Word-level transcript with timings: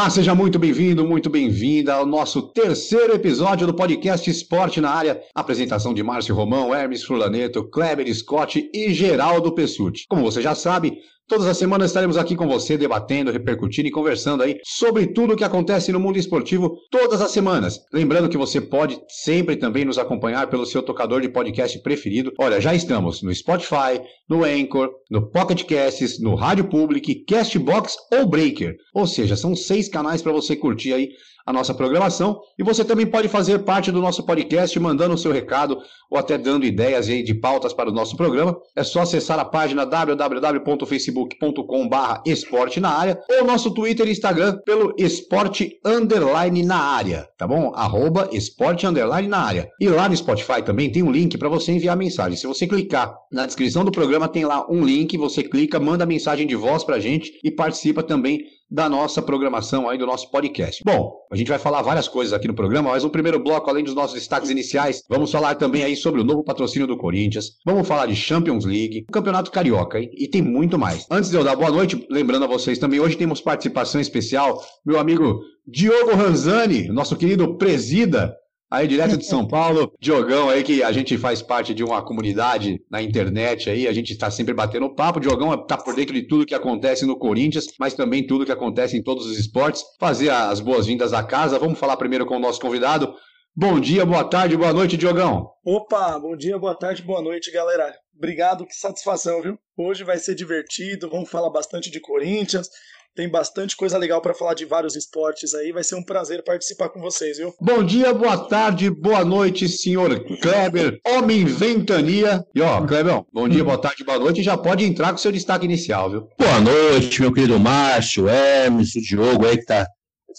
Olá, 0.00 0.08
seja 0.08 0.34
muito 0.34 0.58
bem-vindo, 0.58 1.06
muito 1.06 1.28
bem-vinda 1.28 1.92
ao 1.92 2.06
nosso 2.06 2.40
terceiro 2.40 3.14
episódio 3.14 3.66
do 3.66 3.74
podcast 3.74 4.30
Esporte 4.30 4.80
na 4.80 4.88
Área. 4.88 5.20
Apresentação 5.34 5.92
de 5.92 6.02
Márcio 6.02 6.34
Romão, 6.34 6.74
Hermes 6.74 7.04
Furlaneto, 7.04 7.68
Kleber 7.68 8.10
Scott 8.14 8.70
e 8.72 8.94
Geraldo 8.94 9.52
Pessuti. 9.52 10.06
Como 10.08 10.22
você 10.22 10.40
já 10.40 10.54
sabe, 10.54 11.00
Todas 11.30 11.46
as 11.46 11.58
semanas 11.58 11.90
estaremos 11.90 12.16
aqui 12.16 12.34
com 12.34 12.48
você, 12.48 12.76
debatendo, 12.76 13.30
repercutindo 13.30 13.86
e 13.86 13.92
conversando 13.92 14.42
aí 14.42 14.58
sobre 14.64 15.06
tudo 15.06 15.34
o 15.34 15.36
que 15.36 15.44
acontece 15.44 15.92
no 15.92 16.00
mundo 16.00 16.18
esportivo 16.18 16.76
todas 16.90 17.22
as 17.22 17.30
semanas. 17.30 17.78
Lembrando 17.92 18.28
que 18.28 18.36
você 18.36 18.60
pode 18.60 19.00
sempre 19.08 19.54
também 19.54 19.84
nos 19.84 19.96
acompanhar 19.96 20.50
pelo 20.50 20.66
seu 20.66 20.82
tocador 20.82 21.20
de 21.20 21.28
podcast 21.28 21.78
preferido. 21.82 22.32
Olha, 22.36 22.60
já 22.60 22.74
estamos 22.74 23.22
no 23.22 23.32
Spotify, 23.32 24.02
no 24.28 24.42
Anchor, 24.42 24.90
no 25.08 25.30
Pocket 25.30 25.62
Casts, 25.62 26.20
no 26.20 26.34
Rádio 26.34 26.64
Public, 26.64 27.24
Castbox 27.26 27.96
ou 28.12 28.26
Breaker. 28.26 28.74
Ou 28.92 29.06
seja, 29.06 29.36
são 29.36 29.54
seis 29.54 29.88
canais 29.88 30.22
para 30.22 30.32
você 30.32 30.56
curtir 30.56 30.92
aí 30.92 31.10
a 31.46 31.52
nossa 31.52 31.74
programação. 31.74 32.40
E 32.58 32.62
você 32.62 32.82
também 32.84 33.06
pode 33.06 33.28
fazer 33.28 33.58
parte 33.60 33.92
do 33.92 34.00
nosso 34.00 34.24
podcast 34.24 34.78
mandando 34.78 35.14
o 35.14 35.18
seu 35.18 35.32
recado 35.32 35.78
ou 36.10 36.18
até 36.18 36.36
dando 36.36 36.66
ideias 36.66 37.08
aí 37.08 37.22
de 37.22 37.32
pautas 37.34 37.72
para 37.72 37.88
o 37.88 37.92
nosso 37.92 38.16
programa. 38.16 38.56
É 38.74 38.82
só 38.82 39.02
acessar 39.02 39.38
a 39.38 39.44
página 39.44 39.84
www.facebook.com.br 39.84 42.20
esporte 42.26 42.80
na 42.80 42.90
área 42.90 43.20
ou 43.30 43.44
nosso 43.44 43.72
Twitter 43.72 44.08
e 44.08 44.12
Instagram 44.12 44.58
pelo 44.64 44.94
esporte 44.98 45.78
underline 45.84 46.62
na 46.62 46.76
área, 46.76 47.28
tá 47.38 47.46
bom? 47.46 47.72
Arroba 47.74 48.28
esporte 48.32 48.86
underline 48.86 49.28
na 49.28 49.38
área. 49.38 49.70
E 49.80 49.88
lá 49.88 50.08
no 50.08 50.16
Spotify 50.16 50.62
também 50.62 50.90
tem 50.90 51.02
um 51.02 51.10
link 51.10 51.36
para 51.38 51.48
você 51.48 51.72
enviar 51.72 51.96
mensagem. 51.96 52.36
Se 52.36 52.46
você 52.46 52.66
clicar 52.66 53.14
na 53.30 53.46
descrição 53.46 53.84
do 53.84 53.90
programa, 53.90 54.28
tem 54.28 54.44
lá 54.44 54.66
um 54.70 54.84
link, 54.84 55.16
você 55.16 55.42
clica, 55.42 55.80
manda 55.80 56.06
mensagem 56.06 56.46
de 56.46 56.56
voz 56.56 56.84
para 56.84 56.96
a 56.96 57.00
gente 57.00 57.32
e 57.42 57.50
participa 57.50 58.02
também 58.02 58.44
da 58.70 58.88
nossa 58.88 59.20
programação 59.20 59.88
aí 59.88 59.98
do 59.98 60.06
nosso 60.06 60.30
podcast. 60.30 60.82
Bom, 60.84 61.12
a 61.30 61.36
gente 61.36 61.48
vai 61.48 61.58
falar 61.58 61.82
várias 61.82 62.06
coisas 62.06 62.32
aqui 62.32 62.46
no 62.46 62.54
programa, 62.54 62.90
mas 62.90 63.02
no 63.02 63.10
primeiro 63.10 63.42
bloco, 63.42 63.68
além 63.68 63.82
dos 63.82 63.94
nossos 63.94 64.14
destaques 64.14 64.50
iniciais, 64.50 65.02
vamos 65.08 65.32
falar 65.32 65.56
também 65.56 65.82
aí 65.82 65.96
sobre 65.96 66.20
o 66.20 66.24
novo 66.24 66.44
patrocínio 66.44 66.86
do 66.86 66.96
Corinthians, 66.96 67.56
vamos 67.64 67.88
falar 67.88 68.06
de 68.06 68.14
Champions 68.14 68.64
League, 68.64 69.04
o 69.08 69.12
Campeonato 69.12 69.50
Carioca 69.50 69.98
hein? 69.98 70.10
e 70.14 70.28
tem 70.28 70.42
muito 70.42 70.78
mais. 70.78 71.06
Antes 71.10 71.30
de 71.30 71.36
eu 71.36 71.42
dar 71.42 71.56
boa 71.56 71.70
noite, 71.70 72.06
lembrando 72.08 72.44
a 72.44 72.48
vocês 72.48 72.78
também, 72.78 73.00
hoje 73.00 73.16
temos 73.16 73.40
participação 73.40 74.00
especial, 74.00 74.62
meu 74.86 74.98
amigo 74.98 75.40
Diogo 75.66 76.14
Ranzani, 76.14 76.88
nosso 76.88 77.16
querido 77.16 77.56
presida, 77.56 78.34
Aí, 78.70 78.86
direto 78.86 79.16
de 79.16 79.24
São 79.24 79.44
Paulo, 79.48 79.92
Diogão 80.00 80.48
aí, 80.48 80.62
que 80.62 80.82
a 80.82 80.92
gente 80.92 81.18
faz 81.18 81.42
parte 81.42 81.74
de 81.74 81.82
uma 81.82 82.02
comunidade 82.02 82.80
na 82.88 83.02
internet 83.02 83.68
aí, 83.68 83.88
a 83.88 83.92
gente 83.92 84.12
está 84.12 84.30
sempre 84.30 84.54
batendo 84.54 84.94
papo. 84.94 85.18
Diogão 85.18 85.52
está 85.54 85.76
por 85.76 85.94
dentro 85.94 86.14
de 86.14 86.22
tudo 86.22 86.46
que 86.46 86.54
acontece 86.54 87.04
no 87.04 87.18
Corinthians, 87.18 87.66
mas 87.78 87.94
também 87.94 88.26
tudo 88.26 88.46
que 88.46 88.52
acontece 88.52 88.96
em 88.96 89.02
todos 89.02 89.26
os 89.26 89.36
esportes. 89.36 89.82
Fazer 89.98 90.30
as 90.30 90.60
boas-vindas 90.60 91.12
à 91.12 91.22
casa. 91.22 91.58
Vamos 91.58 91.78
falar 91.78 91.96
primeiro 91.96 92.24
com 92.24 92.36
o 92.36 92.40
nosso 92.40 92.60
convidado. 92.60 93.12
Bom 93.56 93.80
dia, 93.80 94.06
boa 94.06 94.22
tarde, 94.22 94.56
boa 94.56 94.72
noite, 94.72 94.96
Diogão. 94.96 95.50
Opa, 95.64 96.16
bom 96.20 96.36
dia, 96.36 96.56
boa 96.56 96.74
tarde, 96.74 97.02
boa 97.02 97.20
noite, 97.20 97.50
galera. 97.50 97.92
Obrigado, 98.16 98.64
que 98.64 98.74
satisfação, 98.74 99.42
viu? 99.42 99.58
Hoje 99.76 100.04
vai 100.04 100.18
ser 100.18 100.36
divertido, 100.36 101.10
vamos 101.10 101.28
falar 101.28 101.50
bastante 101.50 101.90
de 101.90 101.98
Corinthians. 101.98 102.68
Tem 103.14 103.28
bastante 103.28 103.76
coisa 103.76 103.98
legal 103.98 104.22
para 104.22 104.34
falar 104.34 104.54
de 104.54 104.64
vários 104.64 104.94
esportes 104.94 105.52
aí. 105.52 105.72
Vai 105.72 105.82
ser 105.82 105.96
um 105.96 106.02
prazer 106.02 106.44
participar 106.44 106.88
com 106.90 107.00
vocês, 107.00 107.38
viu? 107.38 107.52
Bom 107.60 107.82
dia, 107.82 108.14
boa 108.14 108.38
tarde, 108.38 108.88
boa 108.88 109.24
noite, 109.24 109.68
senhor 109.68 110.24
Kleber, 110.40 111.00
homem 111.04 111.44
ventania. 111.44 112.44
E 112.54 112.60
ó, 112.60 112.80
Kleber, 112.86 113.22
bom 113.32 113.48
dia, 113.48 113.64
boa 113.64 113.78
tarde, 113.78 114.04
boa 114.04 114.18
noite. 114.18 114.44
Já 114.44 114.56
pode 114.56 114.84
entrar 114.84 115.10
com 115.10 115.18
seu 115.18 115.32
destaque 115.32 115.64
inicial, 115.64 116.08
viu? 116.08 116.28
Boa 116.38 116.60
noite, 116.60 117.20
meu 117.20 117.32
querido 117.32 117.58
Márcio, 117.58 118.28
Hermes, 118.28 118.94
o 118.94 119.00
Diogo 119.00 119.44
aí 119.44 119.58
que 119.58 119.64
tá 119.64 119.86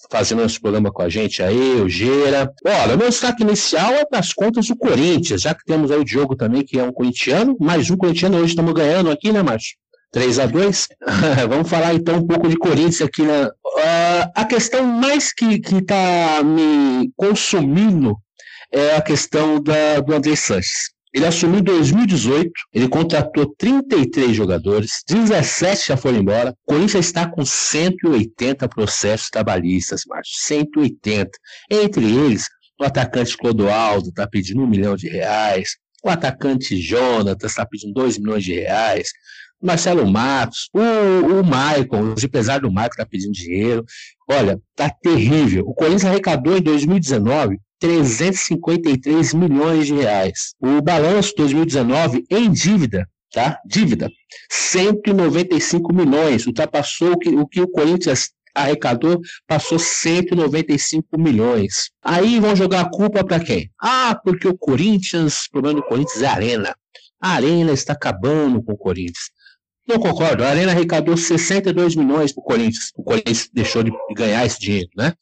fazendo 0.09 0.43
esse 0.43 0.59
programa 0.59 0.91
com 0.91 1.01
a 1.01 1.09
gente 1.09 1.43
aí, 1.43 1.81
o 1.81 1.89
Geira. 1.89 2.51
Olha, 2.65 2.95
meu 2.95 3.09
destaque 3.09 3.43
inicial 3.43 3.91
é 3.93 4.05
das 4.09 4.33
contas 4.33 4.67
do 4.67 4.77
Corinthians, 4.77 5.41
já 5.41 5.53
que 5.53 5.65
temos 5.65 5.91
aí 5.91 5.99
o 5.99 6.05
Diogo 6.05 6.37
também, 6.37 6.63
que 6.63 6.79
é 6.79 6.83
um 6.83 6.93
corintiano, 6.93 7.57
mais 7.59 7.89
um 7.89 7.97
corintiano, 7.97 8.37
hoje 8.37 8.51
estamos 8.51 8.73
ganhando 8.73 9.11
aqui, 9.11 9.31
né, 9.31 9.43
Márcio? 9.43 9.80
3 10.11 10.39
a 10.39 10.45
2 10.45 10.87
Vamos 11.49 11.69
falar 11.69 11.93
então 11.93 12.17
um 12.17 12.27
pouco 12.27 12.47
de 12.47 12.57
Corinthians 12.57 13.01
aqui. 13.01 13.23
Né? 13.23 13.45
Uh, 13.45 14.31
a 14.35 14.45
questão 14.45 14.85
mais 14.85 15.33
que 15.33 15.55
está 15.55 16.43
me 16.43 17.11
consumindo 17.15 18.15
é 18.71 18.95
a 18.95 19.01
questão 19.01 19.61
da, 19.61 19.99
do 19.99 20.13
André 20.13 20.35
Sanches. 20.35 20.91
Ele 21.13 21.25
assumiu 21.25 21.59
em 21.59 21.63
2018, 21.63 22.49
ele 22.73 22.87
contratou 22.87 23.53
33 23.57 24.33
jogadores, 24.33 25.03
17 25.09 25.87
já 25.89 25.97
foram 25.97 26.19
embora. 26.19 26.55
O 26.65 26.73
Corinthians 26.73 27.05
está 27.05 27.29
com 27.29 27.43
180 27.43 28.67
processos 28.69 29.29
trabalhistas, 29.29 30.03
Márcio. 30.07 30.33
180. 30.37 31.29
Entre 31.69 32.05
eles, 32.05 32.45
o 32.79 32.85
atacante 32.85 33.35
Clodoaldo 33.35 34.07
está 34.07 34.25
pedindo 34.25 34.61
um 34.61 34.67
milhão 34.67 34.95
de 34.95 35.09
reais, 35.09 35.75
o 36.03 36.09
atacante 36.09 36.81
Jonatas 36.81 37.51
está 37.51 37.65
pedindo 37.65 37.93
2 37.93 38.17
milhões 38.17 38.43
de 38.43 38.53
reais. 38.53 39.11
Marcelo 39.61 40.09
Matos, 40.09 40.69
o, 40.73 41.39
o 41.39 41.43
Maicon, 41.43 42.13
os 42.13 42.23
empresários 42.23 42.67
do 42.67 42.73
Maicon 42.73 42.95
tá 42.97 43.05
pedindo 43.05 43.31
dinheiro. 43.31 43.85
Olha, 44.29 44.59
tá 44.75 44.89
terrível. 44.89 45.63
O 45.67 45.73
Corinthians 45.73 46.05
arrecadou 46.05 46.57
em 46.57 46.61
2019 46.61 47.57
353 47.79 49.33
milhões 49.33 49.87
de 49.87 49.95
reais. 49.95 50.53
O 50.59 50.81
balanço 50.81 51.33
2019 51.35 52.23
em 52.29 52.51
dívida, 52.51 53.07
tá? 53.33 53.59
Dívida, 53.65 54.09
195 54.51 55.93
milhões. 55.93 56.45
Ultrapassou 56.45 57.13
o 57.13 57.17
que 57.17 57.29
o, 57.29 57.47
que 57.47 57.61
o 57.61 57.67
Corinthians 57.67 58.29
arrecadou, 58.53 59.19
passou 59.47 59.79
195 59.79 61.17
milhões. 61.17 61.89
Aí 62.03 62.39
vão 62.39 62.55
jogar 62.55 62.81
a 62.81 62.89
culpa 62.89 63.23
para 63.23 63.39
quem? 63.39 63.71
Ah, 63.81 64.19
porque 64.23 64.47
o 64.47 64.57
Corinthians, 64.57 65.45
o 65.45 65.51
problema 65.51 65.81
do 65.81 65.87
Corinthians 65.87 66.21
é 66.21 66.27
a 66.27 66.33
arena. 66.33 66.75
A 67.19 67.31
arena 67.31 67.71
está 67.71 67.93
acabando 67.93 68.61
com 68.61 68.73
o 68.73 68.77
Corinthians. 68.77 69.31
Não 69.91 69.99
concordo. 69.99 70.45
A 70.45 70.47
Arena 70.47 70.71
arrecadou 70.71 71.17
62 71.17 71.97
milhões 71.97 72.31
para 72.31 72.41
o 72.41 72.45
Corinthians. 72.45 72.91
O 72.95 73.03
Corinthians 73.03 73.49
deixou 73.53 73.83
de 73.83 73.91
ganhar 74.15 74.45
esse 74.45 74.57
dinheiro, 74.57 74.89
né? 74.95 75.13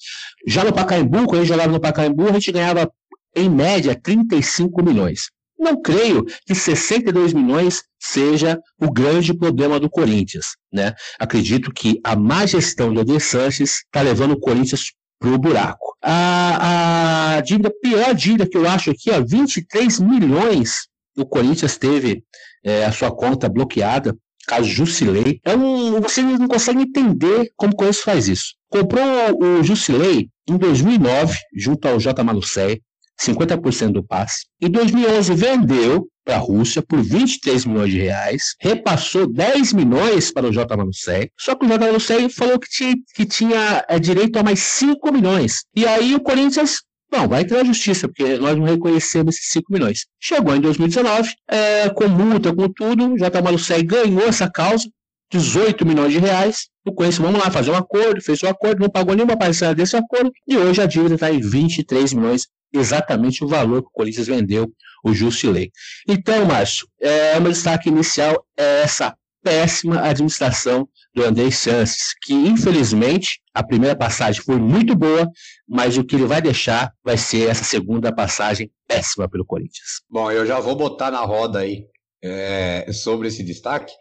Já 0.46 0.64
no 0.64 0.72
Pacaembu, 0.72 1.26
quando 1.26 1.38
a 1.38 1.44
gente 1.44 1.48
jogava 1.48 1.72
no 1.72 1.80
Pacaembu, 1.80 2.30
a 2.30 2.34
gente 2.34 2.52
ganhava, 2.52 2.92
em 3.36 3.50
média, 3.50 4.00
35 4.00 4.84
milhões. 4.84 5.32
Não 5.58 5.82
creio 5.82 6.24
que 6.46 6.54
62 6.54 7.34
milhões 7.34 7.82
seja 8.00 8.60
o 8.80 8.92
grande 8.92 9.34
problema 9.34 9.80
do 9.80 9.90
Corinthians, 9.90 10.50
né? 10.72 10.94
Acredito 11.20 11.74
que 11.74 12.00
a 12.04 12.16
má 12.16 12.46
gestão 12.46 12.94
do 12.94 13.02
Eder 13.02 13.20
Sanches 13.20 13.84
está 13.86 14.02
levando 14.02 14.34
o 14.34 14.40
Corinthians 14.40 14.94
para 15.20 15.32
o 15.32 15.38
buraco. 15.38 15.98
A, 16.02 17.38
a 17.38 17.42
dívida, 17.42 17.74
pior 17.82 18.14
dívida 18.14 18.48
que 18.48 18.56
eu 18.56 18.70
acho 18.70 18.92
aqui, 18.92 19.10
ó, 19.10 19.20
23 19.20 20.00
milhões 20.00 20.88
o 21.18 21.26
Corinthians 21.26 21.78
teve 21.78 22.24
é, 22.64 22.86
a 22.86 22.92
sua 22.94 23.12
conta 23.12 23.50
bloqueada 23.50 24.16
caso 24.50 24.68
Jusilei, 24.68 25.40
é 25.46 25.56
um, 25.56 26.02
você 26.02 26.24
não 26.24 26.48
consegue 26.48 26.82
entender 26.82 27.52
como 27.56 27.74
o 27.74 27.76
Corinthians 27.76 28.04
faz 28.04 28.28
isso. 28.28 28.56
Comprou 28.68 29.06
o 29.40 29.64
Jusilei 29.64 30.28
em 30.50 30.58
2009, 30.58 31.38
junto 31.56 31.88
ao 31.88 32.00
J. 32.00 32.24
Malucé, 32.24 32.80
50% 33.22 33.92
do 33.92 34.04
passe. 34.04 34.48
Em 34.60 34.72
2011 34.72 35.36
vendeu 35.36 36.08
para 36.26 36.38
a 36.38 36.40
Rússia 36.40 36.82
por 36.82 37.00
23 37.00 37.66
milhões 37.66 37.92
de 37.92 38.00
reais, 38.00 38.56
repassou 38.60 39.32
10 39.32 39.74
milhões 39.74 40.32
para 40.32 40.48
o 40.48 40.52
J. 40.52 40.76
Manusseg, 40.76 41.30
só 41.38 41.54
que 41.54 41.66
o 41.66 41.70
J. 41.70 41.86
Manusseg 41.86 42.30
falou 42.30 42.58
que 42.58 42.70
tinha, 42.70 42.96
que 43.14 43.26
tinha 43.26 43.86
é, 43.88 44.00
direito 44.00 44.38
a 44.38 44.44
mais 44.44 44.60
5 44.60 45.12
milhões. 45.12 45.64
E 45.76 45.86
aí 45.86 46.16
o 46.16 46.20
Corinthians 46.20 46.82
não, 47.12 47.28
vai 47.28 47.42
entrar 47.42 47.60
na 47.60 47.64
justiça, 47.66 48.08
porque 48.08 48.38
nós 48.38 48.56
não 48.56 48.66
reconhecemos 48.66 49.36
esses 49.36 49.52
5 49.52 49.74
milhões. 49.74 50.06
Chegou 50.20 50.56
em 50.56 50.62
2019, 50.62 51.34
é, 51.48 51.90
com 51.90 52.08
multa, 52.08 52.54
com 52.54 52.70
tudo, 52.70 53.18
J. 53.18 53.42
Malucei 53.42 53.82
ganhou 53.82 54.28
essa 54.28 54.50
causa, 54.50 54.88
18 55.32 55.86
milhões 55.86 56.12
de 56.12 56.20
reais. 56.20 56.68
O 56.86 56.94
Corinthians, 56.94 57.20
vamos 57.20 57.44
lá 57.44 57.50
fazer 57.52 57.72
um 57.72 57.76
acordo, 57.76 58.22
fez 58.22 58.44
um 58.44 58.48
acordo, 58.48 58.82
não 58.82 58.90
pagou 58.90 59.16
nenhuma 59.16 59.38
parcela 59.38 59.74
desse 59.74 59.96
acordo, 59.96 60.32
e 60.48 60.56
hoje 60.58 60.82
a 60.82 60.86
dívida 60.86 61.16
está 61.16 61.32
em 61.32 61.40
23 61.40 62.14
milhões, 62.14 62.48
exatamente 62.72 63.44
o 63.44 63.48
valor 63.48 63.82
que 63.82 63.88
o 63.88 63.92
Corinthians 63.92 64.28
vendeu 64.28 64.72
o 65.04 65.14
Justilei. 65.14 65.72
Então, 66.08 66.46
Márcio, 66.46 66.88
é, 67.02 67.38
o 67.38 67.42
meu 67.42 67.52
destaque 67.52 67.90
inicial 67.90 68.46
é 68.58 68.84
essa 68.84 69.16
péssima 69.44 70.02
administração 70.02 70.88
do 71.14 71.24
André 71.24 71.52
Sanches, 71.52 72.14
que 72.22 72.34
infelizmente 72.34 73.40
a 73.54 73.64
primeira 73.64 73.96
passagem 73.96 74.42
foi 74.42 74.58
muito 74.58 74.96
boa, 74.96 75.30
mas 75.68 75.98
o 75.98 76.04
que 76.04 76.16
ele 76.16 76.26
vai 76.26 76.42
deixar 76.42 76.94
vai 77.04 77.18
ser 77.18 77.50
essa 77.50 77.64
segunda 77.64 78.14
passagem 78.14 78.72
péssima 78.88 79.30
pelo 79.30 79.46
Corinthians. 79.46 80.02
Bom, 80.10 80.32
eu 80.32 80.46
já 80.46 80.60
vou 80.60 80.76
botar 80.76 81.12
na 81.12 81.22
roda 81.22 81.60
aí 81.60 81.86
é, 82.24 82.92
sobre 82.92 83.28
esse 83.28 83.44
destaque. 83.44 83.94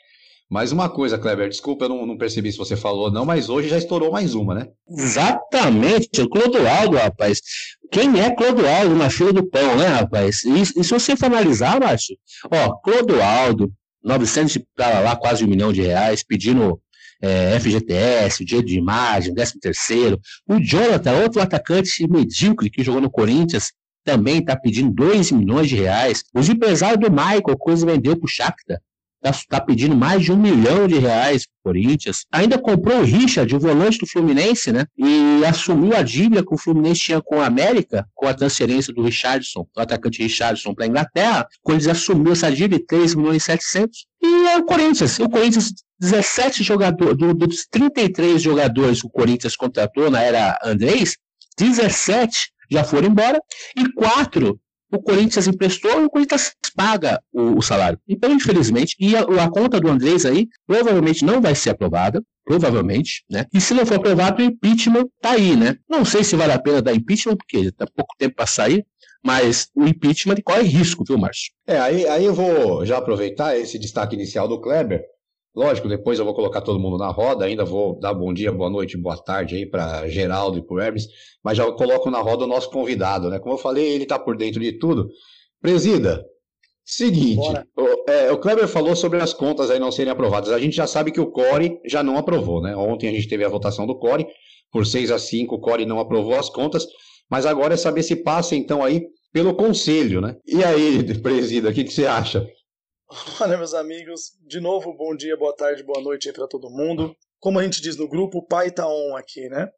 Mais 0.51 0.73
uma 0.73 0.89
coisa, 0.89 1.19
Kleber, 1.19 1.49
desculpa, 1.51 1.85
eu 1.85 1.91
não, 1.91 2.07
não, 2.07 2.17
percebi 2.17 2.51
se 2.51 2.57
você 2.57 2.75
falou 2.75 3.11
não, 3.11 3.27
mas 3.27 3.51
hoje 3.51 3.69
já 3.69 3.77
estourou 3.77 4.11
mais 4.11 4.35
uma, 4.35 4.55
né? 4.55 4.69
Exatamente, 4.89 6.23
o 6.23 6.29
Clodoaldo, 6.29 6.97
rapaz. 6.97 7.43
Quem 7.93 8.19
é 8.19 8.35
Clodoaldo 8.35 8.95
na 8.95 9.11
fila 9.11 9.31
do 9.31 9.47
pão, 9.47 9.77
né, 9.77 9.87
rapaz? 9.87 10.45
E, 10.45 10.63
e 10.63 10.85
se 10.85 10.91
você 10.91 11.15
for 11.15 11.27
analisar, 11.27 11.79
Márcio, 11.79 12.17
ó, 12.51 12.73
Clodoaldo, 12.77 13.71
900 14.09 14.59
para 14.75 15.01
lá, 15.01 15.15
quase 15.15 15.45
um 15.45 15.49
milhão 15.49 15.73
de 15.73 15.83
reais, 15.83 16.25
pedindo 16.25 16.81
é, 17.21 17.59
FGTS, 17.61 18.45
direito 18.45 18.69
de 18.69 18.79
imagem, 18.79 19.35
13 19.35 19.61
terceiro. 19.61 20.21
O 20.49 20.59
Jonathan, 20.59 21.13
outro 21.23 21.41
atacante 21.43 22.09
medíocre 22.09 22.71
que 22.71 22.83
jogou 22.83 23.01
no 23.01 23.11
Corinthians, 23.11 23.73
também 24.05 24.39
está 24.39 24.57
pedindo 24.57 24.91
2 24.91 25.33
milhões 25.33 25.69
de 25.69 25.77
reais. 25.77 26.25
Os 26.35 26.49
empresários 26.49 27.01
do 27.01 27.11
Michael, 27.11 27.59
coisa 27.59 27.85
vendeu 27.85 28.17
para 28.17 28.25
o 28.25 28.29
Shakhtar, 28.29 28.81
está 29.23 29.59
tá 29.59 29.61
pedindo 29.61 29.97
mais 29.97 30.23
de 30.23 30.33
um 30.33 30.37
milhão 30.37 30.87
de 30.87 30.99
reais 30.99 31.45
para 31.47 31.71
o 31.71 31.75
Corinthians. 31.75 32.25
Ainda 32.33 32.59
comprou 32.59 33.01
o 33.01 33.05
Richard, 33.05 33.55
o 33.55 33.59
volante 33.59 33.99
do 33.99 34.07
Fluminense, 34.07 34.73
né? 34.73 34.85
E 34.97 35.45
assumiu 35.45 35.97
a 35.97 36.03
dívida 36.03 36.45
que 36.45 36.55
o 36.55 36.59
Fluminense 36.59 37.01
tinha 37.01 37.21
com 37.21 37.41
a 37.41 37.47
América, 37.47 38.07
com 38.15 38.27
a 38.27 38.35
transferência 38.35 38.93
do 38.93 39.03
Richardson, 39.03 39.67
do 39.75 39.81
atacante 39.81 40.23
Richardson 40.23 40.75
para 40.75 40.85
a 40.85 40.89
Inglaterra. 40.89 41.47
O 41.61 41.63
Corinthians 41.63 41.97
assumiu 41.97 42.33
essa 42.33 42.51
dívida 42.51 42.79
de 42.79 42.87
3 42.87 43.15
milhões 43.15 43.43
e 43.43 43.47
700. 43.47 44.07
E 44.23 44.49
é 44.49 44.57
o 44.57 44.65
Corinthians. 44.65 45.19
O 45.19 45.29
Corinthians, 45.29 45.73
17 45.99 46.63
jogadores, 46.63 47.17
dos 47.17 47.67
33 47.71 48.41
jogadores 48.41 49.01
que 49.01 49.07
o 49.07 49.11
Corinthians 49.11 49.57
contratou 49.57 50.11
na 50.11 50.23
era 50.23 50.59
Andrés, 50.65 51.17
17 51.59 52.53
já 52.71 52.85
foram 52.85 53.09
embora 53.09 53.41
e 53.77 53.91
quatro 53.93 54.61
o 54.91 55.01
Corinthians 55.01 55.47
emprestou 55.47 56.01
e 56.01 56.05
o 56.05 56.11
Corinthians 56.11 56.55
paga 56.75 57.21
o, 57.33 57.59
o 57.59 57.63
salário. 57.63 57.99
Então, 58.09 58.33
infelizmente, 58.33 58.97
e 58.99 59.17
a, 59.17 59.21
a, 59.21 59.51
conta 59.51 59.81
do 59.81 59.89
Andrés 59.89 60.25
aí 60.25 60.49
provavelmente 60.67 61.25
não 61.25 61.41
vai 61.41 61.55
ser 61.55 61.71
aprovada, 61.71 62.23
provavelmente, 62.45 63.25
né? 63.31 63.45
E 63.53 63.61
se 63.61 63.75
não 63.75 63.85
for 63.85 63.97
aprovado, 63.97 64.41
o 64.41 64.45
impeachment 64.45 65.07
tá 65.21 65.33
aí, 65.33 65.55
né? 65.55 65.77
Não 65.89 66.05
sei 66.05 66.25
se 66.25 66.37
vale 66.37 66.53
a 66.53 66.59
pena 66.59 66.81
dar 66.81 66.95
impeachment, 66.95 67.37
porque 67.37 67.71
tá 67.73 67.87
pouco 67.95 68.15
tempo 68.19 68.37
para 68.37 68.47
sair, 68.47 68.87
mas 69.25 69.69
o 69.75 69.87
impeachment 69.87 70.37
corre 70.45 70.63
risco, 70.63 71.05
viu, 71.07 71.19
Márcio? 71.19 71.53
É, 71.67 71.79
aí, 71.79 72.07
aí 72.07 72.25
eu 72.25 72.35
vou 72.35 72.87
já 72.87 72.97
aproveitar 72.97 73.59
esse 73.59 73.79
destaque 73.79 74.15
inicial 74.15 74.49
do 74.49 74.61
Kleber 74.61 75.03
Lógico, 75.59 75.89
depois 75.89 76.21
eu 76.21 76.25
vou 76.25 76.35
colocar 76.35 76.61
todo 76.61 76.79
mundo 76.79 76.97
na 76.97 77.09
roda, 77.09 77.45
ainda 77.45 77.65
vou 77.65 77.99
dar 77.99 78.15
bom 78.15 78.33
dia, 78.33 78.53
boa 78.53 78.71
noite, 78.71 78.97
boa 78.97 79.17
tarde 79.17 79.57
aí 79.57 79.67
para 79.67 80.09
Geraldo 80.09 80.57
e 80.57 80.63
para 80.63 80.87
Hermes, 80.87 81.09
mas 81.43 81.57
já 81.57 81.69
coloco 81.73 82.09
na 82.13 82.21
roda 82.21 82.45
o 82.45 82.47
nosso 82.47 82.71
convidado, 82.71 83.29
né? 83.29 83.41
Como 83.41 83.55
eu 83.55 83.59
falei, 83.59 83.85
ele 83.85 84.05
está 84.05 84.17
por 84.21 84.37
dentro 84.37 84.61
de 84.61 84.79
tudo. 84.79 85.11
Presida, 85.61 86.25
seguinte, 86.85 87.49
o, 87.77 88.09
é, 88.09 88.31
o, 88.31 88.39
Kleber 88.39 88.69
falou 88.69 88.95
sobre 88.95 89.21
as 89.21 89.35
contas 89.35 89.69
aí 89.69 89.81
não 89.81 89.91
serem 89.91 90.13
aprovadas. 90.13 90.53
A 90.53 90.61
gente 90.61 90.77
já 90.77 90.87
sabe 90.87 91.11
que 91.11 91.21
o 91.21 91.27
Core 91.27 91.81
já 91.85 92.05
não 92.05 92.17
aprovou, 92.17 92.63
né? 92.63 92.77
Ontem 92.77 93.09
a 93.09 93.13
gente 93.13 93.27
teve 93.27 93.45
a 93.45 93.49
votação 93.49 93.85
do 93.85 93.99
Core, 93.99 94.29
por 94.71 94.87
6 94.87 95.11
a 95.11 95.19
5 95.19 95.57
o 95.57 95.59
Core 95.59 95.85
não 95.85 95.99
aprovou 95.99 96.37
as 96.37 96.49
contas, 96.49 96.87
mas 97.29 97.45
agora 97.47 97.75
é 97.75 97.77
saber 97.77 98.05
se 98.05 98.15
passa 98.15 98.55
então 98.55 98.81
aí 98.81 99.09
pelo 99.33 99.53
conselho, 99.57 100.21
né? 100.21 100.37
E 100.47 100.63
aí, 100.63 101.03
Presida, 101.21 101.71
o 101.71 101.73
que, 101.73 101.83
que 101.83 101.93
você 101.93 102.07
acha? 102.07 102.49
Olha, 103.41 103.57
meus 103.57 103.73
amigos, 103.73 104.33
de 104.47 104.61
novo, 104.61 104.93
bom 104.93 105.17
dia, 105.17 105.35
boa 105.35 105.57
tarde, 105.57 105.83
boa 105.83 106.03
noite 106.03 106.29
aí 106.29 106.35
para 106.35 106.47
todo 106.47 106.69
mundo. 106.69 107.17
Como 107.41 107.59
a 107.59 107.63
gente 107.63 107.81
diz 107.81 107.97
no 107.97 108.07
grupo, 108.07 108.39
o 108.39 108.47
pai 108.47 108.71
tá 108.71 108.87
on 108.87 109.17
aqui, 109.17 109.49
né? 109.49 109.71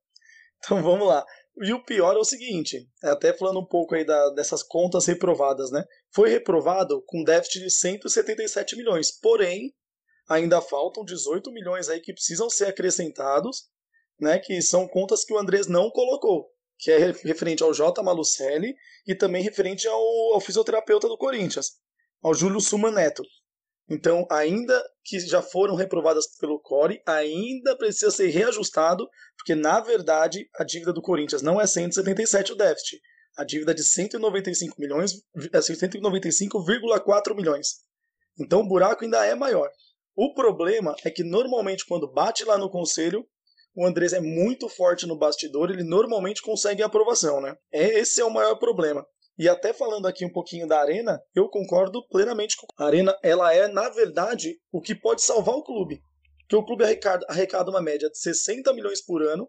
Então 0.58 0.82
vamos 0.82 1.06
lá. 1.06 1.24
E 1.62 1.72
o 1.72 1.84
pior 1.84 2.16
é 2.16 2.18
o 2.18 2.24
seguinte, 2.24 2.88
é 3.04 3.10
até 3.10 3.32
falando 3.32 3.60
um 3.60 3.66
pouco 3.66 3.94
aí 3.94 4.04
da, 4.04 4.30
dessas 4.30 4.64
contas 4.64 5.06
reprovadas, 5.06 5.70
né? 5.70 5.84
Foi 6.12 6.28
reprovado 6.28 7.04
com 7.06 7.22
déficit 7.22 7.60
de 7.60 7.70
177 7.70 8.76
milhões, 8.76 9.12
porém, 9.20 9.72
ainda 10.28 10.60
faltam 10.60 11.04
18 11.04 11.52
milhões 11.52 11.88
aí 11.88 12.00
que 12.00 12.12
precisam 12.12 12.50
ser 12.50 12.66
acrescentados, 12.66 13.68
né? 14.18 14.40
Que 14.40 14.60
são 14.60 14.88
contas 14.88 15.24
que 15.24 15.32
o 15.32 15.38
Andrés 15.38 15.68
não 15.68 15.88
colocou, 15.90 16.50
que 16.76 16.90
é 16.90 16.98
referente 16.98 17.62
ao 17.62 17.72
J. 17.72 18.02
Malucelli 18.02 18.74
e 19.06 19.14
também 19.14 19.42
referente 19.44 19.86
ao, 19.86 20.34
ao 20.34 20.40
fisioterapeuta 20.40 21.06
do 21.06 21.16
Corinthians 21.16 21.78
ao 22.22 22.34
Júlio 22.34 22.60
Suma 22.60 22.90
Neto. 22.90 23.22
Então, 23.88 24.24
ainda 24.30 24.80
que 25.04 25.18
já 25.18 25.42
foram 25.42 25.74
reprovadas 25.74 26.26
pelo 26.38 26.60
Core, 26.60 27.02
ainda 27.04 27.76
precisa 27.76 28.10
ser 28.10 28.28
reajustado, 28.28 29.08
porque 29.36 29.54
na 29.54 29.80
verdade 29.80 30.48
a 30.54 30.62
dívida 30.62 30.92
do 30.92 31.02
Corinthians 31.02 31.42
não 31.42 31.60
é 31.60 31.66
177 31.66 32.52
o 32.52 32.56
déficit. 32.56 33.00
A 33.36 33.44
dívida 33.44 33.72
é 33.72 33.74
de 33.74 33.82
195 33.82 34.76
milhões, 34.78 35.14
é 35.52 35.58
195,4 35.58 37.34
milhões. 37.34 37.80
Então 38.38 38.60
o 38.60 38.68
buraco 38.68 39.04
ainda 39.04 39.26
é 39.26 39.34
maior. 39.34 39.68
O 40.14 40.34
problema 40.34 40.94
é 41.04 41.10
que 41.10 41.24
normalmente 41.24 41.84
quando 41.84 42.12
bate 42.12 42.44
lá 42.44 42.56
no 42.56 42.70
conselho, 42.70 43.26
o 43.74 43.86
Andrés 43.86 44.12
é 44.12 44.20
muito 44.20 44.68
forte 44.68 45.06
no 45.06 45.16
bastidor, 45.16 45.70
ele 45.70 45.82
normalmente 45.82 46.42
consegue 46.42 46.82
a 46.82 46.86
aprovação, 46.86 47.40
né? 47.40 47.56
É, 47.72 48.00
esse 48.00 48.20
é 48.20 48.24
o 48.24 48.32
maior 48.32 48.56
problema. 48.56 49.06
E 49.40 49.48
até 49.48 49.72
falando 49.72 50.06
aqui 50.06 50.22
um 50.22 50.30
pouquinho 50.30 50.68
da 50.68 50.78
Arena, 50.78 51.18
eu 51.34 51.48
concordo 51.48 52.06
plenamente 52.08 52.58
com 52.58 52.66
a 52.76 52.84
Arena. 52.84 53.18
Ela 53.22 53.54
é, 53.54 53.68
na 53.68 53.88
verdade, 53.88 54.60
o 54.70 54.82
que 54.82 54.94
pode 54.94 55.22
salvar 55.22 55.54
o 55.54 55.64
clube. 55.64 56.02
Porque 56.40 56.56
o 56.56 56.62
clube 56.62 56.84
arrecada, 56.84 57.24
arrecada 57.26 57.70
uma 57.70 57.80
média 57.80 58.10
de 58.10 58.18
60 58.18 58.70
milhões 58.74 59.00
por 59.02 59.22
ano, 59.22 59.48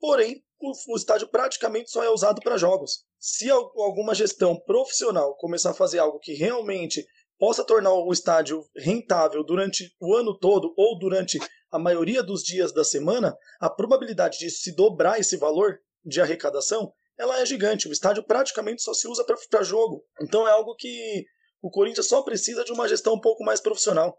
porém, 0.00 0.42
o, 0.60 0.72
o 0.92 0.96
estádio 0.96 1.28
praticamente 1.28 1.92
só 1.92 2.02
é 2.02 2.10
usado 2.10 2.40
para 2.40 2.58
jogos. 2.58 3.04
Se 3.20 3.48
alguma 3.48 4.16
gestão 4.16 4.58
profissional 4.66 5.36
começar 5.36 5.70
a 5.70 5.74
fazer 5.74 6.00
algo 6.00 6.18
que 6.18 6.34
realmente 6.34 7.06
possa 7.38 7.64
tornar 7.64 7.92
o 7.92 8.12
estádio 8.12 8.64
rentável 8.76 9.44
durante 9.44 9.94
o 10.00 10.12
ano 10.12 10.36
todo 10.36 10.74
ou 10.76 10.98
durante 10.98 11.38
a 11.70 11.78
maioria 11.78 12.20
dos 12.20 12.42
dias 12.42 12.72
da 12.72 12.82
semana, 12.82 13.36
a 13.60 13.70
probabilidade 13.70 14.38
de 14.38 14.50
se 14.50 14.74
dobrar 14.74 15.20
esse 15.20 15.36
valor 15.36 15.78
de 16.04 16.20
arrecadação 16.20 16.92
ela 17.20 17.38
é 17.38 17.44
gigante. 17.44 17.86
O 17.86 17.92
estádio 17.92 18.22
praticamente 18.22 18.82
só 18.82 18.94
se 18.94 19.06
usa 19.06 19.24
para 19.50 19.62
jogo. 19.62 20.02
Então 20.22 20.48
é 20.48 20.50
algo 20.50 20.74
que 20.74 21.26
o 21.60 21.70
Corinthians 21.70 22.08
só 22.08 22.22
precisa 22.22 22.64
de 22.64 22.72
uma 22.72 22.88
gestão 22.88 23.12
um 23.12 23.20
pouco 23.20 23.44
mais 23.44 23.60
profissional 23.60 24.16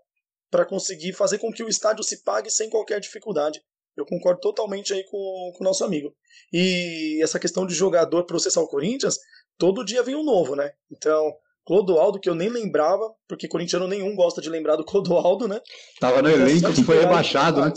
para 0.52 0.66
conseguir 0.66 1.14
fazer 1.14 1.40
com 1.40 1.52
que 1.52 1.64
o 1.64 1.68
estádio 1.68 2.04
se 2.04 2.24
pague 2.24 2.52
sem 2.52 2.70
qualquer 2.70 3.00
dificuldade. 3.00 3.60
Eu 3.98 4.06
concordo 4.06 4.40
totalmente 4.40 4.94
aí 4.94 5.04
com, 5.06 5.52
com 5.58 5.64
o 5.64 5.64
nosso 5.64 5.84
amigo. 5.84 6.14
E 6.54 7.20
essa 7.24 7.40
questão 7.40 7.66
de 7.66 7.74
jogador 7.74 8.24
processar 8.26 8.62
o 8.62 8.68
Corinthians, 8.68 9.18
todo 9.58 9.84
dia 9.84 10.04
vem 10.04 10.16
um 10.16 10.24
novo, 10.24 10.56
né? 10.56 10.72
Então, 10.92 11.34
Clodoaldo, 11.66 12.20
que 12.20 12.30
eu 12.30 12.36
nem 12.36 12.50
lembrava, 12.50 13.12
porque 13.28 13.48
corintiano 13.48 13.88
nenhum 13.88 14.16
gosta 14.16 14.42
de 14.42 14.50
lembrar 14.50 14.76
do 14.76 14.86
Clodoaldo, 14.86 15.48
né? 15.48 15.60
Tava 16.00 16.22
no 16.22 16.30
elenco 16.30 16.72
que 16.74 16.84
foi 16.84 17.00
rebaixado, 17.00 17.62
né? 17.62 17.74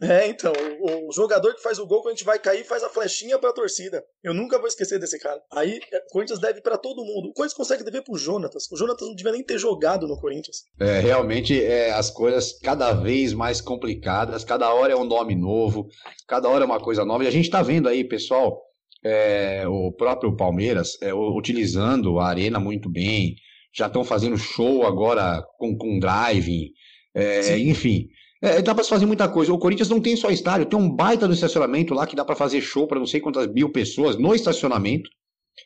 É, 0.00 0.28
então, 0.28 0.52
o, 0.80 1.08
o, 1.08 1.12
jogador 1.12 1.54
que 1.54 1.62
faz 1.62 1.78
o 1.78 1.86
gol, 1.86 2.02
quando 2.02 2.12
a 2.12 2.16
gente 2.16 2.24
vai 2.24 2.38
cair, 2.38 2.64
faz 2.64 2.82
a 2.82 2.88
flechinha 2.88 3.38
pra 3.38 3.52
torcida. 3.52 4.04
Eu 4.22 4.34
nunca 4.34 4.58
vou 4.58 4.68
esquecer 4.68 4.98
desse 4.98 5.18
cara. 5.18 5.40
Aí, 5.50 5.80
é, 5.90 5.98
o 5.98 6.12
Corinthians 6.12 6.38
deve 6.38 6.60
para 6.60 6.76
todo 6.76 7.02
mundo. 7.02 7.28
O 7.28 7.32
Corinthians 7.32 7.54
consegue 7.54 7.82
dever 7.82 8.02
pro 8.02 8.16
Jonatas. 8.16 8.70
O 8.70 8.76
Jonatas 8.76 9.08
não 9.08 9.14
devia 9.14 9.32
nem 9.32 9.42
ter 9.42 9.58
jogado 9.58 10.06
no 10.06 10.20
Corinthians. 10.20 10.64
É, 10.78 11.00
realmente, 11.00 11.62
é, 11.62 11.92
as 11.92 12.10
coisas 12.10 12.58
cada 12.60 12.92
vez 12.92 13.32
mais 13.32 13.62
complicadas, 13.62 14.44
cada 14.44 14.72
hora 14.72 14.92
é 14.92 14.96
um 14.96 15.04
nome 15.04 15.34
novo, 15.34 15.88
cada 16.28 16.48
hora 16.48 16.64
é 16.64 16.66
uma 16.66 16.80
coisa 16.80 17.04
nova. 17.04 17.24
E 17.24 17.28
a 17.28 17.32
gente 17.32 17.50
tá 17.50 17.62
vendo 17.62 17.88
aí, 17.88 18.04
pessoal, 18.04 18.60
é, 19.02 19.66
o 19.66 19.90
próprio 19.92 20.36
Palmeiras 20.36 21.00
é, 21.00 21.14
utilizando 21.14 22.18
a 22.18 22.26
arena 22.26 22.60
muito 22.60 22.90
bem, 22.90 23.36
já 23.74 23.86
estão 23.86 24.04
fazendo 24.04 24.36
show 24.36 24.86
agora 24.86 25.42
com, 25.58 25.76
com 25.76 25.98
driving, 25.98 26.70
é, 27.14 27.56
enfim. 27.58 28.08
É, 28.46 28.62
dá 28.62 28.74
para 28.74 28.84
se 28.84 28.90
fazer 28.90 29.06
muita 29.06 29.28
coisa. 29.28 29.52
O 29.52 29.58
Corinthians 29.58 29.88
não 29.88 30.00
tem 30.00 30.16
só 30.16 30.30
estádio, 30.30 30.66
tem 30.66 30.78
um 30.78 30.88
baita 30.88 31.26
do 31.26 31.34
estacionamento 31.34 31.92
lá 31.92 32.06
que 32.06 32.14
dá 32.14 32.24
para 32.24 32.36
fazer 32.36 32.60
show 32.60 32.86
para 32.86 32.98
não 32.98 33.06
sei 33.06 33.20
quantas 33.20 33.46
mil 33.48 33.72
pessoas 33.72 34.16
no 34.16 34.34
estacionamento. 34.34 35.10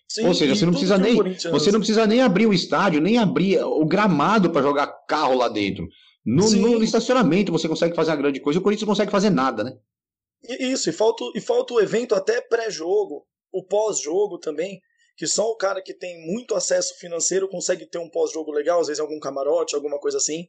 Sim, 0.08 0.26
Ou 0.26 0.34
seja, 0.34 0.54
você 0.54 0.64
não 0.64 0.72
precisa 0.72 0.96
nem 0.96 1.16
você 1.50 1.70
não 1.70 1.80
precisa 1.80 2.06
nem 2.06 2.22
abrir 2.22 2.46
o 2.46 2.54
estádio, 2.54 3.00
nem 3.00 3.18
abrir 3.18 3.62
o 3.62 3.84
gramado 3.84 4.50
para 4.50 4.62
jogar 4.62 4.86
carro 5.06 5.34
lá 5.36 5.48
dentro. 5.48 5.86
No, 6.24 6.50
no, 6.50 6.82
estacionamento 6.82 7.52
você 7.52 7.68
consegue 7.68 7.94
fazer 7.94 8.10
uma 8.10 8.16
grande 8.16 8.40
coisa. 8.40 8.58
O 8.58 8.62
Corinthians 8.62 8.86
não 8.86 8.94
consegue 8.94 9.10
fazer 9.10 9.30
nada, 9.30 9.64
né? 9.64 9.76
Isso, 10.58 10.88
e 10.88 10.92
falta, 10.92 11.24
e 11.34 11.40
falta 11.40 11.74
o 11.74 11.80
evento 11.80 12.14
até 12.14 12.40
pré-jogo, 12.40 13.26
o 13.52 13.62
pós-jogo 13.62 14.38
também, 14.38 14.80
que 15.16 15.26
só 15.26 15.50
o 15.50 15.56
cara 15.56 15.82
que 15.82 15.92
tem 15.92 16.26
muito 16.26 16.54
acesso 16.54 16.98
financeiro 16.98 17.48
consegue 17.48 17.84
ter 17.84 17.98
um 17.98 18.08
pós-jogo 18.08 18.50
legal, 18.52 18.80
às 18.80 18.86
vezes 18.86 19.00
algum 19.00 19.18
camarote, 19.20 19.74
alguma 19.74 19.98
coisa 19.98 20.18
assim. 20.18 20.46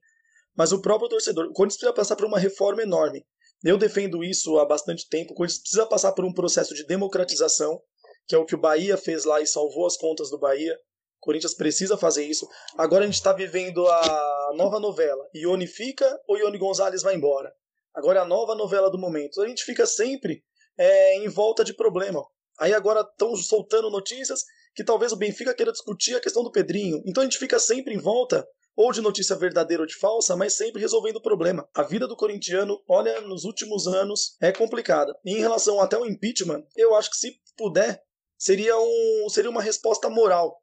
Mas 0.56 0.72
o 0.72 0.82
próprio 0.82 1.10
torcedor. 1.10 1.46
O 1.46 1.54
Corinthians 1.54 1.78
precisa 1.78 1.94
passar 1.94 2.16
por 2.16 2.26
uma 2.26 2.40
reforma 2.40 2.82
enorme. 2.82 3.26
Eu 3.64 3.78
defendo 3.78 4.24
isso 4.24 4.58
há 4.58 4.66
bastante 4.66 5.08
tempo. 5.08 5.34
O 5.34 5.36
Corinthians 5.36 5.62
precisa 5.62 5.86
passar 5.86 6.12
por 6.14 6.26
um 6.26 6.34
processo 6.34 6.74
de 6.74 6.86
democratização, 6.86 7.82
que 8.28 8.36
é 8.36 8.38
o 8.38 8.46
que 8.46 8.56
o 8.56 8.60
Bahia 8.60 8.98
fez 8.98 9.24
lá 9.24 9.40
e 9.40 9.48
salvou 9.48 9.86
as 9.86 9.98
contas 9.98 10.30
do 10.30 10.40
Bahia. 10.40 10.74
O 10.74 11.26
Corinthians 11.26 11.54
precisa 11.54 11.96
fazer 11.96 12.26
isso. 12.26 12.48
Agora 12.78 13.04
a 13.04 13.06
gente 13.06 13.16
está 13.16 13.32
vivendo 13.32 13.88
a 13.88 14.52
nova 14.56 14.80
novela. 14.80 15.24
Ione 15.36 15.68
fica 15.68 16.20
ou 16.28 16.38
Ione 16.38 16.58
Gonzalez 16.58 17.04
vai 17.04 17.16
embora? 17.16 17.54
Agora 17.94 18.20
é 18.20 18.22
a 18.22 18.26
nova 18.26 18.56
novela 18.56 18.90
do 18.90 18.98
momento. 18.98 19.42
A 19.42 19.48
gente 19.48 19.64
fica 19.64 19.86
sempre 19.86 20.44
é, 20.78 21.18
em 21.18 21.28
volta 21.28 21.64
de 21.64 21.74
problema. 21.74 22.26
Aí 22.60 22.74
agora 22.74 23.02
estão 23.02 23.36
soltando 23.36 23.90
notícias 23.90 24.44
que 24.74 24.84
talvez 24.84 25.12
o 25.12 25.18
Benfica 25.18 25.54
queira 25.54 25.72
discutir 25.72 26.16
a 26.16 26.22
questão 26.22 26.44
do 26.44 26.52
Pedrinho. 26.52 27.02
Então 27.06 27.22
a 27.22 27.26
gente 27.26 27.38
fica 27.38 27.60
sempre 27.60 27.94
em 27.94 28.00
volta 28.00 28.48
ou 28.76 28.92
de 28.92 29.02
notícia 29.02 29.36
verdadeira 29.36 29.84
ou 29.84 29.88
de 29.88 29.96
falsa, 29.96 30.36
mas 30.36 30.54
sempre 30.54 30.82
resolvendo 30.82 31.18
o 31.18 31.22
problema. 31.22 31.68
A 31.74 31.84
vida 31.84 32.08
do 32.08 32.16
corintiano, 32.16 32.82
olha, 32.88 33.22
nos 33.22 33.44
últimos 33.44 33.88
anos 33.88 34.36
é 34.42 34.52
complicada. 34.52 35.14
E 35.26 35.32
em 35.32 35.40
relação 35.40 35.80
até 35.80 35.96
ao 35.96 36.06
impeachment, 36.06 36.64
eu 36.76 36.96
acho 36.96 37.10
que 37.10 37.18
se 37.18 37.40
puder, 37.58 38.02
seria, 38.38 38.78
um, 38.78 39.28
seria 39.30 39.50
uma 39.50 39.62
resposta 39.62 40.10
moral 40.10 40.62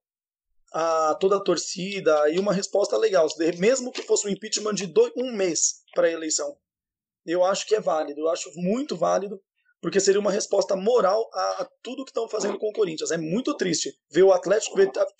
a 0.72 1.16
toda 1.18 1.36
a 1.36 1.42
torcida 1.42 2.30
e 2.30 2.38
uma 2.38 2.52
resposta 2.52 2.96
legal, 2.96 3.26
mesmo 3.58 3.92
que 3.92 4.02
fosse 4.02 4.26
um 4.26 4.30
impeachment 4.30 4.74
de 4.74 4.86
dois, 4.86 5.12
um 5.16 5.32
mês 5.32 5.82
para 5.94 6.08
a 6.08 6.12
eleição. 6.12 6.56
Eu 7.24 7.44
acho 7.44 7.66
que 7.66 7.74
é 7.74 7.80
válido, 7.80 8.20
eu 8.20 8.28
acho 8.28 8.50
muito 8.56 8.96
válido, 8.96 9.40
porque 9.80 10.00
seria 10.00 10.20
uma 10.20 10.32
resposta 10.32 10.74
moral 10.74 11.28
a, 11.32 11.68
tudo 11.82 12.04
que 12.04 12.10
estão 12.10 12.28
fazendo 12.28 12.58
com 12.58 12.68
o 12.68 12.72
Corinthians. 12.72 13.10
É 13.10 13.16
muito 13.16 13.56
triste 13.56 13.96
ver 14.10 14.22
o 14.22 14.32
Atlético, 14.32 14.76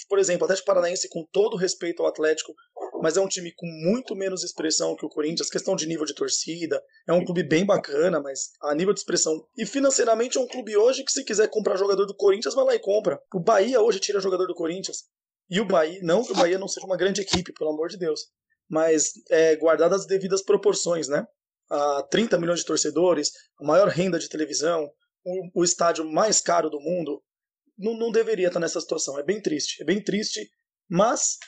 por 0.08 0.18
exemplo, 0.18 0.42
o 0.42 0.44
Atlético 0.44 0.66
Paranaense, 0.66 1.08
com 1.08 1.24
todo 1.30 1.56
respeito 1.56 2.02
ao 2.02 2.08
Atlético, 2.08 2.54
mas 3.02 3.16
é 3.16 3.20
um 3.20 3.28
time 3.28 3.52
com 3.56 3.66
muito 3.66 4.14
menos 4.14 4.42
expressão 4.42 4.96
que 4.96 5.06
o 5.06 5.08
Corinthians, 5.08 5.50
questão 5.50 5.76
de 5.76 5.86
nível 5.86 6.04
de 6.04 6.14
torcida. 6.14 6.82
É 7.06 7.12
um 7.12 7.24
clube 7.24 7.42
bem 7.42 7.64
bacana, 7.64 8.20
mas 8.20 8.50
a 8.62 8.74
nível 8.74 8.92
de 8.92 9.00
expressão. 9.00 9.46
E 9.56 9.64
financeiramente 9.64 10.38
é 10.38 10.40
um 10.40 10.46
clube 10.46 10.76
hoje 10.76 11.04
que, 11.04 11.12
se 11.12 11.24
quiser 11.24 11.48
comprar 11.48 11.76
jogador 11.76 12.06
do 12.06 12.14
Corinthians, 12.14 12.54
vai 12.54 12.64
lá 12.64 12.74
e 12.74 12.78
compra. 12.78 13.20
O 13.34 13.40
Bahia 13.40 13.80
hoje 13.80 14.00
tira 14.00 14.20
jogador 14.20 14.46
do 14.46 14.54
Corinthians. 14.54 15.04
E 15.50 15.60
o 15.60 15.66
Bahia, 15.66 16.00
não 16.02 16.22
que 16.22 16.32
o 16.32 16.36
Bahia 16.36 16.58
não 16.58 16.68
seja 16.68 16.86
uma 16.86 16.96
grande 16.96 17.20
equipe, 17.20 17.52
pelo 17.52 17.70
amor 17.70 17.88
de 17.88 17.96
Deus, 17.96 18.20
mas 18.68 19.12
é, 19.30 19.56
guardadas 19.56 20.02
as 20.02 20.06
devidas 20.06 20.42
proporções, 20.42 21.08
né? 21.08 21.26
A 21.70 22.02
30 22.10 22.38
milhões 22.38 22.60
de 22.60 22.66
torcedores, 22.66 23.30
a 23.60 23.64
maior 23.64 23.88
renda 23.88 24.18
de 24.18 24.28
televisão, 24.28 24.90
o, 25.24 25.60
o 25.60 25.64
estádio 25.64 26.04
mais 26.04 26.40
caro 26.40 26.68
do 26.68 26.80
mundo, 26.80 27.22
não, 27.78 27.96
não 27.96 28.10
deveria 28.10 28.48
estar 28.48 28.60
nessa 28.60 28.80
situação. 28.80 29.18
É 29.18 29.22
bem 29.22 29.40
triste, 29.40 29.82
é 29.82 29.84
bem 29.84 30.02
triste, 30.02 30.50
mas 30.88 31.38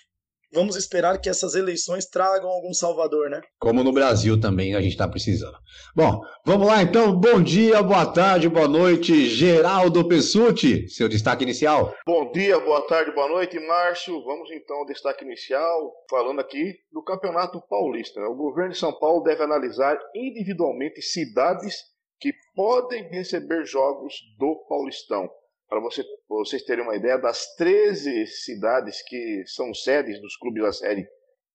vamos 0.53 0.77
esperar 0.77 1.21
que 1.21 1.29
essas 1.29 1.55
eleições 1.55 2.07
tragam 2.07 2.49
algum 2.49 2.73
salvador, 2.73 3.31
né? 3.31 3.41
Como 3.59 3.85
no 3.85 3.93
Brasil 3.93 4.41
também 4.41 4.75
a 4.75 4.81
gente 4.81 4.93
está 4.93 5.09
precisando. 5.09 5.57
Bom, 5.95 6.21
vamos 6.45 6.67
lá 6.67 6.83
então. 6.83 7.15
Bom 7.19 7.43
dia, 7.43 7.83
boa 7.83 8.07
tarde, 8.07 8.49
boa 8.49 8.69
noite, 8.69 9.27
Geraldo 9.27 10.07
Pessuti, 10.07 10.89
seu 10.89 11.09
destaque 11.09 11.45
inicial. 11.45 11.95
Bom 12.07 12.31
dia, 12.33 12.59
boa 12.59 12.87
tarde, 12.87 13.13
boa 13.13 13.29
noite, 13.29 13.59
Márcio. 13.59 14.23
Vamos 14.25 14.51
então 14.51 14.77
ao 14.79 14.87
destaque 14.87 15.25
inicial, 15.25 15.93
falando 16.09 16.41
aqui 16.41 16.75
do 16.93 17.03
Campeonato 17.03 17.61
Paulista. 17.69 18.21
O 18.23 18.35
governo 18.35 18.73
de 18.73 18.79
São 18.79 18.93
Paulo 18.99 19.23
deve 19.23 19.43
analisar 19.43 19.99
individualmente 20.15 21.01
cidades 21.03 21.75
que 22.21 22.33
podem 22.55 23.09
receber 23.09 23.65
jogos 23.65 24.15
do 24.39 24.57
Paulistão 24.69 25.29
para 25.71 25.79
você, 25.79 26.05
vocês 26.29 26.65
terem 26.65 26.83
uma 26.83 26.97
ideia, 26.97 27.17
das 27.17 27.55
13 27.55 28.27
cidades 28.27 29.01
que 29.03 29.45
são 29.47 29.73
sedes 29.73 30.21
dos 30.21 30.37
clubes 30.37 30.65
da 30.65 30.73
Série 30.73 31.09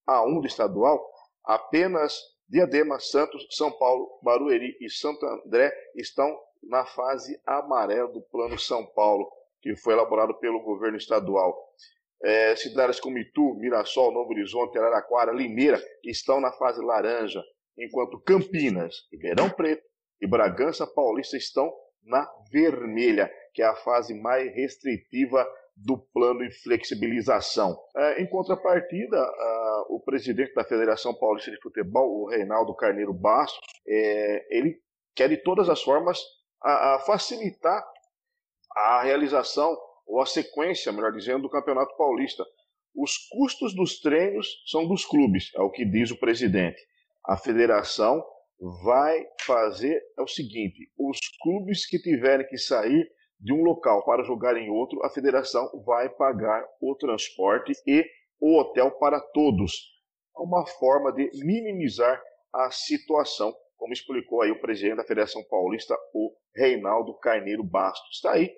A1 0.10 0.40
do 0.40 0.48
estadual, 0.48 1.06
apenas 1.44 2.18
Diadema, 2.48 2.98
Santos, 2.98 3.46
São 3.52 3.70
Paulo, 3.78 4.18
Barueri 4.24 4.78
e 4.80 4.90
Santo 4.90 5.26
André 5.26 5.74
estão 5.96 6.34
na 6.64 6.86
fase 6.86 7.38
amarela 7.46 8.08
do 8.08 8.22
Plano 8.22 8.58
São 8.58 8.86
Paulo, 8.86 9.30
que 9.62 9.76
foi 9.76 9.94
elaborado 9.94 10.34
pelo 10.40 10.64
governo 10.64 10.98
estadual. 10.98 11.54
É, 12.24 12.56
cidades 12.56 13.02
como 13.02 13.18
Itu, 13.18 13.56
Mirassol, 13.56 14.14
Novo 14.14 14.32
Horizonte, 14.32 14.78
Araraquara, 14.78 15.34
Limeira 15.34 15.84
estão 16.06 16.40
na 16.40 16.54
fase 16.54 16.82
laranja, 16.82 17.44
enquanto 17.78 18.22
Campinas, 18.22 18.96
Ribeirão 19.12 19.50
Preto 19.50 19.84
e 20.22 20.26
Bragança 20.26 20.88
Paulista 20.88 21.36
estão 21.36 21.70
na 22.06 22.30
vermelha 22.52 23.32
que 23.54 23.62
é 23.62 23.66
a 23.66 23.76
fase 23.76 24.14
mais 24.14 24.54
restritiva 24.54 25.48
do 25.76 25.98
plano 25.98 26.48
de 26.48 26.52
flexibilização. 26.62 27.78
É, 27.96 28.22
em 28.22 28.28
contrapartida, 28.28 29.18
o 29.90 30.00
presidente 30.00 30.54
da 30.54 30.64
Federação 30.64 31.14
Paulista 31.14 31.52
de 31.52 31.60
Futebol, 31.62 32.22
o 32.22 32.30
Reinaldo 32.30 32.76
Carneiro 32.76 33.14
Bastos, 33.14 33.60
é, 33.88 34.46
ele 34.50 34.80
quer 35.16 35.30
de 35.30 35.38
todas 35.38 35.70
as 35.70 35.82
formas 35.82 36.20
facilitar 37.06 37.86
a 38.76 39.04
realização 39.04 39.78
ou 40.06 40.22
a 40.22 40.26
sequência, 40.26 40.92
melhor 40.92 41.12
dizendo, 41.12 41.44
do 41.44 41.50
Campeonato 41.50 41.96
Paulista. 41.96 42.44
Os 42.94 43.18
custos 43.30 43.76
dos 43.76 44.00
treinos 44.00 44.64
são 44.66 44.88
dos 44.88 45.06
clubes, 45.06 45.52
é 45.56 45.62
o 45.62 45.70
que 45.70 45.86
diz 45.86 46.12
o 46.12 46.20
presidente. 46.20 46.82
A 47.24 47.38
federação 47.38 48.26
vai 48.60 49.26
fazer 49.42 50.02
é 50.18 50.22
o 50.22 50.28
seguinte: 50.28 50.92
os 50.98 51.18
clubes 51.42 51.86
que 51.86 52.00
tiverem 52.00 52.48
que 52.48 52.58
sair 52.58 53.10
de 53.40 53.54
um 53.54 53.62
local 53.62 54.04
para 54.06 54.24
jogar 54.24 54.58
em 54.58 54.70
outro, 54.70 55.04
a 55.06 55.10
federação 55.10 55.70
vai 55.86 56.10
pagar 56.10 56.66
o 56.82 56.96
transporte 56.96 57.74
e 57.86 58.06
o 58.40 58.58
hotel 58.60 58.92
para 58.92 59.20
todos. 59.20 59.94
É 60.38 60.42
uma 60.42 60.66
forma 60.66 61.12
de 61.12 61.30
minimizar 61.44 62.22
a 62.54 62.72
situação, 62.72 63.54
como 63.78 63.94
explicou 63.94 64.42
aí 64.42 64.52
o 64.52 64.60
presidente 64.60 64.98
da 64.98 65.04
Federação 65.04 65.44
Paulista, 65.50 65.96
o 66.14 66.34
Reinaldo 66.56 67.14
Carneiro 67.20 67.64
Bastos. 67.64 68.16
Está 68.16 68.34
aí 68.34 68.52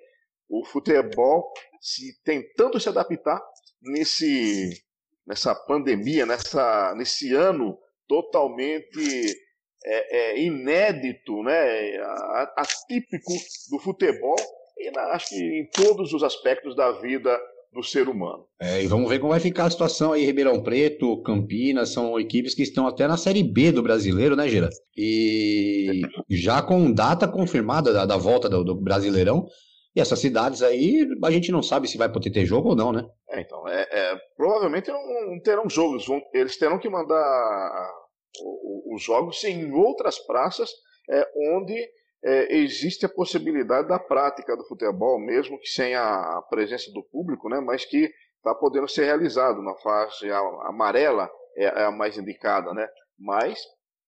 o 0.48 0.64
futebol 0.64 1.52
se 1.80 2.20
tentando 2.22 2.80
se 2.80 2.88
adaptar 2.88 3.40
nesse 3.82 4.70
nessa 5.26 5.54
pandemia, 5.54 6.24
nessa 6.24 6.94
nesse 6.96 7.34
ano 7.34 7.78
totalmente 8.06 9.47
é, 9.90 10.16
é, 10.16 10.42
inédito, 10.42 11.42
né, 11.42 11.96
atípico 12.56 13.32
do 13.70 13.78
futebol 13.78 14.36
e 14.78 14.90
na, 14.90 15.02
acho 15.14 15.30
que 15.30 15.36
em 15.36 15.66
todos 15.70 16.12
os 16.12 16.22
aspectos 16.22 16.76
da 16.76 16.92
vida 16.92 17.36
do 17.72 17.82
ser 17.82 18.08
humano. 18.08 18.46
É, 18.60 18.82
e 18.82 18.86
vamos 18.86 19.08
ver 19.08 19.18
como 19.18 19.32
vai 19.32 19.40
ficar 19.40 19.66
a 19.66 19.70
situação 19.70 20.12
aí, 20.12 20.24
Ribeirão 20.24 20.62
Preto, 20.62 21.22
Campinas, 21.22 21.90
são 21.90 22.18
equipes 22.18 22.54
que 22.54 22.62
estão 22.62 22.86
até 22.86 23.06
na 23.06 23.16
Série 23.16 23.42
B 23.42 23.72
do 23.72 23.82
brasileiro, 23.82 24.34
né, 24.36 24.48
Gira? 24.48 24.68
E 24.96 26.02
já 26.30 26.62
com 26.62 26.90
data 26.92 27.28
confirmada 27.28 27.92
da, 27.92 28.06
da 28.06 28.16
volta 28.16 28.48
do, 28.48 28.64
do, 28.64 28.74
Brasileirão, 28.74 29.46
e 29.94 30.00
essas 30.00 30.18
cidades 30.18 30.62
aí, 30.62 31.06
a 31.22 31.30
gente 31.30 31.52
não 31.52 31.62
sabe 31.62 31.88
se 31.88 31.98
vai 31.98 32.10
poder 32.10 32.30
ter 32.30 32.46
jogo 32.46 32.70
ou 32.70 32.76
não, 32.76 32.92
né? 32.92 33.04
É, 33.30 33.40
então, 33.40 33.66
é, 33.68 33.86
é 33.90 34.16
provavelmente 34.36 34.90
não, 34.90 35.30
não 35.30 35.40
terão 35.40 35.68
jogos, 35.68 36.06
vão, 36.06 36.20
eles 36.32 36.56
terão 36.58 36.78
que 36.78 36.88
mandar 36.88 37.90
os 38.92 39.02
jogos 39.02 39.42
em 39.44 39.72
outras 39.72 40.18
praças, 40.18 40.70
é, 41.10 41.28
onde 41.54 41.74
é, 42.24 42.56
existe 42.56 43.06
a 43.06 43.08
possibilidade 43.08 43.88
da 43.88 43.98
prática 43.98 44.56
do 44.56 44.64
futebol, 44.64 45.18
mesmo 45.18 45.58
que 45.58 45.68
sem 45.68 45.94
a 45.94 46.42
presença 46.50 46.90
do 46.92 47.02
público, 47.02 47.48
né, 47.48 47.60
mas 47.60 47.84
que 47.84 48.10
está 48.36 48.54
podendo 48.54 48.88
ser 48.88 49.04
realizado 49.04 49.62
na 49.62 49.74
fase 49.76 50.30
amarela, 50.64 51.30
é, 51.56 51.64
é, 51.64 51.84
a 51.84 51.90
mais 51.90 52.16
indicada. 52.16 52.72
Né? 52.72 52.88
Mas, 53.18 53.60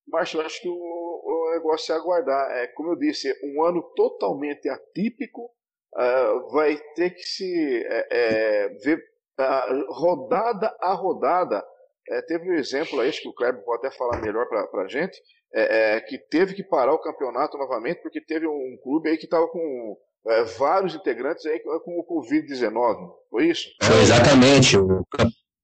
Márcio, 0.07 0.39
eu 0.39 0.45
acho 0.45 0.61
que 0.61 0.69
o, 0.69 0.73
o, 0.73 1.51
negócio 1.53 1.93
é 1.93 1.97
aguardar. 1.97 2.51
É, 2.51 2.67
como 2.67 2.91
eu 2.91 2.95
disse, 2.95 3.31
um 3.43 3.63
ano 3.63 3.81
totalmente 3.95 4.69
atípico, 4.69 5.51
uh, 5.95 6.49
vai 6.51 6.77
ter 6.95 7.11
que 7.11 7.23
se 7.23 7.83
é, 7.85 8.07
é 8.09 8.69
ver 8.83 9.03
uh, 9.39 9.93
rodada 9.93 10.75
a 10.79 10.93
rodada. 10.93 11.63
É, 12.09 12.21
teve 12.23 12.49
um 12.49 12.53
exemplo 12.53 12.99
aí, 12.99 13.09
acho 13.09 13.21
que 13.21 13.29
o 13.29 13.33
Kleber 13.33 13.63
pode 13.63 13.85
até 13.85 13.95
falar 13.95 14.21
melhor 14.21 14.47
para 14.47 14.83
a 14.83 14.87
gente, 14.87 15.17
é, 15.53 15.95
é, 15.95 16.01
que 16.01 16.17
teve 16.17 16.53
que 16.53 16.63
parar 16.63 16.93
o 16.93 17.01
campeonato 17.01 17.57
novamente 17.57 18.01
porque 18.01 18.21
teve 18.21 18.47
um 18.47 18.77
clube 18.83 19.09
aí 19.09 19.17
que 19.17 19.25
estava 19.25 19.47
com 19.47 19.97
é, 20.27 20.43
vários 20.43 20.95
integrantes 20.95 21.45
aí 21.45 21.59
com 21.59 21.99
o 21.99 22.05
Covid-19. 22.05 23.11
Foi 23.29 23.47
isso? 23.47 23.69
Foi 23.81 24.01
exatamente. 24.01 24.77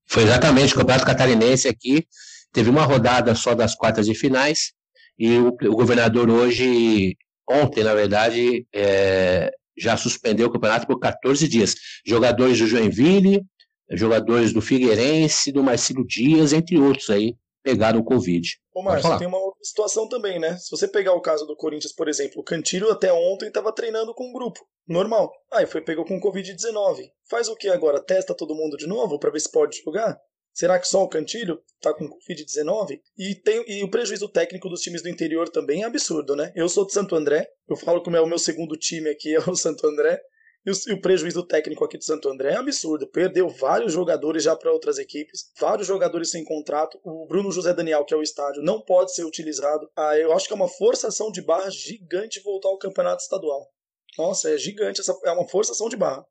Foi 0.06 0.24
exatamente. 0.24 0.74
O 0.74 0.78
Campeonato 0.78 1.06
Catarinense 1.06 1.68
aqui 1.68 2.06
teve 2.52 2.70
uma 2.70 2.84
rodada 2.84 3.36
só 3.36 3.54
das 3.54 3.76
quartas 3.76 4.06
de 4.06 4.16
finais 4.16 4.74
e 5.18 5.38
o, 5.38 5.48
o 5.50 5.76
governador 5.76 6.30
hoje, 6.30 7.18
ontem, 7.50 7.84
na 7.84 7.94
verdade, 7.94 8.66
é, 8.74 9.52
já 9.78 9.98
suspendeu 9.98 10.48
o 10.48 10.52
campeonato 10.52 10.88
por 10.88 11.00
14 11.00 11.48
dias. 11.48 11.76
Jogadores 12.06 12.60
do 12.60 12.68
Joinville, 12.68 13.44
jogadores 13.92 14.54
do 14.54 14.62
Figueirense, 14.62 15.52
do 15.52 15.64
Marcelo 15.64 16.06
Dias, 16.06 16.54
entre 16.54 16.78
outros 16.78 17.10
aí, 17.10 17.36
pegaram 17.64 18.00
o 18.00 18.04
Covid. 18.04 18.48
Ô, 18.74 18.82
Márcio, 18.82 19.18
tem 19.18 19.28
uma 19.28 19.40
outra 19.40 19.64
situação 19.64 20.08
também, 20.08 20.40
né? 20.40 20.58
Se 20.58 20.70
você 20.72 20.88
pegar 20.88 21.14
o 21.14 21.22
caso 21.22 21.46
do 21.46 21.56
Corinthians, 21.56 21.94
por 21.94 22.08
exemplo, 22.08 22.40
o 22.40 22.44
Cantilho 22.44 22.90
até 22.90 23.12
ontem 23.12 23.48
estava 23.48 23.74
treinando 23.74 24.14
com 24.14 24.30
um 24.30 24.34
grupo, 24.34 24.60
normal. 24.88 25.32
Aí 25.52 25.66
foi 25.66 25.82
pegou 25.82 26.06
com 26.06 26.20
Covid-19. 26.20 27.10
Faz 27.30 27.50
o 27.50 27.56
que 27.56 27.68
agora? 27.68 28.04
Testa 28.04 28.34
todo 28.34 28.56
mundo 28.56 28.78
de 28.78 28.88
novo 28.88 29.20
para 29.20 29.32
ver 29.32 29.40
se 29.40 29.52
pode 29.52 29.82
jogar? 29.84 30.18
Será 30.54 30.80
que 30.80 30.88
só 30.88 31.04
o 31.04 31.08
Cantilho 31.08 31.60
está 31.76 31.94
com 31.94 32.10
Covid-19? 32.10 33.00
E, 33.18 33.36
tem, 33.36 33.64
e 33.68 33.84
o 33.84 33.92
prejuízo 33.92 34.28
técnico 34.28 34.70
dos 34.70 34.82
times 34.82 35.04
do 35.04 35.10
interior 35.10 35.50
também 35.50 35.84
é 35.84 35.86
absurdo, 35.86 36.36
né? 36.36 36.52
Eu 36.56 36.68
sou 36.68 36.86
de 36.86 36.94
Santo 36.94 37.16
André, 37.16 37.48
eu 37.70 37.76
falo 37.76 38.02
que 38.02 38.10
o 38.10 38.12
meu 38.12 38.40
segundo 38.40 38.76
time 38.76 39.10
aqui 39.10 39.36
é 39.36 39.40
o 39.40 39.54
Santo 39.56 39.86
André, 39.86 40.20
e 40.66 40.72
o, 40.72 40.74
e 40.88 40.94
o, 40.94 41.02
prejuízo 41.02 41.44
técnico 41.44 41.84
aqui 41.86 41.98
de 41.98 42.06
Santo 42.06 42.30
André 42.30 42.54
é 42.54 42.58
absurdo. 42.58 43.08
Perdeu 43.08 43.48
vários 43.48 43.94
jogadores 43.94 44.44
já 44.44 44.56
para 44.56 44.72
outras 44.72 44.98
equipes, 44.98 45.52
vários 45.60 45.88
jogadores 45.88 46.30
sem 46.30 46.44
contrato. 46.44 47.00
O 47.04 47.26
Bruno 47.26 47.52
José 47.52 47.74
Daniel, 47.74 48.04
que 48.04 48.14
é 48.14 48.18
o 48.18 48.22
estádio, 48.22 48.62
não 48.62 48.82
pode 48.82 49.14
ser 49.14 49.24
utilizado. 49.24 49.90
Ah, 49.96 50.18
eu 50.18 50.34
acho 50.34 50.48
que 50.48 50.54
é 50.54 50.56
uma 50.56 50.68
forçação 50.68 51.32
de 51.32 51.42
barra 51.42 51.70
gigante 51.70 52.42
voltar 52.44 52.70
ao 52.70 52.78
campeonato 52.78 53.22
estadual. 53.22 53.68
Nossa, 54.18 54.50
é 54.50 54.58
gigante, 54.58 55.00
essa, 55.00 55.18
é 55.24 55.32
uma 55.32 55.48
forçação 55.48 55.88
de 55.88 55.96
barra. 55.96 56.26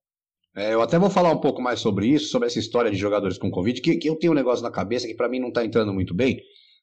É, 0.56 0.72
eu 0.72 0.80
até 0.80 0.98
vou 0.98 1.10
falar 1.10 1.30
um 1.30 1.40
pouco 1.40 1.60
mais 1.60 1.80
sobre 1.80 2.06
isso, 2.06 2.28
sobre 2.28 2.48
essa 2.48 2.58
história 2.58 2.90
de 2.90 2.96
jogadores 2.96 3.36
com 3.36 3.50
Covid, 3.50 3.80
que, 3.80 3.96
que 3.96 4.08
eu 4.08 4.16
tenho 4.16 4.32
um 4.32 4.36
negócio 4.36 4.62
na 4.62 4.70
cabeça 4.70 5.06
que 5.06 5.14
para 5.14 5.28
mim 5.28 5.38
não 5.38 5.48
está 5.48 5.62
entrando 5.62 5.92
muito 5.92 6.14
bem, 6.14 6.40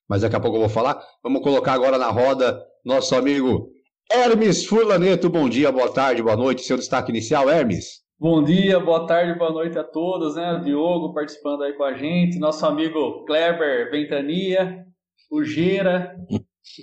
mas 0.07 0.21
daqui 0.21 0.35
a 0.35 0.39
pouco 0.39 0.57
eu 0.57 0.61
vou 0.61 0.69
falar. 0.69 1.03
Vamos 1.23 1.41
colocar 1.41 1.73
agora 1.73 1.97
na 1.97 2.09
roda 2.09 2.63
nosso 2.85 3.15
amigo 3.15 3.71
Hermes 4.15 4.63
Furlaneto, 4.63 5.27
bom 5.27 5.49
dia, 5.49 5.71
boa 5.71 5.91
tarde, 5.91 6.21
boa 6.21 6.37
noite. 6.37 6.61
Seu 6.61 6.77
destaque 6.77 7.09
inicial, 7.09 7.49
Hermes. 7.49 8.03
Bom 8.19 8.43
dia, 8.43 8.79
boa 8.79 9.07
tarde, 9.07 9.33
boa 9.39 9.51
noite 9.51 9.75
a 9.79 9.83
todos, 9.83 10.35
né? 10.35 10.53
O 10.53 10.61
Diogo 10.61 11.15
participando 11.15 11.63
aí 11.63 11.73
com 11.73 11.83
a 11.83 11.93
gente, 11.93 12.37
nosso 12.37 12.63
amigo 12.63 13.25
Kleber 13.25 13.89
Ventania, 13.89 14.85
o 15.31 15.43
Gira, 15.43 16.15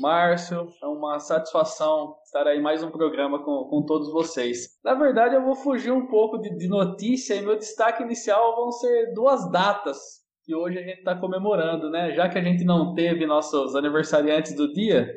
Márcio. 0.01 0.67
É 0.83 0.87
uma 0.87 1.21
satisfação 1.21 2.17
estar 2.25 2.49
aí 2.49 2.61
mais 2.61 2.83
um 2.83 2.91
programa 2.91 3.39
com, 3.45 3.63
com 3.71 3.87
todos 3.87 4.11
vocês. 4.11 4.71
Na 4.85 4.95
verdade, 4.95 5.37
eu 5.37 5.45
vou 5.45 5.55
fugir 5.55 5.93
um 5.93 6.09
pouco 6.09 6.37
de, 6.37 6.51
de 6.59 6.67
notícia 6.67 7.35
e 7.35 7.43
meu 7.43 7.57
destaque 7.57 8.03
inicial 8.03 8.57
vão 8.57 8.73
ser 8.73 9.15
duas 9.15 9.49
datas 9.53 9.99
que 10.45 10.53
hoje 10.53 10.81
a 10.81 10.83
gente 10.83 10.99
está 10.99 11.15
comemorando, 11.15 11.91
né? 11.91 12.13
Já 12.13 12.29
que 12.29 12.39
a 12.39 12.43
gente 12.43 12.65
não 12.65 12.93
teve 12.93 13.25
nossos 13.25 13.77
aniversariantes 13.77 14.53
do 14.53 14.73
dia, 14.73 15.09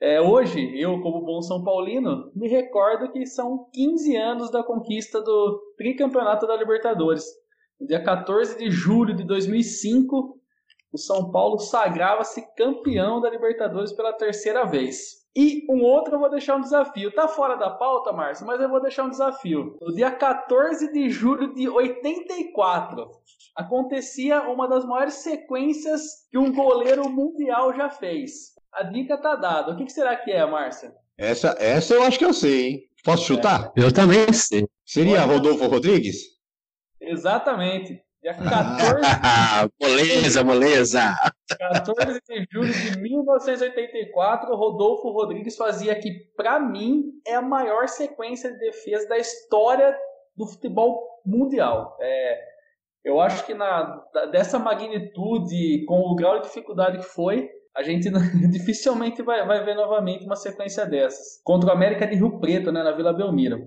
é, 0.00 0.20
hoje, 0.20 0.78
eu, 0.78 1.00
como 1.00 1.24
bom 1.24 1.40
São 1.40 1.64
Paulino, 1.64 2.30
me 2.34 2.48
recordo 2.48 3.10
que 3.10 3.24
são 3.24 3.68
15 3.72 4.16
anos 4.16 4.50
da 4.50 4.62
conquista 4.62 5.22
do 5.22 5.58
tricampeonato 5.78 6.46
da 6.46 6.56
Libertadores. 6.56 7.24
No 7.80 7.86
dia 7.86 8.02
14 8.02 8.58
de 8.58 8.70
julho 8.70 9.14
de 9.14 9.24
2005, 9.24 10.38
o 10.92 10.98
São 10.98 11.30
Paulo 11.30 11.58
sagrava-se 11.58 12.54
campeão 12.54 13.20
da 13.20 13.30
Libertadores 13.30 13.92
pela 13.92 14.12
terceira 14.12 14.64
vez. 14.64 15.26
E 15.34 15.66
um 15.68 15.82
outro 15.82 16.14
eu 16.14 16.18
vou 16.18 16.30
deixar 16.30 16.56
um 16.56 16.62
desafio. 16.62 17.14
Tá 17.14 17.28
fora 17.28 17.56
da 17.56 17.68
pauta, 17.68 18.12
Márcio, 18.12 18.46
mas 18.46 18.58
eu 18.60 18.70
vou 18.70 18.80
deixar 18.80 19.04
um 19.04 19.10
desafio. 19.10 19.76
No 19.82 19.94
dia 19.94 20.10
14 20.10 20.90
de 20.92 21.10
julho 21.10 21.52
de 21.52 21.68
84, 21.68 23.10
acontecia 23.54 24.42
uma 24.42 24.66
das 24.66 24.86
maiores 24.86 25.14
sequências 25.14 26.26
que 26.30 26.38
um 26.38 26.50
goleiro 26.54 27.08
mundial 27.10 27.74
já 27.74 27.90
fez. 27.90 28.55
A 28.76 28.82
dica 28.82 29.16
tá 29.16 29.34
dada. 29.34 29.72
O 29.72 29.76
que, 29.76 29.86
que 29.86 29.92
será 29.92 30.14
que 30.14 30.30
é, 30.30 30.44
Márcia? 30.44 30.94
Essa, 31.16 31.56
essa 31.58 31.94
eu 31.94 32.02
acho 32.02 32.18
que 32.18 32.26
eu 32.26 32.34
sei, 32.34 32.68
hein? 32.68 32.80
Posso 33.02 33.22
é. 33.22 33.26
chutar? 33.26 33.72
É. 33.74 33.82
Eu 33.82 33.90
também 33.90 34.30
sei. 34.34 34.68
Seria 34.84 35.22
Pode. 35.22 35.32
Rodolfo 35.32 35.66
Rodrigues? 35.66 36.16
Exatamente. 37.00 38.02
Dia 38.22 38.34
14. 38.36 39.72
moleza, 39.80 40.44
moleza. 40.44 41.14
14 41.58 42.20
de 42.28 42.46
julho 42.50 42.70
de 42.70 43.00
1984, 43.00 44.54
Rodolfo 44.54 45.10
Rodrigues 45.10 45.56
fazia 45.56 45.94
que, 45.98 46.12
para 46.36 46.60
mim, 46.60 47.12
é 47.26 47.34
a 47.34 47.40
maior 47.40 47.88
sequência 47.88 48.52
de 48.52 48.58
defesa 48.58 49.08
da 49.08 49.16
história 49.16 49.96
do 50.36 50.46
futebol 50.46 51.22
mundial. 51.24 51.96
É, 51.98 52.44
eu 53.02 53.20
acho 53.20 53.46
que 53.46 53.54
na, 53.54 54.04
dessa 54.30 54.58
magnitude, 54.58 55.86
com 55.86 56.00
o 56.00 56.14
grau 56.14 56.40
de 56.40 56.48
dificuldade 56.48 56.98
que 56.98 57.04
foi, 57.04 57.48
a 57.76 57.82
gente 57.82 58.10
dificilmente 58.50 59.22
vai, 59.22 59.46
vai 59.46 59.62
ver 59.62 59.74
novamente 59.74 60.24
uma 60.24 60.36
sequência 60.36 60.86
dessas. 60.86 61.40
Contra 61.44 61.68
o 61.68 61.72
América 61.72 62.06
de 62.06 62.16
Rio 62.16 62.40
Preto, 62.40 62.72
né, 62.72 62.82
na 62.82 62.92
Vila 62.92 63.12
Belmiro. 63.12 63.58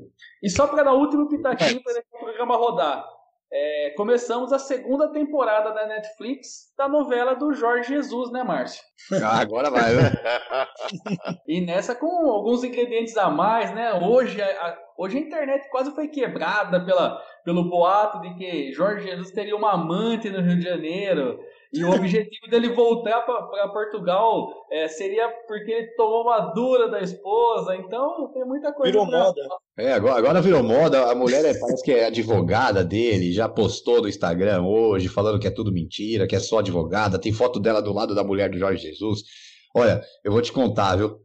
E 0.41 0.49
só 0.49 0.67
para 0.67 0.83
dar 0.83 0.93
o 0.93 0.99
último 0.99 1.29
pitaquinho 1.29 1.81
para 1.83 1.99
o 1.99 2.19
programa 2.19 2.57
rodar. 2.57 3.05
É, 3.51 3.93
começamos 3.97 4.53
a 4.53 4.59
segunda 4.59 5.11
temporada 5.11 5.71
da 5.71 5.87
Netflix 5.87 6.71
da 6.77 6.87
novela 6.87 7.33
do 7.33 7.51
Jorge 7.51 7.89
Jesus, 7.89 8.31
né, 8.31 8.43
Márcio? 8.43 8.83
Ah, 9.23 9.39
agora 9.39 9.71
vai, 9.71 9.95
né? 9.95 10.11
e 11.47 11.59
nessa 11.61 11.95
com 11.95 12.29
alguns 12.29 12.63
ingredientes 12.63 13.17
a 13.17 13.27
mais, 13.27 13.73
né? 13.73 13.93
Hoje 13.93 14.39
a, 14.39 14.77
hoje 14.97 15.17
a 15.17 15.21
internet 15.21 15.67
quase 15.71 15.89
foi 15.95 16.07
quebrada 16.07 16.83
pela, 16.85 17.19
pelo 17.43 17.67
boato 17.67 18.21
de 18.21 18.35
que 18.35 18.71
Jorge 18.71 19.07
Jesus 19.07 19.31
teria 19.31 19.55
uma 19.55 19.73
amante 19.73 20.29
no 20.29 20.41
Rio 20.41 20.57
de 20.57 20.63
Janeiro. 20.63 21.39
E 21.71 21.83
o 21.83 21.91
objetivo 21.91 22.49
dele 22.49 22.69
voltar 22.69 23.21
para 23.21 23.67
Portugal 23.69 24.51
é, 24.71 24.87
seria 24.87 25.29
porque 25.47 25.71
ele 25.71 25.87
tomou 25.95 26.23
uma 26.23 26.39
dura 26.53 26.89
da 26.89 26.99
esposa. 26.99 27.75
Então 27.75 28.31
tem 28.33 28.43
muita 28.43 28.73
coisa. 28.73 28.91
Virou 28.91 29.07
pra... 29.07 29.19
moda. 29.19 29.41
É, 29.77 29.93
agora, 29.93 30.17
agora 30.17 30.41
virou 30.41 30.63
moda. 30.63 31.11
A 31.11 31.15
mulher 31.15 31.45
é, 31.45 31.57
parece 31.59 31.83
que 31.83 31.91
é 31.91 32.05
advogada 32.07 32.83
dele, 32.83 33.31
já 33.31 33.47
postou 33.47 34.01
no 34.01 34.09
Instagram 34.09 34.63
hoje, 34.63 35.07
falando 35.07 35.39
que 35.39 35.47
é 35.47 35.51
tudo 35.51 35.71
mentira, 35.71 36.27
que 36.27 36.35
é 36.35 36.39
só 36.39 36.59
advogada. 36.59 37.19
Tem 37.19 37.31
foto 37.31 37.59
dela 37.59 37.81
do 37.81 37.93
lado 37.93 38.15
da 38.15 38.23
mulher 38.23 38.49
do 38.49 38.57
Jorge 38.57 38.81
Jesus. 38.89 39.21
Olha, 39.75 40.01
eu 40.23 40.31
vou 40.31 40.41
te 40.41 40.51
contar, 40.51 40.95
viu? 40.95 41.19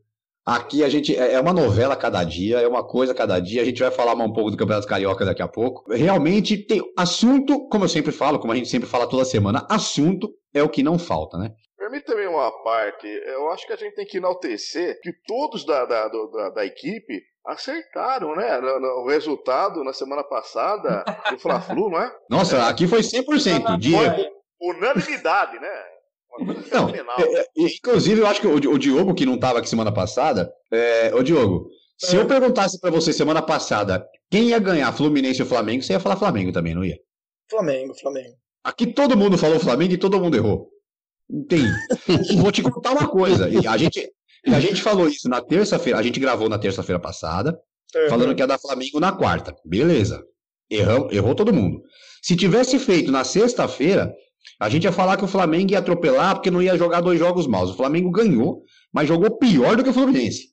Aqui 0.47 0.85
a 0.85 0.91
gente 0.91 1.17
é, 1.17 1.33
é 1.33 1.41
uma 1.41 1.55
novela 1.55 1.97
cada 1.97 2.23
dia, 2.23 2.61
é 2.61 2.69
uma 2.69 2.87
coisa 2.87 3.15
cada 3.15 3.41
dia. 3.41 3.63
A 3.63 3.65
gente 3.65 3.81
vai 3.81 3.91
falar 3.91 4.13
um 4.13 4.33
pouco 4.33 4.51
do 4.51 4.57
Campeonato 4.59 4.87
Carioca 4.87 5.25
daqui 5.25 5.41
a 5.41 5.49
pouco. 5.49 5.91
Realmente 5.91 6.59
tem 6.59 6.83
assunto, 6.99 7.67
como 7.69 7.85
eu 7.85 7.89
sempre 7.89 8.13
falo, 8.13 8.39
como 8.39 8.53
a 8.53 8.57
gente 8.57 8.69
sempre 8.69 8.89
fala 8.89 9.09
toda 9.09 9.25
semana, 9.25 9.67
assunto 9.71 10.31
é 10.53 10.63
o 10.63 10.69
que 10.69 10.83
não 10.83 10.99
falta, 10.99 11.39
né? 11.39 11.51
Permita-me 11.79 12.27
uma 12.27 12.51
parte. 12.63 13.07
Eu 13.07 13.51
acho 13.53 13.67
que 13.67 13.73
a 13.73 13.77
gente 13.77 13.95
tem 13.95 14.05
que 14.05 14.19
enaltecer 14.19 15.01
que 15.01 15.13
todos 15.27 15.65
da, 15.65 15.87
da, 15.87 16.09
da, 16.09 16.51
da 16.51 16.67
equipe 16.67 17.23
acertaram, 17.47 18.37
né? 18.37 18.59
O 18.59 19.09
resultado 19.09 19.83
na 19.83 19.95
semana 19.95 20.25
passada 20.25 21.05
do 21.31 21.39
Fla-Flu, 21.39 21.91
não 21.91 22.01
é? 22.01 22.15
Nossa, 22.29 22.69
aqui 22.69 22.87
foi 22.87 23.01
100%. 23.01 23.79
Dia... 23.79 24.31
Unanimidade, 24.61 25.59
né? 25.59 25.94
Não, 26.73 26.89
é, 26.89 27.41
é, 27.41 27.47
inclusive, 27.57 28.21
eu 28.21 28.27
acho 28.27 28.41
que 28.41 28.47
o, 28.47 28.55
o 28.55 28.79
Diogo, 28.79 29.15
que 29.15 29.27
não 29.27 29.35
estava 29.35 29.59
aqui 29.59 29.69
semana 29.69 29.93
passada, 29.93 30.53
é, 30.73 31.15
ô 31.15 31.23
Diogo, 31.23 31.69
se 31.99 32.17
eu 32.17 32.23
é. 32.23 32.25
perguntasse 32.25 32.81
para 32.81 32.91
você 32.91 33.13
semana 33.13 33.41
passada 33.41 34.05
quem 34.31 34.49
ia 34.49 34.59
ganhar 34.59 34.93
Fluminense 34.93 35.43
ou 35.43 35.49
Flamengo, 35.49 35.83
você 35.83 35.93
ia 35.93 36.01
falar 36.01 36.17
Flamengo 36.17 36.53
também, 36.53 36.75
não 36.75 36.85
ia? 36.85 36.99
Flamengo, 37.49 37.95
Flamengo. 37.95 38.35
Aqui 38.65 38.87
todo 38.87 39.17
mundo 39.17 39.39
falou 39.39 39.61
Flamengo 39.61 39.93
e 39.93 39.99
todo 39.99 40.21
mundo 40.21 40.37
errou. 40.37 40.69
Tem. 41.49 41.65
Vou 42.37 42.51
te 42.51 42.63
contar 42.63 42.93
uma 42.93 43.09
coisa. 43.09 43.47
A 43.47 43.77
gente, 43.77 44.11
a 44.47 44.61
gente 44.61 44.83
falou 44.83 45.09
isso 45.09 45.29
na 45.29 45.41
terça-feira, 45.41 45.99
a 45.99 46.03
gente 46.03 46.19
gravou 46.19 46.49
na 46.49 46.59
terça-feira 46.59 46.99
passada, 46.99 47.59
uhum. 47.95 48.09
falando 48.09 48.35
que 48.35 48.43
ia 48.43 48.47
dar 48.47 48.59
Flamengo 48.59 48.99
na 48.99 49.13
quarta. 49.13 49.55
Beleza. 49.65 50.23
Errou, 50.71 51.13
errou 51.13 51.35
todo 51.35 51.53
mundo. 51.53 51.83
Se 52.23 52.35
tivesse 52.35 52.79
feito 52.79 53.13
na 53.13 53.23
sexta-feira, 53.23 54.15
a 54.61 54.69
gente 54.69 54.85
ia 54.85 54.93
falar 54.93 55.17
que 55.17 55.25
o 55.25 55.29
Flamengo 55.29 55.73
ia 55.73 55.79
atropelar 55.79 56.35
porque 56.35 56.51
não 56.51 56.63
ia 56.63 56.77
jogar 56.77 57.01
dois 57.01 57.19
jogos 57.19 57.47
maus. 57.47 57.71
O 57.71 57.77
Flamengo 57.77 58.11
ganhou, 58.11 58.63
mas 58.93 59.09
jogou 59.09 59.39
pior 59.39 59.77
do 59.77 59.85
que 59.85 59.91
o 59.91 59.95
Fluminense. 59.95 60.49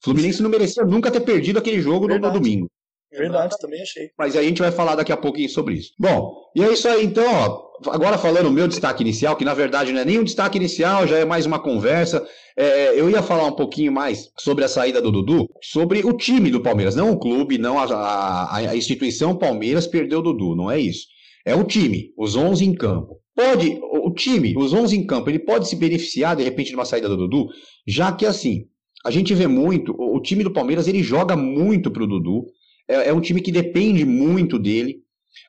O 0.00 0.04
Fluminense 0.04 0.42
não 0.42 0.50
merecia 0.50 0.84
nunca 0.84 1.10
ter 1.10 1.20
perdido 1.20 1.58
aquele 1.58 1.80
jogo 1.80 2.06
no, 2.06 2.18
no 2.18 2.30
domingo. 2.30 2.70
Verdade, 3.10 3.56
também 3.58 3.80
achei. 3.80 4.10
Mas 4.18 4.36
a 4.36 4.42
gente 4.42 4.60
vai 4.60 4.70
falar 4.70 4.94
daqui 4.94 5.10
a 5.10 5.16
pouquinho 5.16 5.48
sobre 5.48 5.74
isso. 5.74 5.92
Bom, 5.98 6.50
e 6.54 6.62
é 6.62 6.72
isso 6.72 6.86
aí 6.86 7.04
então, 7.04 7.24
ó. 7.26 7.68
Agora 7.90 8.18
falando 8.18 8.46
o 8.46 8.52
meu 8.52 8.68
destaque 8.68 9.02
inicial, 9.02 9.36
que 9.36 9.44
na 9.44 9.54
verdade 9.54 9.92
não 9.92 10.00
é 10.00 10.04
nem 10.04 10.18
um 10.18 10.24
destaque 10.24 10.58
inicial, 10.58 11.06
já 11.06 11.16
é 11.16 11.24
mais 11.24 11.46
uma 11.46 11.60
conversa. 11.60 12.26
É, 12.56 13.00
eu 13.00 13.08
ia 13.08 13.22
falar 13.22 13.46
um 13.46 13.52
pouquinho 13.52 13.92
mais 13.92 14.30
sobre 14.36 14.64
a 14.64 14.68
saída 14.68 15.00
do 15.00 15.12
Dudu, 15.12 15.48
sobre 15.62 16.04
o 16.04 16.12
time 16.12 16.50
do 16.50 16.60
Palmeiras, 16.60 16.96
não 16.96 17.12
o 17.12 17.18
clube, 17.18 17.56
não 17.56 17.78
a, 17.78 17.84
a, 17.84 18.56
a 18.56 18.76
instituição 18.76 19.36
Palmeiras 19.36 19.86
perdeu 19.86 20.18
o 20.18 20.22
Dudu, 20.22 20.56
não 20.56 20.70
é 20.70 20.78
isso. 20.78 21.06
É 21.44 21.54
o 21.54 21.64
time, 21.64 22.12
os 22.16 22.36
11 22.36 22.64
em 22.64 22.74
campo. 22.74 23.20
Pode, 23.34 23.78
o 23.82 24.12
time, 24.12 24.54
os 24.56 24.72
11 24.72 24.96
em 24.96 25.06
campo, 25.06 25.30
ele 25.30 25.38
pode 25.38 25.68
se 25.68 25.76
beneficiar 25.76 26.34
de 26.34 26.42
repente 26.42 26.70
de 26.70 26.74
uma 26.74 26.84
saída 26.84 27.08
do 27.08 27.16
Dudu, 27.16 27.48
já 27.86 28.10
que 28.12 28.26
assim, 28.26 28.66
a 29.04 29.10
gente 29.10 29.32
vê 29.34 29.46
muito, 29.46 29.94
o 29.96 30.20
time 30.20 30.42
do 30.42 30.52
Palmeiras 30.52 30.88
ele 30.88 31.02
joga 31.02 31.36
muito 31.36 31.90
pro 31.90 32.06
Dudu, 32.06 32.46
é, 32.88 33.08
é 33.08 33.12
um 33.12 33.20
time 33.20 33.40
que 33.40 33.52
depende 33.52 34.04
muito 34.04 34.58
dele. 34.58 35.02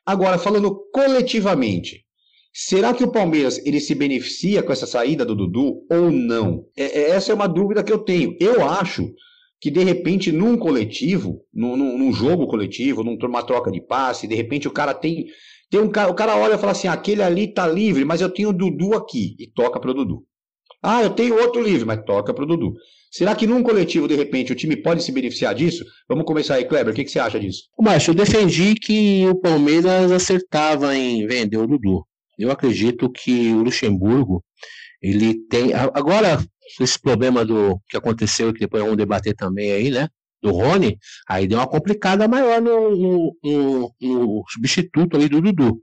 Agora, 0.06 0.38
falando 0.38 0.74
coletivamente, 0.92 2.04
será 2.52 2.94
que 2.94 3.02
o 3.02 3.10
Palmeiras 3.10 3.60
ele 3.66 3.80
se 3.80 3.94
beneficia 3.94 4.62
com 4.62 4.72
essa 4.72 4.86
saída 4.86 5.24
do 5.24 5.34
Dudu 5.34 5.84
ou 5.90 6.10
não? 6.12 6.66
É, 6.76 6.84
é, 6.84 7.10
essa 7.10 7.32
é 7.32 7.34
uma 7.34 7.48
dúvida 7.48 7.82
que 7.82 7.92
eu 7.92 7.98
tenho. 7.98 8.36
Eu 8.38 8.64
acho 8.68 9.12
que 9.60 9.70
de 9.70 9.82
repente 9.84 10.32
num 10.32 10.56
coletivo, 10.56 11.44
num, 11.52 11.76
num 11.76 12.12
jogo 12.12 12.46
coletivo, 12.46 13.04
numa 13.04 13.42
troca 13.42 13.70
de 13.70 13.80
passe, 13.80 14.26
de 14.26 14.34
repente 14.34 14.66
o 14.66 14.72
cara 14.72 14.94
tem 14.94 15.26
tem 15.70 15.80
um 15.80 15.88
cara, 15.88 16.10
o 16.10 16.14
cara 16.14 16.36
olha 16.36 16.54
e 16.54 16.58
fala 16.58 16.72
assim: 16.72 16.88
aquele 16.88 17.22
ali 17.22 17.52
tá 17.54 17.66
livre, 17.66 18.04
mas 18.04 18.20
eu 18.20 18.28
tenho 18.28 18.48
o 18.50 18.52
Dudu 18.52 18.94
aqui, 18.94 19.36
e 19.38 19.46
toca 19.46 19.80
pro 19.80 19.94
Dudu. 19.94 20.24
Ah, 20.82 21.02
eu 21.02 21.10
tenho 21.10 21.38
outro 21.40 21.62
livre, 21.62 21.84
mas 21.84 22.04
toca 22.04 22.34
pro 22.34 22.46
Dudu. 22.46 22.74
Será 23.10 23.34
que 23.34 23.46
num 23.46 23.62
coletivo, 23.62 24.08
de 24.08 24.14
repente, 24.14 24.52
o 24.52 24.54
time 24.54 24.76
pode 24.76 25.02
se 25.02 25.12
beneficiar 25.12 25.54
disso? 25.54 25.84
Vamos 26.08 26.24
começar 26.24 26.54
aí, 26.54 26.64
Kleber. 26.64 26.92
O 26.92 26.96
que, 26.96 27.04
que 27.04 27.10
você 27.10 27.18
acha 27.18 27.38
disso? 27.38 27.64
Márcio, 27.78 28.12
eu 28.12 28.14
defendi 28.14 28.74
que 28.74 29.26
o 29.26 29.34
Palmeiras 29.34 30.10
acertava 30.10 30.96
em 30.96 31.26
vender 31.26 31.58
o 31.58 31.66
Dudu. 31.66 32.04
Eu 32.38 32.50
acredito 32.50 33.10
que 33.10 33.52
o 33.52 33.62
Luxemburgo, 33.62 34.42
ele 35.02 35.34
tem. 35.48 35.74
Agora, 35.74 36.42
esse 36.80 36.98
problema 36.98 37.44
do 37.44 37.80
que 37.88 37.96
aconteceu, 37.96 38.52
que 38.52 38.60
depois 38.60 38.82
vamos 38.82 38.96
debater 38.96 39.34
também 39.34 39.72
aí, 39.72 39.90
né? 39.90 40.08
Do 40.42 40.52
Rony, 40.52 40.98
aí 41.28 41.46
deu 41.46 41.58
uma 41.58 41.66
complicada 41.66 42.26
maior 42.26 42.62
no, 42.62 42.96
no, 42.96 43.36
no, 43.42 43.94
no 44.00 44.44
substituto 44.48 45.16
ali 45.16 45.28
do 45.28 45.40
Dudu. 45.40 45.80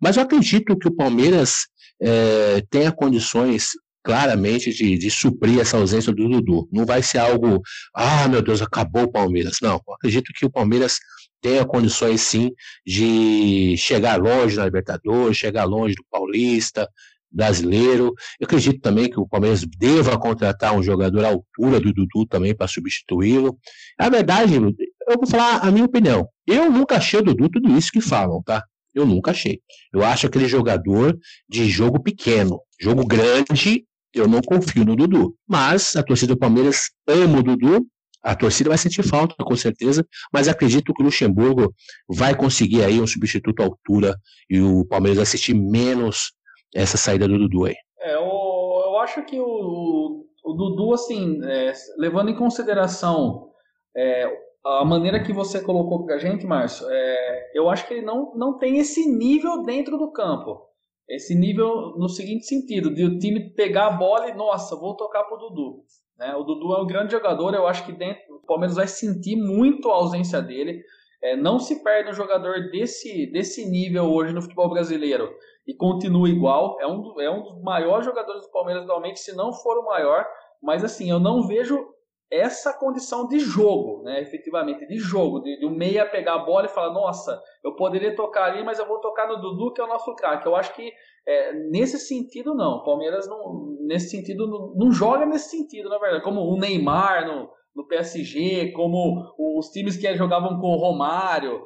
Mas 0.00 0.16
eu 0.16 0.22
acredito 0.22 0.78
que 0.78 0.88
o 0.88 0.94
Palmeiras 0.94 1.66
é, 2.00 2.62
tenha 2.70 2.90
condições 2.90 3.72
claramente 4.02 4.72
de, 4.72 4.96
de 4.96 5.10
suprir 5.10 5.60
essa 5.60 5.76
ausência 5.76 6.12
do 6.12 6.28
Dudu. 6.28 6.68
Não 6.72 6.86
vai 6.86 7.02
ser 7.02 7.18
algo, 7.18 7.60
ah, 7.94 8.26
meu 8.28 8.40
Deus, 8.40 8.62
acabou 8.62 9.02
o 9.02 9.12
Palmeiras. 9.12 9.58
Não, 9.60 9.80
eu 9.86 9.94
acredito 9.94 10.32
que 10.34 10.46
o 10.46 10.50
Palmeiras 10.50 10.98
tenha 11.40 11.64
condições 11.64 12.22
sim 12.22 12.50
de 12.86 13.76
chegar 13.76 14.20
longe 14.20 14.56
na 14.56 14.64
Libertadores, 14.64 15.36
chegar 15.36 15.64
longe 15.64 15.94
do 15.94 16.04
Paulista, 16.10 16.88
brasileiro. 17.30 18.14
Eu 18.40 18.44
acredito 18.44 18.80
também 18.80 19.10
que 19.10 19.20
o 19.20 19.26
Palmeiras 19.26 19.64
deva 19.78 20.18
contratar 20.18 20.74
um 20.74 20.82
jogador 20.82 21.24
à 21.24 21.28
altura 21.28 21.80
do 21.80 21.92
Dudu 21.92 22.26
também 22.26 22.54
para 22.54 22.66
substituí-lo. 22.66 23.58
Na 23.98 24.08
verdade, 24.08 24.54
eu 24.54 25.16
vou 25.16 25.26
falar 25.26 25.58
a 25.58 25.70
minha 25.70 25.84
opinião. 25.84 26.28
Eu 26.46 26.70
nunca 26.70 26.96
achei 26.96 27.20
o 27.20 27.22
Dudu 27.22 27.48
tudo 27.48 27.76
isso 27.76 27.90
que 27.92 28.00
falam, 28.00 28.42
tá? 28.42 28.64
Eu 28.94 29.06
nunca 29.06 29.30
achei. 29.30 29.60
Eu 29.92 30.04
acho 30.04 30.26
aquele 30.26 30.48
jogador 30.48 31.16
de 31.48 31.68
jogo 31.68 32.02
pequeno. 32.02 32.60
Jogo 32.80 33.06
grande, 33.06 33.84
eu 34.14 34.26
não 34.26 34.40
confio 34.40 34.84
no 34.84 34.96
Dudu. 34.96 35.34
Mas 35.46 35.94
a 35.94 36.02
torcida 36.02 36.34
do 36.34 36.38
Palmeiras 36.38 36.90
ama 37.06 37.38
o 37.38 37.42
Dudu 37.42 37.86
a 38.22 38.34
torcida 38.34 38.68
vai 38.68 38.78
sentir 38.78 39.02
falta, 39.02 39.34
com 39.38 39.56
certeza, 39.56 40.06
mas 40.32 40.48
acredito 40.48 40.92
que 40.92 41.02
o 41.02 41.04
Luxemburgo 41.04 41.74
vai 42.08 42.34
conseguir 42.34 42.82
aí 42.82 43.00
um 43.00 43.06
substituto 43.06 43.62
à 43.62 43.64
altura 43.64 44.16
e 44.50 44.60
o 44.60 44.84
Palmeiras 44.84 45.20
assistir 45.20 45.54
menos 45.54 46.32
essa 46.74 46.96
saída 46.96 47.26
do 47.26 47.38
Dudu 47.38 47.66
aí. 47.66 47.74
É, 48.00 48.14
eu, 48.14 48.22
eu 48.22 48.98
acho 48.98 49.24
que 49.24 49.38
o, 49.38 50.24
o 50.44 50.52
Dudu, 50.52 50.94
assim, 50.94 51.40
é, 51.44 51.72
levando 51.98 52.30
em 52.30 52.36
consideração 52.36 53.50
é, 53.96 54.30
a 54.64 54.84
maneira 54.84 55.22
que 55.22 55.32
você 55.32 55.60
colocou 55.62 56.04
pra 56.04 56.18
gente, 56.18 56.46
Márcio, 56.46 56.86
é, 56.90 57.50
eu 57.54 57.68
acho 57.68 57.86
que 57.86 57.94
ele 57.94 58.06
não, 58.06 58.32
não 58.34 58.56
tem 58.56 58.78
esse 58.78 59.10
nível 59.10 59.62
dentro 59.62 59.96
do 59.96 60.12
campo. 60.12 60.66
Esse 61.08 61.34
nível 61.34 61.94
no 61.96 62.08
seguinte 62.08 62.46
sentido, 62.46 62.94
de 62.94 63.04
o 63.04 63.18
time 63.18 63.50
pegar 63.54 63.86
a 63.86 63.92
bola 63.92 64.28
e, 64.28 64.34
nossa, 64.34 64.76
vou 64.76 64.94
tocar 64.94 65.24
pro 65.24 65.38
Dudu. 65.38 65.84
Né? 66.18 66.34
O 66.34 66.42
Dudu 66.42 66.74
é 66.74 66.82
um 66.82 66.86
grande 66.86 67.12
jogador, 67.12 67.54
eu 67.54 67.66
acho 67.66 67.86
que 67.86 67.92
dentro, 67.92 68.22
o 68.34 68.46
Palmeiras 68.46 68.76
vai 68.76 68.86
sentir 68.86 69.36
muito 69.36 69.90
a 69.90 69.94
ausência 69.94 70.42
dele. 70.42 70.82
É, 71.22 71.34
não 71.34 71.58
se 71.58 71.82
perde 71.82 72.10
um 72.10 72.14
jogador 72.14 72.70
desse, 72.70 73.26
desse 73.32 73.68
nível 73.68 74.04
hoje 74.04 74.34
no 74.34 74.42
futebol 74.42 74.68
brasileiro 74.68 75.34
e 75.68 75.74
continua 75.74 76.30
igual. 76.30 76.78
É 76.80 76.86
um, 76.86 77.20
é 77.20 77.30
um 77.30 77.42
dos 77.42 77.62
maiores 77.62 78.06
jogadores 78.06 78.42
do 78.42 78.50
Palmeiras 78.50 78.84
atualmente, 78.84 79.20
se 79.20 79.36
não 79.36 79.52
for 79.52 79.76
o 79.76 79.84
maior. 79.84 80.26
Mas 80.62 80.82
assim, 80.82 81.10
eu 81.10 81.20
não 81.20 81.46
vejo 81.46 81.86
essa 82.30 82.72
condição 82.72 83.26
de 83.26 83.38
jogo, 83.38 84.02
né, 84.02 84.20
efetivamente, 84.20 84.86
de 84.86 84.98
jogo, 84.98 85.40
de, 85.40 85.60
de 85.60 85.66
um 85.66 85.70
meia 85.70 86.04
pegar 86.04 86.34
a 86.34 86.44
bola 86.44 86.66
e 86.66 86.70
falar, 86.70 86.92
nossa, 86.92 87.40
eu 87.64 87.74
poderia 87.74 88.14
tocar 88.14 88.44
ali, 88.44 88.62
mas 88.62 88.78
eu 88.78 88.86
vou 88.86 89.00
tocar 89.00 89.26
no 89.26 89.40
Dudu, 89.40 89.72
que 89.72 89.80
é 89.80 89.84
o 89.84 89.88
nosso 89.88 90.14
craque. 90.14 90.46
Eu 90.46 90.54
acho 90.54 90.74
que 90.74 90.92
é, 91.26 91.52
nesse 91.70 91.98
sentido, 91.98 92.54
não. 92.54 92.76
O 92.76 92.84
Palmeiras, 92.84 93.28
não, 93.28 93.76
nesse 93.80 94.10
sentido, 94.10 94.46
não, 94.46 94.74
não, 94.74 94.92
joga 94.92 95.26
nesse 95.26 95.50
sentido, 95.50 95.88
na 95.88 95.98
verdade, 95.98 96.24
como 96.24 96.40
o 96.40 96.58
Neymar 96.58 97.26
no, 97.26 97.50
no 97.74 97.86
PSG, 97.86 98.72
como 98.72 99.34
os 99.38 99.68
times 99.68 99.96
que 99.96 100.16
jogavam 100.16 100.58
com 100.58 100.68
o 100.68 100.78
Romário, 100.78 101.62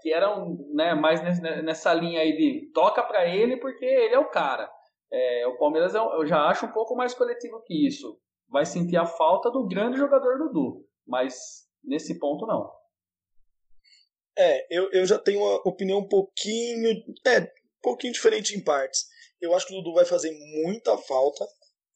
que 0.00 0.12
eram 0.12 0.56
né, 0.72 0.94
mais 0.94 1.22
nessa 1.40 1.92
linha 1.92 2.20
aí 2.20 2.36
de 2.36 2.70
toca 2.72 3.02
para 3.02 3.26
ele 3.26 3.56
porque 3.56 3.84
ele 3.84 4.14
é 4.14 4.18
o 4.18 4.30
cara. 4.30 4.70
É, 5.12 5.46
o 5.46 5.58
Palmeiras 5.58 5.94
é 5.94 5.98
eu 5.98 6.26
já 6.26 6.46
acho 6.46 6.66
um 6.66 6.72
pouco 6.72 6.94
mais 6.94 7.14
coletivo 7.14 7.62
que 7.62 7.86
isso 7.86 8.18
vai 8.48 8.66
sentir 8.66 8.96
a 8.96 9.06
falta 9.06 9.50
do 9.50 9.66
grande 9.66 9.96
jogador 9.96 10.38
Dudu. 10.38 10.84
Mas 11.06 11.66
nesse 11.82 12.18
ponto, 12.18 12.46
não. 12.46 12.70
É, 14.36 14.66
eu, 14.70 14.90
eu 14.92 15.06
já 15.06 15.18
tenho 15.18 15.40
uma 15.40 15.56
opinião 15.64 15.98
um 15.98 16.08
pouquinho. 16.08 16.90
É, 17.26 17.40
um 17.40 17.82
pouquinho 17.82 18.12
diferente 18.12 18.56
em 18.56 18.62
partes. 18.62 19.06
Eu 19.40 19.54
acho 19.54 19.66
que 19.66 19.72
o 19.72 19.76
Dudu 19.76 19.94
vai 19.94 20.04
fazer 20.04 20.32
muita 20.64 20.96
falta. 20.98 21.46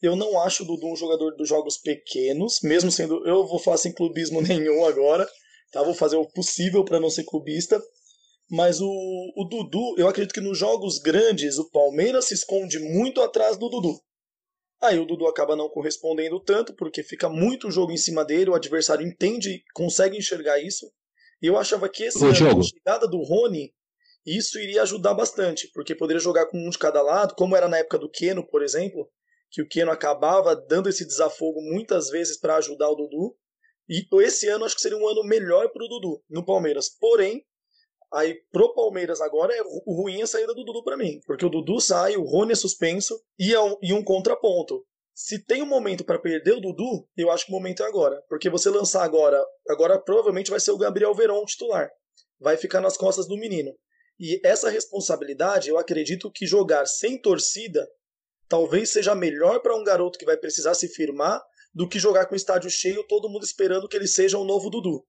Eu 0.00 0.16
não 0.16 0.40
acho 0.40 0.62
o 0.62 0.66
Dudu 0.66 0.92
um 0.92 0.96
jogador 0.96 1.35
dos 1.37 1.48
jogos 1.48 1.78
pequenos, 1.78 2.61
mesmo 2.62 2.90
sendo. 2.90 3.26
Eu 3.26 3.46
vou 3.46 3.59
falar 3.59 3.78
sem 3.78 3.92
clubismo 3.92 4.40
nenhum 4.42 4.85
agora. 4.85 5.26
Tá? 5.74 5.82
Vou 5.82 5.92
fazer 5.92 6.16
o 6.16 6.24
possível 6.24 6.84
para 6.84 7.00
não 7.00 7.10
ser 7.10 7.24
clubista. 7.24 7.82
Mas 8.48 8.80
o, 8.80 8.87
o 8.87 9.44
Dudu, 9.44 9.96
eu 9.98 10.06
acredito 10.06 10.32
que 10.32 10.40
nos 10.40 10.56
jogos 10.56 10.98
grandes, 10.98 11.58
o 11.58 11.68
Palmeiras 11.68 12.26
se 12.26 12.34
esconde 12.34 12.78
muito 12.78 13.20
atrás 13.20 13.58
do 13.58 13.68
Dudu. 13.68 14.00
Aí 14.80 14.98
o 14.98 15.04
Dudu 15.04 15.26
acaba 15.26 15.56
não 15.56 15.68
correspondendo 15.68 16.38
tanto, 16.38 16.74
porque 16.74 17.02
fica 17.02 17.28
muito 17.28 17.70
jogo 17.70 17.90
em 17.90 17.96
cima 17.96 18.24
dele, 18.24 18.50
o 18.50 18.54
adversário 18.54 19.04
entende, 19.04 19.64
consegue 19.74 20.16
enxergar 20.16 20.60
isso. 20.60 20.87
E 21.42 21.46
eu 21.46 21.56
achava 21.58 21.88
que 21.88 22.04
esse 22.04 22.22
ano, 22.22 22.60
a 22.60 22.62
chegada 22.62 23.08
do 23.08 23.22
Rony, 23.22 23.74
isso 24.24 24.58
iria 24.58 24.82
ajudar 24.82 25.14
bastante, 25.14 25.68
porque 25.74 25.94
poderia 25.94 26.20
jogar 26.20 26.46
com 26.46 26.58
um 26.58 26.70
de 26.70 26.78
cada 26.78 27.02
lado, 27.02 27.34
como 27.34 27.56
era 27.56 27.68
na 27.68 27.78
época 27.78 27.98
do 27.98 28.10
Keno, 28.10 28.46
por 28.46 28.62
exemplo, 28.62 29.10
que 29.50 29.62
o 29.62 29.68
Keno 29.68 29.90
acabava 29.90 30.54
dando 30.54 30.88
esse 30.88 31.04
desafogo 31.04 31.60
muitas 31.62 32.10
vezes 32.10 32.38
para 32.38 32.56
ajudar 32.56 32.90
o 32.90 32.94
Dudu. 32.94 33.37
E 33.88 34.07
esse 34.23 34.49
ano 34.49 34.64
acho 34.64 34.75
que 34.75 34.83
seria 34.83 34.99
um 34.99 35.09
ano 35.09 35.23
melhor 35.25 35.68
para 35.70 35.85
o 35.85 35.88
Dudu 35.88 36.23
no 36.29 36.44
Palmeiras. 36.44 36.88
Porém, 36.88 37.44
Aí 38.14 38.33
pro 38.53 38.73
Palmeiras 38.73 39.20
agora 39.20 39.53
é 39.53 39.61
ruim 39.85 40.23
a 40.23 40.27
saída 40.27 40.55
do 40.55 40.62
Dudu 40.62 40.85
para 40.85 40.97
mim, 40.97 41.20
porque 41.27 41.44
o 41.44 41.49
Dudu 41.49 41.81
sai, 41.81 42.16
o 42.16 42.23
Rony 42.23 42.53
é 42.53 42.55
suspenso 42.55 43.20
e, 43.37 43.53
é 43.53 43.61
um, 43.61 43.77
e 43.83 43.92
um 43.92 44.05
contraponto. 44.05 44.87
Se 45.12 45.44
tem 45.44 45.62
um 45.62 45.66
momento 45.66 46.05
para 46.05 46.20
perder 46.20 46.53
o 46.53 46.61
Dudu, 46.61 47.09
eu 47.16 47.29
acho 47.33 47.47
que 47.47 47.53
o 47.53 47.55
momento 47.55 47.83
é 47.83 47.87
agora, 47.87 48.23
porque 48.29 48.49
você 48.49 48.70
lançar 48.70 49.03
agora, 49.03 49.44
agora 49.68 49.99
provavelmente 49.99 50.51
vai 50.51 50.61
ser 50.61 50.70
o 50.70 50.79
Gabriel 50.79 51.12
Verón 51.12 51.44
titular. 51.44 51.90
Vai 52.38 52.57
ficar 52.57 52.81
nas 52.81 52.97
costas 52.97 53.27
do 53.27 53.37
menino. 53.37 53.75
E 54.18 54.40
essa 54.47 54.70
responsabilidade, 54.70 55.68
eu 55.68 55.77
acredito 55.77 56.31
que 56.31 56.47
jogar 56.47 56.87
sem 56.87 57.20
torcida 57.20 57.85
talvez 58.49 58.90
seja 58.90 59.14
melhor 59.14 59.61
para 59.61 59.75
um 59.75 59.83
garoto 59.83 60.18
que 60.18 60.25
vai 60.25 60.37
precisar 60.37 60.75
se 60.75 60.87
firmar 60.87 61.42
do 61.74 61.88
que 61.88 61.98
jogar 61.98 62.26
com 62.26 62.34
o 62.34 62.37
estádio 62.37 62.70
cheio, 62.70 63.06
todo 63.08 63.28
mundo 63.28 63.44
esperando 63.44 63.88
que 63.88 63.96
ele 63.96 64.06
seja 64.06 64.38
o 64.38 64.44
novo 64.44 64.70
Dudu. 64.70 65.04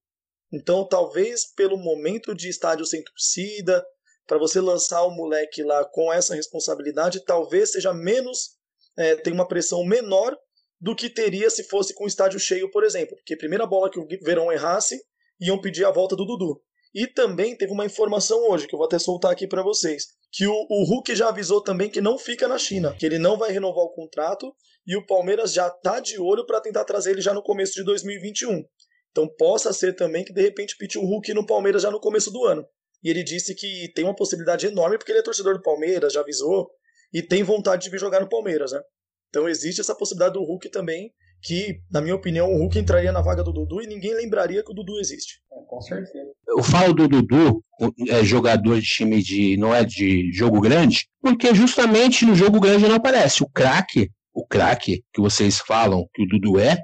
Então, 0.51 0.87
talvez 0.87 1.45
pelo 1.53 1.77
momento 1.77 2.33
de 2.33 2.49
estádio 2.49 2.85
sem 2.85 3.03
torcida, 3.03 3.85
para 4.25 4.37
você 4.37 4.59
lançar 4.59 5.03
o 5.03 5.11
moleque 5.11 5.63
lá 5.63 5.85
com 5.85 6.11
essa 6.11 6.33
responsabilidade, 6.33 7.23
talvez 7.23 7.71
seja 7.71 7.93
menos, 7.93 8.55
é, 8.97 9.15
tem 9.15 9.33
uma 9.33 9.47
pressão 9.47 9.83
menor 9.85 10.35
do 10.79 10.95
que 10.95 11.09
teria 11.09 11.49
se 11.49 11.63
fosse 11.63 11.93
com 11.93 12.05
o 12.05 12.07
estádio 12.07 12.39
cheio, 12.39 12.69
por 12.71 12.83
exemplo. 12.83 13.15
Porque 13.15 13.33
a 13.33 13.37
primeira 13.37 13.65
bola 13.65 13.89
que 13.89 13.99
o 13.99 14.07
Verão 14.21 14.51
errasse, 14.51 14.99
iam 15.39 15.59
pedir 15.59 15.85
a 15.85 15.91
volta 15.91 16.15
do 16.15 16.25
Dudu. 16.25 16.61
E 16.93 17.07
também 17.07 17.55
teve 17.57 17.73
uma 17.73 17.85
informação 17.85 18.49
hoje, 18.49 18.67
que 18.67 18.73
eu 18.73 18.77
vou 18.77 18.85
até 18.85 18.97
soltar 18.97 19.31
aqui 19.31 19.45
para 19.47 19.61
vocês, 19.61 20.07
que 20.31 20.47
o, 20.47 20.53
o 20.53 20.83
Hulk 20.85 21.13
já 21.13 21.27
avisou 21.27 21.61
também 21.61 21.89
que 21.89 21.99
não 21.99 22.17
fica 22.17 22.47
na 22.47 22.57
China, 22.57 22.95
que 22.97 23.05
ele 23.05 23.19
não 23.19 23.37
vai 23.37 23.51
renovar 23.51 23.83
o 23.83 23.93
contrato, 23.93 24.55
e 24.85 24.95
o 24.95 25.05
Palmeiras 25.05 25.53
já 25.53 25.69
tá 25.69 25.99
de 25.99 26.19
olho 26.19 26.45
para 26.45 26.61
tentar 26.61 26.83
trazer 26.85 27.11
ele 27.11 27.21
já 27.21 27.33
no 27.33 27.41
começo 27.41 27.73
de 27.73 27.83
2021. 27.83 28.63
Então 29.11 29.27
possa 29.37 29.71
ser 29.71 29.95
também 29.95 30.23
que 30.23 30.33
de 30.33 30.41
repente 30.41 30.77
pinte 30.77 30.99
um 30.99 31.05
Hulk 31.05 31.33
no 31.33 31.45
Palmeiras 31.45 31.81
já 31.81 31.89
no 31.89 31.99
começo 31.99 32.31
do 32.31 32.43
ano. 32.45 32.65
E 33.03 33.09
ele 33.09 33.23
disse 33.23 33.55
que 33.55 33.91
tem 33.93 34.03
uma 34.03 34.15
possibilidade 34.15 34.67
enorme 34.67 34.97
porque 34.97 35.11
ele 35.11 35.19
é 35.19 35.23
torcedor 35.23 35.55
do 35.55 35.61
Palmeiras, 35.61 36.13
já 36.13 36.21
avisou, 36.21 36.69
e 37.13 37.21
tem 37.21 37.43
vontade 37.43 37.83
de 37.83 37.89
vir 37.89 37.99
jogar 37.99 38.19
no 38.19 38.29
Palmeiras, 38.29 38.71
né? 38.71 38.81
Então 39.29 39.47
existe 39.47 39.81
essa 39.81 39.95
possibilidade 39.95 40.33
do 40.33 40.43
Hulk 40.43 40.69
também, 40.69 41.11
que, 41.41 41.79
na 41.91 42.01
minha 42.01 42.15
opinião, 42.15 42.51
o 42.51 42.57
Hulk 42.57 42.79
entraria 42.79 43.11
na 43.11 43.21
vaga 43.21 43.43
do 43.43 43.53
Dudu 43.53 43.81
e 43.81 43.87
ninguém 43.87 44.13
lembraria 44.15 44.63
que 44.63 44.71
o 44.71 44.73
Dudu 44.73 44.99
existe. 44.99 45.41
É, 45.51 45.65
com 45.67 45.79
certeza. 45.81 46.31
Eu 46.47 46.63
falo 46.63 46.93
do 46.93 47.07
Dudu, 47.07 47.63
é 48.09 48.23
jogador 48.23 48.79
de 48.79 48.87
time 48.87 49.21
de. 49.21 49.55
não 49.57 49.73
é 49.73 49.83
de 49.83 50.31
jogo 50.33 50.59
grande, 50.59 51.07
porque 51.21 51.53
justamente 51.53 52.25
no 52.25 52.35
jogo 52.35 52.59
grande 52.59 52.87
não 52.87 52.95
aparece. 52.95 53.43
O 53.43 53.49
craque, 53.49 54.09
o 54.35 54.45
craque 54.45 55.03
que 55.11 55.21
vocês 55.21 55.57
falam 55.57 56.07
que 56.13 56.21
o 56.21 56.27
Dudu 56.27 56.59
é, 56.59 56.77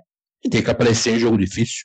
tem 0.50 0.64
que 0.64 0.72
aparecer 0.72 1.16
em 1.16 1.20
jogo 1.20 1.38
difícil 1.38 1.84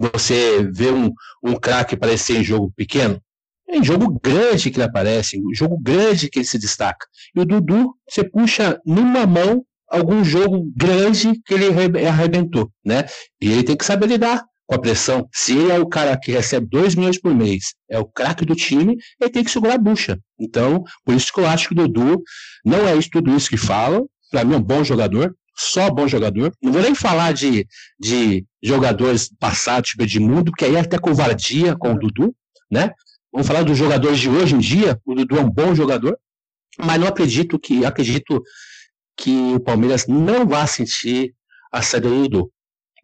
você 0.00 0.62
vê 0.72 0.90
um, 0.90 1.12
um 1.42 1.54
craque 1.56 1.94
aparecer 1.94 2.38
em 2.38 2.44
jogo 2.44 2.72
pequeno? 2.74 3.20
É 3.68 3.76
em 3.76 3.84
jogo 3.84 4.18
grande 4.22 4.70
que 4.70 4.78
ele 4.78 4.84
aparece, 4.84 5.36
em 5.36 5.54
jogo 5.54 5.78
grande 5.78 6.28
que 6.28 6.40
ele 6.40 6.46
se 6.46 6.58
destaca. 6.58 7.06
E 7.34 7.40
o 7.40 7.44
Dudu, 7.44 7.94
você 8.08 8.24
puxa 8.24 8.80
numa 8.84 9.26
mão 9.26 9.64
algum 9.88 10.24
jogo 10.24 10.70
grande 10.74 11.40
que 11.44 11.54
ele 11.54 11.66
arrebentou, 12.06 12.70
né? 12.84 13.04
E 13.40 13.50
ele 13.50 13.62
tem 13.62 13.76
que 13.76 13.84
saber 13.84 14.06
lidar 14.06 14.42
com 14.66 14.74
a 14.74 14.78
pressão. 14.78 15.28
Se 15.32 15.56
ele 15.56 15.70
é 15.70 15.78
o 15.78 15.86
cara 15.86 16.16
que 16.16 16.32
recebe 16.32 16.66
2 16.68 16.94
milhões 16.94 17.20
por 17.20 17.34
mês, 17.34 17.74
é 17.88 17.98
o 17.98 18.06
craque 18.06 18.44
do 18.44 18.54
time, 18.54 18.96
ele 19.20 19.30
tem 19.30 19.44
que 19.44 19.50
segurar 19.50 19.74
a 19.74 19.78
bucha. 19.78 20.18
Então, 20.38 20.82
por 21.04 21.14
isso 21.14 21.32
que 21.32 21.40
eu 21.40 21.46
acho 21.46 21.68
que 21.68 21.74
o 21.74 21.76
Dudu 21.76 22.22
não 22.64 22.88
é 22.88 22.96
isso 22.96 23.10
tudo 23.10 23.34
isso 23.36 23.50
que 23.50 23.56
falam. 23.56 24.08
Para 24.30 24.44
mim 24.44 24.54
é 24.54 24.58
um 24.58 24.62
bom 24.62 24.84
jogador, 24.84 25.34
só 25.56 25.90
bom 25.90 26.06
jogador. 26.08 26.52
Não 26.62 26.72
vou 26.72 26.82
nem 26.82 26.94
falar 26.94 27.32
de, 27.32 27.66
de 27.98 28.46
jogadores 28.62 29.28
passados, 29.38 29.90
tipo 29.90 30.02
Edmundo, 30.02 30.50
porque 30.52 30.64
aí 30.64 30.76
é 30.76 30.80
até 30.80 30.98
covardia 30.98 31.76
com 31.76 31.92
o 31.92 31.98
Dudu, 31.98 32.34
né? 32.70 32.92
Vamos 33.32 33.46
falar 33.46 33.62
dos 33.62 33.76
jogadores 33.76 34.18
de 34.18 34.28
hoje 34.28 34.54
em 34.54 34.58
dia. 34.58 35.00
O 35.04 35.14
Dudu 35.14 35.36
é 35.36 35.40
um 35.40 35.50
bom 35.50 35.74
jogador. 35.74 36.18
mas 36.78 37.00
não 37.00 37.08
acredito 37.08 37.58
que 37.58 37.84
acredito 37.84 38.42
que 39.16 39.30
o 39.54 39.60
Palmeiras 39.60 40.06
não 40.06 40.46
vai 40.46 40.66
sentir 40.66 41.34
a 41.72 41.82
saída 41.82 42.08
do 42.08 42.22
Dudu. 42.22 42.52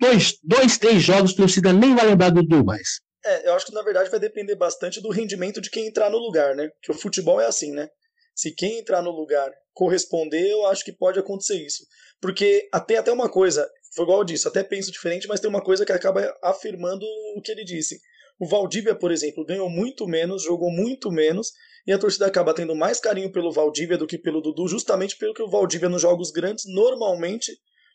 Dois, 0.01 0.39
dois, 0.43 0.79
três 0.79 1.03
jogos, 1.03 1.33
a 1.33 1.37
torcida 1.37 1.73
nem 1.73 1.95
vai 1.95 2.07
lembrar 2.07 2.31
do 2.31 2.43
Dudu 2.43 2.65
mais. 2.65 3.01
É, 3.25 3.49
eu 3.49 3.55
acho 3.55 3.67
que 3.67 3.75
na 3.75 3.83
verdade 3.83 4.11
vai 4.11 4.21
depender 4.21 4.55
bastante 4.55 5.01
do 5.01 5.11
rendimento 5.11 5.61
de 5.61 5.69
quem 5.71 5.87
entrar 5.89 6.11
no 6.11 6.19
lugar, 6.19 6.55
né? 6.55 6.71
Que 6.83 6.91
o 6.91 6.95
futebol 6.95 7.41
é 7.41 7.47
assim, 7.47 7.73
né? 7.73 7.89
Se 8.35 8.53
quem 8.53 8.79
entrar 8.79 9.03
no 9.03 9.11
lugar 9.11 9.51
corresponder, 9.77 10.51
eu 10.51 10.67
acho 10.67 10.83
que 10.83 10.91
pode 10.91 11.19
acontecer 11.19 11.55
isso. 11.63 11.87
Porque 12.19 12.67
tem 12.87 12.97
até 12.97 13.13
uma 13.13 13.29
coisa, 13.29 13.69
foi 13.95 14.05
igual 14.05 14.21
eu 14.21 14.25
disse, 14.25 14.49
até 14.49 14.65
penso 14.65 14.91
diferente, 14.91 15.29
mas 15.29 15.39
tem 15.39 15.51
uma 15.51 15.63
coisa 15.63 15.85
que 15.85 15.93
acaba 15.93 16.35
afirmando 16.43 17.05
o 17.37 17.43
que 17.43 17.53
ele 17.53 17.63
disse. 17.63 18.01
O 18.41 18.49
Valdívia, 18.49 18.95
por 18.95 19.13
exemplo, 19.13 19.45
ganhou 19.45 19.69
muito 19.69 20.09
menos, 20.09 20.43
jogou 20.43 20.71
muito 20.71 21.13
menos, 21.13 21.53
e 21.87 21.93
a 21.93 21.99
torcida 21.99 22.27
acaba 22.27 22.55
tendo 22.55 22.75
mais 22.75 22.99
carinho 22.99 23.31
pelo 23.31 23.53
Valdívia 23.53 23.99
do 23.99 24.07
que 24.07 24.17
pelo 24.17 24.41
Dudu, 24.41 24.67
justamente 24.67 25.17
pelo 25.19 25.35
que 25.35 25.43
o 25.43 25.49
Valdívia 25.49 25.91
nos 25.91 26.01
jogos 26.01 26.31
grandes, 26.31 26.65
normalmente, 26.67 27.53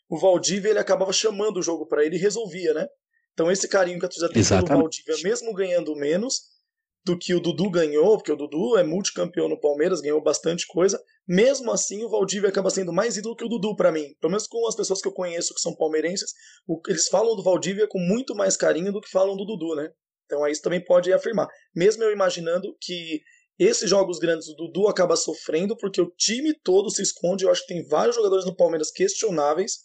o 0.08 0.16
Valdívia 0.18 0.70
ele 0.70 0.78
acabava 0.78 1.12
chamando 1.12 1.58
o 1.58 1.62
jogo 1.62 1.84
para 1.86 2.04
ele 2.04 2.14
e 2.14 2.20
resolvia, 2.20 2.72
né? 2.72 2.86
Então 3.32 3.50
esse 3.50 3.66
carinho 3.66 3.98
que 3.98 4.06
a 4.06 4.08
torcida 4.08 4.28
tem 4.28 4.38
Exatamente. 4.38 4.68
pelo 4.68 4.80
Valdívia, 4.82 5.16
mesmo 5.24 5.52
ganhando 5.52 5.96
menos 5.96 6.42
do 7.04 7.18
que 7.18 7.34
o 7.34 7.40
Dudu 7.40 7.70
ganhou, 7.70 8.16
porque 8.16 8.32
o 8.32 8.36
Dudu 8.36 8.78
é 8.78 8.84
multicampeão 8.84 9.48
no 9.48 9.60
Palmeiras, 9.60 10.00
ganhou 10.00 10.22
bastante 10.22 10.66
coisa, 10.66 11.02
mesmo 11.26 11.70
assim 11.72 12.04
o 12.04 12.08
Valdívia 12.08 12.48
acaba 12.48 12.70
sendo 12.70 12.92
mais 12.92 13.16
ídolo 13.16 13.34
que 13.34 13.44
o 13.44 13.48
Dudu 13.48 13.74
para 13.74 13.90
mim. 13.90 14.14
Pelo 14.20 14.30
menos 14.30 14.46
com 14.46 14.66
as 14.68 14.76
pessoas 14.76 15.00
que 15.00 15.08
eu 15.08 15.12
conheço 15.12 15.54
que 15.54 15.60
são 15.60 15.74
palmeirenses, 15.74 16.32
eles 16.88 17.08
falam 17.08 17.34
do 17.34 17.42
Valdívia 17.42 17.88
com 17.88 17.98
muito 17.98 18.34
mais 18.34 18.56
carinho 18.56 18.92
do 18.92 19.00
que 19.00 19.10
falam 19.10 19.36
do 19.36 19.44
Dudu, 19.44 19.74
né? 19.74 19.90
Então 20.26 20.46
isso 20.46 20.62
também 20.62 20.82
pode 20.82 21.12
afirmar. 21.12 21.48
Mesmo 21.74 22.04
eu 22.04 22.12
imaginando 22.12 22.76
que 22.80 23.20
esses 23.58 23.88
jogos 23.88 24.18
grandes 24.18 24.48
o 24.48 24.54
Dudu 24.54 24.88
acaba 24.88 25.16
sofrendo 25.16 25.76
porque 25.76 26.00
o 26.00 26.10
time 26.16 26.54
todo 26.62 26.90
se 26.90 27.02
esconde. 27.02 27.44
Eu 27.44 27.50
acho 27.50 27.62
que 27.66 27.74
tem 27.74 27.86
vários 27.86 28.16
jogadores 28.16 28.44
no 28.44 28.56
Palmeiras 28.56 28.90
questionáveis, 28.90 29.80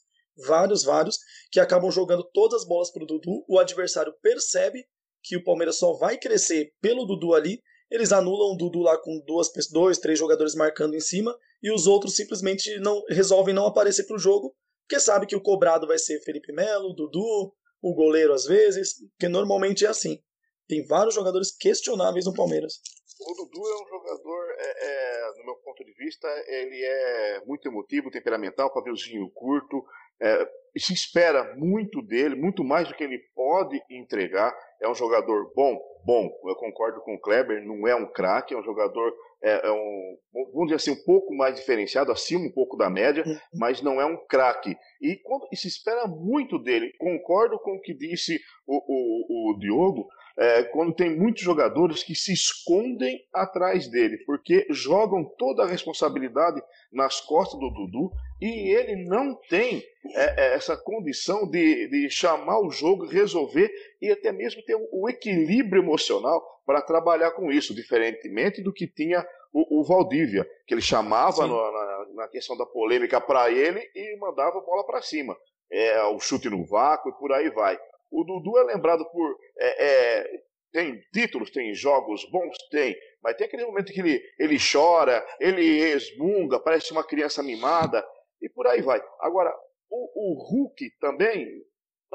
vários, 0.45 0.84
vários, 0.84 1.17
que 1.51 1.60
acabam 1.60 1.91
jogando 1.91 2.23
todas 2.32 2.62
as 2.62 2.67
bolas 2.67 2.91
para 2.91 3.03
o 3.03 3.06
Dudu. 3.06 3.43
O 3.47 3.60
adversário 3.60 4.13
percebe 4.21 4.86
que 5.23 5.38
o 5.38 5.43
Palmeiras 5.43 5.77
só 5.77 5.93
vai 5.93 6.17
crescer 6.17 6.73
pelo 6.82 7.06
Dudu 7.06 7.34
ali. 7.34 7.62
Eles 7.89 8.12
anulam 8.12 8.53
o 8.53 8.58
Dudu 8.58 8.80
lá 8.80 8.97
com 8.97 9.21
duas, 9.25 9.49
dois, 9.71 9.97
três 9.97 10.19
jogadores 10.19 10.56
marcando 10.56 10.95
em 10.95 10.99
cima 10.99 11.38
e 11.62 11.71
os 11.71 11.88
outros 11.88 12.15
simplesmente 12.15 12.80
não 12.80 13.03
resolvem 13.10 13.53
não 13.53 13.65
aparecer 13.65 14.06
para 14.06 14.15
o 14.15 14.19
jogo, 14.19 14.56
porque 14.88 14.99
sabe 14.99 15.25
que 15.25 15.36
o 15.36 15.41
cobrado 15.41 15.88
vai 15.88 15.97
ser 15.97 16.21
Felipe 16.21 16.53
Melo, 16.53 16.93
Dudu, 16.93 17.53
o 17.82 17.93
goleiro 17.93 18.34
às 18.34 18.45
vezes, 18.45 18.95
que 19.19 19.27
normalmente 19.27 19.86
é 19.86 19.89
assim. 19.89 20.19
Tem 20.67 20.86
vários 20.86 21.15
jogadores 21.15 21.56
questionáveis 21.56 22.25
no 22.25 22.34
Palmeiras. 22.34 22.80
O 23.19 23.34
Dudu 23.34 23.67
é 23.67 23.84
um 23.84 23.88
jogador, 23.88 24.45
é, 24.60 24.86
é, 24.86 25.32
no 25.39 25.45
meu 25.45 25.56
ponto 25.56 25.84
de 25.84 25.93
vista, 25.93 26.27
ele 26.47 26.84
é 26.84 27.41
muito 27.45 27.67
emotivo, 27.67 28.12
temperamental, 28.12 28.71
cabelzinho 28.71 29.30
curto. 29.32 29.84
É, 30.21 30.49
se 30.80 30.93
espera 30.93 31.56
muito 31.56 32.01
dele, 32.01 32.36
muito 32.36 32.63
mais 32.63 32.88
do 32.88 32.93
que 32.93 33.03
ele 33.03 33.19
pode 33.36 33.82
entregar. 33.89 34.56
É 34.82 34.88
um 34.88 34.95
jogador 34.95 35.51
bom, 35.56 35.80
bom. 36.06 36.30
Eu 36.45 36.56
concordo 36.56 37.01
com 37.01 37.15
o 37.15 37.19
Kleber, 37.19 37.65
não 37.65 37.88
é 37.88 37.95
um 37.95 38.06
craque, 38.06 38.53
é 38.53 38.58
um 38.58 38.63
jogador, 38.63 39.13
é, 39.41 39.67
é, 39.67 39.71
um, 39.71 40.17
vamos 40.53 40.67
dizer 40.67 40.75
assim, 40.75 40.91
um 40.91 41.03
pouco 41.03 41.34
mais 41.34 41.56
diferenciado, 41.56 42.12
acima 42.12 42.45
um 42.45 42.51
pouco 42.51 42.77
da 42.77 42.89
média, 42.89 43.23
uhum. 43.25 43.38
mas 43.56 43.82
não 43.82 43.99
é 43.99 44.06
um 44.06 44.17
craque. 44.27 44.77
E, 45.01 45.15
quando, 45.17 45.47
e 45.51 45.58
se 45.58 45.67
espera 45.67 46.08
muito 46.08 46.60
dele. 46.60 46.93
Concordo 46.99 47.60
com 47.60 47.75
o 47.75 47.82
que 47.82 47.93
disse 47.93 48.39
o, 48.67 48.77
o, 48.77 49.51
o 49.51 49.60
Diogo 49.60 50.08
é, 50.38 50.63
quando 50.63 50.93
tem 50.93 51.17
muitos 51.17 51.41
jogadores 51.41 52.03
que 52.03 52.13
se 52.13 52.32
escondem 52.32 53.19
atrás 53.34 53.88
dele, 53.88 54.17
porque 54.25 54.67
jogam 54.69 55.23
toda 55.38 55.63
a 55.63 55.67
responsabilidade 55.67 56.62
nas 56.91 57.19
costas 57.19 57.60
do 57.60 57.71
Dudu 57.71 58.12
e 58.39 58.69
ele 58.69 58.95
não 59.06 59.36
tem 59.50 59.84
é, 60.13 60.45
é, 60.45 60.54
essa 60.54 60.78
condição 60.78 61.50
de, 61.50 61.88
de 61.88 62.10
chamar 62.10 62.60
o 62.60 62.69
jogo, 62.69 63.06
resolver 63.06 63.71
e 64.02 64.12
até 64.12 64.32
mesmo 64.32 64.63
ter 64.63 64.78
o 64.91 65.10
equilíbrio 65.10 65.82
emocional 65.82 66.41
para 66.65 66.82
trabalhar 66.82 67.32
com 67.32 67.52
isso, 67.52 67.73
diferentemente 67.73 68.62
do 68.62 68.73
que 68.73 68.88
tinha 68.88 69.26
o, 69.52 69.80
o 69.80 69.84
Valdívia, 69.84 70.47
que 70.67 70.73
ele 70.73 70.82
chamava 70.82 71.47
no, 71.47 71.56
na, 71.56 72.06
na, 72.13 72.28
questão 72.28 72.56
da 72.56 72.65
polêmica 72.65 73.19
para 73.19 73.50
ele 73.50 73.80
e 73.95 74.17
mandava 74.17 74.60
a 74.60 74.62
bola 74.62 74.86
para 74.86 75.02
cima. 75.02 75.36
É, 75.71 76.04
o 76.04 76.19
chute 76.19 76.50
no 76.50 76.65
vácuo 76.65 77.10
e 77.10 77.13
por 77.13 77.32
aí 77.32 77.50
vai. 77.50 77.78
O 78.12 78.23
Dudu 78.23 78.58
é 78.58 78.63
lembrado 78.63 79.04
por. 79.06 79.36
É, 79.58 79.86
é, 79.86 80.41
tem 80.71 81.02
títulos, 81.12 81.50
tem 81.50 81.73
jogos 81.73 82.23
bons, 82.30 82.56
tem, 82.69 82.95
mas 83.23 83.36
tem 83.36 83.47
aquele 83.47 83.65
momento 83.65 83.91
que 83.91 84.00
ele, 84.00 84.21
ele 84.38 84.58
chora, 84.60 85.26
ele 85.39 85.63
esmunga, 85.63 86.60
parece 86.60 86.91
uma 86.91 87.04
criança 87.04 87.41
mimada, 87.41 88.06
e 88.41 88.50
por 88.50 88.67
aí 88.67 88.82
vai. 88.82 89.02
Agora, 89.21 89.54
o, 89.89 90.34
o 90.34 90.43
Hulk 90.43 90.91
também 91.00 91.63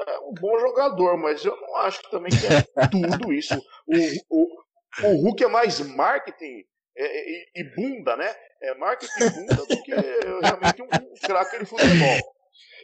é 0.07 0.19
um 0.19 0.33
bom 0.33 0.59
jogador, 0.59 1.17
mas 1.17 1.43
eu 1.45 1.55
não 1.55 1.75
acho 1.77 2.01
também 2.09 2.31
que 2.31 2.45
é 2.47 2.87
tudo 2.89 3.33
isso. 3.33 3.55
O, 4.29 4.43
o, 4.43 4.63
o 5.03 5.21
Hulk 5.23 5.43
é 5.43 5.47
mais 5.47 5.79
marketing 5.79 6.63
é, 6.95 7.31
e, 7.31 7.45
e, 7.55 7.63
bunda, 7.75 8.15
né? 8.15 8.33
É 8.61 8.75
marketing 8.75 9.29
bunda 9.35 9.55
do 9.55 9.83
que 9.83 9.93
realmente 9.93 10.81
um, 10.81 10.85
um 10.85 11.13
craque 11.21 11.59
de 11.59 11.65
futebol. 11.65 12.33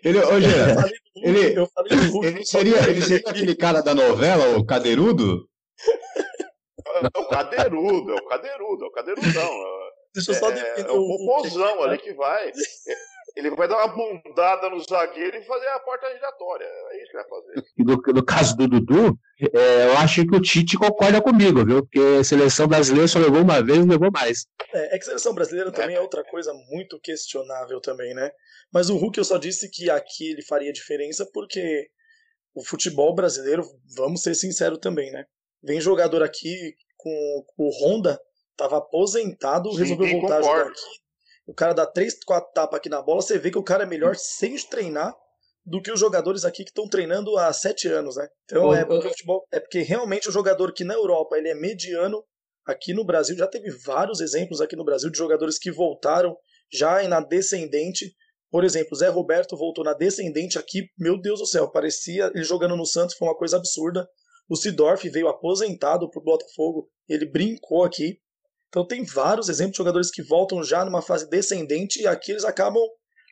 Ele, 0.04 0.18
hoje, 0.20 0.48
ele, 1.18 1.56
ele, 2.24 2.46
seria, 2.46 2.78
ele 2.90 3.02
seria 3.02 3.30
aquele 3.30 3.56
cara 3.56 3.82
da 3.82 3.94
novela, 3.94 4.58
o 4.58 4.66
Cadeirudo? 4.66 5.48
É 7.14 7.20
o 7.20 7.28
Cadeirudo, 7.28 8.12
é 8.12 8.16
o 8.16 8.26
Cadeirudo, 8.26 8.86
é 8.86 8.88
o 8.88 8.92
Cadeirudão. 8.92 9.52
Deixa 10.14 10.32
eu 10.32 10.36
só 10.36 10.52
é, 10.52 10.82
é 10.82 10.92
o 10.92 11.26
popozão 11.26 11.84
ali 11.84 11.98
que 11.98 12.14
vai. 12.14 12.52
Ele 13.40 13.56
vai 13.56 13.68
dar 13.68 13.78
uma 13.78 13.96
bundada 13.96 14.70
no 14.70 14.80
zagueiro 14.82 15.38
e 15.38 15.44
fazer 15.46 15.68
a 15.68 15.80
porta 15.80 16.12
giratória. 16.14 16.66
É 16.66 17.02
isso 17.02 17.12
que 17.12 17.18
vai 17.18 17.30
fazer. 17.30 17.64
No, 17.78 18.14
no 18.14 18.26
caso 18.26 18.58
do 18.58 18.68
Dudu, 18.68 19.18
é, 19.54 19.86
eu 19.88 19.98
acho 19.98 20.26
que 20.26 20.36
o 20.36 20.42
Tite 20.42 20.78
concorda 20.78 21.22
comigo, 21.22 21.66
viu? 21.66 21.82
Porque 21.84 22.00
a 22.20 22.24
seleção 22.24 22.68
brasileira 22.68 23.08
só 23.08 23.18
levou 23.18 23.42
uma 23.42 23.64
vez 23.64 23.80
não 23.80 23.88
levou 23.88 24.12
mais. 24.12 24.46
É, 24.74 24.96
é 24.96 24.98
que 24.98 25.04
a 25.04 25.08
seleção 25.08 25.34
brasileira 25.34 25.72
também 25.72 25.96
é. 25.96 26.00
é 26.00 26.02
outra 26.02 26.24
coisa 26.24 26.54
muito 26.70 27.00
questionável 27.00 27.80
também, 27.80 28.14
né? 28.14 28.30
Mas 28.74 28.90
o 28.90 28.98
Hulk 28.98 29.18
eu 29.18 29.24
só 29.24 29.38
disse 29.38 29.70
que 29.72 29.90
aqui 29.90 30.32
ele 30.32 30.44
faria 30.44 30.74
diferença 30.74 31.26
porque 31.34 31.88
o 32.54 32.64
futebol 32.64 33.16
brasileiro, 33.16 33.64
vamos 33.96 34.22
ser 34.22 34.36
sinceros 34.36 34.80
também, 34.80 35.12
né? 35.12 35.24
Vem 35.64 35.80
jogador 35.80 36.22
aqui 36.24 36.76
com, 36.98 37.46
com 37.56 37.64
o 37.64 37.72
Honda, 37.72 38.20
tava 38.58 38.78
aposentado, 38.78 39.72
Sim, 39.72 39.78
resolveu 39.80 40.10
voltar 40.20 40.42
concordo. 40.42 40.42
a 40.42 40.64
jogar 40.64 40.72
aqui 40.72 41.09
o 41.50 41.54
cara 41.54 41.74
dá 41.74 41.84
três, 41.84 42.24
quatro 42.24 42.54
tapas 42.54 42.78
aqui 42.78 42.90
na 42.90 43.02
bola, 43.02 43.24
você 43.24 43.40
vê 43.40 43.50
que 43.50 43.58
o 43.58 43.64
cara 43.64 43.84
é 43.84 43.88
melhor 43.88 44.16
sem 44.16 44.56
treinar 44.68 45.16
do 45.66 45.82
que 45.82 45.92
os 45.92 46.00
jogadores 46.00 46.46
aqui 46.46 46.64
que 46.64 46.70
estão 46.70 46.88
treinando 46.88 47.36
há 47.38 47.52
sete 47.52 47.88
anos, 47.88 48.18
né? 48.18 48.28
Então 48.46 48.72
é 48.72 48.86
porque 48.86 49.08
o 49.08 49.10
futebol 49.10 49.44
é 49.52 49.60
porque 49.60 49.80
realmente 49.80 50.30
o 50.30 50.32
jogador 50.32 50.72
que 50.72 50.84
na 50.84 50.94
Europa 50.94 51.38
ele 51.38 51.50
é 51.50 51.56
mediano, 51.56 52.24
aqui 52.68 52.94
no 52.94 53.04
Brasil 53.04 53.36
já 53.36 53.48
teve 53.48 53.72
vários 53.72 54.22
exemplos 54.22 54.62
aqui 54.62 54.76
no 54.76 54.86
Brasil 54.86 55.10
de 55.10 55.18
jogadores 55.18 55.58
que 55.58 55.72
voltaram 55.72 56.38
já 56.72 57.02
na 57.08 57.20
descendente. 57.20 58.14
Por 58.52 58.64
exemplo, 58.64 58.96
Zé 58.96 59.10
Roberto 59.10 59.58
voltou 59.58 59.84
na 59.84 59.94
descendente 59.94 60.60
aqui, 60.60 60.88
meu 61.00 61.20
Deus 61.20 61.40
do 61.40 61.48
céu, 61.48 61.68
parecia 61.72 62.32
ele 62.34 62.44
jogando 62.44 62.78
no 62.78 62.86
Santos, 62.86 63.16
foi 63.16 63.28
uma 63.28 63.38
coisa 63.38 63.58
absurda. 63.58 64.08
O 64.48 64.56
Sidorf 64.56 65.08
veio 65.10 65.28
aposentado 65.28 66.10
pro 66.12 66.22
Botafogo, 66.22 66.90
ele 67.08 67.26
brincou 67.26 67.84
aqui. 67.84 68.20
Então 68.70 68.86
tem 68.86 69.04
vários 69.04 69.50
exemplos 69.50 69.74
de 69.74 69.80
jogadores 69.80 70.12
que 70.12 70.22
voltam 70.22 70.64
já 70.64 70.86
numa 70.86 71.02
fase 71.02 71.30
descendente 71.30 72.02
e 72.02 72.08
aqui 72.08 72.32
eles 72.32 72.46
acabam 72.46 72.84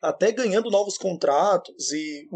até 0.02 0.32
ganhando 0.32 0.70
novos 0.70 0.98
contratos 0.98 1.92
e 1.92 2.28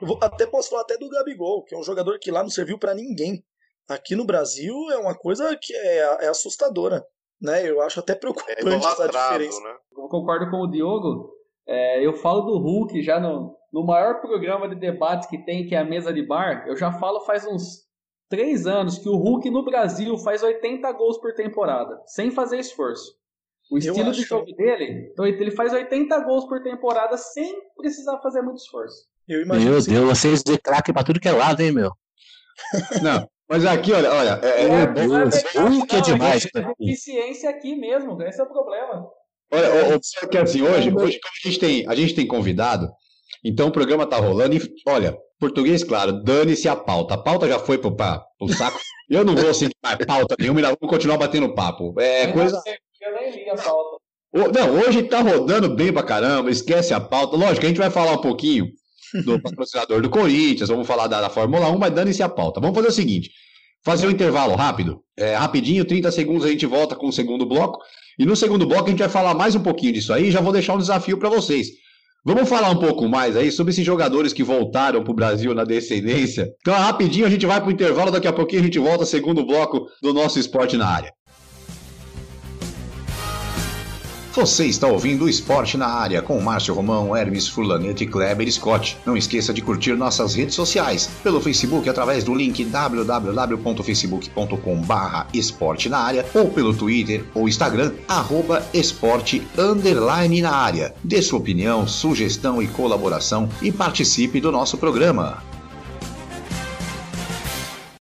eu 0.00 0.18
até 0.20 0.46
posso 0.46 0.70
falar 0.70 0.82
até 0.82 0.98
do 0.98 1.08
Gabigol, 1.08 1.64
que 1.64 1.74
é 1.74 1.78
um 1.78 1.82
jogador 1.82 2.18
que 2.18 2.30
lá 2.30 2.42
não 2.42 2.50
serviu 2.50 2.78
para 2.78 2.94
ninguém. 2.94 3.44
Aqui 3.88 4.16
no 4.16 4.24
Brasil 4.24 4.74
é 4.90 4.98
uma 4.98 5.14
coisa 5.14 5.56
que 5.60 5.72
é, 5.74 5.98
é 6.24 6.28
assustadora, 6.28 7.04
né? 7.40 7.68
Eu 7.68 7.80
acho 7.80 8.00
até 8.00 8.14
preocupante 8.14 8.66
é 8.66 8.74
essa 8.74 9.08
diferença. 9.08 9.60
Né? 9.60 9.76
Eu 9.96 10.08
concordo 10.08 10.50
com 10.50 10.58
o 10.58 10.70
Diogo. 10.70 11.32
É, 11.66 12.04
eu 12.04 12.14
falo 12.14 12.42
do 12.42 12.58
Hulk 12.58 13.02
já 13.02 13.20
no, 13.20 13.56
no 13.72 13.84
maior 13.84 14.20
programa 14.20 14.68
de 14.68 14.74
debates 14.74 15.28
que 15.28 15.44
tem, 15.44 15.66
que 15.66 15.74
é 15.74 15.78
a 15.78 15.84
mesa 15.84 16.12
de 16.12 16.26
bar. 16.26 16.64
Eu 16.66 16.76
já 16.76 16.92
falo 16.92 17.24
faz 17.24 17.46
uns 17.46 17.86
três 18.32 18.66
anos 18.66 18.96
que 18.96 19.10
o 19.10 19.16
Hulk 19.16 19.50
no 19.50 19.62
Brasil 19.62 20.16
faz 20.16 20.42
80 20.42 20.90
gols 20.92 21.18
por 21.18 21.34
temporada, 21.34 22.00
sem 22.06 22.30
fazer 22.30 22.58
esforço. 22.58 23.14
O 23.70 23.76
estilo 23.76 24.10
de 24.10 24.22
jogo 24.22 24.46
que... 24.46 24.56
dele, 24.56 25.10
então 25.12 25.26
ele 25.26 25.50
faz 25.50 25.70
80 25.70 26.18
gols 26.20 26.46
por 26.46 26.62
temporada 26.62 27.18
sem 27.18 27.54
precisar 27.76 28.18
fazer 28.20 28.40
muito 28.40 28.56
esforço. 28.56 29.04
meu 29.28 29.82
Deus, 29.82 29.86
vocês 29.86 30.42
de 30.42 30.56
craque 30.56 30.94
pra 30.94 31.04
tudo 31.04 31.20
que 31.20 31.28
é 31.28 31.32
lado, 31.32 31.60
hein, 31.60 31.72
meu? 31.72 31.92
Não, 33.02 33.28
mas 33.46 33.66
aqui, 33.66 33.92
olha, 33.92 34.10
olha, 34.10 34.40
é, 34.42 34.48
é, 34.48 34.64
é, 34.64 35.58
é 35.58 35.60
Hulk 35.60 35.94
é 35.94 36.00
demais. 36.00 36.48
Eficiência 36.80 37.50
aqui 37.50 37.76
mesmo, 37.76 38.20
esse 38.22 38.40
é 38.40 38.44
o 38.44 38.48
problema. 38.48 39.10
Olha, 39.52 39.66
é. 39.66 40.26
que 40.26 40.38
assim, 40.38 40.62
hoje, 40.62 40.90
hoje 40.90 41.20
como 41.20 41.34
a 41.44 41.48
gente 41.48 41.60
tem, 41.60 41.86
a 41.86 41.94
gente 41.94 42.14
tem 42.14 42.26
convidado, 42.26 42.90
então 43.44 43.68
o 43.68 43.72
programa 43.72 44.06
tá 44.06 44.16
rolando 44.16 44.54
e, 44.54 44.60
olha, 44.86 45.16
português, 45.38 45.82
claro, 45.82 46.22
dane-se 46.22 46.68
a 46.68 46.76
pauta. 46.76 47.14
A 47.14 47.18
pauta 47.18 47.48
já 47.48 47.58
foi 47.58 47.78
pro, 47.78 47.94
pra, 47.94 48.22
pro 48.38 48.48
saco. 48.48 48.78
Eu 49.10 49.24
não 49.24 49.34
vou 49.34 49.52
sentir 49.52 49.76
mais 49.82 49.98
pauta 50.06 50.36
nenhuma, 50.38 50.62
vamos 50.62 50.78
continuar 50.88 51.18
batendo 51.18 51.54
papo. 51.54 51.94
É 51.98 52.28
eu 52.28 52.32
coisa. 52.32 52.62
eu 53.00 53.14
nem 53.14 53.30
li 53.30 53.50
a 53.50 53.56
pauta. 53.56 54.02
Não, 54.32 54.80
hoje 54.80 55.02
tá 55.02 55.20
rodando 55.20 55.68
bem 55.74 55.92
pra 55.92 56.02
caramba, 56.02 56.50
esquece 56.50 56.94
a 56.94 57.00
pauta. 57.00 57.36
Lógico, 57.36 57.66
a 57.66 57.68
gente 57.68 57.78
vai 57.78 57.90
falar 57.90 58.12
um 58.12 58.20
pouquinho 58.20 58.66
do 59.24 59.40
patrocinador 59.42 60.00
do 60.00 60.08
Corinthians, 60.08 60.70
vamos 60.70 60.86
falar 60.86 61.06
da, 61.06 61.20
da 61.20 61.28
Fórmula 61.28 61.68
1, 61.68 61.78
mas 61.78 61.92
dane-se 61.92 62.22
a 62.22 62.28
pauta. 62.28 62.60
Vamos 62.60 62.74
fazer 62.74 62.88
o 62.88 62.92
seguinte: 62.92 63.30
fazer 63.84 64.06
um 64.06 64.10
intervalo 64.10 64.54
rápido, 64.54 65.02
é, 65.18 65.34
rapidinho, 65.34 65.84
30 65.84 66.10
segundos 66.10 66.46
a 66.46 66.48
gente 66.48 66.64
volta 66.64 66.96
com 66.96 67.08
o 67.08 67.12
segundo 67.12 67.44
bloco. 67.44 67.78
E 68.18 68.24
no 68.24 68.36
segundo 68.36 68.66
bloco 68.66 68.86
a 68.86 68.90
gente 68.90 69.00
vai 69.00 69.08
falar 69.08 69.34
mais 69.34 69.54
um 69.54 69.62
pouquinho 69.62 69.92
disso 69.92 70.12
aí. 70.12 70.30
Já 70.30 70.40
vou 70.40 70.52
deixar 70.52 70.74
um 70.74 70.78
desafio 70.78 71.18
para 71.18 71.28
vocês. 71.28 71.68
Vamos 72.24 72.48
falar 72.48 72.70
um 72.70 72.78
pouco 72.78 73.08
mais 73.08 73.36
aí 73.36 73.50
sobre 73.50 73.72
esses 73.72 73.84
jogadores 73.84 74.32
que 74.32 74.44
voltaram 74.44 75.02
para 75.02 75.10
o 75.10 75.14
Brasil 75.14 75.52
na 75.52 75.64
descendência. 75.64 76.48
Então, 76.60 76.72
rapidinho, 76.72 77.26
a 77.26 77.30
gente 77.30 77.44
vai 77.46 77.60
para 77.60 77.68
o 77.68 77.72
intervalo, 77.72 78.12
daqui 78.12 78.28
a 78.28 78.32
pouquinho 78.32 78.62
a 78.62 78.64
gente 78.64 78.78
volta, 78.78 79.04
segundo 79.04 79.44
bloco 79.44 79.88
do 80.00 80.14
nosso 80.14 80.38
esporte 80.38 80.76
na 80.76 80.86
área. 80.86 81.12
Você 84.34 84.64
está 84.64 84.88
ouvindo 84.88 85.26
o 85.26 85.28
Esporte 85.28 85.76
na 85.76 85.88
Área 85.88 86.22
com 86.22 86.40
Márcio 86.40 86.72
Romão, 86.72 87.14
Hermes 87.14 87.46
Furlanete 87.46 88.04
e 88.04 88.06
Kleber 88.06 88.50
Scott. 88.50 88.96
Não 89.04 89.14
esqueça 89.14 89.52
de 89.52 89.60
curtir 89.60 89.92
nossas 89.92 90.34
redes 90.34 90.54
sociais 90.54 91.10
pelo 91.22 91.38
Facebook 91.38 91.86
através 91.86 92.24
do 92.24 92.34
link 92.34 92.64
www.facebook.com 92.64 94.80
barra 94.80 95.26
esporte 95.34 95.90
na 95.90 95.98
área 95.98 96.24
ou 96.32 96.48
pelo 96.48 96.72
Twitter 96.72 97.26
ou 97.34 97.46
Instagram 97.46 97.92
arroba 98.08 98.66
esporte 98.72 99.46
underline 99.58 100.40
na 100.40 100.52
área. 100.52 100.94
Dê 101.04 101.20
sua 101.20 101.38
opinião, 101.38 101.86
sugestão 101.86 102.62
e 102.62 102.66
colaboração 102.66 103.50
e 103.60 103.70
participe 103.70 104.40
do 104.40 104.50
nosso 104.50 104.78
programa. 104.78 105.42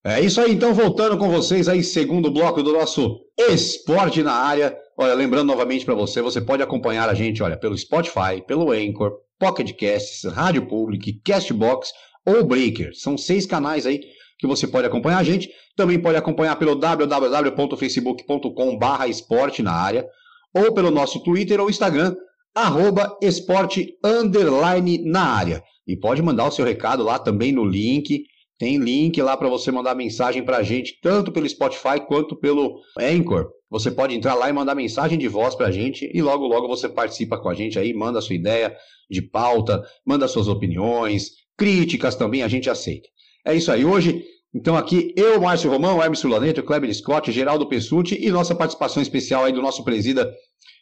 É 0.04 0.20
isso 0.20 0.42
aí, 0.42 0.54
então 0.54 0.74
voltando 0.74 1.18
com 1.18 1.30
vocês 1.30 1.70
aí, 1.70 1.82
segundo 1.84 2.32
bloco 2.32 2.62
do 2.62 2.74
nosso 2.74 3.22
Esporte 3.38 4.24
na 4.24 4.34
Área. 4.34 4.76
Olha, 5.00 5.14
lembrando 5.14 5.46
novamente 5.46 5.86
para 5.86 5.94
você, 5.94 6.24
você 6.24 6.42
pode 6.42 6.64
acompanhar 6.64 7.08
a 7.08 7.14
gente, 7.14 7.44
olha, 7.44 7.56
pelo 7.56 7.78
Spotify, 7.78 8.44
pelo 8.48 8.72
Anchor, 8.72 9.12
Pocket 9.38 9.72
Casts, 9.74 10.24
Rádio 10.24 10.68
Public, 10.68 11.22
Castbox 11.24 11.92
ou 12.26 12.44
Breaker. 12.44 12.90
São 12.96 13.16
seis 13.16 13.46
canais 13.46 13.86
aí 13.86 14.02
que 14.40 14.48
você 14.48 14.68
pode 14.68 14.88
acompanhar 14.88 15.20
a 15.20 15.24
gente. 15.24 15.52
Também 15.76 16.02
pode 16.02 16.18
acompanhar 16.18 16.56
pelo 16.56 16.74
www.facebook.com 16.74 18.78
barra 18.78 19.08
esporte 19.08 19.62
na 19.62 19.74
área 19.74 20.04
ou 20.52 20.74
pelo 20.74 20.90
nosso 20.90 21.22
Twitter 21.22 21.62
ou 21.62 21.70
Instagram, 21.70 22.16
arroba 22.56 23.16
esporte 23.22 23.94
underline 24.04 25.04
na 25.06 25.22
área. 25.22 25.62
E 25.86 25.96
pode 25.96 26.24
mandar 26.24 26.48
o 26.48 26.52
seu 26.52 26.66
recado 26.66 27.04
lá 27.04 27.20
também 27.20 27.52
no 27.52 27.64
link 27.64 28.24
tem 28.60 28.78
link 28.78 29.22
lá 29.22 29.38
para 29.38 29.48
você 29.48 29.72
mandar 29.72 29.94
mensagem 29.94 30.44
para 30.44 30.58
a 30.58 30.64
gente, 30.64 31.00
tanto 31.02 31.32
pelo 31.32 31.48
Spotify 31.48 32.00
quanto 32.08 32.36
pelo 32.36 32.80
Anchor. 33.00 33.52
Você 33.70 33.92
pode 33.92 34.16
entrar 34.16 34.34
lá 34.34 34.50
e 34.50 34.54
mandar 34.54 34.76
mensagem 34.76 35.18
de 35.18 35.28
voz 35.28 35.54
para 35.54 35.68
a 35.68 35.72
gente 35.72 36.10
e 36.14 36.22
logo, 36.22 36.48
logo 36.48 36.68
você 36.68 36.88
participa 36.88 37.38
com 37.38 37.50
a 37.50 37.54
gente 37.54 37.78
aí, 37.78 37.94
manda 37.94 38.22
sua 38.22 38.36
ideia 38.36 38.76
de 39.10 39.22
pauta, 39.22 39.84
manda 40.06 40.28
suas 40.28 40.48
opiniões, 40.48 41.32
críticas 41.58 42.16
também 42.16 42.44
a 42.44 42.48
gente 42.48 42.70
aceita. 42.70 43.10
É 43.46 43.54
isso 43.54 43.72
aí. 43.72 43.84
Hoje, 43.84 44.24
então, 44.54 44.76
aqui 44.76 45.14
eu, 45.18 45.42
Márcio 45.42 45.70
Romão, 45.70 46.02
Hermes 46.02 46.20
Sulaneto, 46.20 46.64
Kleber 46.64 46.94
Scott, 46.94 47.32
Geraldo 47.32 47.68
Pessuti 47.68 48.18
e 48.20 48.32
nossa 48.32 48.56
participação 48.56 49.02
especial 49.04 49.44
aí 49.44 49.52
do 49.52 49.62
nosso 49.62 49.84
presida 49.84 50.34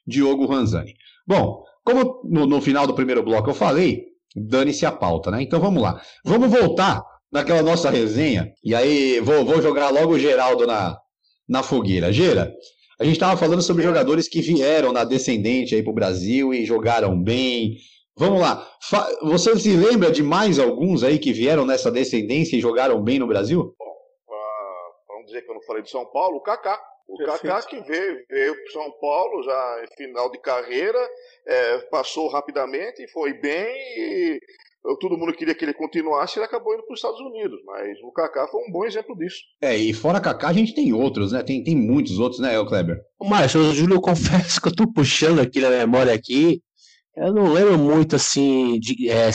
Diogo 0.06 0.45
Ranzani. 0.45 0.93
Bom, 1.28 1.63
como 1.84 2.21
no, 2.24 2.45
no 2.45 2.62
final 2.62 2.86
do 2.86 2.93
primeiro 2.93 3.24
bloco 3.24 3.50
eu 3.50 3.56
falei, 3.56 4.06
dane-se 4.36 4.86
a 4.86 4.91
pauta, 4.91 5.32
né? 5.32 5.41
Então 5.41 5.60
vamos 5.60 5.82
lá. 5.82 6.02
Vamos 6.24 6.50
voltar 6.50 7.04
naquela 7.32 7.62
nossa 7.62 7.89
resenha, 7.89 8.54
e 8.63 8.74
aí 8.74 9.19
vou, 9.19 9.43
vou 9.43 9.62
jogar 9.62 9.89
logo 9.89 10.13
o 10.13 10.19
Geraldo 10.19 10.65
na, 10.65 10.98
na 11.47 11.63
fogueira. 11.63 12.12
Gera, 12.12 12.53
a 12.99 13.03
gente 13.03 13.13
estava 13.13 13.38
falando 13.38 13.62
sobre 13.62 13.84
jogadores 13.84 14.27
que 14.27 14.41
vieram 14.41 14.91
na 14.91 15.03
descendente 15.03 15.75
aí 15.75 15.84
para 15.84 15.91
o 15.91 15.95
Brasil 15.95 16.53
e 16.53 16.65
jogaram 16.65 17.21
bem. 17.21 17.77
Vamos 18.17 18.39
lá, 18.39 18.65
você 19.23 19.60
se 19.60 19.75
lembra 19.75 20.10
de 20.10 20.23
mais 20.23 20.58
alguns 20.58 21.03
aí 21.03 21.19
que 21.19 21.34
vieram 21.34 21.65
nessa 21.65 21.91
descendência 21.91 22.55
e 22.55 22.62
jogaram 22.62 23.03
bem 23.03 23.19
no 23.19 23.27
Brasil? 23.27 23.75
Bom, 23.77 23.95
vamos 25.10 25.25
dizer 25.25 25.41
que 25.41 25.51
eu 25.51 25.55
não 25.55 25.62
falei 25.63 25.84
de 25.84 25.89
São 25.89 26.05
Paulo, 26.05 26.38
o 26.38 26.41
Kaká. 26.41 26.81
O 27.08 27.17
Kaká 27.17 27.62
que 27.63 27.79
veio, 27.81 28.25
veio 28.29 28.55
para 28.55 28.71
São 28.71 28.91
Paulo 28.99 29.43
já 29.43 29.84
em 29.84 29.95
final 29.97 30.31
de 30.31 30.39
carreira, 30.39 30.97
é, 31.45 31.77
passou 31.89 32.29
rapidamente, 32.29 33.05
foi 33.12 33.34
bem 33.34 33.67
e 33.67 34.39
todo 35.00 35.17
mundo 35.17 35.34
queria 35.34 35.56
que 35.56 35.65
ele 35.65 35.74
continuasse, 35.74 36.38
ele 36.38 36.45
acabou 36.45 36.74
indo 36.74 36.84
para 36.84 36.93
os 36.93 37.00
Estados 37.00 37.19
Unidos, 37.19 37.60
mas 37.65 37.98
o 38.04 38.12
Kaká 38.12 38.48
foi 38.48 38.62
um 38.62 38.71
bom 38.71 38.86
exemplo 38.86 39.15
disso. 39.17 39.38
É, 39.62 39.76
e 39.76 39.93
fora 39.93 40.21
Kaká 40.21 40.50
a 40.50 40.54
gente 40.54 40.76
tem 40.76 40.93
outros, 40.93 41.32
né? 41.32 41.41
Tem, 41.43 41.63
tem 41.63 41.76
muitos 41.76 42.19
outros, 42.19 42.39
né, 42.39 42.52
Kleber? 42.65 43.02
Márcio, 43.21 43.74
Júlio, 43.74 43.95
eu 43.95 44.02
confesso 44.02 44.62
que 44.62 44.67
eu 44.67 44.76
tô 44.76 44.91
puxando 44.91 45.39
aqui 45.39 45.60
na 45.60 45.69
memória 45.69 46.13
aqui, 46.13 46.62
eu 47.15 47.34
não 47.34 47.52
lembro 47.52 47.78
muito, 47.78 48.15
assim, 48.15 48.78
de 48.80 49.10
é, 49.10 49.32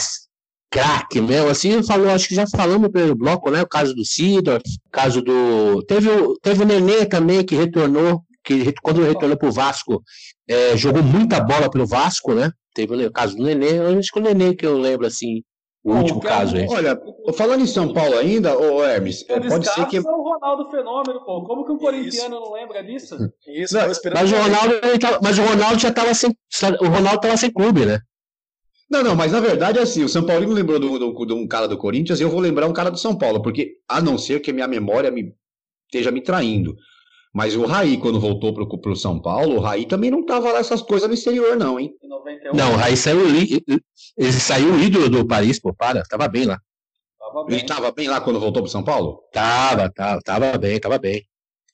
craque 0.69 1.19
mesmo, 1.19 1.49
assim, 1.49 1.83
falou, 1.83 2.09
acho 2.09 2.27
que 2.27 2.35
já 2.35 2.45
falamos 2.47 2.83
no 2.83 2.91
primeiro 2.91 3.15
bloco, 3.15 3.49
né, 3.51 3.61
o 3.61 3.67
caso 3.67 3.93
do 3.93 4.05
Sidor, 4.05 4.59
o 4.59 4.89
caso 4.91 5.21
do... 5.21 5.83
Teve, 5.85 6.09
teve 6.41 6.63
o 6.63 6.65
Nenê 6.65 7.05
também, 7.05 7.43
que 7.43 7.55
retornou, 7.55 8.23
que 8.43 8.71
quando 8.81 9.03
retornou 9.03 9.37
pro 9.37 9.51
Vasco, 9.51 10.01
é, 10.47 10.77
jogou 10.77 11.03
muita 11.03 11.41
bola 11.41 11.69
pelo 11.69 11.85
Vasco, 11.85 12.33
né? 12.33 12.51
Teve 12.73 13.05
o 13.05 13.11
caso 13.11 13.35
do 13.35 13.43
Nenê, 13.43 13.79
acho 13.97 14.11
que 14.11 14.19
o 14.19 14.23
Nenê 14.23 14.55
que 14.55 14.65
eu 14.65 14.77
lembro, 14.77 15.05
assim, 15.05 15.43
o 15.83 15.93
último 15.93 16.21
caso 16.21 16.55
aí. 16.55 16.67
Olha, 16.69 16.99
falando 17.33 17.61
em 17.61 17.67
São 17.67 17.91
Paulo 17.91 18.15
ainda, 18.17 18.55
ô 18.57 18.85
Hermes, 18.85 19.25
é, 19.27 19.39
pode 19.39 19.67
ser 19.67 19.85
que. 19.87 19.99
o 19.99 20.03
Ronaldo 20.03 20.69
Fenômeno, 20.69 21.25
pô. 21.25 21.43
Como 21.43 21.65
que 21.65 21.71
um 21.71 21.77
corintiano 21.77 22.39
não 22.39 22.53
lembra 22.53 22.83
disso? 22.83 23.17
Isso, 23.47 23.75
não, 23.75 23.87
mas, 23.87 24.31
o 24.31 24.35
Ronaldo, 24.35 24.99
tava, 24.99 25.19
mas 25.23 25.39
o 25.39 25.41
Ronaldo 25.41 25.79
já 25.79 25.89
estava 25.89 26.13
sem. 26.13 26.29
O 26.79 26.85
Ronaldo 26.85 27.15
estava 27.15 27.37
sem 27.37 27.51
clube, 27.51 27.85
né? 27.85 27.99
Não, 28.91 29.01
não, 29.01 29.15
mas 29.15 29.31
na 29.31 29.39
verdade 29.39 29.79
é 29.79 29.81
assim, 29.81 30.03
o 30.03 30.09
São 30.09 30.25
Paulino 30.25 30.51
lembrou 30.51 30.77
de 30.77 31.33
um 31.33 31.47
cara 31.47 31.67
do 31.67 31.77
Corinthians 31.77 32.19
e 32.19 32.23
eu 32.23 32.29
vou 32.29 32.41
lembrar 32.41 32.67
um 32.67 32.73
cara 32.73 32.91
do 32.91 32.97
São 32.97 33.17
Paulo, 33.17 33.41
porque 33.41 33.77
a 33.87 34.01
não 34.01 34.17
ser 34.17 34.41
que 34.41 34.51
a 34.51 34.53
minha 34.53 34.67
memória 34.67 35.09
me, 35.09 35.33
esteja 35.87 36.11
me 36.11 36.21
traindo. 36.21 36.75
Mas 37.33 37.55
o 37.55 37.65
Raí, 37.65 37.97
quando 37.97 38.19
voltou 38.19 38.53
pro, 38.53 38.67
pro 38.67 38.95
São 38.95 39.21
Paulo, 39.21 39.55
o 39.55 39.59
Raí 39.59 39.85
também 39.85 40.11
não 40.11 40.25
tava 40.25 40.51
lá 40.51 40.59
essas 40.59 40.81
coisas 40.81 41.07
no 41.07 41.13
exterior, 41.13 41.55
não, 41.55 41.79
hein? 41.79 41.93
Não, 42.53 42.73
o 42.73 42.75
Raí 42.75 42.97
saiu, 42.97 43.21
ele 43.25 44.31
saiu 44.33 44.77
ídolo 44.79 45.09
do 45.09 45.25
Paris, 45.25 45.59
pô, 45.59 45.73
para, 45.73 46.03
tava 46.03 46.27
bem 46.27 46.45
lá. 46.45 46.59
Tava 47.17 47.45
bem. 47.45 47.57
Ele 47.57 47.65
tava 47.65 47.91
bem 47.91 48.07
lá 48.09 48.19
quando 48.19 48.39
voltou 48.39 48.61
pro 48.61 48.71
São 48.71 48.83
Paulo? 48.83 49.23
Tava, 49.31 49.89
tava, 49.89 50.21
tava 50.21 50.57
bem, 50.57 50.79
tava 50.79 50.97
bem. 50.97 51.25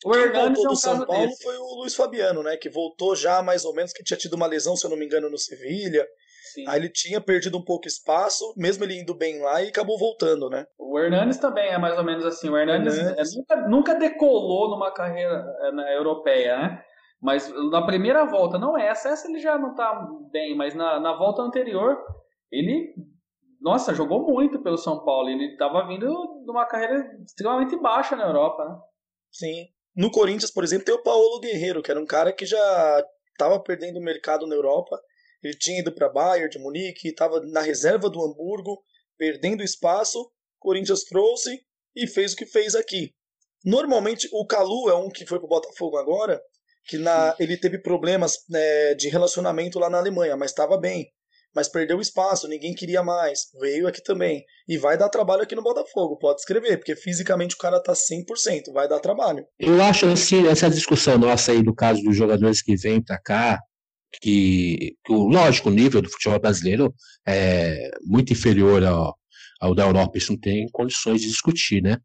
O 0.05 0.15
Hernandes 0.15 0.61
voltou 0.61 0.65
é 0.65 0.69
do 0.69 0.75
São 0.75 1.05
Paulo 1.05 1.27
desse. 1.27 1.43
foi 1.43 1.57
o 1.57 1.79
Luiz 1.79 1.95
Fabiano, 1.95 2.43
né? 2.43 2.55
Que 2.55 2.69
voltou 2.69 3.15
já 3.15 3.41
mais 3.41 3.65
ou 3.65 3.73
menos, 3.73 3.91
que 3.91 4.03
tinha 4.03 4.17
tido 4.17 4.35
uma 4.35 4.45
lesão, 4.45 4.75
se 4.75 4.85
eu 4.85 4.91
não 4.91 4.97
me 4.97 5.05
engano, 5.05 5.29
no 5.29 5.39
Sevilha. 5.39 6.05
Sim. 6.57 6.67
Aí 6.67 6.79
ele 6.79 6.89
tinha 6.89 7.21
perdido 7.21 7.55
um 7.55 7.63
pouco 7.63 7.87
espaço, 7.87 8.51
mesmo 8.57 8.83
ele 8.83 8.99
indo 8.99 9.13
bem 9.13 9.39
lá, 9.39 9.61
e 9.61 9.67
acabou 9.67 9.95
voltando, 9.99 10.49
né? 10.49 10.65
O 10.79 10.97
Hernandes 10.97 11.37
também 11.37 11.69
é 11.69 11.77
mais 11.77 11.95
ou 11.99 12.03
menos 12.03 12.25
assim. 12.25 12.49
O 12.49 12.57
Hernandes, 12.57 12.97
Hernandes. 12.97 13.35
É, 13.35 13.37
nunca, 13.37 13.69
nunca, 13.69 13.93
decolou 13.93 14.71
numa 14.71 14.91
carreira 14.91 15.45
é, 15.61 15.71
na 15.71 15.93
europeia, 15.93 16.57
né? 16.57 16.83
Mas 17.21 17.47
na 17.69 17.85
primeira 17.85 18.25
volta, 18.25 18.57
não 18.57 18.75
essa, 18.75 19.09
essa 19.09 19.27
ele 19.27 19.37
já 19.37 19.55
não 19.55 19.75
tá 19.75 20.07
bem, 20.31 20.55
mas 20.55 20.73
na, 20.73 20.99
na 20.99 21.15
volta 21.15 21.43
anterior, 21.43 21.95
ele, 22.51 22.91
nossa, 23.61 23.93
jogou 23.93 24.25
muito 24.25 24.59
pelo 24.63 24.77
São 24.77 25.05
Paulo. 25.05 25.29
Ele 25.29 25.51
estava 25.51 25.87
vindo 25.87 26.07
de 26.43 26.49
uma 26.49 26.65
carreira 26.65 27.07
extremamente 27.23 27.75
baixa 27.77 28.15
na 28.15 28.25
Europa, 28.25 28.65
né? 28.65 28.75
Sim. 29.31 29.67
No 29.95 30.09
Corinthians, 30.09 30.51
por 30.51 30.63
exemplo, 30.63 30.85
tem 30.85 30.95
o 30.95 31.03
Paulo 31.03 31.39
Guerreiro, 31.39 31.83
que 31.83 31.91
era 31.91 31.99
um 31.99 32.05
cara 32.05 32.33
que 32.33 32.47
já 32.47 33.03
estava 33.31 33.59
perdendo 33.59 33.97
o 33.97 34.03
mercado 34.03 34.47
na 34.47 34.55
Europa 34.55 34.99
ele 35.43 35.53
tinha 35.53 35.79
ido 35.79 35.93
para 35.93 36.09
Bayern 36.09 36.49
de 36.49 36.59
Munique, 36.59 37.09
estava 37.09 37.39
na 37.41 37.61
reserva 37.61 38.09
do 38.09 38.23
Hamburgo, 38.23 38.81
perdendo 39.17 39.63
espaço. 39.63 40.31
Corinthians 40.59 41.03
trouxe 41.03 41.59
e 41.95 42.07
fez 42.07 42.33
o 42.33 42.35
que 42.35 42.45
fez 42.45 42.75
aqui. 42.75 43.13
Normalmente 43.63 44.27
o 44.31 44.45
Calu 44.45 44.89
é 44.89 44.95
um 44.95 45.09
que 45.09 45.25
foi 45.25 45.39
para 45.39 45.45
o 45.45 45.49
Botafogo 45.49 45.97
agora, 45.97 46.41
que 46.85 46.97
na, 46.97 47.35
ele 47.39 47.57
teve 47.57 47.79
problemas 47.79 48.37
né, 48.49 48.93
de 48.95 49.09
relacionamento 49.09 49.79
lá 49.79 49.89
na 49.89 49.97
Alemanha, 49.97 50.37
mas 50.37 50.51
estava 50.51 50.77
bem. 50.77 51.11
Mas 51.55 51.67
perdeu 51.67 51.99
espaço, 51.99 52.47
ninguém 52.47 52.73
queria 52.73 53.01
mais. 53.01 53.47
Veio 53.59 53.87
aqui 53.87 54.01
também. 54.01 54.43
E 54.67 54.77
vai 54.77 54.97
dar 54.97 55.09
trabalho 55.09 55.41
aqui 55.41 55.55
no 55.55 55.63
Botafogo, 55.63 56.17
pode 56.17 56.39
escrever, 56.39 56.77
porque 56.77 56.95
fisicamente 56.95 57.55
o 57.55 57.57
cara 57.57 57.81
tá 57.81 57.93
100%, 57.93 58.71
vai 58.73 58.87
dar 58.87 58.99
trabalho. 58.99 59.45
Eu 59.59 59.81
acho 59.81 60.05
assim, 60.07 60.47
essa 60.47 60.69
discussão 60.69 61.17
nossa 61.17 61.51
aí 61.51 61.63
do 61.63 61.73
caso 61.73 62.01
dos 62.03 62.15
jogadores 62.15 62.61
que 62.61 62.75
vêm 62.75 63.03
para 63.03 63.19
cá, 63.19 63.59
que, 64.21 64.95
que, 65.05 65.13
lógico, 65.13 65.69
o 65.69 65.73
nível 65.73 66.01
do 66.01 66.09
futebol 66.09 66.39
brasileiro 66.39 66.93
é 67.27 67.91
muito 68.03 68.33
inferior 68.33 68.83
ao, 68.83 69.15
ao 69.59 69.75
da 69.75 69.83
Europa, 69.83 70.17
isso 70.17 70.31
não 70.31 70.39
tem 70.39 70.67
condições 70.71 71.21
de 71.21 71.27
discutir, 71.27 71.81
né? 71.81 71.97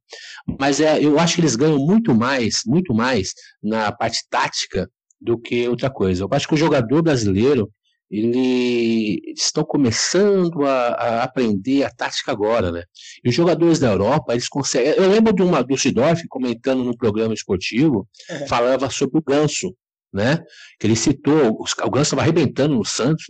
Mas 0.59 0.81
é, 0.81 1.03
eu 1.03 1.19
acho 1.19 1.37
que 1.37 1.41
eles 1.41 1.57
ganham 1.57 1.79
muito 1.79 2.15
mais, 2.15 2.63
muito 2.67 2.95
mais 2.95 3.33
na 3.63 3.93
parte 3.93 4.21
tática 4.31 4.91
do 5.21 5.39
que 5.39 5.69
outra 5.69 5.91
coisa. 5.91 6.25
Eu 6.25 6.29
acho 6.33 6.49
que 6.49 6.55
o 6.55 6.59
jogador 6.59 7.03
brasileiro, 7.03 7.71
ele 8.11 9.21
estão 9.35 9.65
começando 9.65 10.65
a, 10.65 10.89
a, 10.89 11.23
aprender 11.23 11.85
a 11.85 11.91
tática 11.91 12.33
agora, 12.33 12.71
né? 12.73 12.83
E 13.25 13.29
os 13.29 13.35
jogadores 13.35 13.79
da 13.79 13.91
Europa, 13.91 14.33
eles 14.33 14.49
conseguem. 14.49 14.93
Eu 14.93 15.09
lembro 15.09 15.33
de 15.33 15.43
uma 15.43 15.63
do 15.63 15.79
Sidorf 15.79 16.27
comentando 16.29 16.85
no 16.85 16.97
programa 16.97 17.33
esportivo, 17.33 18.07
é. 18.29 18.47
falava 18.47 18.91
sobre 18.91 19.19
o 19.19 19.23
ganso 19.23 19.75
né? 20.13 20.39
Que 20.79 20.87
ele 20.87 20.97
citou, 20.97 21.51
o 21.61 21.91
Ganso 21.91 22.03
estava 22.03 22.23
arrebentando 22.23 22.75
no 22.75 22.85
Santos, 22.85 23.25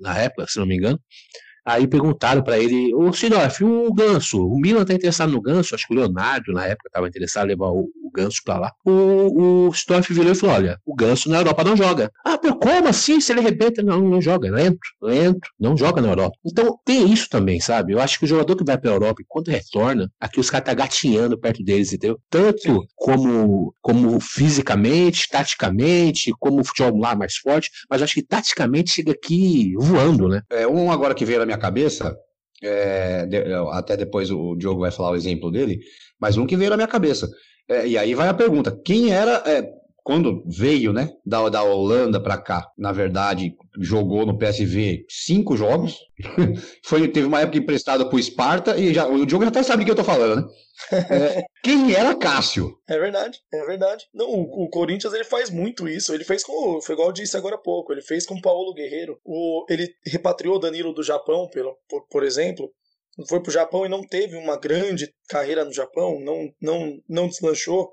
na 0.00 0.18
época, 0.18 0.46
se 0.48 0.58
não 0.58 0.66
me 0.66 0.76
engano. 0.76 1.00
Aí 1.64 1.86
perguntaram 1.86 2.42
para 2.42 2.58
ele, 2.58 2.94
ô 2.94 3.12
Sidorf, 3.12 3.64
o 3.64 3.92
Ganso, 3.92 4.46
o 4.46 4.58
Milan 4.58 4.84
tá 4.84 4.92
interessado 4.92 5.32
no 5.32 5.40
Ganso, 5.40 5.74
acho 5.74 5.86
que 5.86 5.94
o 5.94 5.96
Leonardo 5.96 6.52
na 6.52 6.66
época 6.66 6.88
estava 6.88 7.08
interessado 7.08 7.46
em 7.46 7.48
levar 7.48 7.68
o, 7.68 7.88
o 8.04 8.10
Ganso 8.12 8.42
para 8.44 8.58
lá. 8.58 8.72
O, 8.84 9.68
o 9.68 9.72
Sidorf 9.72 10.12
virou 10.12 10.32
e 10.32 10.34
falou: 10.34 10.56
olha, 10.56 10.78
o 10.84 10.94
Ganso 10.94 11.30
na 11.30 11.38
Europa 11.38 11.64
não 11.64 11.76
joga. 11.76 12.10
Ah, 12.24 12.38
mas 12.42 12.52
como 12.52 12.88
assim? 12.88 13.20
Se 13.20 13.32
ele 13.32 13.40
arrebenta, 13.40 13.82
não, 13.82 14.00
não 14.00 14.20
joga, 14.20 14.50
lento, 14.50 14.78
lento, 15.02 15.48
não 15.58 15.76
joga 15.76 16.02
na 16.02 16.08
Europa. 16.08 16.36
Então 16.44 16.78
tem 16.84 17.10
isso 17.10 17.28
também, 17.30 17.60
sabe? 17.60 17.92
Eu 17.92 18.00
acho 18.00 18.18
que 18.18 18.24
o 18.24 18.28
jogador 18.28 18.56
que 18.56 18.64
vai 18.64 18.76
para 18.76 18.90
a 18.90 18.94
Europa 18.94 19.22
e 19.22 19.26
quando 19.26 19.48
retorna, 19.48 20.10
aqui 20.20 20.40
os 20.40 20.50
caras 20.50 20.66
tá 20.66 20.74
gatinhando 20.74 21.38
perto 21.38 21.62
deles, 21.64 21.92
entendeu? 21.92 22.18
Tanto 22.28 22.86
como, 22.94 23.74
como 23.80 24.20
fisicamente, 24.20 25.28
taticamente, 25.30 26.32
como 26.38 26.60
o 26.60 26.64
futebol 26.64 26.98
lá 26.98 27.14
mais 27.14 27.36
forte, 27.36 27.70
mas 27.88 28.02
acho 28.02 28.14
que 28.14 28.22
taticamente 28.22 28.90
chega 28.90 29.12
aqui 29.12 29.72
voando, 29.76 30.28
né? 30.28 30.42
É, 30.50 30.66
um 30.66 30.90
agora 30.90 31.14
que 31.14 31.24
veio 31.24 31.40
na 31.40 31.46
minha 31.46 31.53
minha 31.54 31.58
cabeça, 31.60 32.16
é, 32.62 33.26
de, 33.26 33.54
até 33.72 33.96
depois 33.96 34.30
o 34.30 34.54
Diogo 34.56 34.80
vai 34.80 34.90
falar 34.90 35.10
o 35.10 35.16
exemplo 35.16 35.50
dele, 35.50 35.80
mas 36.20 36.36
um 36.36 36.46
que 36.46 36.56
veio 36.56 36.70
na 36.70 36.76
minha 36.76 36.88
cabeça. 36.88 37.28
É, 37.68 37.86
e 37.86 37.96
aí 37.96 38.14
vai 38.14 38.28
a 38.28 38.34
pergunta: 38.34 38.78
quem 38.84 39.12
era, 39.12 39.42
é, 39.46 39.70
quando 40.04 40.44
veio 40.46 40.92
né, 40.92 41.10
da, 41.24 41.48
da 41.48 41.62
Holanda 41.62 42.22
para 42.22 42.36
cá, 42.36 42.70
na 42.76 42.92
verdade, 42.92 43.56
jogou 43.80 44.26
no 44.26 44.36
PSV 44.36 45.06
cinco 45.08 45.56
jogos, 45.56 45.98
foi, 46.84 47.08
teve 47.08 47.26
uma 47.26 47.40
época 47.40 47.56
emprestada 47.56 48.06
para 48.06 48.14
o 48.14 48.22
Sparta, 48.22 48.76
e 48.76 48.92
já, 48.92 49.06
o 49.08 49.24
Diogo 49.24 49.44
já 49.44 49.48
até 49.48 49.62
sabe 49.62 49.82
do 49.82 49.86
que 49.86 49.90
eu 49.90 50.00
estou 50.00 50.04
falando, 50.04 50.42
né? 50.42 50.52
É, 51.08 51.44
quem 51.62 51.94
era 51.94 52.16
Cássio? 52.16 52.76
É 52.86 52.98
verdade, 52.98 53.38
é 53.52 53.64
verdade. 53.64 54.04
Não, 54.12 54.28
o, 54.28 54.64
o, 54.64 54.68
Corinthians 54.68 55.14
ele 55.14 55.24
faz 55.24 55.48
muito 55.48 55.88
isso. 55.88 56.12
Ele 56.12 56.24
fez 56.24 56.42
com, 56.42 56.80
foi 56.82 56.94
igual 56.94 57.08
eu 57.08 57.12
disse 57.12 57.36
agora 57.36 57.54
há 57.54 57.58
pouco, 57.58 57.92
ele 57.92 58.02
fez 58.02 58.26
com 58.26 58.34
o 58.34 58.42
Paulo 58.42 58.74
Guerreiro. 58.74 59.18
O, 59.24 59.64
ele 59.70 59.88
repatriou 60.04 60.58
Danilo 60.58 60.92
do 60.92 61.02
Japão, 61.02 61.48
pelo, 61.48 61.78
por, 61.88 62.06
por 62.08 62.24
exemplo. 62.24 62.70
Foi 63.28 63.40
pro 63.40 63.52
Japão 63.52 63.86
e 63.86 63.88
não 63.88 64.04
teve 64.04 64.36
uma 64.36 64.58
grande 64.58 65.14
carreira 65.28 65.64
no 65.64 65.72
Japão, 65.72 66.20
não, 66.20 66.52
não, 66.60 67.00
não 67.08 67.28
deslanchou. 67.28 67.92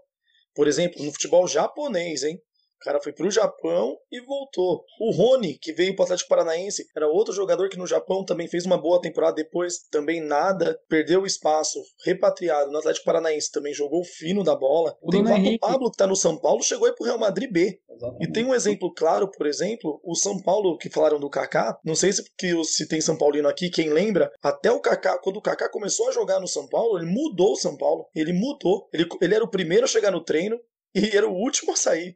Por 0.54 0.68
exemplo, 0.68 1.04
no 1.04 1.12
futebol 1.12 1.48
japonês, 1.48 2.24
hein? 2.24 2.42
O 2.82 2.84
cara 2.84 3.00
foi 3.00 3.14
pro 3.14 3.30
Japão 3.30 3.96
e 4.12 4.20
voltou. 4.22 4.84
O 5.00 5.12
Rony, 5.12 5.56
que 5.60 5.72
veio 5.72 5.96
pro 5.96 6.04
Atlético 6.04 6.30
Paranaense, 6.30 6.84
era 6.96 7.08
outro 7.08 7.32
jogador 7.32 7.70
que 7.70 7.78
no 7.78 7.86
Japão 7.86 8.26
também 8.26 8.48
fez 8.48 8.66
uma 8.66 8.76
boa 8.76 9.00
temporada, 9.00 9.36
depois 9.36 9.88
também 9.92 10.20
nada, 10.20 10.80
perdeu 10.90 11.22
o 11.22 11.28
espaço, 11.28 11.80
repatriado 12.04 12.72
no 12.72 12.80
Atlético 12.80 13.06
Paranaense, 13.06 13.52
também 13.52 13.72
jogou 13.72 14.04
fino 14.04 14.44
da 14.44 14.56
bola. 14.56 14.98
O 15.00 15.12
tem 15.12 15.22
o 15.22 15.60
Pablo, 15.60 15.92
que 15.92 15.98
tá 15.98 16.08
no 16.08 16.16
São 16.16 16.36
Paulo, 16.36 16.64
chegou 16.64 16.88
aí 16.88 16.96
pro 16.96 17.06
Real 17.06 17.20
Madrid 17.20 17.52
B. 17.52 17.80
Exatamente. 17.88 18.24
E 18.28 18.32
tem 18.32 18.46
um 18.46 18.56
exemplo 18.56 18.92
claro, 18.92 19.30
por 19.30 19.46
exemplo, 19.46 20.02
o 20.04 20.16
São 20.16 20.42
Paulo, 20.42 20.76
que 20.76 20.90
falaram 20.90 21.20
do 21.20 21.30
Kaká, 21.30 21.78
não 21.86 21.94
sei 21.94 22.12
se, 22.12 22.24
que, 22.36 22.64
se 22.64 22.88
tem 22.88 23.00
São 23.00 23.16
Paulino 23.16 23.48
aqui, 23.48 23.70
quem 23.70 23.92
lembra, 23.92 24.32
até 24.42 24.72
o 24.72 24.82
Kaká, 24.82 25.20
quando 25.20 25.38
o 25.38 25.42
Kaká 25.42 25.70
começou 25.70 26.10
a 26.10 26.12
jogar 26.12 26.40
no 26.40 26.48
São 26.48 26.68
Paulo, 26.68 26.98
ele 26.98 27.12
mudou 27.12 27.54
o 27.54 27.58
São 27.58 27.78
Paulo. 27.78 28.08
Ele 28.16 28.34
mudou. 28.34 28.90
Ele, 28.92 29.08
ele 29.22 29.36
era 29.36 29.44
o 29.44 29.50
primeiro 29.50 29.86
a 29.86 29.88
chegar 29.88 30.10
no 30.10 30.24
treino, 30.24 30.60
e 30.94 31.16
era 31.16 31.28
o 31.28 31.34
último 31.34 31.74
a 31.74 31.76
sair. 31.76 32.16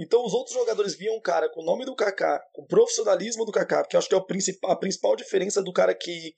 Então 0.00 0.24
os 0.24 0.32
outros 0.32 0.54
jogadores 0.54 0.94
viam 0.94 1.14
o 1.14 1.20
cara 1.20 1.50
com 1.50 1.60
o 1.60 1.64
nome 1.64 1.84
do 1.84 1.94
Kaká, 1.94 2.42
com 2.54 2.62
o 2.62 2.66
profissionalismo 2.66 3.44
do 3.44 3.52
Kaká, 3.52 3.82
porque 3.82 3.96
eu 3.96 3.98
acho 3.98 4.08
que 4.08 4.14
é 4.14 4.18
a 4.64 4.76
principal 4.76 5.14
diferença 5.14 5.62
do 5.62 5.72
cara 5.74 5.94
que, 5.94 6.32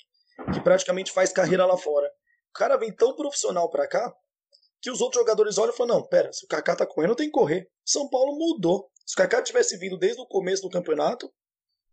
que 0.53 0.61
praticamente 0.61 1.13
faz 1.13 1.33
carreira 1.33 1.65
lá 1.65 1.77
fora. 1.77 2.09
O 2.51 2.59
cara 2.59 2.77
vem 2.77 2.93
tão 2.93 3.15
profissional 3.15 3.71
pra 3.71 3.87
cá 3.87 4.13
que 4.81 4.91
os 4.91 5.01
outros 5.01 5.21
jogadores 5.21 5.59
olham 5.59 5.73
e 5.73 5.77
falam: 5.77 5.99
não, 5.99 6.07
pera, 6.09 6.33
se 6.33 6.45
o 6.45 6.49
Kaká 6.49 6.75
tá 6.75 6.85
correndo, 6.85 7.15
tem 7.15 7.27
que 7.27 7.33
correr. 7.33 7.69
São 7.85 8.11
Paulo 8.11 8.37
mudou. 8.37 8.91
Se 9.07 9.15
o 9.15 9.17
Kaká 9.17 9.41
tivesse 9.41 9.79
vindo 9.79 9.97
desde 9.97 10.21
o 10.21 10.27
começo 10.27 10.63
do 10.63 10.69
campeonato, 10.69 11.31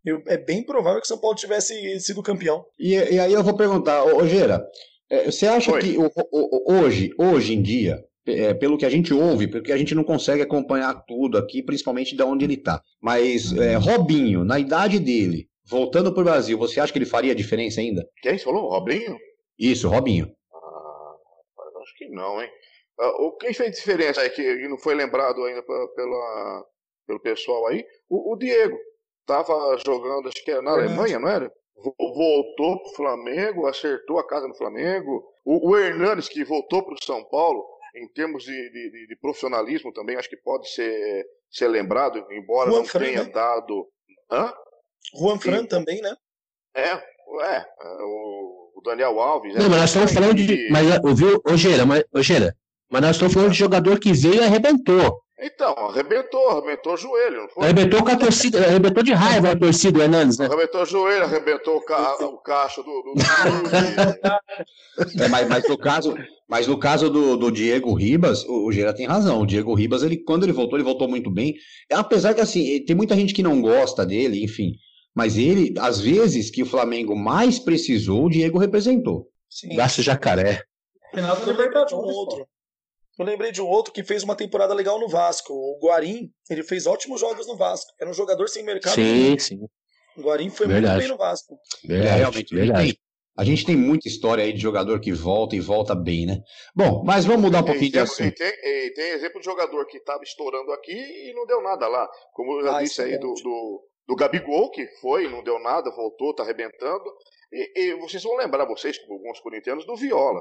eu, 0.04 0.20
é 0.26 0.36
bem 0.36 0.64
provável 0.64 1.00
que 1.00 1.04
o 1.04 1.08
São 1.08 1.20
Paulo 1.20 1.36
tivesse 1.36 2.00
sido 2.00 2.22
campeão. 2.22 2.64
E, 2.76 2.94
e 2.94 3.20
aí 3.20 3.32
eu 3.32 3.44
vou 3.44 3.56
perguntar, 3.56 4.02
ô, 4.04 4.26
Gera, 4.26 4.66
é, 5.08 5.30
você 5.30 5.46
acha 5.46 5.72
Oi. 5.72 5.80
que 5.80 5.96
hoje, 6.66 7.10
hoje 7.16 7.54
em 7.54 7.62
dia, 7.62 8.04
é, 8.30 8.54
pelo 8.54 8.78
que 8.78 8.86
a 8.86 8.90
gente 8.90 9.12
ouve, 9.12 9.48
porque 9.48 9.72
a 9.72 9.76
gente 9.76 9.94
não 9.94 10.04
consegue 10.04 10.42
acompanhar 10.42 10.94
tudo 11.06 11.38
aqui, 11.38 11.62
principalmente 11.62 12.16
de 12.16 12.22
onde 12.22 12.44
ele 12.44 12.54
está. 12.54 12.82
Mas 13.00 13.52
é, 13.56 13.76
Robinho, 13.76 14.44
na 14.44 14.58
idade 14.58 14.98
dele, 14.98 15.48
voltando 15.64 16.12
para 16.12 16.20
o 16.20 16.24
Brasil, 16.24 16.58
você 16.58 16.80
acha 16.80 16.92
que 16.92 16.98
ele 16.98 17.06
faria 17.06 17.34
diferença 17.34 17.80
ainda? 17.80 18.06
Quem 18.22 18.38
falou? 18.38 18.70
Robinho? 18.70 19.16
Isso, 19.58 19.88
Robinho. 19.88 20.32
Ah, 20.52 21.14
acho 21.82 21.96
que 21.96 22.08
não, 22.08 22.40
hein? 22.42 22.48
Ah, 22.98 23.22
o 23.22 23.32
quem 23.36 23.54
fez 23.54 23.76
diferença 23.76 24.20
aí, 24.20 24.30
que 24.30 24.68
não 24.68 24.78
foi 24.78 24.94
lembrado 24.94 25.42
ainda 25.44 25.62
pela, 25.62 26.64
pelo 27.06 27.20
pessoal 27.20 27.66
aí? 27.68 27.84
O, 28.08 28.32
o 28.32 28.36
Diego. 28.36 28.76
Estava 29.20 29.78
jogando, 29.86 30.28
acho 30.28 30.44
que 30.44 30.50
era 30.50 30.60
na 30.60 30.72
Alemanha, 30.72 31.18
não 31.18 31.28
era? 31.28 31.52
Voltou 31.76 32.82
para 32.82 32.90
o 32.90 32.94
Flamengo, 32.94 33.66
acertou 33.66 34.18
a 34.18 34.26
casa 34.26 34.48
no 34.48 34.56
Flamengo. 34.56 35.24
O, 35.44 35.70
o 35.70 35.78
Hernandes, 35.78 36.28
que 36.28 36.44
voltou 36.44 36.82
para 36.82 36.94
o 36.94 37.04
São 37.04 37.22
Paulo, 37.24 37.64
em 37.94 38.08
termos 38.08 38.44
de, 38.44 38.70
de, 38.70 39.06
de, 39.06 39.16
profissionalismo 39.20 39.92
também, 39.92 40.16
acho 40.16 40.28
que 40.28 40.36
pode 40.36 40.68
ser, 40.70 41.24
ser 41.50 41.68
lembrado, 41.68 42.24
embora 42.30 42.70
Juan 42.70 42.78
não 42.78 42.84
Fran, 42.84 43.00
tenha 43.00 43.24
né? 43.24 43.30
dado. 43.30 43.88
Hã? 44.30 44.52
Juan 45.14 45.38
Fran 45.38 45.62
e, 45.62 45.66
também, 45.66 46.00
né? 46.00 46.14
É, 46.74 46.92
é, 46.92 47.66
o 48.02 48.80
Daniel 48.84 49.18
Alves. 49.20 49.54
Não, 49.54 49.66
é, 49.66 49.68
mas 49.68 49.80
nós 49.80 49.90
estamos 49.90 50.12
falando 50.12 50.34
de. 50.34 50.68
Mas, 50.70 51.04
ouviu, 51.04 51.40
Ogeira, 51.44 51.84
mas, 51.84 52.04
Ogeira, 52.12 52.54
mas 52.88 53.02
nós 53.02 53.16
estamos 53.16 53.34
falando 53.34 53.52
de 53.52 53.58
jogador 53.58 53.98
que 53.98 54.12
veio 54.12 54.36
e 54.36 54.44
arrebentou. 54.44 55.20
Então, 55.42 55.72
arrebentou, 55.72 56.50
arrebentou 56.50 56.92
o 56.92 56.96
joelho? 56.98 57.48
Arrebentou 57.56 58.02
com 58.04 58.10
a 58.10 58.16
torcida, 58.16 58.58
arrebentou 58.58 59.02
de 59.02 59.14
raiva 59.14 59.52
a 59.52 59.56
torcida 59.58 59.92
do 59.92 60.02
Hernandes, 60.02 60.36
né? 60.36 60.44
Arrebentou 60.44 60.82
o 60.82 60.84
joelho, 60.84 61.24
arrebentou 61.24 61.76
o, 61.78 61.80
ca... 61.80 62.16
o 62.26 62.36
cacho 62.38 62.82
do. 62.82 62.90
do... 62.90 63.14
é, 65.22 65.28
mas, 65.28 65.48
mas, 65.48 65.66
no 65.66 65.78
caso, 65.78 66.14
mas 66.46 66.66
no 66.66 66.78
caso 66.78 67.08
do, 67.08 67.38
do 67.38 67.50
Diego 67.50 67.94
Ribas, 67.94 68.44
o, 68.44 68.66
o 68.66 68.72
Gera 68.72 68.92
tem 68.92 69.06
razão. 69.06 69.40
O 69.40 69.46
Diego 69.46 69.72
Ribas, 69.72 70.02
ele, 70.02 70.18
quando 70.18 70.42
ele 70.42 70.52
voltou, 70.52 70.78
ele 70.78 70.84
voltou 70.84 71.08
muito 71.08 71.30
bem. 71.30 71.54
Apesar 71.90 72.34
que 72.34 72.42
assim, 72.42 72.84
tem 72.84 72.94
muita 72.94 73.16
gente 73.16 73.32
que 73.32 73.42
não 73.42 73.62
gosta 73.62 74.04
dele, 74.04 74.44
enfim. 74.44 74.72
Mas 75.14 75.38
ele, 75.38 75.72
às 75.78 76.00
vezes 76.00 76.50
que 76.50 76.62
o 76.62 76.66
Flamengo 76.66 77.16
mais 77.16 77.58
precisou, 77.58 78.26
o 78.26 78.30
Diego 78.30 78.58
representou. 78.58 79.26
Sim. 79.48 79.74
Gasto 79.74 80.02
jacaré. 80.02 80.62
Final 81.14 81.34
da 81.34 81.46
Libertadores. 81.46 81.92
Um 81.92 81.96
outro. 81.96 82.46
Eu 83.20 83.26
lembrei 83.26 83.52
de 83.52 83.60
um 83.60 83.68
outro 83.68 83.92
que 83.92 84.02
fez 84.02 84.22
uma 84.22 84.34
temporada 84.34 84.72
legal 84.72 84.98
no 84.98 85.06
Vasco. 85.06 85.52
O 85.52 85.78
Guarim, 85.78 86.32
ele 86.48 86.62
fez 86.62 86.86
ótimos 86.86 87.20
jogos 87.20 87.46
no 87.46 87.54
Vasco. 87.54 87.92
Era 88.00 88.08
um 88.08 88.14
jogador 88.14 88.48
sem 88.48 88.64
mercado. 88.64 88.94
Sim, 88.94 89.38
sim. 89.38 89.58
O 90.16 90.22
Guarim 90.22 90.48
foi 90.48 90.66
verdade. 90.66 90.94
muito 90.94 91.02
bem 91.02 91.08
no 91.10 91.18
Vasco. 91.18 91.58
Verdade, 91.84 92.14
é, 92.14 92.16
realmente, 92.16 92.54
verdade. 92.54 92.98
A 93.36 93.44
gente 93.44 93.66
tem 93.66 93.76
muita 93.76 94.08
história 94.08 94.42
aí 94.42 94.54
de 94.54 94.58
jogador 94.58 94.98
que 95.00 95.12
volta 95.12 95.54
e 95.54 95.60
volta 95.60 95.94
bem, 95.94 96.24
né? 96.24 96.38
Bom, 96.74 97.04
mas 97.04 97.26
vamos 97.26 97.42
mudar 97.42 97.60
um 97.60 97.64
pouquinho 97.66 97.92
de 97.92 97.98
assunto. 97.98 98.26
E 98.26 98.34
tem, 98.34 98.48
e 98.48 98.94
tem, 98.94 99.10
exemplo 99.10 99.38
de 99.38 99.44
jogador 99.44 99.84
que 99.84 99.98
estava 99.98 100.22
estourando 100.22 100.72
aqui 100.72 100.96
e 100.96 101.34
não 101.34 101.46
deu 101.46 101.60
nada 101.62 101.86
lá. 101.88 102.08
Como 102.32 102.58
eu 102.58 102.64
já 102.64 102.78
ah, 102.78 102.82
disse 102.82 103.02
aí 103.02 103.18
do, 103.18 103.34
do, 103.34 103.86
do, 104.08 104.16
Gabigol, 104.16 104.70
que 104.70 104.86
foi, 105.02 105.28
não 105.28 105.44
deu 105.44 105.58
nada, 105.58 105.94
voltou, 105.94 106.34
tá 106.34 106.42
arrebentando. 106.42 107.04
E, 107.52 107.80
e 107.80 107.94
vocês 107.96 108.22
vão 108.22 108.36
lembrar, 108.36 108.64
vocês, 108.64 108.98
alguns 109.10 109.40
corintianos, 109.40 109.84
do 109.84 109.94
Viola. 109.94 110.40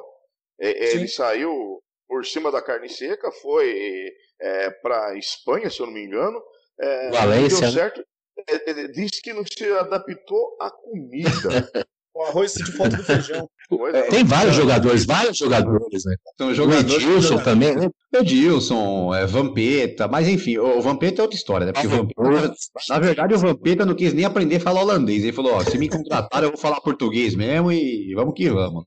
É, 0.61 0.93
ele 0.93 1.09
saiu 1.09 1.81
por 2.09 2.25
cima 2.25 2.51
da 2.51 2.61
carne 2.61 2.89
seca, 2.89 3.31
foi 3.31 4.11
é, 4.41 4.71
para 4.71 5.15
Espanha, 5.15 5.69
se 5.69 5.79
eu 5.79 5.85
não 5.85 5.93
me 5.93 6.03
engano. 6.03 6.41
É, 6.79 7.11
Valência. 7.11 7.59
Deu 7.59 7.67
né? 7.67 7.73
certo. 7.73 8.03
É, 8.47 8.87
disse 8.87 9.21
que 9.21 9.31
não 9.31 9.43
se 9.45 9.65
adaptou 9.73 10.57
à 10.59 10.71
comida. 10.71 11.29
O 12.11 12.23
arroz 12.23 12.53
de 12.53 12.71
foto 12.71 12.97
do 12.97 13.03
feijão. 13.03 13.47
É, 13.93 14.01
tem 14.09 14.25
vários 14.25 14.55
jogadores, 14.55 15.05
vários 15.05 15.37
jogadores, 15.37 16.03
né? 16.03 16.15
São 16.37 16.53
jogadores. 16.53 16.91
O 16.91 16.95
Edilson 16.97 17.37
também, 17.37 17.75
né? 17.75 17.89
Edilson, 18.13 19.13
é, 19.13 19.25
Vampeta, 19.25 20.07
mas 20.07 20.27
enfim, 20.27 20.57
o 20.57 20.81
Vampeta 20.81 21.21
é 21.21 21.23
outra 21.23 21.37
história, 21.37 21.67
né? 21.67 21.71
Porque 21.71 21.87
o 21.87 21.89
Vampeta, 21.89 22.53
na 22.89 22.99
verdade, 22.99 23.35
o 23.35 23.37
Vampeta 23.37 23.85
não 23.85 23.95
quis 23.95 24.11
nem 24.11 24.25
aprender 24.25 24.57
a 24.57 24.59
falar 24.59 24.81
holandês. 24.81 25.23
Ele 25.23 25.31
falou: 25.31 25.53
ó, 25.53 25.63
se 25.63 25.77
me 25.77 25.87
contratar, 25.87 26.43
eu 26.43 26.49
vou 26.49 26.57
falar 26.57 26.81
português 26.81 27.35
mesmo 27.35 27.71
e 27.71 28.13
vamos 28.15 28.33
que 28.33 28.49
vamos. 28.49 28.83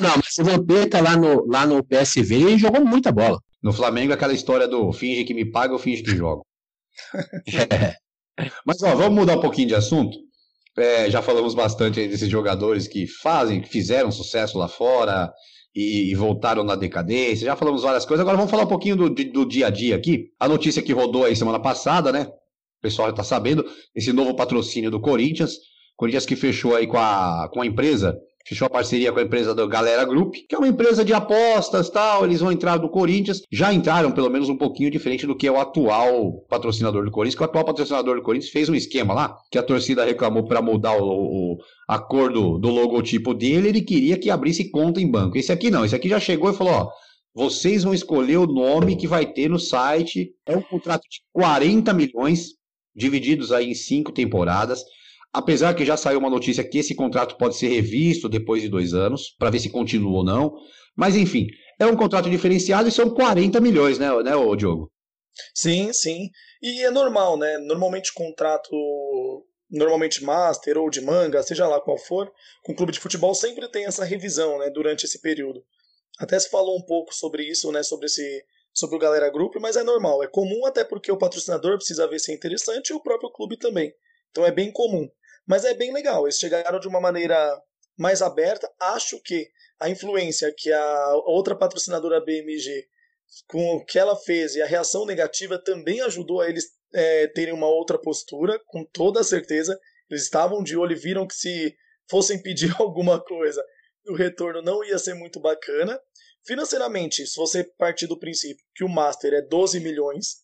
Não, 0.00 0.14
mas 0.16 0.38
o 0.38 0.44
Vampeta 0.44 1.00
lá 1.00 1.16
no, 1.16 1.46
lá 1.46 1.66
no 1.66 1.84
PSV 1.84 2.34
ele 2.34 2.58
jogou 2.58 2.84
muita 2.84 3.12
bola. 3.12 3.38
No 3.62 3.72
Flamengo, 3.72 4.12
aquela 4.12 4.32
história 4.32 4.68
do 4.68 4.92
finge 4.92 5.24
que 5.24 5.34
me 5.34 5.44
paga, 5.44 5.74
eu 5.74 5.78
finge 5.78 6.02
que 6.02 6.16
jogo. 6.16 6.44
é. 7.72 7.96
Mas 8.64 8.82
ó, 8.82 8.94
vamos 8.94 9.18
mudar 9.18 9.36
um 9.36 9.40
pouquinho 9.40 9.68
de 9.68 9.74
assunto. 9.74 10.16
É, 10.76 11.10
já 11.10 11.20
falamos 11.20 11.54
bastante 11.54 12.06
desses 12.06 12.28
jogadores 12.28 12.86
que 12.86 13.06
fazem, 13.06 13.60
que 13.60 13.68
fizeram 13.68 14.12
sucesso 14.12 14.56
lá 14.56 14.68
fora 14.68 15.32
e, 15.74 16.10
e, 16.10 16.14
voltaram 16.14 16.62
na 16.62 16.76
decadência. 16.76 17.46
Já 17.46 17.56
falamos 17.56 17.82
várias 17.82 18.06
coisas. 18.06 18.20
Agora 18.20 18.36
vamos 18.36 18.50
falar 18.50 18.62
um 18.62 18.68
pouquinho 18.68 18.94
do, 18.94 19.10
do 19.10 19.44
dia 19.44 19.66
a 19.66 19.70
dia 19.70 19.96
aqui. 19.96 20.30
A 20.38 20.48
notícia 20.48 20.80
que 20.80 20.92
rodou 20.92 21.24
aí 21.24 21.34
semana 21.34 21.60
passada, 21.60 22.12
né? 22.12 22.28
O 22.78 22.80
pessoal 22.80 23.08
já 23.08 23.12
está 23.12 23.24
sabendo, 23.24 23.64
esse 23.92 24.12
novo 24.12 24.36
patrocínio 24.36 24.88
do 24.88 25.00
Corinthians. 25.00 25.56
Corinthians 25.96 26.24
que 26.24 26.36
fechou 26.36 26.76
aí 26.76 26.86
com 26.86 26.96
a, 26.96 27.50
com 27.52 27.60
a 27.60 27.66
empresa 27.66 28.16
fechou 28.46 28.66
a 28.66 28.70
parceria 28.70 29.12
com 29.12 29.18
a 29.18 29.22
empresa 29.22 29.54
da 29.54 29.66
Galera 29.66 30.04
Group, 30.04 30.34
que 30.48 30.54
é 30.54 30.58
uma 30.58 30.68
empresa 30.68 31.04
de 31.04 31.12
apostas 31.12 31.90
tal. 31.90 32.24
Eles 32.24 32.40
vão 32.40 32.50
entrar 32.50 32.78
do 32.78 32.88
Corinthians. 32.88 33.42
Já 33.50 33.72
entraram, 33.72 34.10
pelo 34.10 34.30
menos, 34.30 34.48
um 34.48 34.56
pouquinho 34.56 34.90
diferente 34.90 35.26
do 35.26 35.36
que 35.36 35.46
é 35.46 35.52
o 35.52 35.60
atual 35.60 36.44
patrocinador 36.48 37.04
do 37.04 37.10
Corinthians, 37.10 37.34
que 37.34 37.42
o 37.42 37.44
atual 37.44 37.64
patrocinador 37.64 38.16
do 38.16 38.22
Corinthians 38.22 38.50
fez 38.50 38.68
um 38.68 38.74
esquema 38.74 39.12
lá, 39.12 39.36
que 39.50 39.58
a 39.58 39.62
torcida 39.62 40.04
reclamou 40.04 40.44
para 40.44 40.62
mudar 40.62 40.96
o, 40.96 41.04
o, 41.04 41.58
a 41.86 41.98
cor 41.98 42.32
do, 42.32 42.58
do 42.58 42.70
logotipo 42.70 43.34
dele. 43.34 43.68
Ele 43.68 43.82
queria 43.82 44.18
que 44.18 44.30
abrisse 44.30 44.70
conta 44.70 45.00
em 45.00 45.10
banco. 45.10 45.36
Esse 45.36 45.52
aqui 45.52 45.70
não, 45.70 45.84
esse 45.84 45.94
aqui 45.94 46.08
já 46.08 46.20
chegou 46.20 46.50
e 46.50 46.54
falou: 46.54 46.72
ó. 46.72 46.88
Vocês 47.34 47.84
vão 47.84 47.94
escolher 47.94 48.38
o 48.38 48.46
nome 48.46 48.96
que 48.96 49.06
vai 49.06 49.24
ter 49.24 49.48
no 49.48 49.60
site. 49.60 50.32
É 50.44 50.56
um 50.56 50.62
contrato 50.62 51.02
de 51.02 51.20
40 51.32 51.92
milhões, 51.92 52.54
divididos 52.96 53.52
aí 53.52 53.70
em 53.70 53.74
cinco 53.74 54.10
temporadas. 54.10 54.82
Apesar 55.32 55.74
que 55.74 55.84
já 55.84 55.96
saiu 55.96 56.18
uma 56.18 56.30
notícia 56.30 56.64
que 56.64 56.78
esse 56.78 56.94
contrato 56.94 57.36
pode 57.36 57.56
ser 57.56 57.68
revisto 57.68 58.28
depois 58.28 58.62
de 58.62 58.68
dois 58.68 58.94
anos, 58.94 59.34
para 59.38 59.50
ver 59.50 59.60
se 59.60 59.70
continua 59.70 60.18
ou 60.18 60.24
não. 60.24 60.54
Mas 60.96 61.14
enfim, 61.14 61.46
é 61.78 61.86
um 61.86 61.96
contrato 61.96 62.30
diferenciado 62.30 62.88
e 62.88 62.92
são 62.92 63.10
40 63.10 63.60
milhões, 63.60 63.98
né, 63.98 64.10
né 64.22 64.34
ô 64.34 64.56
Diogo? 64.56 64.90
Sim, 65.54 65.92
sim. 65.92 66.30
E 66.60 66.82
é 66.82 66.90
normal, 66.90 67.38
né? 67.38 67.58
Normalmente 67.58 68.12
contrato, 68.12 68.74
normalmente 69.70 70.24
master 70.24 70.78
ou 70.78 70.90
de 70.90 71.00
manga, 71.00 71.42
seja 71.42 71.68
lá 71.68 71.80
qual 71.80 71.98
for, 71.98 72.32
com 72.64 72.74
clube 72.74 72.92
de 72.92 73.00
futebol 73.00 73.34
sempre 73.34 73.68
tem 73.68 73.84
essa 73.84 74.04
revisão, 74.04 74.58
né, 74.58 74.70
durante 74.70 75.04
esse 75.04 75.20
período. 75.20 75.62
Até 76.18 76.38
se 76.38 76.50
falou 76.50 76.76
um 76.76 76.82
pouco 76.82 77.14
sobre 77.14 77.44
isso, 77.44 77.70
né, 77.70 77.82
sobre 77.82 78.06
esse 78.06 78.44
sobre 78.72 78.96
o 78.96 78.98
Galera 78.98 79.30
Group, 79.30 79.56
mas 79.60 79.76
é 79.76 79.82
normal, 79.82 80.22
é 80.22 80.28
comum 80.28 80.64
até 80.64 80.84
porque 80.84 81.10
o 81.10 81.16
patrocinador 81.16 81.76
precisa 81.76 82.06
ver 82.06 82.20
se 82.20 82.30
é 82.30 82.34
interessante 82.34 82.90
e 82.90 82.94
o 82.94 83.00
próprio 83.00 83.30
clube 83.30 83.56
também. 83.56 83.92
Então 84.30 84.46
é 84.46 84.52
bem 84.52 84.70
comum. 84.70 85.08
Mas 85.48 85.64
é 85.64 85.72
bem 85.72 85.92
legal, 85.94 86.26
eles 86.26 86.38
chegaram 86.38 86.78
de 86.78 86.86
uma 86.86 87.00
maneira 87.00 87.58
mais 87.96 88.20
aberta. 88.20 88.70
Acho 88.78 89.18
que 89.22 89.48
a 89.80 89.88
influência 89.88 90.52
que 90.54 90.70
a 90.70 91.12
outra 91.24 91.56
patrocinadora 91.56 92.20
BMG, 92.20 92.86
com 93.46 93.76
o 93.76 93.84
que 93.84 93.98
ela 93.98 94.14
fez 94.14 94.54
e 94.54 94.62
a 94.62 94.66
reação 94.66 95.06
negativa, 95.06 95.58
também 95.58 96.02
ajudou 96.02 96.42
a 96.42 96.48
eles 96.48 96.66
é, 96.92 97.26
terem 97.28 97.54
uma 97.54 97.66
outra 97.66 97.98
postura, 97.98 98.60
com 98.66 98.84
toda 98.84 99.24
certeza. 99.24 99.78
Eles 100.10 100.24
estavam 100.24 100.62
de 100.62 100.76
olho 100.76 100.92
e 100.92 101.00
viram 101.00 101.26
que 101.26 101.34
se 101.34 101.74
fossem 102.10 102.42
pedir 102.42 102.74
alguma 102.78 103.18
coisa, 103.18 103.64
o 104.06 104.14
retorno 104.14 104.60
não 104.60 104.84
ia 104.84 104.98
ser 104.98 105.14
muito 105.14 105.40
bacana. 105.40 105.98
Financeiramente, 106.46 107.26
se 107.26 107.36
você 107.36 107.64
partir 107.64 108.06
do 108.06 108.18
princípio 108.18 108.64
que 108.74 108.84
o 108.84 108.88
Master 108.88 109.32
é 109.32 109.42
12 109.42 109.80
milhões, 109.80 110.42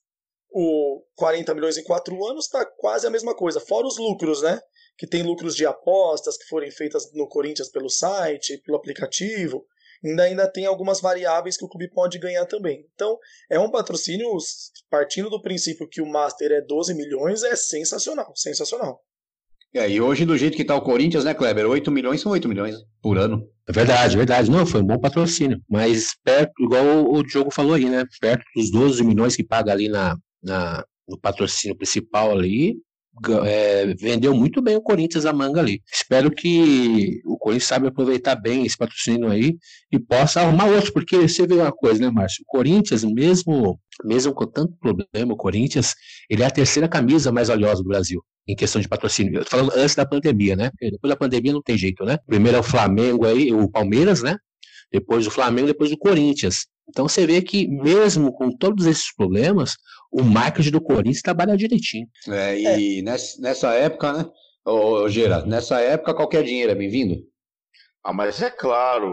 o 0.51 1.05
40 1.17 1.55
milhões 1.55 1.77
em 1.77 1.85
4 1.85 2.27
anos 2.27 2.47
está 2.47 2.65
quase 2.65 3.07
a 3.07 3.11
mesma 3.11 3.35
coisa, 3.35 3.61
fora 3.61 3.87
os 3.87 3.99
lucros, 3.99 4.43
né? 4.43 4.61
Que 4.97 5.07
tem 5.07 5.23
lucros 5.23 5.57
de 5.57 5.67
apostas 5.67 6.37
que 6.37 6.47
forem 6.47 6.71
feitas 6.71 7.13
no 7.13 7.29
Corinthians 7.29 7.69
pelo 7.69 7.89
site, 7.89 8.59
pelo 8.59 8.79
aplicativo. 8.79 9.67
Ainda, 10.05 10.23
ainda 10.25 10.49
tem 10.49 10.67
algumas 10.67 11.01
variáveis 11.01 11.57
que 11.57 11.65
o 11.65 11.69
clube 11.69 11.89
pode 11.89 12.19
ganhar 12.19 12.45
também. 12.47 12.87
Então, 12.95 13.19
é 13.51 13.59
um 13.59 13.71
patrocínio, 13.71 14.29
partindo 14.91 15.31
do 15.31 15.41
princípio 15.41 15.89
que 15.89 16.03
o 16.03 16.07
Master 16.07 16.53
é 16.53 16.61
12 16.61 16.95
milhões, 16.95 17.43
é 17.43 17.57
sensacional, 17.57 18.33
sensacional. 18.37 19.01
É, 19.75 19.91
e 19.91 20.01
hoje, 20.01 20.25
do 20.25 20.39
jeito 20.39 20.55
que 20.55 20.63
está 20.63 20.77
o 20.77 20.83
Corinthians, 20.83 21.25
né, 21.25 21.35
Kleber? 21.35 21.67
8 21.67 21.91
milhões 21.91 22.21
são 22.21 22.31
8 22.31 22.49
milhões 22.49 22.77
por 23.03 23.19
ano. 23.19 23.45
É 23.69 23.73
verdade, 23.73 24.17
verdade. 24.17 24.49
Não, 24.49 24.65
foi 24.65 24.83
um 24.83 24.87
bom 24.87 24.99
patrocínio. 24.99 25.61
Mas 25.69 26.15
perto, 26.23 26.53
igual 26.63 26.85
o, 26.85 27.17
o 27.17 27.23
Diogo 27.25 27.51
falou 27.51 27.75
aí, 27.75 27.87
né? 27.87 28.05
Perto 28.21 28.45
dos 28.55 28.71
12 28.71 29.03
milhões 29.03 29.35
que 29.35 29.43
paga 29.43 29.73
ali 29.73 29.89
na, 29.89 30.17
na, 30.41 30.85
no 31.09 31.19
patrocínio 31.19 31.77
principal 31.77 32.31
ali, 32.31 32.77
é, 33.45 33.95
vendeu 33.95 34.35
muito 34.35 34.61
bem 34.61 34.77
o 34.77 34.83
Corinthians 34.83 35.27
a 35.27 35.33
manga 35.33 35.61
ali. 35.61 35.83
Espero 35.93 36.31
que 36.31 37.21
o 37.25 37.39
Corinthians 37.39 37.69
saiba 37.69 37.89
aproveitar 37.89 38.35
bem 38.37 38.67
esse 38.67 38.77
patrocínio 38.77 39.31
aí 39.31 39.57
e 39.91 39.99
possa 39.99 40.41
arrumar 40.41 40.67
outro, 40.67 40.93
porque 40.93 41.17
você 41.17 41.47
vê 41.47 41.55
uma 41.55 41.73
coisa, 41.73 42.01
né, 42.01 42.11
Márcio? 42.11 42.43
O 42.43 42.51
Corinthians, 42.51 43.05
mesmo, 43.05 43.79
mesmo 44.05 44.35
com 44.35 44.47
tanto 44.47 44.75
problema, 44.81 45.33
o 45.33 45.37
Corinthians, 45.37 45.95
ele 46.29 46.43
é 46.43 46.47
a 46.47 46.51
terceira 46.51 46.89
camisa 46.89 47.31
mais 47.31 47.49
valiosa 47.49 47.83
do 47.83 47.89
Brasil 47.89 48.23
em 48.47 48.55
questão 48.55 48.81
de 48.81 48.89
patrocínio. 48.89 49.39
Eu 49.39 49.45
tô 49.45 49.51
falando 49.51 49.73
antes 49.75 49.95
da 49.95 50.05
pandemia, 50.05 50.55
né? 50.55 50.71
Porque 50.71 50.91
depois 50.91 51.11
da 51.11 51.17
pandemia 51.17 51.53
não 51.53 51.63
tem 51.63 51.79
jeito, 51.79 52.05
né? 52.05 52.19
Primeiro 52.27 52.59
é 52.59 52.61
o 52.61 52.65
Flamengo 52.65 53.27
aí, 53.27 53.53
o 53.53 53.69
Palmeiras, 53.71 54.23
né? 54.23 54.37
Depois 54.93 55.27
o 55.27 55.31
Flamengo, 55.31 55.69
depois 55.69 55.91
o 55.93 55.99
Corinthians. 55.99 56.67
Então 56.89 57.09
você 57.09 57.27
vê 57.27 57.41
que 57.43 57.67
mesmo 57.67 58.33
com 58.33 58.51
todos 58.51 58.87
esses 58.87 59.15
problemas, 59.15 59.77
o 60.11 60.23
marketing 60.23 60.71
do 60.71 60.81
Corinthians 60.81 61.23
trabalha 61.23 61.57
direitinho. 61.57 62.07
É, 62.29 62.59
e 62.59 62.99
é. 62.99 63.03
Nessa, 63.03 63.41
nessa 63.41 63.75
época, 63.75 64.13
né, 64.13 64.31
ô, 64.65 65.09
Gera, 65.09 65.45
nessa 65.45 65.81
época 65.81 66.15
qualquer 66.15 66.45
dinheiro 66.45 66.73
é 66.73 66.75
bem-vindo? 66.75 67.23
Ah, 68.03 68.13
mas 68.13 68.43
é 68.43 68.51
claro, 68.51 69.09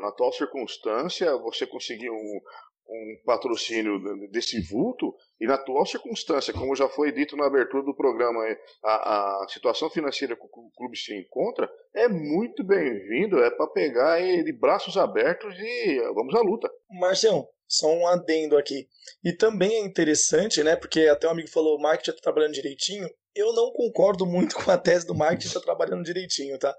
na 0.00 0.08
atual 0.08 0.32
circunstância, 0.32 1.36
você 1.38 1.66
conseguir 1.66 2.10
um, 2.10 2.40
um 2.88 3.16
patrocínio 3.24 3.98
desse 4.30 4.60
vulto 4.60 5.14
e 5.40 5.46
na 5.46 5.54
atual 5.54 5.86
circunstância, 5.86 6.52
como 6.52 6.76
já 6.76 6.88
foi 6.88 7.12
dito 7.12 7.36
na 7.36 7.46
abertura 7.46 7.82
do 7.82 7.94
programa, 7.94 8.40
a, 8.84 9.42
a 9.42 9.48
situação 9.48 9.88
financeira 9.90 10.36
que 10.36 10.42
o 10.42 10.70
clube 10.76 10.96
se 10.96 11.14
encontra 11.14 11.70
é 11.94 12.08
muito 12.08 12.62
bem-vindo, 12.62 13.42
é 13.42 13.50
para 13.50 13.66
pegar 13.68 14.20
de 14.20 14.52
braços 14.52 14.96
abertos 14.96 15.54
e 15.58 16.00
vamos 16.14 16.34
à 16.34 16.40
luta. 16.40 16.70
Marcião, 16.90 17.48
só 17.66 17.88
um 17.88 18.06
adendo 18.06 18.56
aqui. 18.56 18.86
E 19.24 19.32
também 19.32 19.74
é 19.74 19.80
interessante, 19.80 20.62
né, 20.62 20.76
porque 20.76 21.06
até 21.06 21.26
um 21.26 21.30
amigo 21.30 21.48
falou, 21.48 21.76
o 21.76 21.82
marketing 21.82 22.10
está 22.10 22.22
trabalhando 22.22 22.54
direitinho. 22.54 23.08
Eu 23.34 23.52
não 23.52 23.72
concordo 23.72 24.26
muito 24.26 24.54
com 24.62 24.70
a 24.70 24.78
tese 24.78 25.06
do 25.06 25.14
marketing 25.14 25.48
está 25.48 25.60
trabalhando 25.60 26.04
direitinho, 26.04 26.58
tá? 26.58 26.74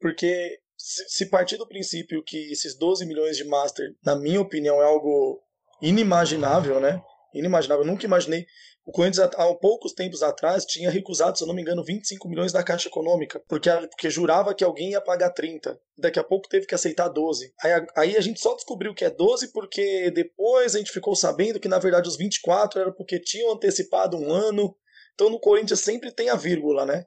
Porque 0.00 0.58
se 0.76 1.30
partir 1.30 1.56
do 1.56 1.68
princípio 1.68 2.22
que 2.22 2.52
esses 2.52 2.76
12 2.76 3.06
milhões 3.06 3.36
de 3.36 3.44
master, 3.44 3.94
na 4.04 4.16
minha 4.16 4.40
opinião, 4.40 4.82
é 4.82 4.84
algo 4.84 5.42
inimaginável, 5.88 6.80
né? 6.80 7.02
Inimaginável. 7.34 7.84
Eu 7.84 7.90
nunca 7.90 8.06
imaginei. 8.06 8.46
O 8.86 8.92
Corinthians, 8.92 9.30
há 9.34 9.54
poucos 9.54 9.92
tempos 9.92 10.22
atrás, 10.22 10.64
tinha 10.66 10.90
recusado, 10.90 11.38
se 11.38 11.42
eu 11.42 11.48
não 11.48 11.54
me 11.54 11.62
engano, 11.62 11.82
25 11.82 12.28
milhões 12.28 12.52
da 12.52 12.62
Caixa 12.62 12.88
Econômica, 12.88 13.42
porque, 13.48 13.70
porque 13.70 14.10
jurava 14.10 14.54
que 14.54 14.62
alguém 14.62 14.90
ia 14.90 15.00
pagar 15.00 15.30
30. 15.30 15.78
Daqui 15.96 16.18
a 16.18 16.24
pouco 16.24 16.48
teve 16.48 16.66
que 16.66 16.74
aceitar 16.74 17.08
12. 17.08 17.52
Aí, 17.62 17.86
aí 17.96 18.16
a 18.16 18.20
gente 18.20 18.40
só 18.40 18.54
descobriu 18.54 18.94
que 18.94 19.04
é 19.04 19.10
12 19.10 19.52
porque 19.52 20.10
depois 20.10 20.74
a 20.74 20.78
gente 20.78 20.92
ficou 20.92 21.16
sabendo 21.16 21.58
que, 21.58 21.68
na 21.68 21.78
verdade, 21.78 22.08
os 22.08 22.16
24 22.16 22.80
era 22.80 22.92
porque 22.92 23.18
tinham 23.18 23.52
antecipado 23.52 24.18
um 24.18 24.30
ano. 24.30 24.76
Então, 25.14 25.30
no 25.30 25.40
Corinthians 25.40 25.80
sempre 25.80 26.10
tem 26.12 26.28
a 26.28 26.36
vírgula, 26.36 26.84
né? 26.84 27.04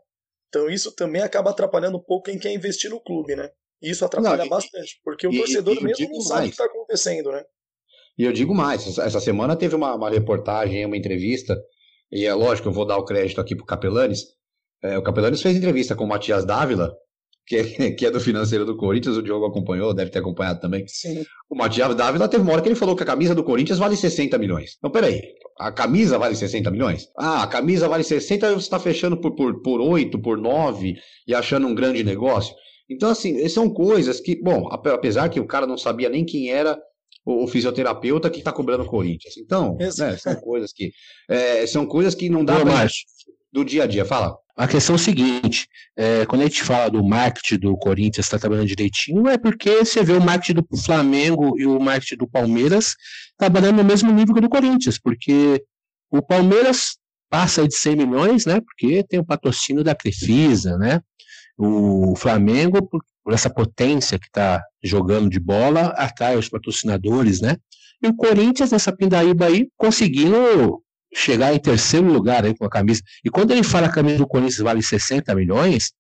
Então, 0.49 0.69
isso 0.69 0.91
também 0.95 1.21
acaba 1.21 1.51
atrapalhando 1.51 1.97
um 1.97 2.03
pouco 2.03 2.25
quem 2.25 2.39
quer 2.39 2.51
investir 2.53 2.89
no 2.89 3.01
clube, 3.01 3.36
né? 3.36 3.51
Isso 3.82 4.03
atrapalha 4.03 4.38
não, 4.38 4.45
e, 4.45 4.49
bastante, 4.49 4.99
porque 5.03 5.28
o 5.28 5.32
e, 5.32 5.38
torcedor 5.38 5.75
e, 5.75 5.84
mesmo 5.84 6.09
não 6.09 6.21
sabe 6.21 6.41
o 6.41 6.43
que 6.45 6.49
está 6.51 6.65
acontecendo, 6.65 7.32
né? 7.32 7.43
E 8.18 8.24
eu 8.24 8.34
digo 8.34 8.53
mais, 8.53 8.97
essa 8.97 9.20
semana 9.20 9.55
teve 9.55 9.76
uma, 9.76 9.93
uma 9.95 10.09
reportagem, 10.09 10.86
uma 10.86 10.97
entrevista, 10.97 11.55
e 12.11 12.26
é 12.26 12.34
lógico, 12.34 12.68
eu 12.68 12.74
vou 12.74 12.86
dar 12.86 12.97
o 12.97 13.05
crédito 13.05 13.39
aqui 13.39 13.55
para 13.55 13.63
o 13.63 13.68
Capelanes. 13.68 14.24
É, 14.82 14.97
o 14.97 15.03
Capelanes 15.03 15.41
fez 15.41 15.55
entrevista 15.55 15.95
com 15.95 16.05
o 16.05 16.07
Matias 16.07 16.45
Dávila, 16.45 16.93
que 17.45 17.55
é, 17.55 17.91
que 17.91 18.05
é 18.05 18.11
do 18.11 18.20
financeiro 18.20 18.65
do 18.65 18.76
Corinthians, 18.76 19.18
o 19.18 19.22
Diogo 19.22 19.45
acompanhou, 19.45 19.93
deve 19.93 20.09
ter 20.09 20.20
acompanhado 20.20 20.59
também. 20.59 20.88
Sim. 20.88 21.24
O 21.49 21.55
Matias 21.55 21.95
Dávila 21.95 22.28
teve 22.28 22.43
uma 22.43 22.53
hora 22.53 22.61
que 22.61 22.68
ele 22.70 22.76
falou 22.76 22.95
que 22.95 23.03
a 23.03 23.05
camisa 23.05 23.36
do 23.36 23.43
Corinthians 23.43 23.78
vale 23.78 23.95
60 23.95 24.38
milhões. 24.38 24.76
Então, 24.78 24.89
peraí, 24.89 25.22
a 25.59 25.72
camisa 25.72 26.18
vale 26.18 26.36
60 26.36 26.72
milhões? 26.72 27.09
Ah, 27.18 27.43
a 27.43 27.47
camisa 27.47 27.88
vale 27.88 28.03
60 28.03 28.47
e 28.47 28.53
você 28.53 28.57
está 28.57 28.80
fechando 28.80 29.18
por, 29.18 29.36
por, 29.36 29.61
por 29.61 29.80
8, 29.80 30.20
por 30.20 30.38
9 30.38 30.95
e 31.28 31.36
achando 31.36 31.68
um 31.68 31.76
grande 31.76 32.03
negócio. 32.03 32.55
Então, 32.89 33.09
assim, 33.09 33.47
são 33.49 33.70
coisas 33.70 34.20
que, 34.20 34.41
bom, 34.41 34.70
apesar 34.72 35.30
que 35.30 35.39
o 35.39 35.47
cara 35.47 35.68
não 35.68 35.78
sabia 35.78 36.09
nem 36.09 36.26
quem 36.26 36.49
era 36.49 36.80
o, 37.28 37.43
o 37.43 37.47
fisioterapeuta 37.47 38.30
que 38.30 38.39
está 38.39 38.53
cobrando 38.53 38.84
o 38.84 38.88
Corinthians. 38.88 39.36
Então, 39.38 39.75
né, 39.75 39.91
são 40.17 40.36
coisas 40.36 40.71
que 40.71 40.93
é, 41.30 41.67
são 41.67 41.86
coisas 41.86 42.15
que 42.15 42.30
não 42.30 42.45
dá 42.45 42.63
mais 42.63 42.93
do 43.51 43.65
dia 43.65 43.84
a 43.84 43.88
dia. 43.88 44.05
Fala. 44.05 44.38
A 44.55 44.67
questão 44.67 44.95
é 44.95 44.97
o 44.97 44.99
seguinte: 44.99 45.67
é, 45.95 46.25
quando 46.25 46.41
a 46.41 46.45
gente 46.45 46.63
fala 46.63 46.89
do 46.89 47.03
marketing 47.03 47.59
do 47.59 47.78
Corinthians 47.78 48.25
está 48.25 48.39
trabalhando 48.39 48.67
direitinho, 48.67 49.28
é 49.28 49.38
porque 49.38 49.84
você 49.84 50.01
vê 50.03 50.13
o 50.13 50.21
marketing 50.21 50.61
do 50.61 50.78
Flamengo 50.78 51.59
e 51.59 51.65
o 51.65 51.78
marketing 51.80 52.15
do 52.15 52.28
Palmeiras 52.28 52.95
trabalhando 53.38 53.78
no 53.78 53.84
mesmo 53.84 54.11
nível 54.11 54.34
que 54.34 54.39
o 54.39 54.43
do 54.43 54.49
Corinthians, 54.49 54.97
porque 54.97 55.61
o 56.09 56.21
Palmeiras 56.21 56.97
passa 57.30 57.67
de 57.67 57.75
100 57.75 57.95
milhões, 57.97 58.45
né? 58.45 58.61
Porque 58.61 59.03
tem 59.03 59.19
o 59.19 59.25
patrocínio 59.25 59.84
da 59.84 59.93
Crefisa, 59.93 60.78
né? 60.78 61.01
O 61.58 62.16
Flamengo, 62.16 62.88
por 62.88 63.34
essa 63.34 63.49
potência 63.49 64.20
que 64.20 64.28
está 64.28 64.64
jogando 64.84 65.30
de 65.30 65.39
bola, 65.39 65.88
atrai 65.97 66.38
os 66.38 66.47
patrocinadores, 66.49 67.41
né? 67.41 67.58
E 68.01 68.08
o 68.08 68.16
Corinthians, 68.16 68.72
nessa 68.72 68.91
pindaíba 68.91 69.47
aí, 69.47 69.68
conseguindo 69.76 70.84
chegar 71.14 71.53
em 71.53 71.60
terceiro 71.60 72.05
lugar 72.12 72.45
aí 72.45 72.55
com 72.55 72.66
a 72.66 72.70
camisa. 72.70 73.01
E 73.26 73.30
quando 73.30 73.51
ele 73.51 73.64
fala 73.64 73.88
a 73.88 73.91
camisa 73.91 74.20
do 74.20 74.28
Corinthians 74.28 74.60
vale 74.60 74.84
60 74.84 75.34
milhões, 75.34 75.91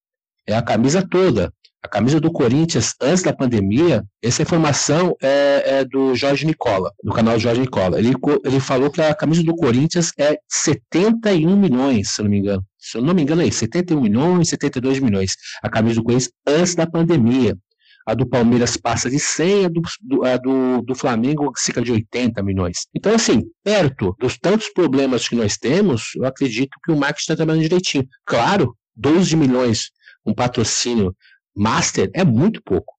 é 0.45 0.55
a 0.55 0.61
camisa 0.61 1.05
toda. 1.07 1.51
A 1.87 1.89
camisa 1.89 2.19
do 2.19 2.29
Corinthians, 2.29 2.93
antes 3.01 3.23
da 3.23 3.31
pandemia, 3.31 4.03
essa 4.21 4.41
informação 4.41 5.15
é, 5.21 5.79
é 5.79 5.85
do 5.85 6.13
Jorge 6.15 6.45
Nicola, 6.45 6.91
do 7.01 7.13
canal 7.13 7.39
Jorge 7.39 7.61
Nicola. 7.61 7.97
Ele, 7.97 8.11
ele 8.43 8.59
falou 8.59 8.91
que 8.91 9.01
a 9.01 9.15
camisa 9.15 9.41
do 9.41 9.55
Corinthians 9.55 10.11
é 10.19 10.37
71 10.49 11.55
milhões, 11.55 12.09
se 12.09 12.19
eu 12.19 12.25
não 12.25 12.31
me 12.31 12.39
engano. 12.39 12.65
Se 12.77 12.97
eu 12.97 13.01
não 13.01 13.13
me 13.13 13.21
engano, 13.21 13.41
é 13.41 13.49
71 13.49 14.01
milhões, 14.01 14.49
72 14.49 14.99
milhões. 14.99 15.37
A 15.63 15.69
camisa 15.69 15.95
do 15.95 16.03
Corinthians 16.03 16.29
antes 16.45 16.75
da 16.75 16.85
pandemia. 16.85 17.57
a 18.05 18.13
do 18.13 18.27
Palmeiras 18.27 18.75
passa 18.75 19.09
de 19.09 19.17
100, 19.17 19.65
a 19.65 19.69
do, 19.69 19.81
do, 20.01 20.25
a 20.25 20.35
do, 20.35 20.81
do 20.81 20.93
Flamengo 20.93 21.49
cerca 21.55 21.81
de 21.81 21.93
80 21.93 22.43
milhões. 22.43 22.79
Então, 22.93 23.15
assim, 23.15 23.43
perto 23.63 24.13
dos 24.19 24.37
tantos 24.37 24.67
problemas 24.73 25.25
que 25.25 25.35
nós 25.35 25.55
temos, 25.55 26.11
eu 26.17 26.25
acredito 26.25 26.77
que 26.83 26.91
o 26.91 26.97
marketing 26.97 27.21
está 27.21 27.35
trabalhando 27.37 27.63
direitinho. 27.63 28.05
Claro, 28.25 28.75
12 28.93 29.37
milhões, 29.37 29.89
um 30.25 30.33
patrocínio 30.33 31.15
master, 31.57 32.09
é 32.13 32.23
muito 32.23 32.61
pouco. 32.63 32.93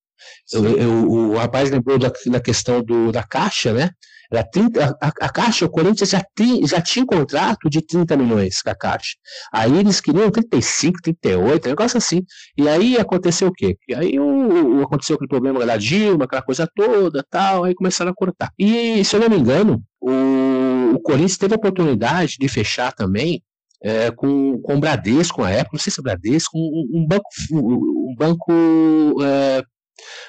Eu, 0.53 0.77
eu, 0.77 1.11
o 1.11 1.37
rapaz 1.37 1.71
lembrou 1.71 1.99
da, 1.99 2.11
da 2.27 2.41
questão 2.41 2.83
do, 2.83 3.13
da 3.13 3.23
caixa, 3.23 3.73
né? 3.73 3.91
Era 4.31 4.45
30, 4.45 4.99
a, 5.01 5.09
a, 5.09 5.29
Caixa, 5.31 5.65
o 5.65 5.71
Corinthians 5.71 6.11
já, 6.11 6.23
tem, 6.35 6.67
já 6.67 6.81
tinha 6.83 7.03
um 7.03 7.07
contrato 7.07 7.71
de 7.71 7.81
30 7.81 8.15
milhões 8.17 8.61
com 8.61 8.69
a 8.69 8.75
Caixa. 8.75 9.17
Aí 9.53 9.79
eles 9.79 10.01
queriam 10.01 10.31
35, 10.31 11.01
38, 11.03 11.67
um 11.67 11.69
negócio 11.71 11.97
assim. 11.97 12.23
E 12.57 12.69
aí 12.69 12.99
aconteceu 12.99 13.49
o 13.49 13.53
quê? 13.53 13.77
E 13.89 13.95
aí 13.95 14.19
o, 14.21 14.79
o, 14.79 14.83
aconteceu 14.83 15.17
aquele 15.17 15.29
problema 15.29 15.65
da 15.65 15.79
Dilma, 15.79 16.27
aquela 16.27 16.43
coisa 16.43 16.69
toda, 16.75 17.25
tal, 17.31 17.65
aí 17.65 17.75
começaram 17.75 18.11
a 18.11 18.15
cortar. 18.15 18.51
E, 18.59 19.03
se 19.03 19.17
eu 19.17 19.21
não 19.21 19.31
me 19.31 19.39
engano, 19.39 19.83
o, 19.99 20.95
o 20.95 21.01
Corinthians 21.01 21.39
teve 21.39 21.55
a 21.55 21.57
oportunidade 21.57 22.37
de 22.39 22.49
fechar 22.49 22.93
também 22.93 23.43
é, 23.83 24.11
com, 24.11 24.61
com 24.61 24.77
o 24.77 24.81
Bradesco 24.81 25.43
na 25.43 25.51
época, 25.51 25.71
não 25.75 25.81
sei 25.81 25.93
se 25.93 26.01
é 26.01 26.03
Bradesco, 26.03 26.57
um, 26.57 26.89
um 26.95 27.07
banco, 27.07 27.29
um 27.51 28.15
banco 28.17 29.23
é, 29.23 29.63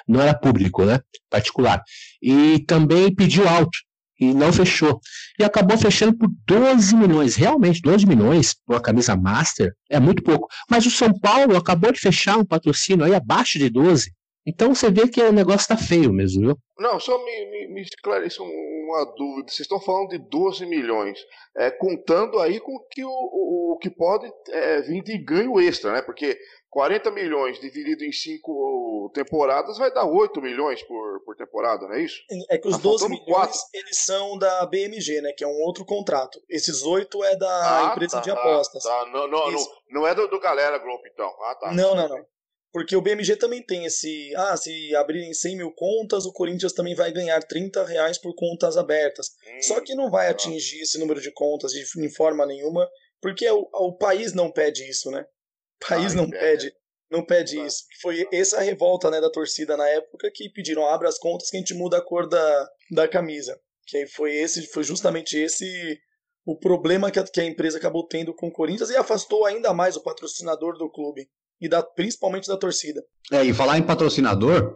não 0.08 0.22
era 0.22 0.34
público, 0.34 0.86
né? 0.86 1.00
Particular. 1.30 1.82
E 2.22 2.60
também 2.66 3.14
pediu 3.14 3.48
alto 3.48 3.78
e 4.20 4.34
não 4.34 4.52
fechou. 4.52 5.00
E 5.40 5.44
acabou 5.44 5.78
fechando 5.78 6.18
por 6.18 6.30
12 6.46 6.96
milhões. 6.96 7.36
Realmente, 7.36 7.82
12 7.82 8.06
milhões 8.06 8.54
por 8.54 8.74
uma 8.74 8.82
camisa 8.82 9.16
master 9.16 9.74
é 9.90 10.00
muito 10.00 10.22
pouco. 10.22 10.48
Mas 10.70 10.86
o 10.86 10.92
São 10.92 11.18
Paulo 11.18 11.56
acabou 11.56 11.92
de 11.92 12.00
fechar 12.00 12.38
um 12.38 12.46
patrocínio 12.46 13.06
aí 13.06 13.16
abaixo 13.16 13.58
de 13.58 13.70
12. 13.70 14.12
Então 14.46 14.74
você 14.74 14.90
vê 14.90 15.08
que 15.08 15.22
o 15.22 15.32
negócio 15.32 15.68
tá 15.68 15.78
feio 15.78 16.12
mesmo, 16.12 16.42
viu? 16.42 16.58
Não, 16.80 17.00
só 17.00 17.24
me, 17.24 17.46
me, 17.52 17.74
me 17.74 17.82
esclareça 17.82 18.42
uma 18.90 19.06
dúvida. 19.06 19.50
Vocês 19.50 19.62
estão 19.62 19.80
falando 19.80 20.10
de 20.10 20.18
12 20.18 20.66
milhões, 20.66 21.20
é, 21.58 21.72
contando 21.72 22.40
aí 22.40 22.60
com 22.60 22.80
que 22.92 23.04
o, 23.04 23.10
o, 23.10 23.74
o 23.74 23.78
que 23.78 23.90
pode 23.90 24.32
é, 24.50 24.82
vir 24.82 25.04
de 25.04 25.18
ganho 25.18 25.60
extra, 25.60 25.92
né? 25.92 26.02
Porque 26.02 26.38
40 26.70 27.10
milhões 27.12 27.60
dividido 27.60 28.04
em 28.04 28.12
5 28.12 29.12
temporadas 29.14 29.78
vai 29.78 29.92
dar 29.92 30.06
8 30.06 30.40
milhões 30.42 30.84
por, 30.84 31.22
por 31.26 31.36
temporada, 31.36 31.88
não 31.88 31.96
é 31.96 32.02
isso? 32.02 32.22
É 32.50 32.58
que 32.58 32.68
os 32.68 32.78
tá 32.78 32.84
12 32.84 33.10
milhões 33.10 33.28
4. 33.28 33.60
eles 33.74 33.98
são 33.98 34.38
da 34.38 34.66
BMG, 34.66 35.22
né? 35.22 35.34
Que 35.34 35.44
é 35.44 35.48
um 35.48 35.62
outro 35.62 35.84
contrato. 35.84 36.40
Esses 36.48 36.84
8 36.84 37.24
é 37.24 37.36
da 37.36 37.88
ah, 37.88 37.92
empresa 37.92 38.18
tá, 38.18 38.22
de 38.22 38.32
apostas. 38.32 38.84
Tá, 38.84 39.06
não, 39.12 39.28
não, 39.28 39.52
não, 39.52 39.66
não, 39.90 40.08
é 40.08 40.14
do, 40.14 40.28
do 40.28 40.40
Galera 40.40 40.78
Group, 40.78 41.02
então. 41.12 41.34
Ah, 41.46 41.56
tá. 41.56 41.72
Não, 41.72 41.96
não, 41.96 42.08
não. 42.08 42.26
Porque 42.72 42.96
o 42.96 43.02
BMG 43.02 43.36
também 43.36 43.64
tem 43.64 43.86
esse. 43.86 44.34
Ah, 44.36 44.56
se 44.56 44.96
abrirem 44.96 45.34
100 45.34 45.58
mil 45.58 45.72
contas, 45.72 46.26
o 46.26 46.32
Corinthians 46.32 46.74
também 46.74 46.94
vai 46.94 47.12
ganhar 47.12 47.42
30 47.42 47.84
reais 47.84 48.18
por 48.20 48.36
contas 48.36 48.78
abertas. 48.78 49.32
Hum, 49.48 49.62
Só 49.62 49.82
que 49.82 49.96
não 49.96 50.12
vai 50.12 50.28
tá. 50.28 50.32
atingir 50.32 50.82
esse 50.82 51.00
número 51.00 51.20
de 51.20 51.32
contas 51.32 51.72
de, 51.72 51.84
em 51.98 52.10
forma 52.10 52.46
nenhuma, 52.46 52.88
porque 53.20 53.50
o, 53.50 53.68
o 53.74 53.98
país 53.98 54.34
não 54.34 54.52
pede 54.52 54.88
isso, 54.88 55.10
né? 55.10 55.26
O 55.84 55.88
país 55.88 56.14
não 56.14 56.30
pede. 56.30 56.72
Não 57.10 57.26
pede 57.26 57.60
isso. 57.60 57.86
Foi 58.02 58.28
essa 58.32 58.58
a 58.58 58.62
revolta 58.62 59.10
né, 59.10 59.20
da 59.20 59.32
torcida 59.32 59.76
na 59.76 59.88
época 59.90 60.30
que 60.32 60.48
pediram 60.50 60.86
abra 60.86 61.10
as 61.10 61.18
contas 61.18 61.50
que 61.50 61.58
a 61.58 61.60
gente 61.60 61.74
muda 61.74 61.98
a 61.98 62.02
cor 62.02 62.30
da, 62.30 62.70
da 62.92 63.08
camisa. 63.08 63.60
Que 63.88 63.98
aí 63.98 64.08
foi 64.08 64.36
esse, 64.36 64.68
foi 64.68 64.84
justamente 64.84 65.36
esse 65.36 66.00
o 66.46 66.56
problema 66.58 67.10
que 67.10 67.20
a, 67.20 67.24
que 67.24 67.42
a 67.42 67.46
empresa 67.46 67.80
acabou 67.80 68.08
tendo 68.08 68.34
com 68.34 68.48
o 68.48 68.52
Corinthians 68.52 68.92
e 68.92 68.96
afastou 68.96 69.46
ainda 69.46 69.74
mais 69.74 69.96
o 69.96 70.04
patrocinador 70.04 70.78
do 70.78 70.90
clube 70.90 71.28
e 71.60 71.68
da, 71.68 71.84
principalmente 71.84 72.48
da 72.48 72.58
torcida. 72.58 73.02
É, 73.32 73.44
e 73.44 73.54
falar 73.54 73.78
em 73.78 73.84
patrocinador, 73.84 74.76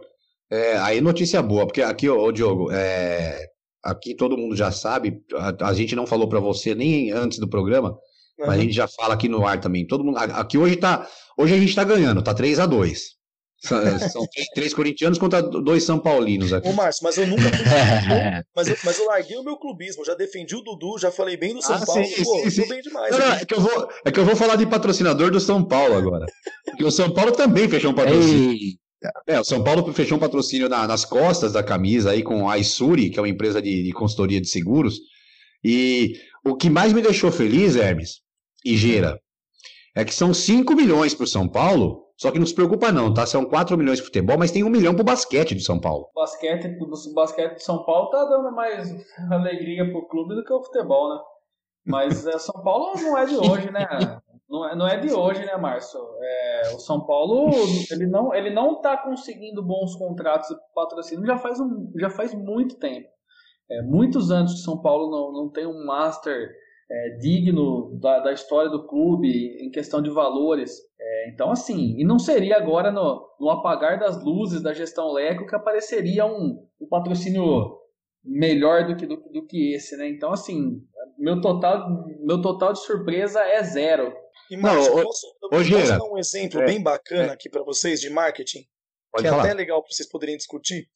é, 0.50 0.76
aí 0.78 1.00
notícia 1.00 1.42
boa, 1.42 1.66
porque 1.66 1.82
aqui, 1.82 2.08
ô, 2.08 2.30
Diogo, 2.30 2.70
é, 2.70 3.46
aqui 3.82 4.14
todo 4.14 4.36
mundo 4.36 4.54
já 4.54 4.70
sabe, 4.70 5.22
a, 5.34 5.68
a 5.68 5.74
gente 5.74 5.96
não 5.96 6.06
falou 6.06 6.28
para 6.28 6.40
você 6.40 6.74
nem 6.74 7.10
antes 7.10 7.38
do 7.38 7.48
programa, 7.48 7.90
uhum. 7.90 8.46
mas 8.46 8.58
a 8.58 8.62
gente 8.62 8.74
já 8.74 8.86
fala 8.88 9.14
aqui 9.14 9.28
no 9.28 9.46
ar 9.46 9.60
também. 9.60 9.86
Todo 9.86 10.04
mundo, 10.04 10.18
aqui 10.18 10.58
hoje 10.58 10.76
tá, 10.76 11.08
hoje 11.36 11.54
a 11.54 11.58
gente 11.58 11.74
tá 11.74 11.84
ganhando, 11.84 12.22
tá 12.22 12.34
3 12.34 12.58
a 12.58 12.66
2 12.66 13.23
são, 13.58 13.98
são 14.10 14.26
três 14.54 14.74
corintianos 14.74 15.18
contra 15.18 15.42
dois 15.42 15.84
São 15.84 15.98
Paulinos 15.98 16.52
aqui. 16.52 16.68
Ô, 16.68 16.72
Márcio, 16.72 17.02
mas 17.04 17.16
eu 17.16 17.26
nunca. 17.26 17.42
mas, 18.54 18.68
eu, 18.68 18.76
mas 18.84 18.98
eu 18.98 19.06
larguei 19.06 19.36
o 19.36 19.44
meu 19.44 19.56
clubismo, 19.56 20.04
já 20.04 20.14
defendi 20.14 20.54
o 20.54 20.60
Dudu, 20.60 20.98
já 20.98 21.10
falei 21.10 21.36
bem 21.36 21.54
do 21.54 21.62
São 21.62 21.76
ah, 21.76 21.86
Paulo. 21.86 22.04
Sim, 22.04 22.24
pô, 22.24 22.50
sim, 22.50 22.68
bem 22.68 22.80
demais. 22.82 23.10
Não, 23.12 23.18
não, 23.18 23.32
é, 23.32 23.44
que 23.44 23.54
eu 23.54 23.60
vou, 23.60 23.88
é 24.04 24.10
que 24.10 24.20
eu 24.20 24.24
vou 24.24 24.36
falar 24.36 24.56
de 24.56 24.66
patrocinador 24.66 25.30
do 25.30 25.40
São 25.40 25.64
Paulo 25.64 25.96
agora. 25.96 26.26
Porque 26.64 26.84
o 26.84 26.90
São 26.90 27.10
Paulo 27.10 27.32
também 27.32 27.68
fechou 27.68 27.90
um 27.90 27.94
patrocínio. 27.94 28.50
Ei. 28.50 28.84
É, 29.26 29.38
o 29.38 29.44
São 29.44 29.62
Paulo 29.62 29.92
fechou 29.92 30.16
um 30.16 30.20
patrocínio 30.20 30.68
na, 30.68 30.86
nas 30.86 31.04
costas 31.04 31.52
da 31.52 31.62
camisa 31.62 32.10
aí 32.10 32.22
com 32.22 32.48
a 32.48 32.58
Isuri, 32.58 33.10
que 33.10 33.18
é 33.18 33.22
uma 33.22 33.28
empresa 33.28 33.60
de, 33.60 33.82
de 33.82 33.92
consultoria 33.92 34.40
de 34.40 34.48
seguros. 34.48 34.98
E 35.62 36.18
o 36.44 36.56
que 36.56 36.70
mais 36.70 36.92
me 36.92 37.02
deixou 37.02 37.30
feliz, 37.30 37.76
Hermes 37.76 38.20
e 38.64 38.76
Gera, 38.76 39.18
é 39.94 40.04
que 40.04 40.14
são 40.14 40.32
5 40.32 40.74
milhões 40.74 41.14
para 41.14 41.24
o 41.24 41.28
São 41.28 41.46
Paulo 41.46 42.03
só 42.16 42.30
que 42.30 42.38
não 42.38 42.46
se 42.46 42.54
preocupa 42.54 42.92
não, 42.92 43.12
tá? 43.12 43.26
São 43.26 43.44
4 43.44 43.76
milhões 43.76 43.98
de 43.98 44.04
futebol, 44.04 44.38
mas 44.38 44.52
tem 44.52 44.62
um 44.62 44.70
milhão 44.70 44.94
pro 44.94 45.04
basquete 45.04 45.54
do 45.54 45.60
São 45.60 45.80
Paulo. 45.80 46.08
O 46.14 46.20
basquete, 46.20 46.78
o 46.80 47.14
basquete 47.14 47.54
do 47.54 47.62
São 47.62 47.84
Paulo 47.84 48.10
tá 48.10 48.24
dando 48.24 48.52
mais 48.52 48.88
alegria 49.30 49.90
pro 49.90 50.06
clube 50.06 50.34
do 50.34 50.44
que 50.44 50.52
o 50.52 50.62
futebol, 50.62 51.14
né? 51.14 51.20
Mas 51.86 52.26
é, 52.26 52.38
São 52.38 52.62
Paulo 52.62 52.94
não 53.00 53.18
é 53.18 53.26
de 53.26 53.36
hoje, 53.36 53.70
né? 53.70 53.86
Não 54.48 54.68
é, 54.68 54.76
não 54.76 54.86
é 54.86 54.96
de 54.98 55.12
hoje, 55.12 55.44
né, 55.44 55.56
Márcio? 55.56 56.00
É, 56.22 56.72
o 56.74 56.78
São 56.78 57.04
Paulo 57.04 57.50
ele 57.90 58.06
não 58.06 58.32
ele 58.32 58.50
não 58.50 58.74
está 58.74 58.96
conseguindo 58.96 59.62
bons 59.62 59.96
contratos 59.96 60.50
e 60.50 60.56
patrocínio 60.74 61.26
já 61.26 61.36
faz 61.36 61.58
um, 61.58 61.90
já 61.98 62.08
faz 62.08 62.32
muito 62.32 62.78
tempo. 62.78 63.08
É, 63.70 63.82
muitos 63.82 64.30
anos 64.30 64.54
que 64.54 64.60
São 64.60 64.80
Paulo 64.80 65.10
não, 65.10 65.32
não 65.32 65.50
tem 65.50 65.66
um 65.66 65.84
master 65.84 66.54
é, 66.90 67.16
digno 67.18 67.98
da, 68.00 68.20
da, 68.20 68.32
história 68.32 68.70
do 68.70 68.86
clube 68.86 69.28
em 69.60 69.70
questão 69.70 70.02
de 70.02 70.10
valores. 70.10 70.78
É, 71.00 71.30
então, 71.30 71.50
assim, 71.50 71.98
e 71.98 72.04
não 72.04 72.18
seria 72.18 72.56
agora 72.56 72.90
no, 72.90 73.26
no, 73.40 73.50
apagar 73.50 73.98
das 73.98 74.22
luzes 74.22 74.62
da 74.62 74.72
gestão 74.72 75.12
Leco 75.12 75.46
que 75.46 75.56
apareceria 75.56 76.26
um, 76.26 76.66
um 76.80 76.88
patrocínio 76.88 77.78
melhor 78.22 78.86
do 78.86 78.96
que, 78.96 79.06
do, 79.06 79.16
do, 79.16 79.46
que 79.46 79.74
esse, 79.74 79.96
né? 79.96 80.08
Então, 80.08 80.32
assim, 80.32 80.80
meu 81.18 81.40
total, 81.40 82.04
meu 82.20 82.40
total 82.40 82.72
de 82.72 82.80
surpresa 82.80 83.40
é 83.40 83.62
zero. 83.62 84.14
E, 84.50 84.56
Marcos, 84.56 84.88
não, 84.88 84.98
eu 84.98 85.04
posso, 85.04 85.26
eu 85.42 85.48
posso 85.50 85.88
dar 85.88 86.04
um 86.04 86.18
exemplo 86.18 86.60
é, 86.62 86.66
bem 86.66 86.82
bacana 86.82 87.28
é. 87.28 87.30
aqui 87.30 87.48
para 87.48 87.62
vocês 87.62 88.00
de 88.00 88.10
marketing, 88.10 88.64
Pode 89.10 89.24
que 89.24 89.30
falar. 89.30 89.42
é 89.42 89.46
até 89.46 89.54
legal 89.54 89.82
para 89.82 89.90
vocês 89.90 90.08
poderem 90.08 90.36
discutir. 90.36 90.88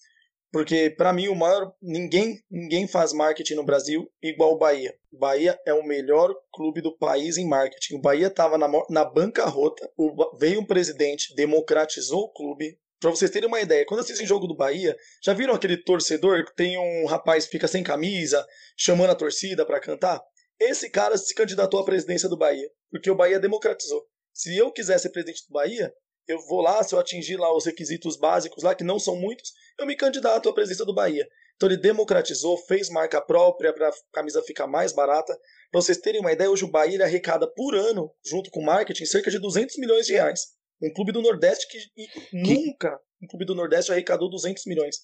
Porque, 0.51 0.91
para 0.91 1.13
mim, 1.13 1.29
o 1.29 1.35
maior. 1.35 1.73
Ninguém, 1.81 2.43
ninguém 2.51 2.89
faz 2.89 3.13
marketing 3.13 3.55
no 3.55 3.65
Brasil 3.65 4.11
igual 4.23 4.53
o 4.53 4.59
Bahia. 4.59 4.95
O 5.13 5.19
Bahia 5.19 5.59
é 5.67 5.75
o 5.75 5.87
melhor 5.87 6.35
clube 6.53 6.81
do 6.81 6.97
país 6.97 7.37
em 7.37 7.47
marketing. 7.47 7.97
O 7.97 8.01
Bahia 8.01 8.29
estava 8.29 8.57
na, 8.57 8.69
na 8.89 9.05
bancarrota. 9.05 9.91
O, 9.97 10.37
veio 10.39 10.61
um 10.61 10.65
presidente, 10.65 11.35
democratizou 11.35 12.21
o 12.21 12.33
clube. 12.33 12.79
Pra 13.01 13.11
vocês 13.11 13.31
terem 13.31 13.47
uma 13.47 13.61
ideia, 13.61 13.87
quando 13.87 14.01
assistem 14.01 14.27
jogo 14.27 14.49
do 14.49 14.57
Bahia, 14.57 14.97
já 15.23 15.33
viram 15.33 15.55
aquele 15.55 15.77
torcedor 15.77 16.45
que 16.45 16.57
tem 16.57 16.77
um 16.79 17.07
rapaz 17.07 17.45
que 17.45 17.53
fica 17.53 17.69
sem 17.69 17.83
camisa, 17.83 18.45
chamando 18.77 19.11
a 19.11 19.15
torcida 19.15 19.65
para 19.65 19.79
cantar? 19.79 20.21
Esse 20.59 20.91
cara 20.91 21.17
se 21.17 21.33
candidatou 21.33 21.79
à 21.79 21.85
presidência 21.85 22.29
do 22.29 22.37
Bahia, 22.37 22.69
porque 22.91 23.09
o 23.09 23.15
Bahia 23.15 23.39
democratizou. 23.39 24.05
Se 24.33 24.57
eu 24.57 24.73
quisesse 24.73 25.03
ser 25.03 25.11
presidente 25.11 25.47
do 25.47 25.53
Bahia, 25.53 25.93
eu 26.29 26.39
vou 26.47 26.61
lá, 26.61 26.83
se 26.83 26.95
eu 26.95 26.99
atingir 26.99 27.37
lá 27.37 27.55
os 27.57 27.65
requisitos 27.65 28.17
básicos 28.17 28.63
lá, 28.63 28.75
que 28.75 28.85
não 28.85 28.99
são 28.99 29.17
muitos, 29.17 29.53
eu 29.79 29.87
me 29.87 29.97
candidato 29.97 30.49
à 30.49 30.53
presidência 30.53 30.85
do 30.85 30.95
Bahia. 30.95 31.27
Então 31.57 31.69
ele 31.69 31.81
democratizou, 31.81 32.57
fez 32.57 32.89
marca 32.89 33.21
própria 33.21 33.73
para 33.73 33.89
a 33.89 33.93
camisa 34.13 34.43
ficar 34.43 34.67
mais 34.67 34.93
barata. 34.93 35.37
Para 35.73 35.81
vocês 35.81 35.99
terem 35.99 36.21
uma 36.21 36.33
ideia, 36.33 36.51
hoje 36.51 36.65
o 36.65 36.71
Bahia 36.71 37.03
arrecada 37.03 37.51
por 37.53 37.75
ano, 37.75 38.13
junto 38.25 38.51
com 38.51 38.63
marketing, 38.63 39.07
cerca 39.07 39.31
de 39.31 39.41
200 39.41 39.77
milhões 39.79 40.07
de 40.07 40.13
reais. 40.13 40.41
Um 40.81 40.93
clube 40.93 41.11
do 41.11 41.21
Nordeste 41.21 41.67
que, 41.69 42.07
que... 42.07 42.21
nunca 42.33 42.97
um 43.23 43.27
clube 43.27 43.45
do 43.45 43.55
Nordeste 43.55 43.91
arrecadou 43.91 44.31
200 44.31 44.65
milhões. 44.67 44.97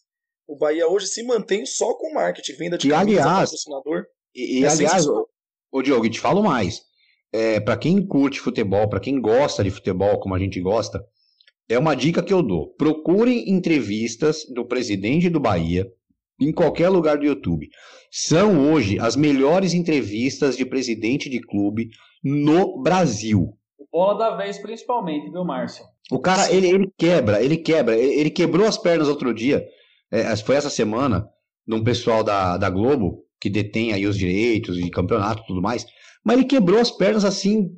O 0.46 0.56
Bahia 0.56 0.86
hoje 0.88 1.06
se 1.06 1.22
mantém 1.22 1.66
só 1.66 1.94
com 1.94 2.12
marketing, 2.12 2.52
venda 2.52 2.78
de 2.78 2.88
camisa, 2.88 3.20
aliás, 3.20 3.50
patrocinador. 3.50 4.04
E, 4.34 4.60
e 4.60 4.64
é 4.64 4.68
aliás, 4.68 5.06
ô, 5.06 5.82
Diogo, 5.82 6.08
te 6.08 6.20
falo 6.20 6.42
mais. 6.42 6.82
É, 7.32 7.58
para 7.58 7.76
quem 7.76 8.06
curte 8.06 8.40
futebol, 8.40 8.88
para 8.88 9.00
quem 9.00 9.20
gosta 9.20 9.64
de 9.64 9.70
futebol 9.70 10.20
como 10.20 10.34
a 10.34 10.38
gente 10.38 10.60
gosta, 10.60 11.04
é 11.68 11.78
uma 11.78 11.94
dica 11.94 12.22
que 12.22 12.32
eu 12.32 12.42
dou. 12.42 12.74
Procurem 12.76 13.50
entrevistas 13.50 14.44
do 14.52 14.64
presidente 14.64 15.30
do 15.30 15.40
Bahia 15.40 15.86
em 16.40 16.52
qualquer 16.52 16.88
lugar 16.88 17.18
do 17.18 17.24
YouTube. 17.24 17.68
São 18.10 18.72
hoje 18.72 18.98
as 18.98 19.16
melhores 19.16 19.74
entrevistas 19.74 20.56
de 20.56 20.64
presidente 20.64 21.28
de 21.28 21.40
clube 21.40 21.90
no 22.22 22.82
Brasil. 22.82 23.56
Bola 23.90 24.18
da 24.18 24.36
vez, 24.36 24.58
principalmente, 24.58 25.30
viu, 25.30 25.44
Márcio? 25.44 25.84
O 26.10 26.18
cara, 26.18 26.52
ele, 26.52 26.66
ele 26.66 26.92
quebra, 26.98 27.42
ele 27.42 27.56
quebra. 27.56 27.96
Ele, 27.96 28.20
ele 28.20 28.30
quebrou 28.30 28.66
as 28.66 28.76
pernas 28.76 29.08
outro 29.08 29.32
dia. 29.32 29.64
É, 30.10 30.34
foi 30.36 30.56
essa 30.56 30.70
semana, 30.70 31.28
de 31.66 31.74
um 31.74 31.82
pessoal 31.82 32.22
da, 32.22 32.56
da 32.56 32.68
Globo, 32.68 33.24
que 33.40 33.48
detém 33.48 33.92
aí 33.92 34.06
os 34.06 34.18
direitos 34.18 34.76
de 34.76 34.90
campeonato 34.90 35.42
e 35.42 35.46
tudo 35.46 35.62
mais. 35.62 35.86
Mas 36.24 36.38
ele 36.38 36.46
quebrou 36.46 36.80
as 36.80 36.90
pernas 36.90 37.24
assim, 37.24 37.70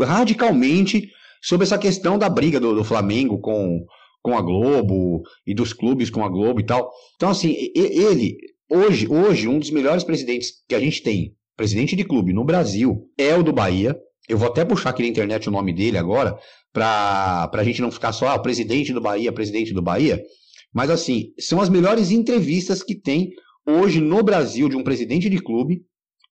radicalmente 0.00 1.10
sobre 1.46 1.64
essa 1.64 1.78
questão 1.78 2.18
da 2.18 2.28
briga 2.28 2.58
do, 2.58 2.74
do 2.74 2.82
Flamengo 2.82 3.38
com, 3.38 3.86
com 4.20 4.36
a 4.36 4.42
Globo 4.42 5.22
e 5.46 5.54
dos 5.54 5.72
clubes 5.72 6.10
com 6.10 6.24
a 6.24 6.28
Globo 6.28 6.58
e 6.58 6.66
tal. 6.66 6.90
Então, 7.14 7.30
assim, 7.30 7.54
ele, 7.72 8.36
hoje, 8.68 9.06
hoje, 9.06 9.46
um 9.46 9.60
dos 9.60 9.70
melhores 9.70 10.02
presidentes 10.02 10.64
que 10.68 10.74
a 10.74 10.80
gente 10.80 11.00
tem, 11.04 11.36
presidente 11.56 11.94
de 11.94 12.02
clube 12.02 12.32
no 12.32 12.44
Brasil, 12.44 13.08
é 13.16 13.32
o 13.36 13.44
do 13.44 13.52
Bahia. 13.52 13.96
Eu 14.28 14.36
vou 14.36 14.48
até 14.48 14.64
puxar 14.64 14.90
aqui 14.90 15.02
na 15.02 15.08
internet 15.08 15.48
o 15.48 15.52
nome 15.52 15.72
dele 15.72 15.96
agora, 15.96 16.36
para 16.72 17.48
a 17.52 17.64
gente 17.64 17.80
não 17.80 17.92
ficar 17.92 18.12
só, 18.12 18.30
ah, 18.30 18.38
presidente 18.40 18.92
do 18.92 19.00
Bahia, 19.00 19.32
presidente 19.32 19.72
do 19.72 19.80
Bahia. 19.80 20.20
Mas, 20.74 20.90
assim, 20.90 21.32
são 21.38 21.60
as 21.60 21.68
melhores 21.68 22.10
entrevistas 22.10 22.82
que 22.82 22.96
tem 22.96 23.30
hoje 23.64 24.00
no 24.00 24.20
Brasil 24.20 24.68
de 24.68 24.76
um 24.76 24.82
presidente 24.82 25.30
de 25.30 25.38
clube, 25.38 25.84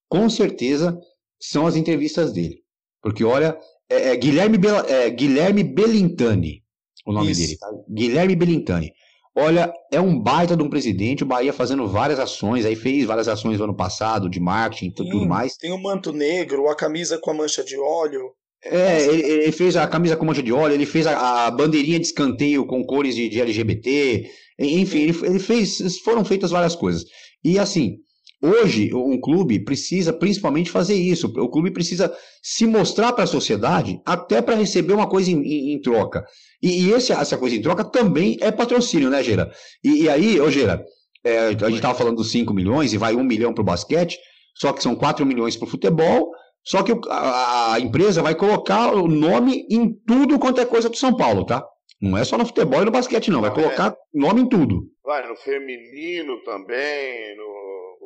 com 0.09 0.29
certeza 0.29 0.99
são 1.39 1.65
as 1.65 1.77
entrevistas 1.77 2.33
dele. 2.33 2.57
Porque, 3.01 3.23
olha, 3.23 3.57
é, 3.89 4.09
é 4.09 4.15
Guilherme, 4.15 4.57
Be 4.57 4.67
é, 4.87 5.09
Guilherme 5.09 5.63
Belintani, 5.63 6.63
o 7.05 7.13
nome 7.13 7.31
Isso. 7.31 7.41
dele, 7.41 7.57
tá? 7.57 7.67
Guilherme 7.89 8.35
Belintani. 8.35 8.91
Olha, 9.37 9.73
é 9.91 9.99
um 9.99 10.17
baita 10.17 10.55
de 10.55 10.63
um 10.63 10.69
presidente, 10.69 11.23
o 11.23 11.25
Bahia 11.25 11.51
fazendo 11.51 11.85
várias 11.87 12.19
ações, 12.19 12.65
aí 12.65 12.73
fez 12.73 13.05
várias 13.05 13.27
ações 13.27 13.57
no 13.57 13.65
ano 13.65 13.75
passado, 13.75 14.29
de 14.29 14.39
marketing 14.39 14.87
e 14.87 14.93
tudo 14.93 15.25
mais. 15.25 15.57
Tem 15.57 15.73
o 15.73 15.77
manto 15.77 16.13
negro, 16.13 16.69
a 16.69 16.75
camisa 16.75 17.17
com 17.17 17.31
a 17.31 17.33
mancha 17.33 17.61
de 17.61 17.77
óleo. 17.77 18.31
É, 18.63 19.05
ele, 19.05 19.21
ele, 19.21 19.51
fez 19.51 19.75
a 19.75 19.85
camisa 19.85 20.15
com 20.15 20.25
mancha 20.25 20.41
de 20.41 20.53
óleo, 20.53 20.73
ele 20.73 20.85
fez 20.85 21.05
a, 21.05 21.45
a 21.45 21.51
bandeirinha 21.51 21.99
de 21.99 22.05
escanteio 22.05 22.65
com 22.65 22.83
cores 22.83 23.13
de, 23.13 23.27
de 23.27 23.41
LGBT, 23.41 24.31
enfim, 24.57 24.99
ele, 24.99 25.17
ele, 25.23 25.39
fez, 25.39 25.99
foram 25.99 26.23
feitas 26.23 26.49
várias 26.49 26.75
coisas. 26.75 27.05
E 27.43 27.59
assim, 27.59 27.97
Hoje, 28.41 28.93
um 28.93 29.19
clube 29.19 29.63
precisa 29.63 30.13
principalmente 30.13 30.69
fazer 30.69 30.95
isso. 30.95 31.27
O 31.37 31.49
clube 31.49 31.71
precisa 31.71 32.13
se 32.43 32.65
mostrar 32.67 33.13
para 33.13 33.23
a 33.23 33.27
sociedade 33.27 33.99
até 34.05 34.41
para 34.41 34.55
receber 34.55 34.93
uma 34.93 35.07
coisa 35.07 35.31
em, 35.31 35.41
em, 35.41 35.73
em 35.73 35.81
troca. 35.81 36.23
E, 36.61 36.85
e 36.85 36.91
esse, 36.91 37.11
essa 37.11 37.37
coisa 37.37 37.55
em 37.55 37.61
troca 37.61 37.83
também 37.83 38.37
é 38.41 38.51
patrocínio, 38.51 39.09
né, 39.09 39.23
Gera? 39.23 39.51
E, 39.83 40.03
e 40.03 40.09
aí, 40.09 40.39
ô 40.39 40.49
Gera, 40.51 40.83
é, 41.23 41.39
a 41.47 41.49
gente 41.51 41.75
estava 41.75 41.97
falando 41.97 42.17
dos 42.17 42.31
5 42.31 42.53
milhões 42.53 42.93
e 42.93 42.97
vai 42.97 43.15
1 43.15 43.23
milhão 43.23 43.53
para 43.53 43.61
o 43.61 43.65
basquete, 43.65 44.17
só 44.53 44.71
que 44.71 44.83
são 44.83 44.95
4 44.95 45.25
milhões 45.25 45.57
para 45.57 45.67
o 45.67 45.69
futebol, 45.69 46.31
só 46.63 46.83
que 46.83 46.91
a, 47.09 47.73
a, 47.73 47.79
empresa 47.79 48.21
vai 48.21 48.35
colocar 48.35 48.93
o 48.93 49.07
nome 49.07 49.65
em 49.69 49.93
tudo 50.05 50.39
quanto 50.39 50.61
é 50.61 50.65
coisa 50.65 50.89
do 50.89 50.97
São 50.97 51.15
Paulo, 51.15 51.45
tá? 51.45 51.65
Não 52.01 52.17
é 52.17 52.23
só 52.23 52.37
no 52.37 52.45
futebol 52.45 52.81
e 52.81 52.85
no 52.85 52.91
basquete, 52.91 53.31
não. 53.31 53.41
Vai 53.41 53.53
colocar 53.53 53.91
é. 53.91 53.95
nome 54.13 54.41
em 54.41 54.49
tudo. 54.49 54.83
Vai 55.03 55.27
no 55.27 55.35
feminino 55.35 56.43
também, 56.43 57.37
no 57.37 57.54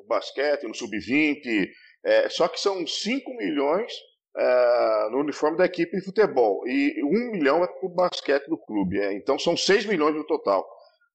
basquete, 0.09 0.63
no 0.63 0.75
sub-20, 0.75 1.69
é, 2.03 2.29
só 2.29 2.47
que 2.47 2.59
são 2.59 2.85
5 2.85 3.33
milhões 3.35 3.93
é, 4.37 5.09
no 5.11 5.19
uniforme 5.19 5.57
da 5.57 5.65
equipe 5.65 5.97
de 5.97 6.05
futebol 6.05 6.67
e 6.67 7.03
1 7.03 7.07
um 7.07 7.31
milhão 7.31 7.63
é 7.63 7.67
para 7.67 7.85
o 7.85 7.89
basquete 7.93 8.47
do 8.47 8.57
clube. 8.57 8.99
É, 8.99 9.13
então 9.13 9.37
são 9.37 9.55
6 9.55 9.85
milhões 9.85 10.15
no 10.15 10.25
total. 10.25 10.67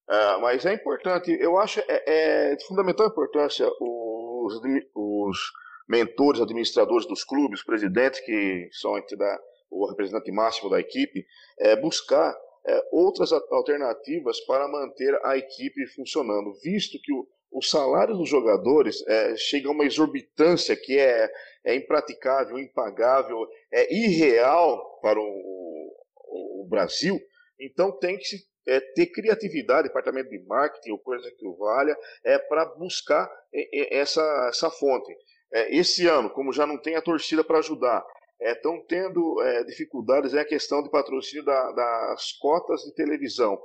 É, 0.09 0.37
mas 0.37 0.65
é 0.65 0.73
importante, 0.73 1.35
eu 1.39 1.57
acho 1.57 1.79
é, 1.87 2.03
é 2.51 2.55
de 2.55 2.65
fundamental 2.65 3.07
importância 3.07 3.67
os, 3.79 4.61
os 4.93 5.37
mentores, 5.89 6.41
administradores 6.41 7.07
dos 7.07 7.23
clubes, 7.23 7.63
presidentes 7.63 8.19
que 8.19 8.69
são 8.71 8.93
o 9.71 9.87
representante 9.87 10.31
máximo 10.31 10.69
da 10.69 10.79
equipe, 10.79 11.25
é, 11.59 11.75
buscar 11.75 12.35
outras 12.91 13.31
alternativas 13.31 14.39
para 14.47 14.67
manter 14.67 15.13
a 15.23 15.37
equipe 15.37 15.85
funcionando, 15.95 16.51
visto 16.63 16.97
que 16.99 17.13
o, 17.13 17.27
o 17.55 17.61
salário 17.61 18.17
dos 18.17 18.27
jogadores 18.27 19.01
é, 19.07 19.37
chega 19.37 19.69
a 19.69 19.71
uma 19.71 19.85
exorbitância 19.85 20.75
que 20.75 20.99
é, 20.99 21.31
é 21.63 21.73
impraticável, 21.73 22.59
impagável, 22.59 23.47
é 23.71 23.95
irreal 23.95 24.99
para 25.01 25.17
o, 25.17 25.95
o 26.61 26.67
Brasil. 26.69 27.17
Então 27.57 27.97
tem 27.97 28.17
que 28.17 28.25
é, 28.67 28.81
ter 28.93 29.05
criatividade, 29.07 29.87
departamento 29.87 30.29
de 30.29 30.45
marketing 30.45 30.91
ou 30.91 30.99
coisa 30.99 31.31
que 31.31 31.47
o 31.47 31.55
valha, 31.55 31.97
é, 32.25 32.37
para 32.37 32.65
buscar 32.65 33.31
essa, 33.89 34.47
essa 34.49 34.69
fonte. 34.69 35.15
É, 35.53 35.73
esse 35.73 36.05
ano, 36.07 36.29
como 36.29 36.51
já 36.51 36.67
não 36.67 36.77
tem 36.77 36.97
a 36.97 37.01
torcida 37.01 37.41
para 37.41 37.59
ajudar, 37.59 38.05
estão 38.41 38.75
é, 38.75 38.83
tendo 38.85 39.41
é, 39.41 39.63
dificuldades 39.63 40.33
é 40.33 40.41
a 40.41 40.45
questão 40.45 40.83
de 40.83 40.91
patrocínio 40.91 41.45
da, 41.45 41.71
das 41.71 42.33
cotas 42.33 42.81
de 42.81 42.93
televisão. 42.93 43.57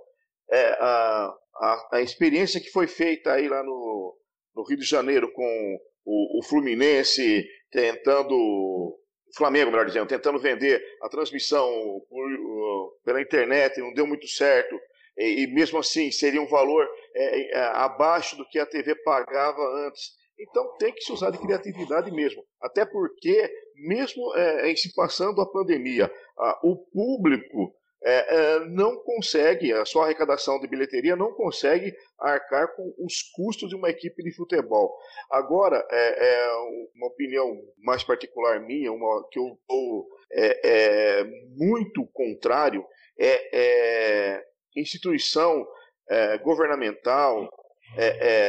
É, 0.52 0.76
a, 0.80 1.34
a, 1.56 1.88
a, 1.92 2.02
experiência 2.02 2.60
que 2.60 2.70
foi 2.70 2.86
feita 2.86 3.32
aí 3.32 3.48
lá 3.48 3.62
no, 3.62 4.16
no 4.54 4.64
Rio 4.64 4.78
de 4.78 4.84
Janeiro 4.84 5.30
com 5.32 5.78
o, 6.04 6.40
o 6.40 6.42
Fluminense 6.42 7.46
tentando 7.70 8.98
Flamengo, 9.36 9.70
melhor 9.70 9.86
dizendo, 9.86 10.08
tentando 10.08 10.38
vender 10.38 10.82
a 11.02 11.08
transmissão 11.08 11.68
por, 12.08 12.32
uh, 12.32 12.92
pela 13.04 13.20
internet, 13.20 13.80
não 13.80 13.92
deu 13.92 14.06
muito 14.06 14.26
certo, 14.26 14.76
e, 15.16 15.44
e 15.44 15.46
mesmo 15.46 15.78
assim 15.78 16.10
seria 16.10 16.42
um 16.42 16.48
valor 16.48 16.88
é, 17.14 17.58
é, 17.58 17.60
abaixo 17.74 18.36
do 18.36 18.46
que 18.48 18.58
a 18.58 18.66
TV 18.66 18.94
pagava 18.96 19.62
antes. 19.86 20.18
Então 20.38 20.76
tem 20.78 20.92
que 20.92 21.02
se 21.02 21.12
usar 21.12 21.30
de 21.30 21.38
criatividade 21.38 22.10
mesmo, 22.10 22.42
até 22.62 22.84
porque, 22.84 23.48
mesmo 23.76 24.34
é, 24.34 24.70
em 24.70 24.76
se 24.76 24.92
passando 24.94 25.40
a 25.40 25.50
pandemia, 25.50 26.10
o 26.62 26.76
público 26.76 27.74
é, 28.02 28.34
é, 28.34 28.60
não 28.60 28.96
consegue, 28.96 29.72
a 29.72 29.84
sua 29.84 30.04
arrecadação 30.04 30.58
de 30.58 30.66
bilheteria 30.66 31.14
não 31.14 31.32
consegue 31.32 31.94
arcar 32.18 32.74
com 32.74 32.94
os 32.98 33.22
custos 33.34 33.68
de 33.68 33.76
uma 33.76 33.90
equipe 33.90 34.22
de 34.22 34.34
futebol. 34.34 34.96
Agora, 35.30 35.86
é, 35.90 36.28
é 36.28 36.52
uma 36.94 37.08
opinião 37.08 37.60
mais 37.78 38.02
particular 38.02 38.58
minha, 38.60 38.90
uma 38.90 39.28
que 39.30 39.38
eu 39.38 39.48
estou 39.48 40.08
é, 40.32 40.60
é, 40.64 41.24
muito 41.56 42.06
contrário, 42.12 42.84
é, 43.18 44.42
instituição 44.74 45.66
governamental, 46.42 47.48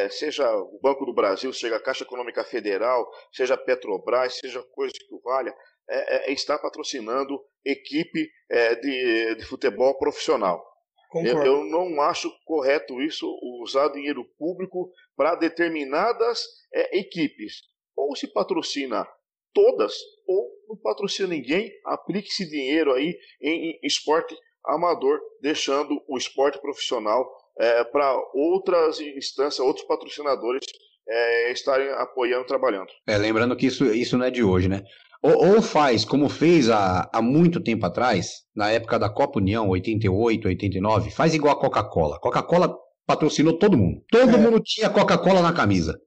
seja 0.10 0.52
o 0.56 0.80
Banco 0.82 1.06
do 1.06 1.14
Brasil, 1.14 1.54
seja 1.54 1.76
a 1.76 1.80
Caixa 1.80 2.04
Econômica 2.04 2.44
Federal, 2.44 3.08
seja 3.32 3.54
a 3.54 3.58
Petrobras, 3.58 4.40
seja 4.40 4.64
coisa 4.72 4.94
que 4.94 5.20
valha, 5.24 5.54
é, 5.92 6.30
é, 6.30 6.34
está 6.34 6.58
patrocinando 6.58 7.40
equipe 7.66 8.30
é, 8.50 8.76
de, 8.76 9.36
de 9.36 9.46
futebol 9.46 9.98
profissional. 9.98 10.66
Eu, 11.14 11.44
eu, 11.44 11.66
não 11.66 12.02
acho 12.02 12.32
correto 12.46 13.02
isso, 13.02 13.28
usar 13.62 13.90
dinheiro 13.90 14.24
público 14.40 14.90
para 15.16 15.36
determinadas 15.36 16.40
é, 16.74 17.00
equipes. 17.00 17.64
Ou 17.98 18.16
se 18.16 18.28
patrocina 18.28 19.06
todas, 19.54 19.94
ou 20.26 20.50
não 20.70 20.78
patrocina 20.78 21.28
ninguém, 21.28 21.70
aplique 21.86 22.30
esse 22.30 22.50
dinheiro 22.50 22.94
aí 22.94 23.18
em, 23.42 23.72
em 23.72 23.80
esporte 23.84 24.34
amador, 24.66 25.20
deixando 25.42 26.02
o 26.08 26.18
esporte 26.18 26.62
profissional 26.62 27.30
é, 27.60 27.84
para 27.84 28.16
outras 28.34 29.02
instâncias, 29.02 29.60
outros 29.60 29.86
patrocinadores 29.86 30.66
é, 31.08 31.52
estarem 31.52 31.90
apoiando, 31.90 32.46
trabalhando. 32.46 32.90
É, 33.06 33.18
lembrando 33.18 33.56
que 33.58 33.68
isso, 33.68 33.86
isso 33.94 34.18
não 34.18 34.26
é 34.26 34.32
de 34.32 34.44
hoje, 34.44 34.70
né? 34.70 34.82
Ou, 35.22 35.56
ou 35.56 35.62
faz, 35.62 36.04
como 36.04 36.28
fez 36.28 36.70
há, 36.70 37.10
há 37.14 37.22
muito 37.22 37.62
tempo 37.62 37.86
atrás, 37.86 38.42
na 38.56 38.72
época 38.72 38.98
da 38.98 39.10
Copa 39.10 39.40
União, 39.40 39.70
88, 39.70 40.48
89, 40.48 41.12
faz 41.12 41.34
igual 41.34 41.54
a 41.54 41.60
Coca-Cola. 41.60 42.20
Coca-Cola 42.20 42.76
patrocinou 43.06 43.58
todo 43.58 43.78
mundo. 43.78 44.02
Todo 44.12 44.36
é. 44.36 44.38
mundo 44.38 44.60
tinha 44.64 44.90
Coca-Cola 44.90 45.42
na 45.42 45.54
camisa. 45.54 45.98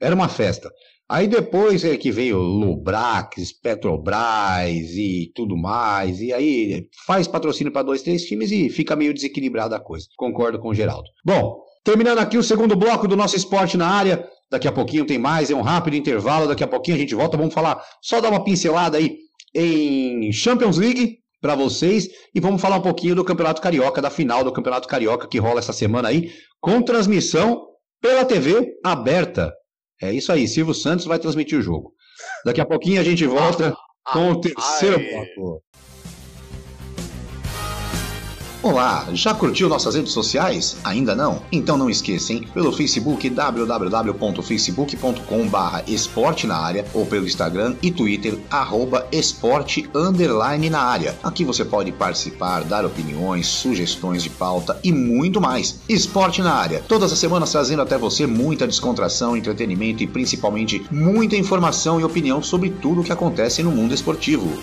Era 0.00 0.14
uma 0.14 0.28
festa. 0.28 0.70
Aí 1.08 1.28
depois 1.28 1.84
é 1.84 1.96
que 1.96 2.10
veio 2.10 2.38
Lubrax, 2.38 3.52
Petrobras 3.60 4.90
e 4.96 5.30
tudo 5.34 5.56
mais. 5.56 6.20
E 6.20 6.32
aí 6.32 6.88
faz 7.06 7.28
patrocínio 7.28 7.72
para 7.72 7.82
dois, 7.82 8.02
três 8.02 8.24
times 8.24 8.50
e 8.50 8.70
fica 8.70 8.96
meio 8.96 9.12
desequilibrada 9.12 9.76
a 9.76 9.80
coisa. 9.80 10.06
Concordo 10.16 10.58
com 10.58 10.68
o 10.68 10.74
Geraldo. 10.74 11.08
Bom, 11.24 11.62
terminando 11.84 12.18
aqui 12.18 12.38
o 12.38 12.42
segundo 12.42 12.74
bloco 12.74 13.06
do 13.06 13.16
nosso 13.16 13.36
esporte 13.36 13.76
na 13.76 13.86
área. 13.86 14.26
Daqui 14.54 14.68
a 14.68 14.72
pouquinho 14.72 15.04
tem 15.04 15.18
mais, 15.18 15.50
é 15.50 15.54
um 15.54 15.62
rápido 15.62 15.96
intervalo. 15.96 16.46
Daqui 16.46 16.62
a 16.62 16.68
pouquinho 16.68 16.96
a 16.96 17.00
gente 17.00 17.12
volta. 17.12 17.36
Vamos 17.36 17.52
falar, 17.52 17.82
só 18.00 18.20
dar 18.20 18.30
uma 18.30 18.44
pincelada 18.44 18.96
aí 18.98 19.16
em 19.52 20.32
Champions 20.32 20.78
League 20.78 21.18
para 21.42 21.56
vocês 21.56 22.08
e 22.32 22.38
vamos 22.38 22.62
falar 22.62 22.76
um 22.76 22.80
pouquinho 22.80 23.16
do 23.16 23.24
Campeonato 23.24 23.60
Carioca, 23.60 24.00
da 24.00 24.10
final 24.10 24.44
do 24.44 24.52
Campeonato 24.52 24.86
Carioca 24.86 25.26
que 25.26 25.38
rola 25.38 25.58
essa 25.58 25.72
semana 25.72 26.08
aí, 26.08 26.30
com 26.60 26.80
transmissão 26.80 27.66
pela 28.00 28.24
TV 28.24 28.74
aberta. 28.84 29.52
É 30.00 30.12
isso 30.12 30.30
aí, 30.30 30.46
Silvio 30.46 30.72
Santos 30.72 31.04
vai 31.04 31.18
transmitir 31.18 31.58
o 31.58 31.62
jogo. 31.62 31.92
Daqui 32.44 32.60
a 32.60 32.64
pouquinho 32.64 33.00
a 33.00 33.04
gente 33.04 33.26
volta 33.26 33.76
ah, 34.06 34.12
com 34.12 34.30
o 34.30 34.40
terceiro 34.40 35.00
bloco. 35.00 35.64
Olá, 38.64 39.06
já 39.12 39.32
curtiu 39.34 39.68
nossas 39.68 39.94
redes 39.94 40.12
sociais? 40.12 40.78
Ainda 40.82 41.14
não? 41.14 41.42
Então 41.52 41.76
não 41.76 41.90
esqueça, 41.90 42.32
hein? 42.32 42.48
Pelo 42.54 42.72
Facebook 42.72 43.28
www.facebook.com 43.28 45.50
esporte 45.86 46.46
na 46.46 46.56
área 46.56 46.86
ou 46.94 47.04
pelo 47.04 47.26
Instagram 47.26 47.76
e 47.82 47.90
Twitter 47.90 48.38
arroba 48.50 49.06
esporte 49.12 49.86
underline 49.94 50.70
na 50.70 50.80
área. 50.80 51.14
Aqui 51.22 51.44
você 51.44 51.62
pode 51.62 51.92
participar, 51.92 52.64
dar 52.64 52.86
opiniões, 52.86 53.46
sugestões 53.46 54.22
de 54.22 54.30
pauta 54.30 54.80
e 54.82 54.90
muito 54.90 55.42
mais. 55.42 55.80
Esporte 55.86 56.40
na 56.40 56.54
área, 56.54 56.82
todas 56.88 57.12
as 57.12 57.18
semanas 57.18 57.52
trazendo 57.52 57.82
até 57.82 57.98
você 57.98 58.26
muita 58.26 58.66
descontração, 58.66 59.36
entretenimento 59.36 60.02
e 60.02 60.06
principalmente 60.06 60.86
muita 60.90 61.36
informação 61.36 62.00
e 62.00 62.04
opinião 62.04 62.42
sobre 62.42 62.70
tudo 62.70 63.02
o 63.02 63.04
que 63.04 63.12
acontece 63.12 63.62
no 63.62 63.70
mundo 63.70 63.92
esportivo. 63.92 64.58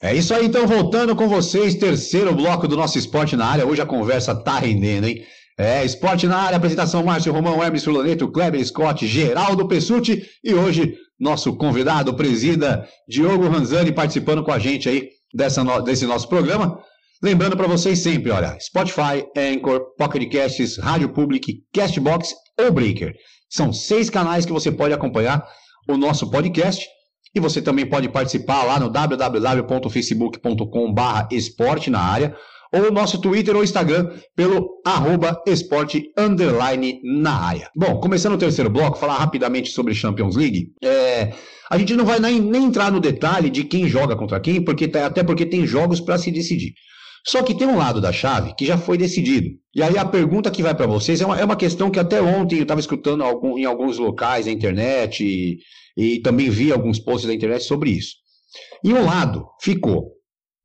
É 0.00 0.14
isso 0.14 0.32
aí, 0.32 0.46
então, 0.46 0.64
voltando 0.64 1.16
com 1.16 1.28
vocês, 1.28 1.74
terceiro 1.74 2.32
bloco 2.32 2.68
do 2.68 2.76
nosso 2.76 2.96
Esporte 2.96 3.34
na 3.34 3.46
Área. 3.46 3.66
Hoje 3.66 3.82
a 3.82 3.86
conversa 3.86 4.32
tá 4.32 4.56
rendendo, 4.58 5.08
hein? 5.08 5.24
É, 5.58 5.84
Esporte 5.84 6.24
na 6.28 6.36
Área, 6.36 6.56
apresentação 6.56 7.02
Márcio 7.02 7.32
Romão, 7.32 7.60
Hermes 7.60 7.82
Fulaneto, 7.82 8.30
Kleber 8.30 8.64
Scott, 8.64 9.04
Geraldo 9.04 9.66
Pessuti 9.66 10.24
e 10.44 10.54
hoje 10.54 10.94
nosso 11.18 11.56
convidado, 11.56 12.14
presida 12.14 12.88
Diogo 13.08 13.48
Ranzani, 13.48 13.90
participando 13.90 14.44
com 14.44 14.52
a 14.52 14.58
gente 14.60 14.88
aí 14.88 15.08
dessa 15.34 15.64
no, 15.64 15.80
desse 15.80 16.06
nosso 16.06 16.28
programa. 16.28 16.78
Lembrando 17.20 17.56
para 17.56 17.66
vocês 17.66 17.98
sempre, 17.98 18.30
olha, 18.30 18.56
Spotify, 18.60 19.26
Anchor, 19.36 19.96
Pocket 19.96 20.30
Casts, 20.30 20.78
Rádio 20.78 21.08
Public, 21.08 21.64
Castbox 21.74 22.32
ou 22.56 22.70
Breaker. 22.70 23.12
São 23.50 23.72
seis 23.72 24.08
canais 24.08 24.46
que 24.46 24.52
você 24.52 24.70
pode 24.70 24.94
acompanhar 24.94 25.44
o 25.88 25.96
nosso 25.96 26.30
podcast 26.30 26.86
e 27.34 27.40
você 27.40 27.62
também 27.62 27.86
pode 27.86 28.08
participar 28.08 28.64
lá 28.64 28.80
no 28.80 28.88
www.facebook.com.br 28.88 31.28
esporte 31.30 31.90
na 31.90 32.00
área 32.00 32.34
ou 32.72 32.92
nosso 32.92 33.20
Twitter 33.20 33.56
ou 33.56 33.64
Instagram 33.64 34.10
pelo 34.36 34.80
arroba 34.84 35.42
esporte 35.46 36.10
underline 36.16 37.00
na 37.02 37.32
área. 37.32 37.70
Bom, 37.74 37.98
começando 38.00 38.34
o 38.34 38.38
terceiro 38.38 38.70
bloco, 38.70 38.98
falar 38.98 39.16
rapidamente 39.16 39.70
sobre 39.70 39.94
Champions 39.94 40.36
League. 40.36 40.72
É, 40.82 41.32
a 41.70 41.78
gente 41.78 41.94
não 41.94 42.04
vai 42.04 42.18
nem, 42.18 42.40
nem, 42.40 42.64
entrar 42.64 42.92
no 42.92 43.00
detalhe 43.00 43.50
de 43.50 43.64
quem 43.64 43.88
joga 43.88 44.16
contra 44.16 44.40
quem, 44.40 44.62
porque 44.62 44.86
tá, 44.86 45.06
até 45.06 45.22
porque 45.22 45.46
tem 45.46 45.66
jogos 45.66 46.00
para 46.00 46.18
se 46.18 46.30
decidir. 46.30 46.74
Só 47.26 47.42
que 47.42 47.54
tem 47.54 47.66
um 47.66 47.76
lado 47.76 48.00
da 48.00 48.12
chave 48.12 48.54
que 48.56 48.64
já 48.64 48.78
foi 48.78 48.96
decidido. 48.96 49.50
E 49.74 49.82
aí 49.82 49.98
a 49.98 50.04
pergunta 50.04 50.50
que 50.50 50.62
vai 50.62 50.74
para 50.74 50.86
vocês 50.86 51.20
é 51.20 51.26
uma, 51.26 51.38
é 51.38 51.44
uma, 51.44 51.56
questão 51.56 51.90
que 51.90 51.98
até 51.98 52.22
ontem 52.22 52.56
eu 52.56 52.62
estava 52.62 52.80
escutando 52.80 53.22
algum, 53.22 53.58
em 53.58 53.64
alguns 53.64 53.98
locais 53.98 54.46
na 54.46 54.52
internet 54.52 55.24
e, 55.24 55.58
e 55.98 56.20
também 56.20 56.48
vi 56.48 56.70
alguns 56.70 57.00
posts 57.00 57.26
da 57.26 57.34
internet 57.34 57.64
sobre 57.64 57.90
isso. 57.90 58.14
E 58.84 58.94
um 58.94 59.04
lado 59.04 59.44
ficou 59.60 60.12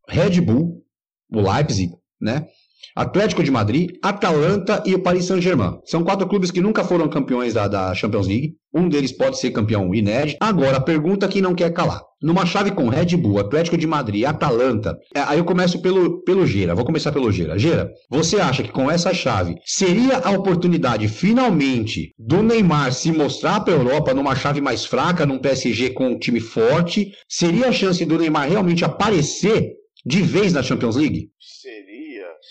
Red 0.08 0.40
Bull, 0.40 0.86
o 1.32 1.42
Leipzig, 1.42 1.92
né? 2.22 2.48
Atlético 2.96 3.44
de 3.44 3.50
Madrid, 3.50 3.92
Atalanta 4.02 4.84
e 4.86 4.94
o 4.94 5.00
Paris 5.00 5.26
Saint-Germain. 5.26 5.80
São 5.86 6.04
quatro 6.04 6.28
clubes 6.28 6.52
que 6.52 6.62
nunca 6.62 6.84
foram 6.84 7.10
campeões 7.10 7.54
da, 7.54 7.68
da, 7.68 7.94
Champions 7.94 8.28
League. 8.28 8.54
Um 8.74 8.88
deles 8.88 9.12
pode 9.12 9.40
ser 9.40 9.52
campeão 9.52 9.94
inédito. 9.94 10.38
Agora, 10.40 10.78
a 10.78 10.82
pergunta 10.82 11.28
que 11.28 11.42
não 11.42 11.54
quer 11.56 11.72
calar. 11.72 12.02
Numa 12.22 12.46
chave 12.46 12.72
com 12.72 12.88
Red 12.88 13.18
Bull, 13.18 13.40
Atlético 13.40 13.78
de 13.78 13.86
Madrid 13.86 14.24
Atalanta, 14.24 14.98
é, 15.14 15.20
aí 15.20 15.38
eu 15.38 15.46
começo 15.46 15.82
pelo, 15.82 16.24
pelo 16.24 16.46
Gera. 16.46 16.74
Vou 16.74 16.86
começar 16.86 17.12
pelo 17.12 17.32
Gera. 17.32 17.60
Gera, 17.60 17.92
você 18.10 18.40
acha 18.40 18.64
que 18.64 18.72
com 18.72 18.90
essa 18.90 19.14
chave 19.14 19.56
seria 19.66 20.20
a 20.20 20.32
oportunidade, 20.32 21.08
finalmente, 21.08 22.12
do 22.18 22.42
Neymar 22.42 22.94
se 22.94 23.12
mostrar 23.12 23.60
para 23.60 23.74
a 23.74 23.78
Europa 23.78 24.14
numa 24.14 24.36
chave 24.36 24.62
mais 24.62 24.86
fraca, 24.86 25.26
num 25.26 25.40
PSG 25.40 25.90
com 25.92 26.10
um 26.10 26.20
time 26.20 26.40
forte? 26.40 27.12
Seria 27.28 27.68
a 27.68 27.72
chance 27.72 28.04
do 28.06 28.18
Neymar 28.18 28.50
realmente 28.50 28.86
aparecer 28.86 29.74
de 30.06 30.22
vez 30.22 30.54
na 30.54 30.64
Champions 30.64 30.96
League? 30.96 31.30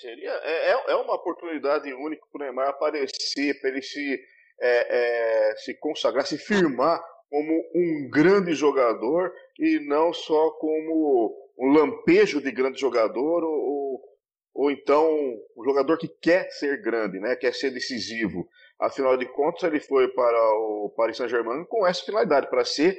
Seria, 0.02 0.32
é, 0.42 0.70
é, 0.72 0.84
é 0.88 0.96
uma 0.96 1.14
oportunidade 1.14 1.94
única 1.94 2.26
para 2.32 2.40
o 2.40 2.44
Neymar 2.44 2.70
aparecer, 2.70 3.60
para 3.60 3.70
ele 3.70 3.82
se, 3.82 4.20
é, 4.60 5.50
é, 5.50 5.56
se 5.58 5.74
consagrar, 5.74 6.26
se 6.26 6.36
firmar 6.36 7.00
como 7.30 7.70
um 7.72 8.10
grande 8.10 8.52
jogador 8.52 9.32
e 9.60 9.78
não 9.78 10.12
só 10.12 10.50
como 10.58 11.32
um 11.56 11.72
lampejo 11.72 12.42
de 12.42 12.50
grande 12.50 12.80
jogador 12.80 13.44
ou, 13.44 14.02
ou 14.52 14.72
então 14.72 15.08
um 15.56 15.64
jogador 15.64 15.96
que 15.96 16.08
quer 16.08 16.50
ser 16.50 16.82
grande, 16.82 17.20
né, 17.20 17.36
quer 17.36 17.54
ser 17.54 17.70
decisivo. 17.70 18.48
Afinal 18.80 19.16
de 19.16 19.26
contas, 19.26 19.62
ele 19.62 19.78
foi 19.78 20.08
para 20.08 20.36
o 20.36 20.92
Paris 20.96 21.16
Saint-Germain 21.16 21.64
com 21.66 21.86
essa 21.86 22.04
finalidade, 22.04 22.50
para 22.50 22.64
ser 22.64 22.98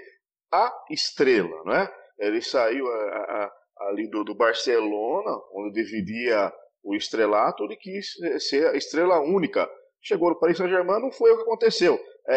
a 0.49 0.74
estrela. 0.89 1.66
Né? 1.66 1.86
Ele 2.18 2.41
saiu 2.41 2.88
a, 2.88 3.18
a, 3.18 3.51
ali 3.89 4.10
do, 4.10 4.24
do 4.24 4.34
Barcelona, 4.34 5.38
onde 5.51 5.84
dividia 5.84 6.49
o 6.84 6.95
estrelato, 6.95 7.63
ele 7.63 7.75
quis 7.75 8.13
ser 8.39 8.67
a 8.67 8.75
estrela 8.75 9.19
única. 9.19 9.69
Chegou 10.01 10.29
no 10.29 10.39
Paris 10.39 10.57
Saint-Germain, 10.57 11.01
não 11.01 11.11
foi 11.11 11.31
o 11.31 11.38
que 11.38 11.43
aconteceu. 11.43 11.99
É, 12.27 12.36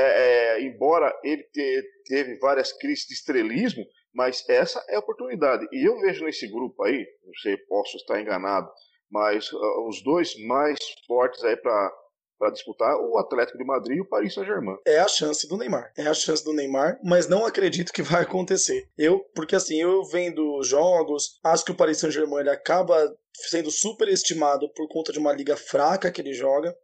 é, 0.56 0.62
embora 0.62 1.12
ele 1.22 1.42
te, 1.44 1.82
teve 2.06 2.38
várias 2.38 2.72
crises 2.72 3.06
de 3.06 3.14
estrelismo, 3.14 3.84
mas 4.14 4.48
essa 4.48 4.84
é 4.88 4.96
a 4.96 5.00
oportunidade. 5.00 5.66
E 5.72 5.86
eu 5.86 6.00
vejo 6.00 6.24
nesse 6.24 6.48
grupo 6.48 6.82
aí, 6.84 7.06
não 7.24 7.34
sei, 7.34 7.56
posso 7.68 7.96
estar 7.96 8.20
enganado, 8.20 8.70
mas 9.10 9.52
uh, 9.52 9.88
os 9.88 10.02
dois 10.02 10.34
mais 10.46 10.78
fortes 11.06 11.42
aí 11.44 11.56
para 11.56 11.92
para 12.38 12.50
disputar 12.50 12.96
o 12.96 13.18
Atlético 13.18 13.58
de 13.58 13.64
Madrid 13.64 13.98
e 13.98 14.00
o 14.00 14.08
Paris 14.08 14.34
Saint-Germain. 14.34 14.76
É 14.86 14.98
a 14.98 15.08
chance 15.08 15.48
do 15.48 15.56
Neymar. 15.56 15.92
É 15.96 16.06
a 16.06 16.14
chance 16.14 16.44
do 16.44 16.52
Neymar, 16.52 16.98
mas 17.02 17.28
não 17.28 17.46
acredito 17.46 17.92
que 17.92 18.02
vai 18.02 18.22
acontecer. 18.22 18.88
Eu, 18.96 19.20
porque 19.34 19.56
assim, 19.56 19.80
eu 19.80 20.04
vendo 20.04 20.62
jogos, 20.62 21.38
acho 21.44 21.64
que 21.64 21.72
o 21.72 21.76
Paris 21.76 21.98
Saint-Germain 21.98 22.40
ele 22.40 22.50
acaba 22.50 23.14
sendo 23.34 23.70
superestimado 23.70 24.72
por 24.74 24.88
conta 24.88 25.12
de 25.12 25.18
uma 25.18 25.32
liga 25.32 25.56
fraca 25.56 26.10
que 26.10 26.20
ele 26.20 26.32
joga. 26.32 26.74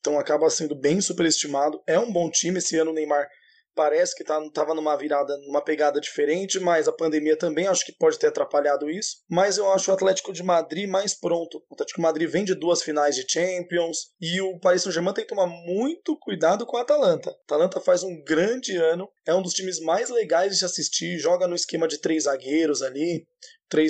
Então 0.00 0.18
acaba 0.18 0.50
sendo 0.50 0.74
bem 0.74 1.00
superestimado. 1.00 1.82
É 1.86 1.98
um 1.98 2.12
bom 2.12 2.30
time 2.30 2.58
esse 2.58 2.76
ano 2.76 2.90
o 2.90 2.94
Neymar 2.94 3.26
parece 3.74 4.14
que 4.14 4.22
estava 4.22 4.48
tá, 4.52 4.74
numa 4.74 4.96
virada, 4.96 5.36
numa 5.38 5.62
pegada 5.62 6.00
diferente, 6.00 6.58
mas 6.60 6.88
a 6.88 6.92
pandemia 6.92 7.36
também 7.36 7.66
acho 7.66 7.84
que 7.84 7.92
pode 7.92 8.18
ter 8.18 8.28
atrapalhado 8.28 8.90
isso. 8.90 9.16
Mas 9.28 9.58
eu 9.58 9.70
acho 9.72 9.90
o 9.90 9.94
Atlético 9.94 10.32
de 10.32 10.42
Madrid 10.42 10.88
mais 10.88 11.14
pronto. 11.14 11.58
O 11.68 11.74
Atlético 11.74 12.00
de 12.00 12.02
Madrid 12.02 12.28
vem 12.28 12.44
de 12.44 12.54
duas 12.54 12.82
finais 12.82 13.14
de 13.14 13.24
Champions 13.28 14.12
e 14.20 14.40
o 14.40 14.58
Paris 14.58 14.82
Saint-Germain 14.82 15.14
tem 15.14 15.24
que 15.24 15.34
tomar 15.34 15.46
muito 15.46 16.16
cuidado 16.18 16.64
com 16.66 16.76
a 16.76 16.82
Atalanta. 16.82 17.30
A 17.30 17.54
Atalanta 17.54 17.80
faz 17.80 18.02
um 18.02 18.22
grande 18.22 18.76
ano, 18.76 19.08
é 19.26 19.34
um 19.34 19.42
dos 19.42 19.52
times 19.52 19.80
mais 19.80 20.08
legais 20.10 20.52
de 20.52 20.58
se 20.58 20.64
assistir, 20.64 21.18
joga 21.18 21.46
no 21.46 21.54
esquema 21.54 21.88
de 21.88 21.98
três 21.98 22.24
zagueiros 22.24 22.82
ali, 22.82 23.26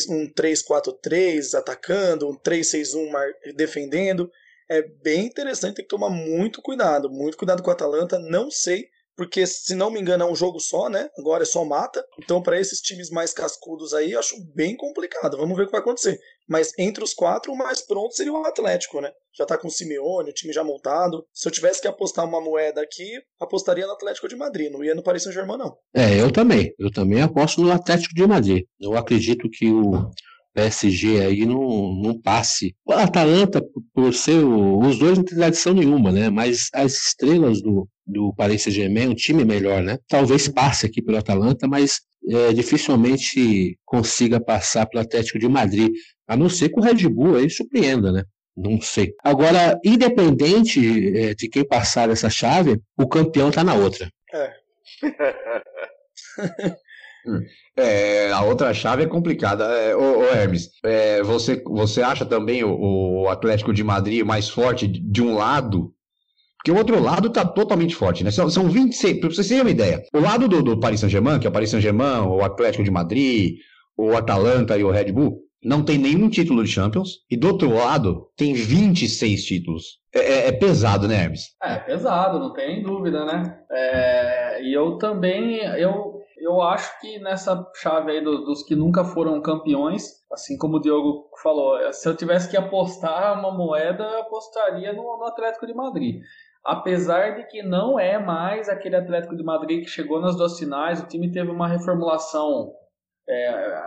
um 0.08 0.32
3-4-3 0.32 1.54
atacando, 1.54 2.28
um 2.28 2.38
3-6-1 2.38 3.10
defendendo. 3.54 4.30
É 4.68 4.80
bem 4.80 5.26
interessante, 5.26 5.76
tem 5.76 5.84
que 5.84 5.90
tomar 5.90 6.08
muito 6.08 6.62
cuidado, 6.62 7.10
muito 7.10 7.36
cuidado 7.36 7.62
com 7.62 7.68
a 7.68 7.74
Atalanta. 7.74 8.18
Não 8.18 8.50
sei 8.50 8.86
porque 9.16 9.46
se 9.46 9.74
não 9.74 9.90
me 9.90 10.00
engano 10.00 10.24
é 10.24 10.30
um 10.30 10.34
jogo 10.34 10.60
só, 10.60 10.88
né? 10.88 11.08
Agora 11.18 11.42
é 11.42 11.46
só 11.46 11.64
mata. 11.64 12.04
Então 12.18 12.42
para 12.42 12.60
esses 12.60 12.80
times 12.80 13.10
mais 13.10 13.32
cascudos 13.32 13.94
aí, 13.94 14.14
acho 14.14 14.36
bem 14.54 14.76
complicado. 14.76 15.36
Vamos 15.36 15.56
ver 15.56 15.64
o 15.64 15.66
que 15.66 15.72
vai 15.72 15.80
acontecer. 15.80 16.18
Mas 16.48 16.72
entre 16.78 17.02
os 17.02 17.14
quatro, 17.14 17.52
o 17.52 17.56
mais 17.56 17.80
pronto 17.80 18.14
seria 18.14 18.32
o 18.32 18.44
Atlético, 18.44 19.00
né? 19.00 19.10
Já 19.36 19.46
tá 19.46 19.56
com 19.56 19.68
o 19.68 19.70
Simeone, 19.70 20.30
o 20.30 20.32
time 20.32 20.52
já 20.52 20.62
montado. 20.62 21.26
Se 21.32 21.48
eu 21.48 21.52
tivesse 21.52 21.80
que 21.80 21.88
apostar 21.88 22.24
uma 22.24 22.40
moeda 22.40 22.80
aqui, 22.82 23.18
apostaria 23.40 23.86
no 23.86 23.92
Atlético 23.92 24.28
de 24.28 24.36
Madrid, 24.36 24.70
não 24.70 24.84
ia 24.84 24.94
no 24.94 25.02
Paris 25.02 25.22
Saint-Germain 25.22 25.58
não. 25.58 25.76
É, 25.94 26.20
eu 26.20 26.30
também. 26.30 26.72
Eu 26.78 26.92
também 26.92 27.22
aposto 27.22 27.60
no 27.62 27.72
Atlético 27.72 28.14
de 28.14 28.26
Madrid. 28.26 28.64
Eu 28.78 28.96
acredito 28.96 29.48
que 29.50 29.70
o 29.72 30.10
PSG 30.54 31.20
aí 31.20 31.44
não, 31.44 31.92
não 31.94 32.18
passe. 32.18 32.74
O 32.86 32.92
Atalanta, 32.92 33.62
por 33.92 34.14
ser 34.14 34.44
o, 34.44 34.78
os 34.78 34.98
dois 34.98 35.18
não 35.18 35.24
tem 35.24 35.36
tradição 35.36 35.74
nenhuma, 35.74 36.12
né? 36.12 36.30
Mas 36.30 36.68
as 36.72 36.94
estrelas 36.94 37.60
do, 37.60 37.88
do 38.06 38.32
Paris 38.34 38.62
Saint-Germain, 38.62 39.08
um 39.08 39.14
time 39.14 39.44
melhor, 39.44 39.82
né? 39.82 39.98
Talvez 40.08 40.48
passe 40.48 40.86
aqui 40.86 41.02
pelo 41.02 41.18
Atalanta, 41.18 41.66
mas 41.66 42.00
é, 42.28 42.52
dificilmente 42.52 43.78
consiga 43.84 44.40
passar 44.40 44.86
pelo 44.86 45.02
Atlético 45.02 45.38
de 45.38 45.48
Madrid, 45.48 45.92
a 46.26 46.36
não 46.36 46.48
ser 46.48 46.68
que 46.70 46.78
o 46.78 46.82
Red 46.82 47.08
Bull 47.08 47.36
aí 47.36 47.50
surpreenda, 47.50 48.12
né? 48.12 48.24
Não 48.56 48.80
sei. 48.80 49.12
Agora, 49.22 49.78
independente 49.84 51.18
é, 51.18 51.34
de 51.34 51.48
quem 51.48 51.66
passar 51.66 52.08
essa 52.08 52.30
chave, 52.30 52.80
o 52.96 53.08
campeão 53.08 53.48
está 53.48 53.64
na 53.64 53.74
outra. 53.74 54.08
É. 54.32 54.54
É, 57.76 58.30
a 58.30 58.42
outra 58.42 58.72
chave 58.74 59.04
é 59.04 59.06
complicada. 59.06 59.64
É, 59.64 59.96
ô, 59.96 60.20
ô 60.20 60.24
Hermes, 60.24 60.70
é, 60.84 61.22
você, 61.22 61.62
você 61.64 62.02
acha 62.02 62.24
também 62.24 62.62
o, 62.64 63.22
o, 63.22 63.28
Atlético 63.28 63.72
de 63.72 63.82
Madrid 63.82 64.24
mais 64.24 64.48
forte 64.48 64.86
de 64.86 65.22
um 65.22 65.34
lado? 65.34 65.92
Porque 66.58 66.70
o 66.70 66.76
outro 66.76 67.00
lado 67.02 67.28
está 67.28 67.44
totalmente 67.44 67.94
forte, 67.94 68.24
né? 68.24 68.30
São, 68.30 68.48
são 68.48 68.68
26, 68.68 69.20
para 69.20 69.30
vocês 69.30 69.48
terem 69.48 69.62
uma 69.62 69.70
ideia. 69.70 70.02
O 70.14 70.20
lado 70.20 70.48
do, 70.48 70.62
do 70.62 70.80
Paris 70.80 71.00
Saint-Germain, 71.00 71.38
que 71.38 71.46
é 71.46 71.50
o 71.50 71.52
Paris 71.52 71.70
Saint-Germain, 71.70 72.20
o 72.26 72.42
Atlético 72.42 72.84
de 72.84 72.90
Madrid, 72.90 73.58
o 73.96 74.16
Atalanta 74.16 74.76
e 74.78 74.84
o 74.84 74.90
Red 74.90 75.12
Bull, 75.12 75.44
não 75.62 75.82
tem 75.82 75.98
nenhum 75.98 76.28
título 76.28 76.62
de 76.62 76.70
Champions. 76.70 77.20
E 77.30 77.36
do 77.36 77.48
outro 77.48 77.72
lado, 77.72 78.28
tem 78.36 78.54
26 78.54 79.44
títulos. 79.44 79.98
É, 80.14 80.20
é, 80.20 80.48
é 80.48 80.52
pesado, 80.52 81.08
né, 81.08 81.24
Hermes? 81.24 81.48
É, 81.62 81.76
pesado, 81.76 82.38
não 82.38 82.52
tem 82.52 82.82
dúvida, 82.82 83.24
né? 83.24 83.58
É, 83.70 84.62
e 84.62 84.72
eu 84.72 84.96
também, 84.98 85.58
eu 85.78 86.13
eu 86.44 86.60
acho 86.60 87.00
que 87.00 87.18
nessa 87.18 87.66
chave 87.76 88.12
aí 88.12 88.22
do, 88.22 88.44
dos 88.44 88.62
que 88.62 88.76
nunca 88.76 89.04
foram 89.04 89.40
campeões, 89.40 90.04
assim 90.30 90.58
como 90.58 90.76
o 90.76 90.80
Diogo 90.80 91.30
falou, 91.42 91.92
se 91.92 92.08
eu 92.08 92.16
tivesse 92.16 92.50
que 92.50 92.56
apostar 92.56 93.38
uma 93.38 93.50
moeda, 93.50 94.04
eu 94.04 94.20
apostaria 94.20 94.92
no, 94.92 95.02
no 95.02 95.24
Atlético 95.24 95.66
de 95.66 95.74
Madrid. 95.74 96.20
Apesar 96.64 97.36
de 97.36 97.46
que 97.46 97.62
não 97.62 97.98
é 97.98 98.18
mais 98.18 98.68
aquele 98.68 98.96
Atlético 98.96 99.36
de 99.36 99.42
Madrid 99.42 99.84
que 99.84 99.90
chegou 99.90 100.20
nas 100.20 100.36
duas 100.36 100.58
finais, 100.58 101.00
o 101.00 101.06
time 101.06 101.30
teve 101.30 101.50
uma 101.50 101.68
reformulação 101.68 102.72
é, 103.28 103.82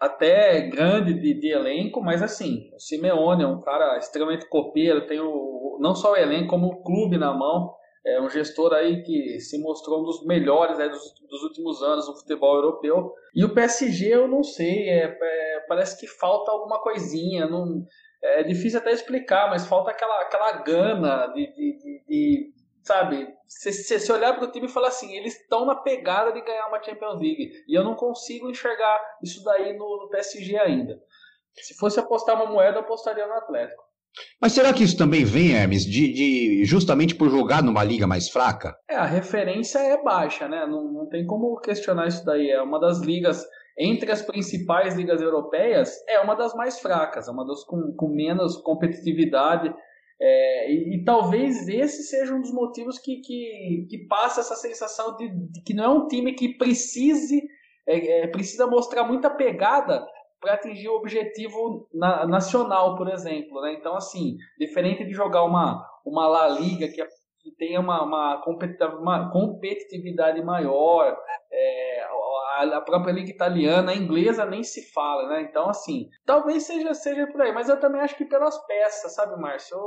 até 0.00 0.60
grande 0.68 1.14
de, 1.14 1.34
de, 1.34 1.48
elenco, 1.48 2.02
mas 2.02 2.22
assim, 2.22 2.70
o 2.74 2.78
Simeone 2.78 3.42
é 3.42 3.46
um 3.46 3.60
cara 3.60 3.96
extremamente 3.96 4.48
copeiro, 4.48 5.06
tem 5.06 5.20
o, 5.20 5.78
não 5.80 5.94
só 5.94 6.12
o 6.12 6.16
elenco, 6.16 6.48
como 6.48 6.66
o 6.68 6.82
clube 6.82 7.16
na 7.16 7.32
mão 7.32 7.74
é 8.04 8.20
um 8.20 8.28
gestor 8.28 8.72
aí 8.72 9.02
que 9.02 9.38
se 9.40 9.58
mostrou 9.58 10.00
um 10.00 10.04
dos 10.04 10.24
melhores 10.26 10.78
né, 10.78 10.88
dos, 10.88 11.14
dos, 11.28 11.42
últimos 11.44 11.82
anos 11.82 12.08
no 12.08 12.16
futebol 12.16 12.56
europeu. 12.56 13.14
E 13.34 13.44
o 13.44 13.54
PSG, 13.54 14.14
eu 14.14 14.26
não 14.26 14.42
sei, 14.42 14.88
é, 14.88 15.16
é, 15.20 15.60
parece 15.68 15.98
que 15.98 16.06
falta 16.06 16.50
alguma 16.50 16.80
coisinha. 16.80 17.46
Não, 17.46 17.86
é 18.20 18.42
difícil 18.42 18.80
até 18.80 18.92
explicar, 18.92 19.48
mas 19.50 19.66
falta 19.66 19.90
aquela, 19.90 20.20
aquela 20.20 20.52
gana 20.62 21.26
de, 21.28 21.46
de, 21.52 21.78
de, 21.78 22.04
de 22.08 22.52
sabe? 22.82 23.28
Se, 23.46 24.12
olhar 24.12 24.34
para 24.34 24.44
o 24.44 24.50
time 24.50 24.66
e 24.66 24.70
falar 24.70 24.88
assim, 24.88 25.14
eles 25.14 25.38
estão 25.40 25.64
na 25.64 25.76
pegada 25.76 26.32
de 26.32 26.40
ganhar 26.40 26.66
uma 26.68 26.82
Champions 26.82 27.20
League. 27.20 27.52
E 27.68 27.74
eu 27.76 27.84
não 27.84 27.94
consigo 27.94 28.50
enxergar 28.50 29.00
isso 29.22 29.42
daí 29.44 29.76
no, 29.76 30.02
no 30.02 30.08
PSG 30.08 30.58
ainda. 30.58 31.00
Se 31.54 31.74
fosse 31.74 32.00
apostar 32.00 32.34
uma 32.34 32.50
moeda, 32.50 32.78
eu 32.78 32.82
apostaria 32.82 33.26
no 33.26 33.34
Atlético. 33.34 33.91
Mas 34.40 34.52
será 34.52 34.72
que 34.72 34.84
isso 34.84 34.96
também 34.96 35.24
vem, 35.24 35.52
Hermes, 35.52 35.84
de, 35.84 36.12
de, 36.12 36.64
justamente 36.64 37.14
por 37.14 37.30
jogar 37.30 37.62
numa 37.62 37.84
liga 37.84 38.06
mais 38.06 38.28
fraca? 38.28 38.76
É, 38.88 38.96
a 38.96 39.06
referência 39.06 39.78
é 39.78 40.02
baixa, 40.02 40.48
né? 40.48 40.66
Não, 40.66 40.92
não 40.92 41.08
tem 41.08 41.26
como 41.26 41.58
questionar 41.60 42.08
isso 42.08 42.24
daí. 42.24 42.50
É 42.50 42.60
uma 42.60 42.78
das 42.78 43.00
ligas, 43.00 43.44
entre 43.78 44.10
as 44.10 44.22
principais 44.22 44.94
ligas 44.96 45.20
europeias, 45.20 45.94
é 46.08 46.20
uma 46.20 46.34
das 46.34 46.54
mais 46.54 46.80
fracas, 46.80 47.28
é 47.28 47.30
uma 47.30 47.46
das 47.46 47.64
com, 47.64 47.94
com 47.96 48.08
menos 48.08 48.56
competitividade. 48.56 49.72
É, 50.20 50.72
e, 50.72 50.96
e, 50.96 51.04
talvez 51.04 51.66
esse 51.68 52.04
seja 52.04 52.34
um 52.34 52.40
dos 52.40 52.52
motivos 52.52 52.98
que, 52.98 53.16
que, 53.16 53.86
que 53.90 53.98
passa 54.06 54.40
essa 54.40 54.54
sensação 54.54 55.16
de, 55.16 55.28
de 55.28 55.62
que 55.62 55.74
não 55.74 55.84
é 55.84 55.88
um 55.88 56.06
time 56.06 56.32
que 56.34 56.56
precise, 56.56 57.42
é, 57.88 58.22
é, 58.22 58.26
precisa 58.28 58.66
mostrar 58.68 59.02
muita 59.02 59.28
pegada 59.28 60.06
para 60.42 60.54
atingir 60.54 60.88
o 60.88 60.96
objetivo 60.96 61.88
na, 61.94 62.26
nacional, 62.26 62.96
por 62.96 63.08
exemplo. 63.08 63.62
Né? 63.62 63.74
Então, 63.74 63.94
assim, 63.94 64.36
diferente 64.58 65.04
de 65.04 65.12
jogar 65.12 65.44
uma, 65.44 65.88
uma 66.04 66.26
La 66.26 66.48
Liga 66.48 66.88
que, 66.88 67.02
que 67.40 67.52
tenha 67.56 67.78
uma, 67.78 68.02
uma, 68.02 68.44
uma 68.98 69.30
competitividade 69.30 70.42
maior, 70.42 71.16
é, 71.52 72.02
a, 72.58 72.78
a, 72.78 72.80
própria 72.80 73.12
liga 73.12 73.30
italiana, 73.30 73.92
a 73.92 73.94
inglesa 73.94 74.44
nem 74.44 74.64
se 74.64 74.92
fala, 74.92 75.28
né? 75.28 75.42
Então, 75.42 75.68
assim, 75.70 76.08
talvez 76.26 76.64
seja, 76.64 76.92
seja 76.92 77.26
por 77.28 77.40
aí, 77.40 77.52
mas 77.52 77.68
eu 77.68 77.78
também 77.78 78.00
acho 78.00 78.16
que 78.16 78.24
pelas 78.24 78.58
peças, 78.66 79.14
sabe, 79.14 79.40
Márcio? 79.40 79.78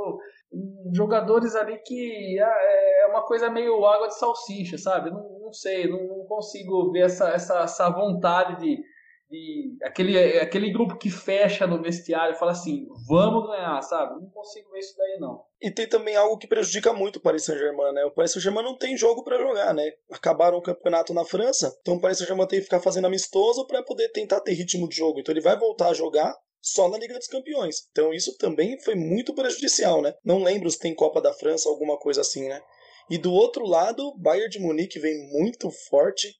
Jogadores 0.94 1.54
ali 1.54 1.76
que 1.84 2.38
é, 2.40 3.02
é 3.02 3.06
uma 3.08 3.26
coisa 3.26 3.50
meio 3.50 3.84
água 3.84 4.08
de 4.08 4.18
salsicha, 4.18 4.78
sabe? 4.78 5.10
Não, 5.10 5.38
não 5.38 5.52
sei, 5.52 5.86
não, 5.86 6.02
não 6.02 6.24
consigo 6.26 6.90
ver 6.92 7.06
essa, 7.06 7.28
essa, 7.28 7.60
essa 7.60 7.90
vontade 7.90 8.58
de 8.58 8.82
de 9.28 9.76
aquele, 9.82 10.38
aquele 10.38 10.72
grupo 10.72 10.96
que 10.96 11.10
fecha 11.10 11.66
no 11.66 11.82
vestiário 11.82 12.34
e 12.34 12.38
fala 12.38 12.52
assim, 12.52 12.86
vamos 13.08 13.46
ganhar, 13.48 13.80
sabe? 13.82 14.20
Não 14.20 14.30
consigo 14.30 14.70
ver 14.70 14.78
isso 14.78 14.96
daí 14.96 15.18
não. 15.18 15.44
E 15.60 15.70
tem 15.70 15.88
também 15.88 16.16
algo 16.16 16.38
que 16.38 16.46
prejudica 16.46 16.92
muito 16.92 17.16
o 17.16 17.20
Paris 17.20 17.44
Saint-Germain, 17.44 17.92
né? 17.92 18.04
O 18.04 18.10
Paris 18.10 18.32
Saint-Germain 18.32 18.64
não 18.64 18.76
tem 18.76 18.96
jogo 18.96 19.24
para 19.24 19.38
jogar, 19.38 19.74
né? 19.74 19.90
Acabaram 20.10 20.58
o 20.58 20.62
campeonato 20.62 21.12
na 21.12 21.24
França, 21.24 21.76
então 21.80 21.94
o 21.94 22.00
Paris 22.00 22.18
Saint-Germain 22.18 22.46
tem 22.46 22.58
que 22.58 22.64
ficar 22.64 22.80
fazendo 22.80 23.06
amistoso 23.06 23.66
para 23.66 23.82
poder 23.82 24.10
tentar 24.10 24.40
ter 24.40 24.52
ritmo 24.52 24.88
de 24.88 24.96
jogo. 24.96 25.20
Então 25.20 25.32
ele 25.32 25.40
vai 25.40 25.58
voltar 25.58 25.88
a 25.88 25.94
jogar 25.94 26.34
só 26.60 26.88
na 26.88 26.98
Liga 26.98 27.16
dos 27.16 27.28
Campeões. 27.28 27.88
Então 27.90 28.12
isso 28.12 28.36
também 28.38 28.78
foi 28.80 28.94
muito 28.94 29.34
prejudicial, 29.34 30.02
né? 30.02 30.14
Não 30.24 30.42
lembro 30.42 30.70
se 30.70 30.78
tem 30.78 30.94
Copa 30.94 31.20
da 31.20 31.32
França, 31.32 31.68
alguma 31.68 31.98
coisa 31.98 32.20
assim, 32.20 32.48
né? 32.48 32.60
E 33.08 33.18
do 33.18 33.32
outro 33.32 33.64
lado, 33.64 34.14
Bayern 34.18 34.50
de 34.50 34.58
Munique 34.58 34.98
vem 34.98 35.30
muito 35.30 35.70
forte, 35.88 36.34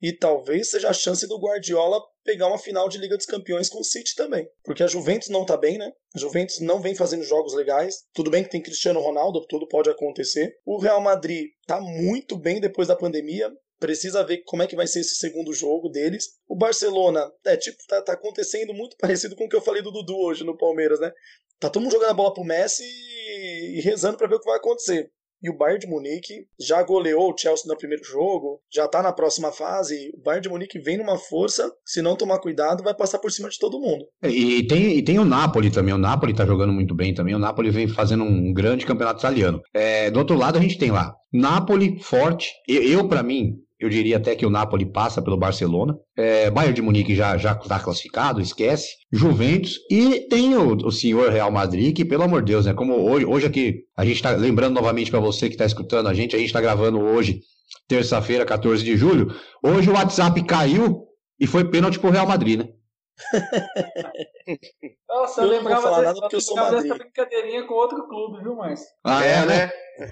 e 0.00 0.12
talvez 0.12 0.70
seja 0.70 0.88
a 0.88 0.92
chance 0.92 1.26
do 1.26 1.38
Guardiola 1.38 2.00
pegar 2.24 2.46
uma 2.46 2.58
final 2.58 2.88
de 2.88 2.98
Liga 2.98 3.16
dos 3.16 3.26
Campeões 3.26 3.68
com 3.68 3.80
o 3.80 3.84
City 3.84 4.14
também. 4.14 4.48
Porque 4.64 4.82
a 4.82 4.86
Juventus 4.86 5.28
não 5.28 5.44
tá 5.44 5.56
bem, 5.56 5.78
né? 5.78 5.92
A 6.14 6.18
Juventus 6.18 6.60
não 6.60 6.80
vem 6.80 6.94
fazendo 6.94 7.22
jogos 7.22 7.54
legais. 7.54 8.04
Tudo 8.14 8.30
bem 8.30 8.42
que 8.42 8.50
tem 8.50 8.62
Cristiano 8.62 9.00
Ronaldo, 9.00 9.46
tudo 9.46 9.68
pode 9.68 9.90
acontecer. 9.90 10.56
O 10.64 10.78
Real 10.78 11.00
Madrid 11.00 11.48
tá 11.66 11.80
muito 11.80 12.36
bem 12.36 12.60
depois 12.60 12.88
da 12.88 12.96
pandemia. 12.96 13.52
Precisa 13.78 14.22
ver 14.22 14.42
como 14.44 14.62
é 14.62 14.66
que 14.66 14.76
vai 14.76 14.86
ser 14.86 15.00
esse 15.00 15.16
segundo 15.16 15.52
jogo 15.52 15.88
deles. 15.88 16.28
O 16.46 16.54
Barcelona, 16.54 17.30
é 17.46 17.56
tipo, 17.56 17.78
tá, 17.88 18.02
tá 18.02 18.12
acontecendo 18.12 18.74
muito 18.74 18.96
parecido 19.00 19.34
com 19.36 19.44
o 19.44 19.48
que 19.48 19.56
eu 19.56 19.62
falei 19.62 19.82
do 19.82 19.90
Dudu 19.90 20.16
hoje 20.16 20.44
no 20.44 20.56
Palmeiras, 20.56 21.00
né? 21.00 21.10
Tá 21.58 21.68
todo 21.68 21.82
mundo 21.82 21.92
jogando 21.92 22.10
a 22.10 22.14
bola 22.14 22.32
pro 22.32 22.44
Messi 22.44 22.84
e 22.84 23.80
rezando 23.82 24.16
para 24.16 24.28
ver 24.28 24.36
o 24.36 24.40
que 24.40 24.48
vai 24.48 24.56
acontecer. 24.56 25.10
E 25.42 25.48
o 25.48 25.56
Bayern 25.56 25.80
de 25.80 25.86
Munique 25.86 26.46
já 26.58 26.82
goleou 26.82 27.32
o 27.32 27.36
Chelsea 27.36 27.64
no 27.66 27.76
primeiro 27.76 28.04
jogo, 28.04 28.60
já 28.72 28.84
está 28.84 29.02
na 29.02 29.12
próxima 29.12 29.50
fase. 29.50 30.10
O 30.14 30.22
Bayern 30.22 30.42
de 30.42 30.48
Munique 30.48 30.78
vem 30.78 30.98
numa 30.98 31.16
força, 31.16 31.70
se 31.84 32.02
não 32.02 32.16
tomar 32.16 32.38
cuidado, 32.40 32.84
vai 32.84 32.94
passar 32.94 33.18
por 33.18 33.32
cima 33.32 33.48
de 33.48 33.58
todo 33.58 33.80
mundo. 33.80 34.04
É, 34.22 34.28
e 34.28 34.66
tem, 34.66 34.98
e 34.98 35.02
tem 35.02 35.18
o 35.18 35.24
Napoli 35.24 35.70
também. 35.70 35.94
O 35.94 35.98
Napoli 35.98 36.32
está 36.32 36.44
jogando 36.44 36.72
muito 36.72 36.94
bem 36.94 37.14
também. 37.14 37.34
O 37.34 37.38
Napoli 37.38 37.70
vem 37.70 37.88
fazendo 37.88 38.24
um 38.24 38.52
grande 38.52 38.84
campeonato 38.86 39.20
italiano. 39.20 39.60
É, 39.72 40.10
do 40.10 40.18
outro 40.18 40.36
lado, 40.36 40.58
a 40.58 40.62
gente 40.62 40.78
tem 40.78 40.90
lá 40.90 41.14
Napoli 41.32 41.98
forte. 42.00 42.52
Eu, 42.68 42.82
eu 42.82 43.08
para 43.08 43.22
mim, 43.22 43.54
eu 43.80 43.88
diria 43.88 44.18
até 44.18 44.36
que 44.36 44.44
o 44.44 44.50
Napoli 44.50 44.84
passa 44.84 45.22
pelo 45.22 45.38
Barcelona. 45.38 45.98
É, 46.14 46.50
Bayern 46.50 46.74
de 46.74 46.82
Munique 46.82 47.14
já 47.16 47.38
já 47.38 47.52
está 47.52 47.80
classificado, 47.80 48.38
esquece. 48.38 48.88
Juventus 49.10 49.78
e 49.90 50.28
tem 50.28 50.54
o, 50.54 50.76
o 50.86 50.92
senhor 50.92 51.32
Real 51.32 51.50
Madrid, 51.50 51.96
que 51.96 52.04
pelo 52.04 52.24
amor 52.24 52.42
de 52.42 52.52
Deus, 52.52 52.66
né? 52.66 52.74
Como 52.74 52.92
hoje, 53.10 53.24
hoje 53.24 53.46
aqui, 53.46 53.84
a 53.96 54.04
gente 54.04 54.16
está 54.16 54.32
lembrando 54.32 54.74
novamente 54.74 55.10
para 55.10 55.18
você 55.18 55.48
que 55.48 55.54
está 55.54 55.64
escutando 55.64 56.08
a 56.08 56.14
gente, 56.14 56.36
a 56.36 56.38
gente 56.38 56.48
está 56.48 56.60
gravando 56.60 57.00
hoje, 57.00 57.40
terça-feira, 57.88 58.44
14 58.44 58.84
de 58.84 58.98
julho. 58.98 59.34
Hoje 59.62 59.88
o 59.88 59.94
WhatsApp 59.94 60.44
caiu 60.44 61.06
e 61.38 61.46
foi 61.46 61.64
pênalti 61.64 61.98
pro 61.98 62.10
Real 62.10 62.26
Madrid, 62.26 62.58
né? 62.58 62.68
Nossa, 65.08 65.40
eu, 65.40 65.46
eu 65.46 65.52
lembrava, 65.52 65.82
falar 65.82 66.02
nada 66.02 66.20
porque 66.20 66.36
eu 66.36 66.40
sou 66.40 66.54
Madrid. 66.56 66.82
dessa 66.82 66.94
brincadeirinha 66.96 67.66
com 67.66 67.74
outro 67.74 68.06
clube, 68.06 68.42
viu, 68.42 68.56
Márcio? 68.56 68.86
Ah, 69.04 69.24
é, 69.24 69.46
né? 69.46 69.72
É. 70.00 70.10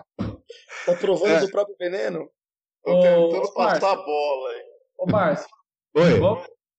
Tá 0.86 0.94
provando 0.94 1.32
é. 1.32 1.40
do 1.40 1.50
próprio 1.50 1.76
veneno? 1.78 2.28
Tô 2.84 3.00
tentando 3.00 3.52
passar 3.54 3.92
a 3.92 3.96
bola 3.96 4.50
aí. 4.50 4.62
Ô, 4.98 5.06
Márcio. 5.06 5.48
Oi. 5.96 6.20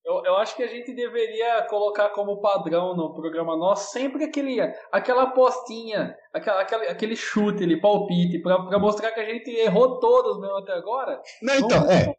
Eu, 0.06 0.24
eu, 0.24 0.36
acho 0.38 0.56
que 0.56 0.62
a 0.62 0.68
gente 0.68 0.94
deveria 0.94 1.64
colocar 1.64 2.10
como 2.10 2.40
padrão 2.40 2.96
no 2.96 3.12
programa 3.16 3.58
nosso 3.58 3.92
sempre 3.92 4.24
aquele, 4.24 4.62
aquela 4.92 5.24
apostinha, 5.24 6.16
aquela, 6.32 6.62
aquele, 6.62 6.88
aquele 6.88 7.16
chute 7.16 7.64
ali, 7.64 7.82
palpite, 7.82 8.38
pra, 8.38 8.62
pra 8.68 8.78
mostrar 8.78 9.12
que 9.14 9.20
a 9.20 9.26
gente 9.26 9.50
errou 9.50 10.00
todos 10.00 10.40
mesmo 10.40 10.58
até 10.58 10.74
agora. 10.74 11.20
Não, 11.42 11.56
então, 11.56 11.90
é. 11.90 12.16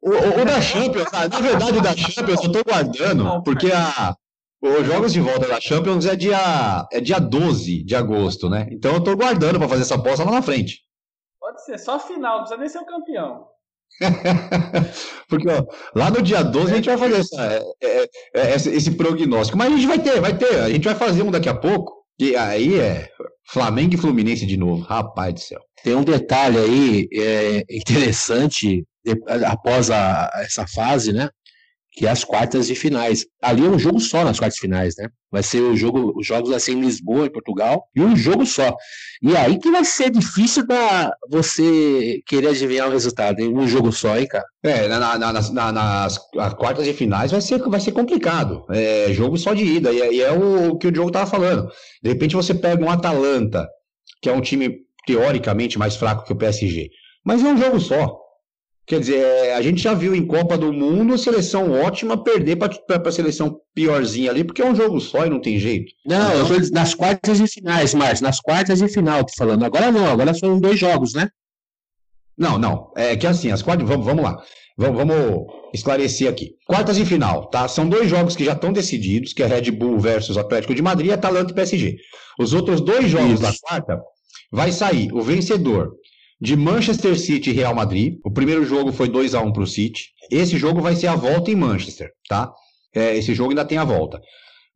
O, 0.00 0.10
o, 0.10 0.40
o, 0.40 0.44
da 0.46 0.58
Champions, 0.62 1.12
na 1.12 1.40
verdade, 1.40 1.78
o 1.78 1.82
da 1.82 1.94
Champions 1.94 2.42
eu 2.42 2.52
tô 2.52 2.64
guardando, 2.64 3.42
porque 3.42 3.70
a, 3.72 4.16
os 4.62 4.86
jogos 4.86 5.12
de 5.12 5.20
volta 5.20 5.46
da 5.46 5.60
Champions 5.60 6.06
é 6.06 6.16
dia, 6.16 6.88
é 6.90 6.98
dia 6.98 7.18
12 7.18 7.84
de 7.84 7.94
agosto, 7.94 8.48
né? 8.48 8.68
Então 8.72 8.94
eu 8.94 9.04
tô 9.04 9.14
guardando 9.14 9.58
para 9.58 9.68
fazer 9.68 9.82
essa 9.82 9.96
aposta 9.96 10.24
lá 10.24 10.32
na 10.32 10.42
frente. 10.42 10.87
Pode 11.58 11.64
ser, 11.64 11.78
só 11.78 11.98
final, 11.98 12.38
não 12.38 12.40
precisa 12.40 12.60
nem 12.60 12.68
ser 12.68 12.78
o 12.78 12.86
campeão. 12.86 13.46
Porque 15.28 15.48
ó, 15.48 15.64
lá 15.94 16.10
no 16.10 16.22
dia 16.22 16.42
12 16.42 16.72
a 16.72 16.76
gente 16.76 16.88
vai 16.88 16.98
fazer 16.98 17.16
essa, 17.16 17.42
é, 17.82 18.02
é, 18.02 18.08
é, 18.34 18.54
esse 18.54 18.92
prognóstico. 18.92 19.58
Mas 19.58 19.72
a 19.72 19.76
gente 19.76 19.86
vai 19.86 19.98
ter, 19.98 20.20
vai 20.20 20.36
ter. 20.36 20.60
A 20.60 20.70
gente 20.70 20.84
vai 20.84 20.94
fazer 20.94 21.22
um 21.22 21.30
daqui 21.30 21.48
a 21.48 21.54
pouco. 21.54 21.98
Que 22.18 22.36
aí 22.36 22.78
é 22.78 23.08
Flamengo 23.48 23.94
e 23.94 23.98
Fluminense 23.98 24.46
de 24.46 24.56
novo. 24.56 24.82
Rapaz 24.82 25.34
do 25.34 25.40
céu. 25.40 25.60
Tem 25.82 25.94
um 25.94 26.04
detalhe 26.04 26.58
aí 26.58 27.08
é, 27.12 27.64
interessante 27.70 28.84
após 29.46 29.90
a, 29.90 30.30
essa 30.36 30.66
fase, 30.66 31.12
né? 31.12 31.28
Que 31.98 32.06
é 32.06 32.10
as 32.10 32.22
quartas 32.22 32.68
de 32.68 32.76
finais. 32.76 33.26
Ali 33.42 33.66
é 33.66 33.68
um 33.68 33.76
jogo 33.76 33.98
só 33.98 34.24
nas 34.24 34.38
quartas 34.38 34.54
de 34.54 34.60
finais, 34.60 34.94
né? 34.96 35.08
Vai 35.32 35.42
ser 35.42 35.60
o 35.62 35.76
jogo, 35.76 36.12
os 36.16 36.24
jogos 36.24 36.62
ser 36.62 36.70
em 36.70 36.80
Lisboa, 36.80 37.26
em 37.26 37.32
Portugal, 37.32 37.88
e 37.92 38.00
um 38.00 38.14
jogo 38.14 38.46
só. 38.46 38.72
E 39.20 39.36
aí 39.36 39.58
que 39.58 39.68
vai 39.68 39.84
ser 39.84 40.08
difícil 40.08 40.64
da 40.64 41.12
você 41.28 42.22
querer 42.24 42.50
adivinhar 42.50 42.86
o 42.86 42.92
resultado 42.92 43.40
em 43.40 43.52
um 43.52 43.66
jogo 43.66 43.90
só, 43.90 44.16
hein, 44.16 44.28
cara? 44.28 44.44
É, 44.62 44.86
na, 44.86 45.18
na, 45.18 45.32
na, 45.32 45.72
nas 45.72 46.18
quartas 46.56 46.84
de 46.84 46.94
finais 46.94 47.32
vai 47.32 47.40
ser, 47.40 47.58
vai 47.68 47.80
ser 47.80 47.90
complicado. 47.90 48.64
É 48.70 49.12
jogo 49.12 49.36
só 49.36 49.52
de 49.52 49.64
ida, 49.64 49.92
e 49.92 50.00
é, 50.00 50.14
e 50.14 50.22
é 50.22 50.30
o, 50.30 50.70
o 50.70 50.78
que 50.78 50.86
o 50.86 50.92
Diogo 50.92 51.10
tava 51.10 51.28
falando. 51.28 51.68
De 52.00 52.10
repente 52.10 52.36
você 52.36 52.54
pega 52.54 52.84
um 52.84 52.90
Atalanta, 52.90 53.66
que 54.22 54.30
é 54.30 54.32
um 54.32 54.40
time 54.40 54.72
teoricamente 55.04 55.80
mais 55.80 55.96
fraco 55.96 56.24
que 56.24 56.32
o 56.32 56.36
PSG, 56.36 56.90
mas 57.26 57.42
é 57.42 57.48
um 57.48 57.58
jogo 57.58 57.80
só. 57.80 58.27
Quer 58.88 59.00
dizer, 59.00 59.18
é, 59.18 59.54
a 59.54 59.60
gente 59.60 59.82
já 59.82 59.92
viu 59.92 60.14
em 60.14 60.26
Copa 60.26 60.56
do 60.56 60.72
Mundo 60.72 61.12
a 61.12 61.18
seleção 61.18 61.72
ótima 61.72 62.24
perder 62.24 62.56
para 62.56 62.72
a 63.04 63.12
seleção 63.12 63.60
piorzinha 63.74 64.30
ali, 64.30 64.42
porque 64.42 64.62
é 64.62 64.64
um 64.64 64.74
jogo 64.74 64.98
só 64.98 65.26
e 65.26 65.30
não 65.30 65.42
tem 65.42 65.58
jeito. 65.58 65.92
Não, 66.06 66.32
eu 66.32 66.48
tô 66.48 66.54
nas 66.72 66.94
quartas 66.94 67.36
de 67.36 67.46
finais, 67.46 67.92
Márcio, 67.92 68.24
nas 68.24 68.40
quartas 68.40 68.78
de 68.78 68.88
final, 68.88 69.22
tô 69.24 69.32
falando. 69.36 69.62
Agora 69.62 69.92
não, 69.92 70.06
agora 70.06 70.32
são 70.32 70.58
dois 70.58 70.80
jogos, 70.80 71.12
né? 71.12 71.28
Não, 72.36 72.56
não. 72.56 72.90
É 72.96 73.14
que 73.14 73.26
assim, 73.26 73.50
as 73.50 73.60
quartas. 73.60 73.86
Vamos, 73.86 74.06
vamos 74.06 74.24
lá. 74.24 74.42
Vamos, 74.78 74.96
vamos 74.96 75.46
esclarecer 75.74 76.30
aqui. 76.30 76.54
Quartas 76.66 76.96
de 76.96 77.04
final, 77.04 77.50
tá? 77.50 77.68
São 77.68 77.86
dois 77.86 78.08
jogos 78.08 78.34
que 78.34 78.44
já 78.44 78.52
estão 78.54 78.72
decididos, 78.72 79.34
que 79.34 79.42
é 79.42 79.46
Red 79.46 79.70
Bull 79.70 79.98
versus 79.98 80.38
Atlético 80.38 80.74
de 80.74 80.80
Madrid 80.80 81.08
e 81.08 81.12
Atalanta 81.12 81.52
e 81.52 81.54
PSG. 81.54 81.98
Os 82.38 82.54
outros 82.54 82.80
dois 82.80 83.10
jogos 83.10 83.34
Isso. 83.34 83.42
da 83.42 83.52
quarta 83.60 84.00
vai 84.50 84.72
sair 84.72 85.12
o 85.12 85.20
vencedor 85.20 85.92
de 86.40 86.56
Manchester 86.56 87.18
City 87.18 87.50
e 87.50 87.52
Real 87.52 87.74
Madrid. 87.74 88.18
O 88.24 88.30
primeiro 88.30 88.64
jogo 88.64 88.92
foi 88.92 89.08
2 89.08 89.34
a 89.34 89.40
1 89.40 89.52
para 89.52 89.62
o 89.62 89.66
City. 89.66 90.10
Esse 90.30 90.56
jogo 90.56 90.80
vai 90.80 90.94
ser 90.94 91.08
a 91.08 91.16
volta 91.16 91.50
em 91.50 91.56
Manchester, 91.56 92.10
tá? 92.28 92.52
É, 92.94 93.16
esse 93.16 93.34
jogo 93.34 93.50
ainda 93.50 93.64
tem 93.64 93.78
a 93.78 93.84
volta. 93.84 94.20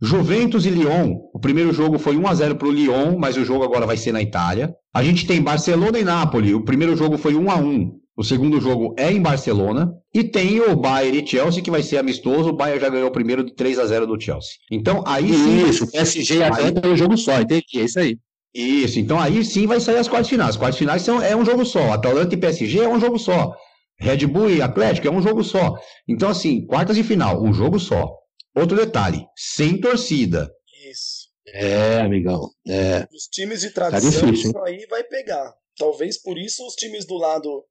Juventus 0.00 0.66
e 0.66 0.70
Lyon. 0.70 1.16
O 1.32 1.38
primeiro 1.38 1.72
jogo 1.72 1.98
foi 1.98 2.16
1 2.16 2.26
a 2.26 2.34
0 2.34 2.56
para 2.56 2.68
o 2.68 2.72
Lyon, 2.72 3.16
mas 3.18 3.36
o 3.36 3.44
jogo 3.44 3.64
agora 3.64 3.86
vai 3.86 3.96
ser 3.96 4.12
na 4.12 4.20
Itália. 4.20 4.74
A 4.92 5.02
gente 5.02 5.26
tem 5.26 5.40
Barcelona 5.40 5.98
e 5.98 6.04
Nápoles. 6.04 6.52
O 6.52 6.64
primeiro 6.64 6.96
jogo 6.96 7.16
foi 7.16 7.34
1 7.34 7.50
a 7.50 7.56
1 7.56 8.02
o 8.14 8.22
segundo 8.22 8.60
jogo 8.60 8.94
é 8.98 9.10
em 9.10 9.20
Barcelona. 9.20 9.92
E 10.14 10.22
tem 10.22 10.60
o 10.60 10.76
Bayern 10.76 11.22
e 11.22 11.26
Chelsea, 11.26 11.62
que 11.62 11.70
vai 11.70 11.82
ser 11.82 11.96
amistoso. 11.96 12.50
O 12.50 12.52
Bayern 12.52 12.80
já 12.80 12.90
ganhou 12.90 13.08
o 13.08 13.12
primeiro 13.12 13.42
de 13.42 13.54
3 13.54 13.78
a 13.78 13.86
0 13.86 14.06
do 14.06 14.20
Chelsea. 14.20 14.52
Então, 14.70 15.02
aí 15.06 15.32
sim. 15.32 15.68
Isso, 15.68 15.90
PSG 15.90 16.36
e 16.36 16.42
Atlanta 16.42 16.86
é 16.86 16.90
um 16.90 16.96
jogo 16.96 17.16
só, 17.16 17.40
entendi. 17.40 17.64
É 17.76 17.84
isso 17.84 17.98
aí. 17.98 18.18
Isso, 18.55 18.98
então 18.98 19.18
aí 19.18 19.44
sim 19.44 19.66
vai 19.66 19.80
sair 19.80 19.96
as 19.96 20.09
quartas 20.09 20.28
finais. 20.28 20.50
As 20.50 20.57
quartas 20.57 20.78
finais 20.78 21.03
são, 21.03 21.22
é 21.22 21.34
um 21.34 21.44
jogo 21.44 21.64
só. 21.64 21.92
Atalanta 21.92 22.34
e 22.34 22.38
PSG 22.38 22.80
é 22.80 22.88
um 22.88 23.00
jogo 23.00 23.18
só. 23.18 23.57
Red 23.98 24.26
Bull 24.26 24.50
e 24.50 24.61
Atlético 24.61 25.09
é 25.09 25.11
um 25.11 25.22
jogo 25.22 25.42
só. 25.42 25.74
Então, 26.07 26.28
assim, 26.28 26.66
quartas 26.66 26.96
de 26.96 27.03
final, 27.03 27.42
um 27.42 27.53
jogo 27.53 27.78
só. 27.78 28.18
Outro 28.55 28.76
detalhe, 28.76 29.26
sem 29.34 29.80
torcida. 29.80 30.53
Isso. 30.90 31.28
É, 31.46 32.00
amigão. 32.00 32.50
É. 32.68 33.07
Os 33.12 33.24
times 33.24 33.61
de 33.61 33.70
tá 33.70 33.88
tradição, 33.88 34.20
tá 34.20 34.26
difícil, 34.26 34.50
isso 34.50 34.59
aí 34.64 34.86
vai 34.88 35.03
pegar. 35.05 35.55
Talvez 35.76 36.20
por 36.20 36.36
isso 36.36 36.66
os 36.66 36.74
times 36.74 37.07
do 37.07 37.14
lado 37.16 37.64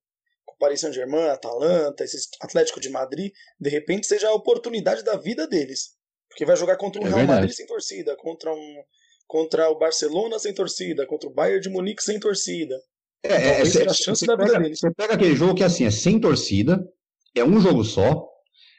Paris 0.62 0.80
Saint-Germain, 0.80 1.30
Atalanta, 1.30 2.04
esses 2.04 2.28
Atlético 2.40 2.80
de 2.80 2.90
Madrid, 2.90 3.32
de 3.60 3.70
repente 3.70 4.08
seja 4.08 4.30
a 4.30 4.34
oportunidade 4.34 5.04
da 5.04 5.18
vida 5.18 5.48
deles. 5.48 5.96
Porque 6.30 6.46
vai 6.46 6.56
jogar 6.56 6.78
contra 6.78 7.02
um 7.02 7.06
é 7.06 7.08
Real 7.08 7.18
verdade. 7.18 7.42
Madrid 7.42 7.56
sem 7.56 7.66
torcida, 7.66 8.16
contra 8.16 8.54
um 8.54 8.84
contra 9.32 9.70
o 9.70 9.80
Barcelona 9.80 10.38
sem 10.38 10.54
torcida, 10.54 11.08
contra 11.08 11.30
o 11.30 11.34
Bayern 11.34 11.62
de 11.62 11.70
Munique 11.70 12.04
sem 12.04 12.20
torcida. 12.20 12.76
É, 13.24 13.34
é, 13.34 13.62
é 13.62 13.90
a 13.90 13.94
chance 13.94 14.26
da 14.26 14.36
vida 14.36 14.60
deles. 14.60 14.80
Você 14.80 14.92
pega 14.92 15.14
aquele 15.14 15.34
jogo 15.36 15.56
que 15.56 15.64
é 15.64 15.68
assim, 15.68 15.86
é 15.86 15.90
sem 15.90 16.20
torcida, 16.20 16.86
é 17.34 17.42
um 17.42 17.62
jogo 17.62 17.82
só, 17.86 18.28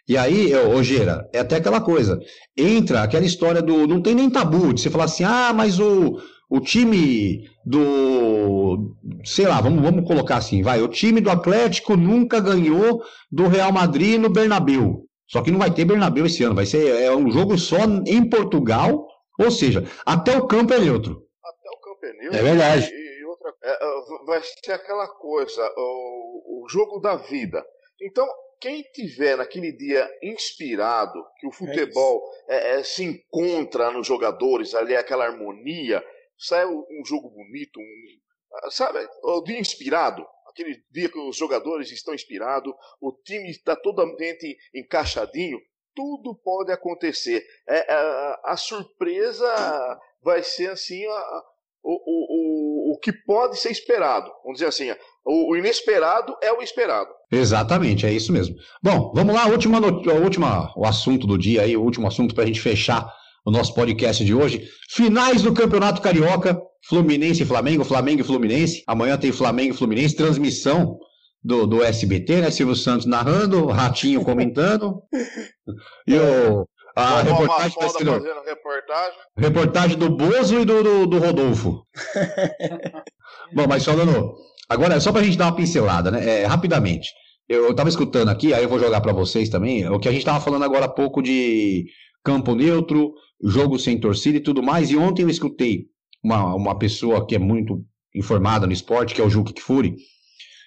e 0.06 0.14
aí, 0.14 0.54
ô 0.54 0.82
Gera, 0.82 1.26
é 1.32 1.38
até 1.38 1.56
aquela 1.56 1.80
coisa. 1.80 2.20
Entra 2.54 3.02
aquela 3.02 3.24
história 3.24 3.62
do. 3.62 3.86
Não 3.86 4.02
tem 4.02 4.14
nem 4.14 4.28
tabu 4.28 4.74
de 4.74 4.82
você 4.82 4.90
falar 4.90 5.04
assim, 5.04 5.24
ah, 5.24 5.54
mas 5.54 5.80
o, 5.80 6.20
o 6.50 6.60
time 6.60 7.48
do. 7.64 8.94
Sei 9.24 9.46
lá, 9.46 9.58
vamos, 9.58 9.80
vamos 9.80 10.06
colocar 10.06 10.36
assim, 10.36 10.62
vai. 10.62 10.82
O 10.82 10.88
time 10.88 11.22
do 11.22 11.30
Atlético 11.30 11.96
nunca 11.96 12.40
ganhou 12.40 13.02
do 13.30 13.48
Real 13.48 13.72
Madrid 13.72 14.20
no 14.20 14.28
Bernabéu. 14.28 15.06
Só 15.30 15.40
que 15.40 15.50
não 15.50 15.58
vai 15.58 15.70
ter 15.70 15.86
Bernabéu 15.86 16.26
esse 16.26 16.44
ano, 16.44 16.54
vai 16.54 16.66
ser 16.66 16.88
é 16.88 17.16
um 17.16 17.30
jogo 17.30 17.56
só 17.56 17.78
em 18.06 18.28
Portugal, 18.28 19.06
ou 19.38 19.50
seja, 19.50 19.82
até 20.04 20.36
o 20.36 20.46
campo 20.46 20.74
é 20.74 20.78
neutro. 20.78 21.26
Até 21.42 21.70
o 21.70 21.80
campo 21.80 22.06
é 22.06 22.12
neutro. 22.12 22.38
É 22.38 22.42
verdade. 22.42 22.90
E, 22.92 23.20
e 23.20 23.24
outra, 23.24 23.54
é, 23.62 23.72
é 23.72 24.24
vai 24.26 24.42
ser 24.42 24.72
aquela 24.72 25.08
coisa, 25.08 25.62
o, 25.76 26.64
o 26.64 26.68
jogo 26.68 27.00
da 27.00 27.16
vida. 27.16 27.64
Então, 28.00 28.26
quem 28.62 28.82
tiver 28.94 29.36
naquele 29.36 29.72
dia 29.72 30.08
inspirado, 30.22 31.20
que 31.38 31.46
o 31.46 31.50
é 31.50 31.52
futebol 31.52 32.22
é 32.48 32.78
é, 32.78 32.84
se 32.84 33.02
encontra 33.02 33.90
nos 33.90 34.06
jogadores, 34.06 34.74
ali 34.74 34.94
aquela 34.94 35.24
harmonia, 35.26 36.02
sai 36.38 36.64
um 36.66 37.04
jogo 37.04 37.28
bonito, 37.30 37.80
um, 37.80 38.70
sabe, 38.70 39.04
o 39.24 39.42
dia 39.42 39.58
inspirado, 39.58 40.24
aquele 40.48 40.80
dia 40.92 41.08
que 41.08 41.18
os 41.18 41.36
jogadores 41.36 41.90
estão 41.90 42.14
inspirados, 42.14 42.72
o 43.00 43.12
time 43.24 43.50
está 43.50 43.74
totalmente 43.74 44.56
encaixadinho, 44.74 45.58
tudo 45.94 46.34
pode 46.44 46.72
acontecer. 46.72 47.42
É, 47.68 47.92
a, 47.92 48.40
a 48.46 48.56
surpresa 48.56 49.98
vai 50.22 50.42
ser 50.42 50.70
assim 50.70 51.04
a, 51.04 51.42
o, 51.82 51.92
o, 51.92 52.92
o, 52.92 52.94
o 52.94 52.98
que 52.98 53.12
pode 53.12 53.58
ser 53.58 53.70
esperado. 53.70 54.30
Vamos 54.42 54.58
dizer 54.58 54.68
assim, 54.68 54.90
o, 55.24 55.52
o, 55.52 55.56
inesperado 55.56 56.36
é 56.42 56.52
o 56.52 56.62
esperado. 56.62 57.10
Exatamente, 57.30 58.06
é 58.06 58.12
isso 58.12 58.32
mesmo. 58.32 58.54
Bom, 58.82 59.12
vamos 59.14 59.34
lá, 59.34 59.46
última, 59.46 59.78
última, 59.80 60.72
o 60.76 60.86
assunto 60.86 61.26
do 61.26 61.38
dia 61.38 61.62
aí, 61.62 61.76
o 61.76 61.82
último 61.82 62.06
assunto 62.06 62.34
para 62.34 62.44
a 62.44 62.46
gente 62.46 62.60
fechar 62.60 63.12
o 63.44 63.50
nosso 63.50 63.74
podcast 63.74 64.24
de 64.24 64.34
hoje. 64.34 64.68
Finais 64.90 65.42
do 65.42 65.52
Campeonato 65.52 66.00
Carioca, 66.00 66.60
Fluminense 66.88 67.42
e 67.42 67.46
Flamengo, 67.46 67.84
Flamengo 67.84 68.20
e 68.20 68.24
Fluminense. 68.24 68.82
Amanhã 68.86 69.16
tem 69.18 69.32
Flamengo 69.32 69.74
e 69.74 69.76
Fluminense, 69.76 70.16
transmissão 70.16 70.98
do, 71.42 71.66
do 71.66 71.82
SBT, 71.82 72.40
né? 72.40 72.50
Silvio 72.50 72.76
Santos 72.76 73.06
narrando, 73.06 73.66
Ratinho 73.66 74.22
comentando. 74.22 75.02
e 76.06 76.16
o, 76.16 76.66
a 76.94 77.22
reportagem 77.22 77.76
vai 77.78 77.88
ser 77.88 78.04
reportagem. 78.04 79.18
reportagem 79.36 79.98
do 79.98 80.10
Bozo 80.10 80.60
e 80.60 80.64
do, 80.64 80.82
do, 80.82 81.06
do 81.06 81.18
Rodolfo. 81.18 81.86
Bom, 83.52 83.66
mas 83.68 83.84
falando. 83.84 84.34
Agora, 84.68 85.00
só 85.00 85.10
para 85.10 85.22
a 85.22 85.24
gente 85.24 85.36
dar 85.36 85.46
uma 85.46 85.56
pincelada, 85.56 86.10
né? 86.10 86.42
É, 86.42 86.46
rapidamente. 86.46 87.10
Eu 87.48 87.70
estava 87.70 87.88
escutando 87.88 88.28
aqui, 88.28 88.54
aí 88.54 88.62
eu 88.62 88.68
vou 88.68 88.78
jogar 88.78 89.00
para 89.00 89.12
vocês 89.12 89.48
também, 89.48 89.86
o 89.88 89.98
que 89.98 90.08
a 90.08 90.12
gente 90.12 90.20
estava 90.20 90.40
falando 90.40 90.64
agora 90.64 90.86
há 90.86 90.88
pouco 90.88 91.20
de 91.20 91.86
campo 92.24 92.54
neutro, 92.54 93.12
jogo 93.42 93.78
sem 93.78 93.98
torcida 93.98 94.38
e 94.38 94.42
tudo 94.42 94.62
mais. 94.62 94.90
E 94.90 94.96
ontem 94.96 95.22
eu 95.22 95.28
escutei 95.28 95.86
uma, 96.22 96.54
uma 96.54 96.78
pessoa 96.78 97.26
que 97.26 97.34
é 97.34 97.38
muito 97.38 97.84
informada 98.14 98.66
no 98.66 98.72
esporte, 98.72 99.14
que 99.14 99.20
é 99.20 99.24
o 99.24 99.30
Juque 99.30 99.52
Kfouri, 99.52 99.96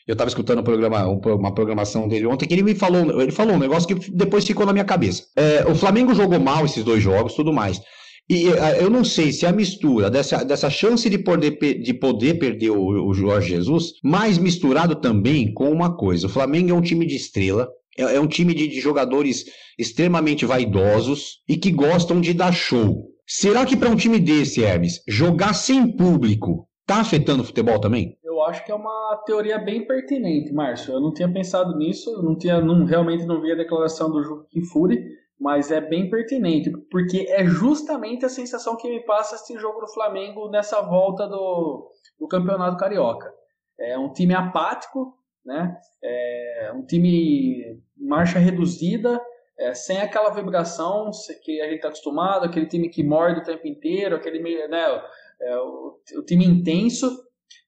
eu 0.07 0.13
estava 0.13 0.27
escutando 0.27 0.59
um 0.59 0.63
programa, 0.63 1.07
uma 1.07 1.53
programação 1.53 2.07
dele 2.07 2.27
ontem 2.27 2.45
que 2.45 2.53
ele 2.53 2.63
me 2.63 2.75
falou, 2.75 3.21
ele 3.21 3.31
falou 3.31 3.55
um 3.55 3.59
negócio 3.59 3.87
que 3.87 4.11
depois 4.11 4.45
ficou 4.45 4.65
na 4.65 4.73
minha 4.73 4.85
cabeça. 4.85 5.23
É, 5.35 5.65
o 5.67 5.75
Flamengo 5.75 6.13
jogou 6.13 6.39
mal 6.39 6.65
esses 6.65 6.83
dois 6.83 7.01
jogos, 7.01 7.33
tudo 7.33 7.51
mais. 7.51 7.81
E 8.29 8.47
é, 8.49 8.83
eu 8.83 8.89
não 8.89 9.03
sei 9.03 9.31
se 9.31 9.45
a 9.45 9.51
mistura 9.51 10.09
dessa, 10.09 10.43
dessa 10.43 10.69
chance 10.69 11.09
de 11.09 11.17
poder, 11.17 11.57
de 11.57 11.93
poder 11.93 12.39
perder 12.39 12.71
o, 12.71 13.07
o 13.07 13.13
Jorge 13.13 13.49
Jesus, 13.49 13.93
mais 14.03 14.37
misturado 14.37 14.95
também 14.95 15.53
com 15.53 15.71
uma 15.71 15.95
coisa. 15.95 16.27
O 16.27 16.29
Flamengo 16.29 16.71
é 16.71 16.73
um 16.73 16.81
time 16.81 17.05
de 17.05 17.15
estrela, 17.15 17.67
é, 17.97 18.15
é 18.15 18.19
um 18.19 18.27
time 18.27 18.53
de, 18.53 18.67
de 18.67 18.79
jogadores 18.79 19.45
extremamente 19.77 20.45
vaidosos 20.45 21.39
e 21.47 21.57
que 21.57 21.71
gostam 21.71 22.21
de 22.21 22.33
dar 22.33 22.51
show. 22.51 23.07
Será 23.27 23.65
que 23.65 23.75
para 23.75 23.89
um 23.89 23.95
time 23.95 24.19
desse, 24.19 24.63
Hermes, 24.63 25.01
jogar 25.07 25.53
sem 25.53 25.95
público 25.95 26.67
tá 26.85 26.97
afetando 26.97 27.41
o 27.41 27.45
futebol 27.45 27.79
também? 27.79 28.15
Eu 28.35 28.43
acho 28.43 28.65
que 28.65 28.71
é 28.71 28.75
uma 28.75 29.23
teoria 29.25 29.57
bem 29.57 29.87
pertinente, 29.87 30.53
Márcio. 30.53 30.93
Eu 30.93 30.99
não 30.99 31.13
tinha 31.13 31.31
pensado 31.31 31.77
nisso, 31.77 32.21
não 32.21 32.37
tinha, 32.37 32.59
não, 32.59 32.83
realmente 32.83 33.25
não 33.25 33.41
vi 33.41 33.51
a 33.53 33.55
declaração 33.55 34.11
do 34.11 34.21
Joaquim 34.21 34.61
Fury, 34.65 35.05
mas 35.39 35.71
é 35.71 35.79
bem 35.79 36.09
pertinente, 36.09 36.69
porque 36.91 37.27
é 37.29 37.45
justamente 37.45 38.25
a 38.25 38.29
sensação 38.29 38.75
que 38.75 38.89
me 38.89 39.05
passa 39.05 39.35
esse 39.35 39.57
jogo 39.57 39.79
do 39.79 39.87
Flamengo 39.87 40.49
nessa 40.49 40.81
volta 40.81 41.27
do, 41.27 41.89
do 42.19 42.27
Campeonato 42.27 42.77
Carioca. 42.77 43.33
É 43.79 43.97
um 43.97 44.11
time 44.11 44.33
apático, 44.33 45.17
né? 45.45 45.77
É 46.03 46.71
um 46.75 46.85
time 46.85 47.81
marcha 47.97 48.37
reduzida, 48.37 49.21
é, 49.57 49.73
sem 49.73 49.97
aquela 50.01 50.29
vibração 50.31 51.09
que 51.43 51.61
a 51.61 51.65
gente 51.65 51.75
está 51.75 51.87
acostumado, 51.87 52.45
aquele 52.45 52.65
time 52.65 52.89
que 52.89 53.03
morde 53.03 53.39
o 53.39 53.43
tempo 53.43 53.65
inteiro, 53.65 54.17
aquele 54.17 54.39
né, 54.67 55.01
é, 55.41 55.57
o, 55.57 55.97
o, 56.17 56.23
time 56.23 56.45
intenso. 56.45 57.24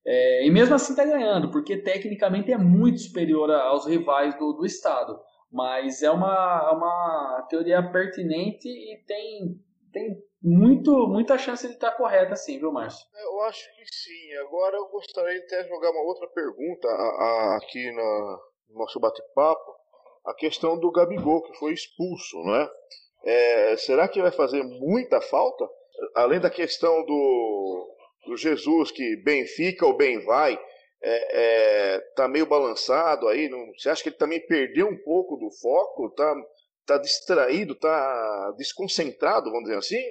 É, 0.09 0.47
e 0.47 0.49
mesmo 0.49 0.73
assim 0.73 0.93
está 0.93 1.03
ganhando, 1.03 1.51
porque 1.51 1.75
tecnicamente 1.75 2.49
é 2.49 2.57
muito 2.57 3.01
superior 3.01 3.51
aos 3.51 3.85
rivais 3.85 4.37
do, 4.39 4.53
do 4.53 4.65
estado. 4.65 5.19
Mas 5.51 6.01
é 6.01 6.09
uma, 6.09 6.69
é 6.71 6.73
uma 6.73 7.45
teoria 7.49 7.83
pertinente 7.91 8.69
e 8.69 9.03
tem, 9.05 9.59
tem 9.91 10.17
muito, 10.41 11.07
muita 11.07 11.37
chance 11.37 11.67
de 11.67 11.73
estar 11.73 11.91
correta, 11.91 12.37
sim, 12.37 12.57
viu, 12.57 12.71
Márcio? 12.71 13.05
Eu 13.21 13.41
acho 13.41 13.63
que 13.75 13.85
sim. 13.85 14.33
Agora 14.45 14.77
eu 14.77 14.87
gostaria 14.87 15.41
de 15.41 15.67
jogar 15.67 15.91
uma 15.91 16.03
outra 16.03 16.27
pergunta 16.29 16.87
a, 16.87 16.91
a, 16.91 17.57
aqui 17.57 17.91
no 17.91 18.39
nosso 18.77 19.01
bate-papo 19.01 19.77
a 20.25 20.33
questão 20.33 20.77
do 20.77 20.91
Gabigol, 20.91 21.41
que 21.41 21.57
foi 21.57 21.73
expulso, 21.73 22.37
né? 22.43 22.69
É, 23.25 23.77
será 23.77 24.07
que 24.07 24.21
vai 24.21 24.31
fazer 24.31 24.63
muita 24.63 25.19
falta? 25.21 25.67
Além 26.15 26.39
da 26.39 26.49
questão 26.49 27.05
do, 27.05 27.96
do 28.27 28.37
Jesus, 28.37 28.91
que 28.91 29.15
bem 29.23 29.45
fica 29.45 29.85
ou 29.85 29.95
bem 29.95 30.23
vai, 30.23 30.59
é, 31.01 31.95
é, 31.95 31.99
tá 32.15 32.27
meio 32.27 32.45
balançado 32.45 33.27
aí. 33.27 33.49
Não, 33.49 33.71
você 33.73 33.89
acha 33.89 34.03
que 34.03 34.09
ele 34.09 34.17
também 34.17 34.45
perdeu 34.45 34.87
um 34.87 34.97
pouco 34.97 35.37
do 35.37 35.49
foco? 35.51 36.09
Tá, 36.11 36.35
tá 36.85 36.97
distraído, 36.97 37.75
tá 37.75 38.51
desconcentrado, 38.57 39.51
vamos 39.51 39.65
dizer 39.65 39.77
assim? 39.77 40.01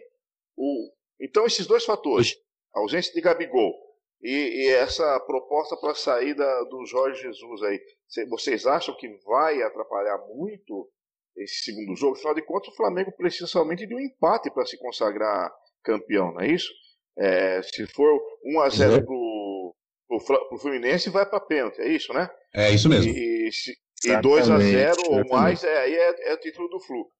O, 0.56 0.90
então, 1.20 1.46
esses 1.46 1.66
dois 1.66 1.84
fatores, 1.84 2.36
a 2.74 2.80
ausência 2.80 3.12
de 3.12 3.20
Gabigol 3.20 3.74
e, 4.22 4.64
e 4.64 4.70
essa 4.70 5.18
proposta 5.20 5.76
para 5.76 5.92
a 5.92 5.94
saída 5.94 6.44
do 6.64 6.84
Jorge 6.86 7.22
Jesus 7.22 7.62
aí, 7.62 7.80
vocês 8.28 8.66
acham 8.66 8.96
que 8.96 9.08
vai 9.24 9.62
atrapalhar 9.62 10.18
muito 10.28 10.90
esse 11.36 11.64
segundo 11.64 11.96
jogo? 11.96 12.16
Afinal 12.16 12.34
de 12.34 12.42
contas, 12.42 12.68
o 12.68 12.76
Flamengo 12.76 13.12
precisa 13.12 13.46
somente 13.46 13.86
de 13.86 13.94
um 13.94 14.00
empate 14.00 14.50
para 14.50 14.66
se 14.66 14.78
consagrar 14.78 15.52
campeão, 15.82 16.32
não 16.32 16.40
é 16.40 16.48
isso? 16.48 16.72
É, 17.18 17.62
se 17.62 17.86
for 17.86 18.20
1 18.44 18.60
a 18.60 18.68
0 18.68 18.92
uhum. 18.92 19.04
pro, 19.04 20.48
pro 20.48 20.58
Fluminense, 20.58 21.10
vai 21.10 21.24
para 21.24 21.40
pênalti, 21.40 21.80
é 21.80 21.88
isso, 21.88 22.12
né? 22.12 22.28
É 22.54 22.70
isso 22.70 22.88
mesmo. 22.88 23.10
E, 23.10 23.50
se, 23.52 23.72
e 24.04 24.20
2 24.20 24.50
a 24.50 24.58
0 24.58 25.02
ou 25.08 25.28
mais, 25.28 25.64
é, 25.64 25.78
aí 25.78 25.94
é, 25.94 26.30
é 26.30 26.34
o 26.34 26.40
título 26.40 26.68
do 26.68 26.80
Flu. 26.80 27.10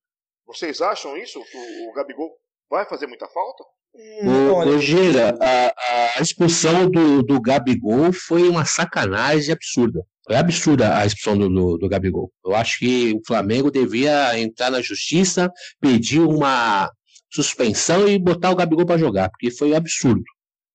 Vocês 0.47 0.81
acham 0.81 1.17
isso? 1.17 1.43
Que 1.45 1.57
o, 1.57 1.91
o 1.91 1.93
Gabigol 1.93 2.31
vai 2.71 2.87
fazer 2.87 3.07
muita 3.07 3.27
falta? 3.29 3.65
Ô, 4.25 4.79
Gira, 4.79 5.37
a, 5.41 6.19
a, 6.19 6.23
expulsão 6.23 6.91
do, 6.91 7.23
do 7.23 7.41
Gabigol 7.41 8.13
foi 8.13 8.47
uma 8.49 8.65
sacanagem 8.65 9.53
absurda. 9.53 10.05
Foi 10.27 10.37
absurda 10.37 10.99
a 10.99 11.07
expulsão 11.07 11.39
do, 11.39 11.49
do, 11.49 11.79
do, 11.79 11.89
Gabigol. 11.89 12.31
Eu 12.45 12.55
acho 12.55 12.79
que 12.79 13.15
o 13.15 13.21
Flamengo 13.27 13.71
devia 13.71 14.39
entrar 14.39 14.71
na 14.71 14.83
justiça, 14.83 15.51
pedir 15.81 16.21
uma 16.21 16.91
suspensão 17.37 18.09
e 18.09 18.19
botar 18.19 18.51
o 18.51 18.57
Gabigol 18.57 18.87
para 18.87 18.99
jogar, 18.99 19.29
porque 19.29 19.51
foi 19.51 19.75
absurdo. 19.75 20.25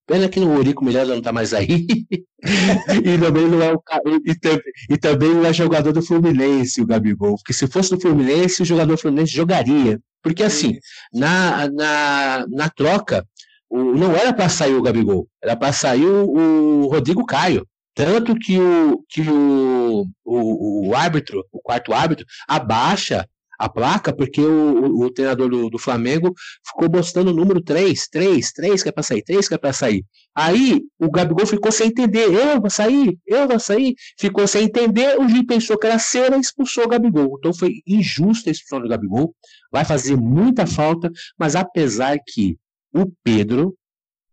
Pena 0.07 0.27
que 0.27 0.39
o 0.39 0.53
Eurico 0.55 0.83
Miranda 0.83 1.11
não 1.11 1.19
está 1.19 1.31
mais 1.31 1.53
aí. 1.53 1.85
e 3.05 3.17
também 3.17 3.47
não 3.47 3.61
é 3.61 3.73
o 3.73 3.81
e, 4.25 4.93
e, 4.93 4.97
também 4.97 5.33
não 5.33 5.45
é 5.45 5.53
jogador 5.53 5.93
do 5.93 6.01
Fluminense, 6.01 6.81
o 6.81 6.85
Gabigol. 6.85 7.35
Porque 7.35 7.53
se 7.53 7.67
fosse 7.67 7.91
do 7.91 7.99
Fluminense, 7.99 8.61
o 8.61 8.65
jogador 8.65 8.95
do 8.95 9.01
Fluminense 9.01 9.33
jogaria. 9.33 9.99
Porque 10.21 10.43
assim, 10.43 10.77
na, 11.13 11.69
na, 11.69 12.45
na 12.49 12.69
troca, 12.69 13.25
o, 13.69 13.95
não 13.95 14.15
era 14.15 14.33
para 14.33 14.49
sair 14.49 14.75
o 14.75 14.81
Gabigol, 14.81 15.27
era 15.41 15.55
para 15.55 15.71
sair 15.71 16.05
o, 16.05 16.83
o 16.83 16.87
Rodrigo 16.87 17.25
Caio. 17.25 17.65
Tanto 17.93 18.35
que 18.35 18.59
o, 18.59 19.03
que 19.07 19.21
o, 19.21 20.05
o, 20.25 20.89
o 20.89 20.95
árbitro, 20.95 21.45
o 21.51 21.61
quarto 21.61 21.93
árbitro, 21.93 22.25
abaixa 22.47 23.27
a 23.61 23.69
placa, 23.69 24.11
porque 24.11 24.41
o, 24.41 24.85
o, 24.85 25.05
o 25.05 25.11
treinador 25.11 25.47
do, 25.47 25.69
do, 25.69 25.77
Flamengo 25.77 26.33
ficou 26.65 26.89
mostrando 26.89 27.29
o 27.29 27.33
número 27.33 27.61
3, 27.61 28.07
3, 28.09 28.51
3 28.51 28.81
que 28.81 28.89
é 28.89 28.91
para 28.91 29.03
sair, 29.03 29.21
3 29.21 29.47
que 29.47 29.53
é 29.53 29.57
para 29.57 29.71
sair. 29.71 30.03
Aí 30.33 30.81
o 30.99 31.11
Gabigol 31.11 31.45
ficou 31.45 31.71
sem 31.71 31.89
entender, 31.89 32.25
eu 32.25 32.59
vou 32.59 32.71
sair, 32.71 33.19
eu 33.25 33.47
vou 33.47 33.59
sair, 33.59 33.93
ficou 34.19 34.47
sem 34.47 34.63
entender, 34.63 35.19
o 35.19 35.29
Gil 35.29 35.45
pensou 35.45 35.77
que 35.77 35.85
era 35.85 35.99
cera 35.99 36.37
e 36.37 36.39
expulsou 36.39 36.85
o 36.85 36.87
Gabigol. 36.87 37.35
Então 37.37 37.53
foi 37.53 37.81
injusta 37.85 38.49
a 38.49 38.51
expulsão 38.51 38.81
do 38.81 38.89
Gabigol, 38.89 39.35
vai 39.71 39.85
fazer 39.85 40.15
muita 40.15 40.65
falta, 40.65 41.11
mas 41.37 41.55
apesar 41.55 42.17
que 42.25 42.57
o 42.91 43.11
Pedro, 43.23 43.77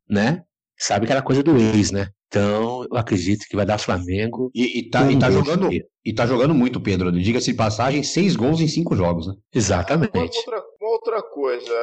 né, 0.09 0.43
sabe 0.79 1.05
que 1.07 1.13
era 1.13 1.21
coisa 1.21 1.43
do 1.43 1.59
ex, 1.59 1.91
né? 1.91 2.09
Então, 2.29 2.85
eu 2.91 2.97
acredito 2.97 3.47
que 3.49 3.57
vai 3.57 3.65
dar 3.65 3.79
Flamengo. 3.79 4.51
E, 4.55 4.81
e, 4.81 4.91
tá, 4.91 5.11
e, 5.11 5.19
tá, 5.19 5.31
jogando, 5.31 5.71
e 5.73 6.15
tá 6.15 6.27
jogando 6.27 6.55
muito, 6.55 6.81
Pedro. 6.81 7.11
Diga-se 7.11 7.53
de 7.53 7.57
passagem, 7.57 8.03
seis 8.03 8.37
gols 8.37 8.61
em 8.61 8.69
cinco 8.69 8.95
jogos, 8.95 9.27
né? 9.27 9.35
Exatamente. 9.55 10.15
Uma 10.15 10.25
outra, 10.25 10.65
uma 10.79 10.91
outra 10.91 11.23
coisa, 11.23 11.75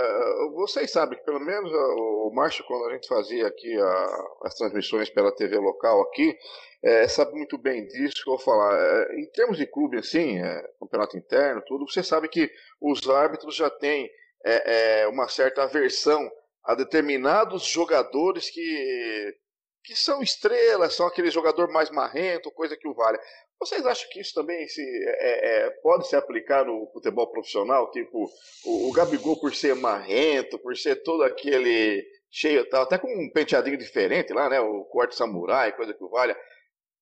vocês 0.54 0.92
sabem 0.92 1.18
que 1.18 1.26
pelo 1.26 1.40
menos 1.40 1.72
o 1.74 2.32
Márcio, 2.34 2.64
quando 2.68 2.86
a 2.86 2.94
gente 2.94 3.08
fazia 3.08 3.48
aqui 3.48 3.76
a, 3.76 4.24
as 4.44 4.54
transmissões 4.54 5.10
pela 5.10 5.36
TV 5.36 5.58
local 5.58 6.02
aqui, 6.02 6.36
é, 6.84 7.08
sabe 7.08 7.34
muito 7.34 7.58
bem 7.58 7.88
disso 7.88 8.24
que 8.24 8.30
eu 8.30 8.36
vou 8.36 8.40
falar. 8.40 8.78
É, 8.78 9.20
em 9.20 9.26
termos 9.32 9.58
de 9.58 9.66
clube, 9.66 9.98
assim, 9.98 10.38
é, 10.38 10.64
campeonato 10.80 11.18
interno, 11.18 11.64
tudo, 11.66 11.90
você 11.90 12.04
sabe 12.04 12.30
que 12.30 12.52
os 12.80 13.10
árbitros 13.10 13.56
já 13.56 13.72
têm 13.72 14.08
é, 14.46 15.02
é, 15.02 15.08
uma 15.08 15.28
certa 15.28 15.64
aversão 15.64 16.30
a 16.64 16.76
determinados 16.76 17.64
jogadores 17.66 18.52
que 18.52 19.36
que 19.86 19.96
são 19.96 20.22
estrelas, 20.22 20.96
são 20.96 21.06
aquele 21.06 21.30
jogador 21.30 21.72
mais 21.72 21.90
marrento, 21.92 22.52
coisa 22.52 22.76
que 22.76 22.88
o 22.88 22.94
vale. 22.94 23.20
Vocês 23.60 23.86
acham 23.86 24.10
que 24.10 24.20
isso 24.20 24.34
também 24.34 24.68
se, 24.68 24.82
é, 24.82 25.66
é, 25.66 25.70
pode 25.82 26.08
se 26.08 26.16
aplicar 26.16 26.66
no 26.66 26.90
futebol 26.92 27.28
profissional? 27.32 27.90
Tipo, 27.92 28.30
o, 28.66 28.90
o, 28.90 28.92
Gabigol, 28.92 29.40
por 29.40 29.54
ser 29.54 29.76
marrento, 29.76 30.60
por 30.60 30.76
ser 30.76 31.04
todo 31.04 31.24
aquele 31.24 32.06
cheio, 32.30 32.68
tá, 32.70 32.82
até 32.82 32.98
com 32.98 33.08
um 33.08 33.30
penteadinho 33.32 33.78
diferente 33.78 34.34
lá, 34.34 34.50
né? 34.50 34.60
O 34.60 34.84
corte 34.86 35.16
samurai, 35.16 35.76
coisa 35.76 35.94
que 35.94 36.04
o 36.04 36.10
valha, 36.10 36.38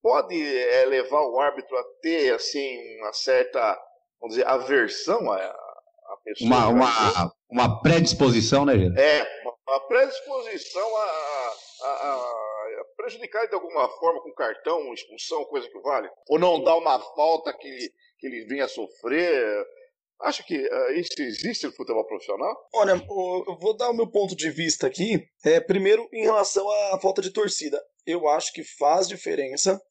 pode 0.01 0.35
é, 0.35 0.85
levar 0.85 1.21
o 1.21 1.39
árbitro 1.39 1.75
a 1.77 1.83
ter, 2.01 2.33
assim, 2.33 2.99
uma 2.99 3.13
certa, 3.13 3.79
vamos 4.19 4.35
dizer, 4.35 4.47
aversão 4.47 5.31
a 5.31 5.62
pessoa. 6.23 6.47
Uma, 6.47 6.67
uma, 6.67 7.33
uma 7.49 7.81
predisposição, 7.81 8.65
né, 8.65 8.77
gente? 8.77 8.99
É, 8.99 9.25
uma 9.67 9.79
predisposição 9.87 10.97
a, 10.97 11.53
a, 11.83 11.89
a 11.89 12.33
prejudicar 12.95 13.47
de 13.47 13.55
alguma 13.55 13.87
forma 13.99 14.21
com 14.21 14.33
cartão, 14.33 14.93
expulsão, 14.93 15.45
coisa 15.45 15.69
que 15.69 15.79
vale? 15.79 16.09
Ou 16.29 16.39
não 16.39 16.63
dar 16.63 16.75
uma 16.77 16.99
falta 16.99 17.53
que, 17.53 17.91
que 18.19 18.27
ele 18.27 18.45
vinha 18.45 18.67
sofrer? 18.67 19.65
Acha 20.21 20.41
que 20.43 20.55
uh, 20.57 20.91
isso 20.93 21.13
existe 21.19 21.65
no 21.65 21.73
futebol 21.73 22.05
profissional? 22.05 22.55
Olha, 22.73 22.91
eu 22.91 23.57
vou 23.59 23.75
dar 23.75 23.89
o 23.89 23.93
meu 23.93 24.07
ponto 24.07 24.35
de 24.35 24.49
vista 24.49 24.87
aqui. 24.87 25.21
É, 25.43 25.59
primeiro, 25.59 26.07
em 26.13 26.23
relação 26.23 26.69
à 26.93 26.99
falta 26.99 27.21
de 27.21 27.31
torcida. 27.31 27.83
Eu 28.05 28.27
acho 28.27 28.53
que 28.53 28.63
faz 28.63 29.07
diferença 29.07 29.81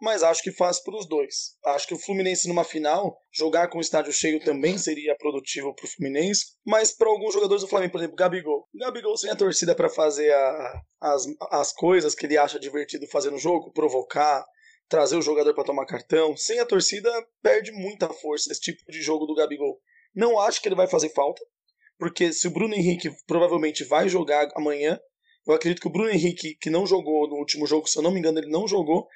mas 0.00 0.22
acho 0.22 0.42
que 0.42 0.50
faz 0.50 0.82
para 0.82 0.96
os 0.96 1.06
dois. 1.06 1.56
Acho 1.66 1.86
que 1.86 1.94
o 1.94 1.98
Fluminense 1.98 2.48
numa 2.48 2.64
final, 2.64 3.18
jogar 3.30 3.68
com 3.68 3.78
o 3.78 3.80
estádio 3.80 4.12
cheio 4.12 4.42
também 4.42 4.78
seria 4.78 5.14
produtivo 5.16 5.74
para 5.74 5.84
o 5.84 5.88
Fluminense, 5.88 6.46
mas 6.64 6.96
para 6.96 7.08
alguns 7.08 7.34
jogadores 7.34 7.62
do 7.62 7.68
Flamengo, 7.68 7.92
por 7.92 7.98
exemplo, 7.98 8.16
Gabigol. 8.16 8.66
Gabigol 8.74 9.16
sem 9.16 9.30
a 9.30 9.36
torcida 9.36 9.74
para 9.74 9.90
fazer 9.90 10.32
a, 10.32 10.82
as, 11.00 11.24
as 11.50 11.72
coisas 11.72 12.14
que 12.14 12.24
ele 12.24 12.38
acha 12.38 12.58
divertido 12.58 13.06
fazer 13.06 13.30
no 13.30 13.38
jogo, 13.38 13.72
provocar, 13.72 14.44
trazer 14.88 15.16
o 15.16 15.22
jogador 15.22 15.54
para 15.54 15.64
tomar 15.64 15.86
cartão, 15.86 16.36
sem 16.36 16.58
a 16.58 16.66
torcida 16.66 17.10
perde 17.42 17.70
muita 17.70 18.08
força 18.08 18.50
esse 18.50 18.60
tipo 18.60 18.80
de 18.90 19.02
jogo 19.02 19.26
do 19.26 19.34
Gabigol. 19.34 19.78
Não 20.14 20.40
acho 20.40 20.60
que 20.62 20.68
ele 20.68 20.74
vai 20.74 20.88
fazer 20.88 21.10
falta, 21.10 21.42
porque 21.98 22.32
se 22.32 22.48
o 22.48 22.50
Bruno 22.50 22.74
Henrique 22.74 23.10
provavelmente 23.26 23.84
vai 23.84 24.08
jogar 24.08 24.48
amanhã, 24.56 24.98
eu 25.46 25.54
acredito 25.54 25.80
que 25.80 25.88
o 25.88 25.92
Bruno 25.92 26.10
Henrique, 26.10 26.54
que 26.60 26.70
não 26.70 26.86
jogou 26.86 27.28
no 27.28 27.36
último 27.36 27.66
jogo, 27.66 27.86
se 27.86 27.98
eu 27.98 28.02
não 28.02 28.10
me 28.10 28.18
engano, 28.18 28.38
ele 28.38 28.50
não 28.50 28.68
jogou, 28.68 29.06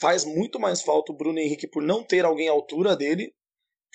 faz 0.00 0.24
muito 0.24 0.58
mais 0.60 0.82
falta 0.82 1.12
o 1.12 1.14
Bruno 1.14 1.38
Henrique 1.38 1.66
por 1.66 1.82
não 1.82 2.02
ter 2.02 2.24
alguém 2.24 2.48
à 2.48 2.52
altura 2.52 2.96
dele, 2.96 3.34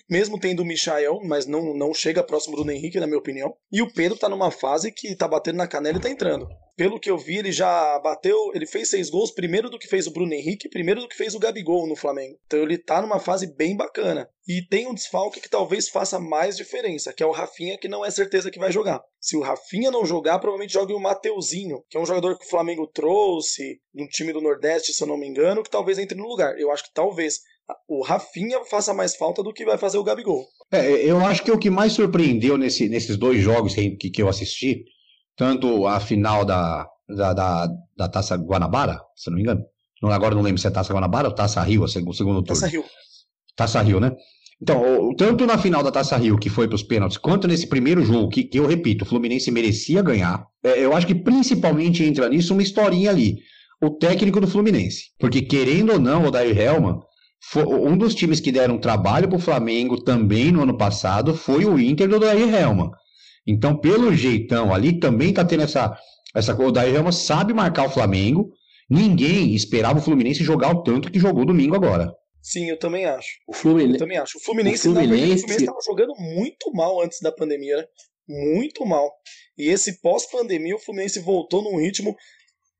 mesmo 0.09 0.39
tendo 0.39 0.61
o 0.61 0.65
Michael, 0.65 1.19
mas 1.23 1.45
não, 1.45 1.73
não 1.73 1.93
chega 1.93 2.23
próximo 2.23 2.55
do 2.55 2.69
Henrique, 2.69 2.99
na 2.99 3.07
minha 3.07 3.19
opinião. 3.19 3.55
E 3.71 3.81
o 3.81 3.91
Pedro 3.91 4.17
tá 4.17 4.29
numa 4.29 4.51
fase 4.51 4.91
que 4.91 5.15
tá 5.15 5.27
batendo 5.27 5.57
na 5.57 5.67
canela 5.67 5.97
e 5.97 6.01
tá 6.01 6.09
entrando. 6.09 6.47
Pelo 6.75 6.99
que 6.99 7.09
eu 7.09 7.17
vi, 7.17 7.37
ele 7.37 7.51
já 7.51 7.99
bateu, 7.99 8.51
ele 8.55 8.65
fez 8.65 8.89
seis 8.89 9.09
gols 9.09 9.31
primeiro 9.31 9.69
do 9.69 9.77
que 9.77 9.87
fez 9.87 10.07
o 10.07 10.11
Bruno 10.11 10.33
Henrique, 10.33 10.69
primeiro 10.69 11.01
do 11.01 11.07
que 11.07 11.15
fez 11.15 11.35
o 11.35 11.39
Gabigol 11.39 11.87
no 11.87 11.95
Flamengo. 11.95 12.35
Então 12.47 12.59
ele 12.59 12.79
tá 12.79 12.99
numa 12.99 13.19
fase 13.19 13.45
bem 13.55 13.77
bacana. 13.77 14.27
E 14.47 14.65
tem 14.67 14.87
um 14.87 14.93
desfalque 14.93 15.39
que 15.39 15.49
talvez 15.49 15.87
faça 15.87 16.19
mais 16.19 16.57
diferença, 16.57 17.13
que 17.13 17.21
é 17.21 17.25
o 17.25 17.31
Rafinha, 17.31 17.77
que 17.77 17.87
não 17.87 18.03
é 18.03 18.09
certeza 18.09 18.49
que 18.49 18.59
vai 18.59 18.71
jogar. 18.71 19.01
Se 19.19 19.37
o 19.37 19.41
Rafinha 19.41 19.91
não 19.91 20.05
jogar, 20.05 20.39
provavelmente 20.39 20.73
jogue 20.73 20.93
o 20.93 20.99
Mateuzinho, 20.99 21.83
que 21.89 21.95
é 21.95 21.99
um 21.99 22.05
jogador 22.05 22.37
que 22.37 22.45
o 22.45 22.49
Flamengo 22.49 22.87
trouxe, 22.87 23.79
um 23.95 24.07
time 24.07 24.33
do 24.33 24.41
Nordeste, 24.41 24.93
se 24.93 25.01
eu 25.01 25.07
não 25.07 25.17
me 25.17 25.27
engano, 25.27 25.63
que 25.63 25.69
talvez 25.69 25.97
entre 25.99 26.17
no 26.17 26.27
lugar. 26.27 26.59
Eu 26.59 26.71
acho 26.71 26.83
que 26.83 26.93
talvez 26.93 27.39
o 27.87 28.03
Rafinha 28.03 28.63
faça 28.65 28.93
mais 28.93 29.15
falta 29.15 29.41
do 29.43 29.53
que 29.53 29.65
vai 29.65 29.77
fazer 29.77 29.97
o 29.97 30.03
Gabigol. 30.03 30.45
É, 30.71 30.91
eu 31.05 31.19
acho 31.25 31.43
que 31.43 31.51
o 31.51 31.57
que 31.57 31.69
mais 31.69 31.93
surpreendeu 31.93 32.57
nesse, 32.57 32.89
nesses 32.89 33.17
dois 33.17 33.41
jogos 33.41 33.73
que, 33.73 34.09
que 34.09 34.21
eu 34.21 34.27
assisti, 34.27 34.83
tanto 35.35 35.87
a 35.87 35.99
final 35.99 36.43
da, 36.45 36.87
da, 37.07 37.33
da, 37.33 37.67
da 37.95 38.09
Taça 38.09 38.35
Guanabara, 38.35 38.99
se 39.15 39.29
não 39.29 39.35
me 39.37 39.43
engano, 39.43 39.63
agora 40.03 40.35
não 40.35 40.41
lembro 40.41 40.59
se 40.59 40.67
é 40.67 40.71
Taça 40.71 40.93
Guanabara 40.93 41.27
ou 41.27 41.35
Taça 41.35 41.61
Rio, 41.61 41.83
o 41.83 41.87
segundo 41.87 42.13
turno. 42.13 42.43
Taça 42.43 42.67
Rio. 42.67 42.83
Taça 43.55 43.81
Rio, 43.81 43.99
né? 43.99 44.11
Então, 44.61 45.13
tanto 45.17 45.45
na 45.45 45.57
final 45.57 45.83
da 45.83 45.91
Taça 45.91 46.15
Rio, 46.15 46.37
que 46.37 46.49
foi 46.49 46.67
para 46.67 46.75
os 46.75 46.83
pênaltis, 46.83 47.17
quanto 47.17 47.47
nesse 47.47 47.67
primeiro 47.67 48.03
jogo, 48.03 48.29
que, 48.29 48.43
que 48.43 48.59
eu 48.59 48.65
repito, 48.65 49.03
o 49.03 49.07
Fluminense 49.07 49.51
merecia 49.51 50.01
ganhar, 50.01 50.45
é, 50.63 50.83
eu 50.83 50.95
acho 50.95 51.05
que 51.05 51.15
principalmente 51.15 52.03
entra 52.03 52.29
nisso 52.29 52.53
uma 52.53 52.63
historinha 52.63 53.09
ali. 53.09 53.39
O 53.81 53.89
técnico 53.89 54.39
do 54.39 54.47
Fluminense. 54.47 55.11
Porque, 55.19 55.41
querendo 55.41 55.91
ou 55.91 55.99
não, 55.99 56.25
o 56.25 56.31
Dair 56.31 56.57
Helman 56.57 57.01
um 57.55 57.97
dos 57.97 58.15
times 58.15 58.39
que 58.39 58.51
deram 58.51 58.77
trabalho 58.77 59.27
para 59.27 59.37
o 59.37 59.41
Flamengo 59.41 60.01
também 60.01 60.51
no 60.51 60.63
ano 60.63 60.77
passado 60.77 61.35
foi 61.35 61.65
o 61.65 61.79
Inter 61.79 62.07
do 62.07 62.19
Dair 62.19 62.53
Helman. 62.53 62.89
Então, 63.45 63.77
pelo 63.77 64.13
jeitão 64.13 64.73
ali, 64.73 64.99
também 64.99 65.29
está 65.29 65.43
tendo 65.43 65.63
essa, 65.63 65.97
essa. 66.33 66.55
O 66.55 66.71
Dair 66.71 66.95
Helman 66.95 67.11
sabe 67.11 67.53
marcar 67.53 67.85
o 67.85 67.89
Flamengo. 67.89 68.51
Ninguém 68.89 69.53
esperava 69.53 69.99
o 69.99 70.01
Fluminense 70.01 70.43
jogar 70.43 70.71
o 70.71 70.83
tanto 70.83 71.11
que 71.11 71.19
jogou 71.19 71.45
domingo 71.45 71.75
agora. 71.75 72.13
Sim, 72.41 72.69
eu 72.69 72.77
também 72.77 73.05
acho. 73.05 73.29
O 73.47 73.53
Fluminense, 73.53 73.93
eu 73.93 73.99
também 73.99 74.17
acho. 74.17 74.37
O 74.37 74.41
Fluminense, 74.41 74.87
o 74.87 74.93
Fluminense 74.93 75.45
estava 75.45 75.79
jogando 75.85 76.13
muito 76.17 76.71
mal 76.73 77.01
antes 77.01 77.19
da 77.21 77.31
pandemia, 77.31 77.77
né? 77.77 77.85
Muito 78.27 78.85
mal. 78.85 79.11
E 79.57 79.69
esse 79.69 80.01
pós-pandemia, 80.01 80.75
o 80.75 80.79
Fluminense 80.79 81.19
voltou 81.19 81.61
num 81.61 81.79
ritmo. 81.79 82.15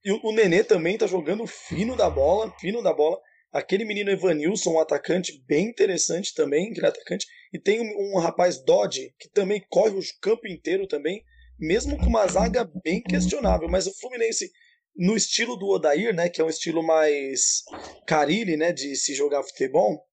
E 0.04 0.12
o 0.12 0.32
Nenê 0.34 0.64
também 0.64 0.98
tá 0.98 1.08
jogando 1.08 1.48
fino 1.48 1.96
da 1.96 2.10
bola, 2.10 2.54
fino 2.60 2.82
da 2.82 2.94
bola. 2.94 3.18
Aquele 3.54 3.86
menino 3.86 4.10
Evanilson, 4.10 4.74
um 4.74 4.80
atacante 4.80 5.40
bem 5.48 5.68
interessante 5.68 6.34
também, 6.34 6.72
aquele 6.72 6.88
atacante. 6.88 7.28
E 7.54 7.60
tem 7.60 7.80
um, 7.80 8.16
um 8.16 8.20
rapaz 8.20 8.58
Dodge, 8.64 9.14
que 9.20 9.30
também 9.30 9.64
corre 9.70 9.96
o 9.96 10.02
campo 10.20 10.48
inteiro 10.48 10.88
também, 10.88 11.24
mesmo 11.60 11.96
com 11.96 12.08
uma 12.08 12.26
zaga 12.26 12.68
bem 12.84 13.00
questionável. 13.04 13.70
Mas 13.70 13.86
o 13.86 13.94
Fluminense, 14.00 14.52
no 14.96 15.16
estilo 15.16 15.56
do 15.56 15.68
Odair, 15.68 16.16
né, 16.16 16.30
que 16.30 16.42
é 16.42 16.44
um 16.44 16.50
estilo 16.50 16.82
mais 16.82 17.62
Carilli, 18.08 18.58
né, 18.58 18.74
de 18.74 18.96
se 18.96 19.14
jogar 19.14 19.44
futebol, 19.44 20.04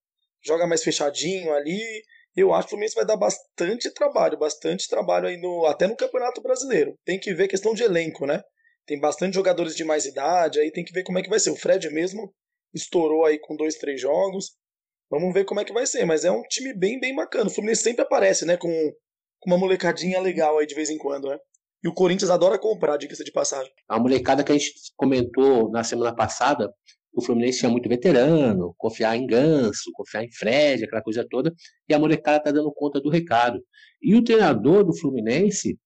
joga 0.45 0.67
mais 0.67 0.83
fechadinho 0.83 1.51
ali. 1.51 1.81
Eu 2.35 2.53
acho 2.53 2.67
que 2.67 2.67
o 2.67 2.69
Fluminense 2.69 2.95
vai 2.95 3.05
dar 3.07 3.17
bastante 3.17 3.91
trabalho, 3.91 4.37
bastante 4.37 4.87
trabalho 4.87 5.27
aí 5.27 5.37
no, 5.37 5.65
até 5.65 5.87
no 5.87 5.97
Campeonato 5.97 6.43
Brasileiro. 6.43 6.95
Tem 7.03 7.19
que 7.19 7.33
ver 7.33 7.47
questão 7.47 7.73
de 7.73 7.81
elenco, 7.81 8.27
né? 8.27 8.43
Tem 8.85 8.99
bastante 8.99 9.33
jogadores 9.33 9.75
de 9.75 9.83
mais 9.83 10.05
idade, 10.05 10.59
aí 10.59 10.71
tem 10.71 10.83
que 10.83 10.93
ver 10.93 11.03
como 11.03 11.17
é 11.17 11.23
que 11.23 11.29
vai 11.29 11.39
ser. 11.39 11.49
O 11.49 11.55
Fred 11.55 11.89
mesmo 11.89 12.31
estourou 12.73 13.25
aí 13.25 13.39
com 13.39 13.55
dois, 13.55 13.75
três 13.75 13.99
jogos. 13.99 14.51
Vamos 15.09 15.33
ver 15.33 15.45
como 15.45 15.59
é 15.59 15.65
que 15.65 15.73
vai 15.73 15.85
ser, 15.85 16.05
mas 16.05 16.23
é 16.23 16.31
um 16.31 16.41
time 16.43 16.73
bem, 16.73 16.99
bem 16.99 17.15
bacana. 17.15 17.47
O 17.47 17.49
Fluminense 17.49 17.83
sempre 17.83 18.01
aparece, 18.01 18.45
né, 18.45 18.57
com, 18.57 18.69
uma 19.45 19.57
molecadinha 19.57 20.19
legal 20.21 20.57
aí 20.57 20.65
de 20.65 20.75
vez 20.75 20.89
em 20.89 20.97
quando, 20.97 21.27
né? 21.27 21.37
E 21.83 21.87
o 21.87 21.93
Corinthians 21.93 22.29
adora 22.29 22.59
comprar, 22.59 22.97
diga-se 22.97 23.23
de 23.23 23.31
passagem. 23.31 23.71
A 23.89 23.99
molecada 23.99 24.43
que 24.43 24.51
a 24.51 24.57
gente 24.57 24.71
comentou 24.95 25.71
na 25.71 25.83
semana 25.83 26.15
passada, 26.15 26.71
o 27.11 27.23
Fluminense 27.23 27.59
tinha 27.59 27.71
muito 27.71 27.89
veterano, 27.89 28.75
confiar 28.77 29.17
em 29.17 29.25
Ganso, 29.25 29.91
confiar 29.93 30.23
em 30.23 30.31
Fred, 30.31 30.83
aquela 30.83 31.01
coisa 31.01 31.25
toda, 31.27 31.51
e 31.89 31.93
a 31.93 31.99
molecada 31.99 32.43
tá 32.43 32.51
dando 32.51 32.71
conta 32.71 33.01
do 33.01 33.09
recado. 33.09 33.59
E 34.01 34.15
o 34.15 34.23
treinador 34.23 34.83
do 34.83 34.95
Fluminense 34.95 35.77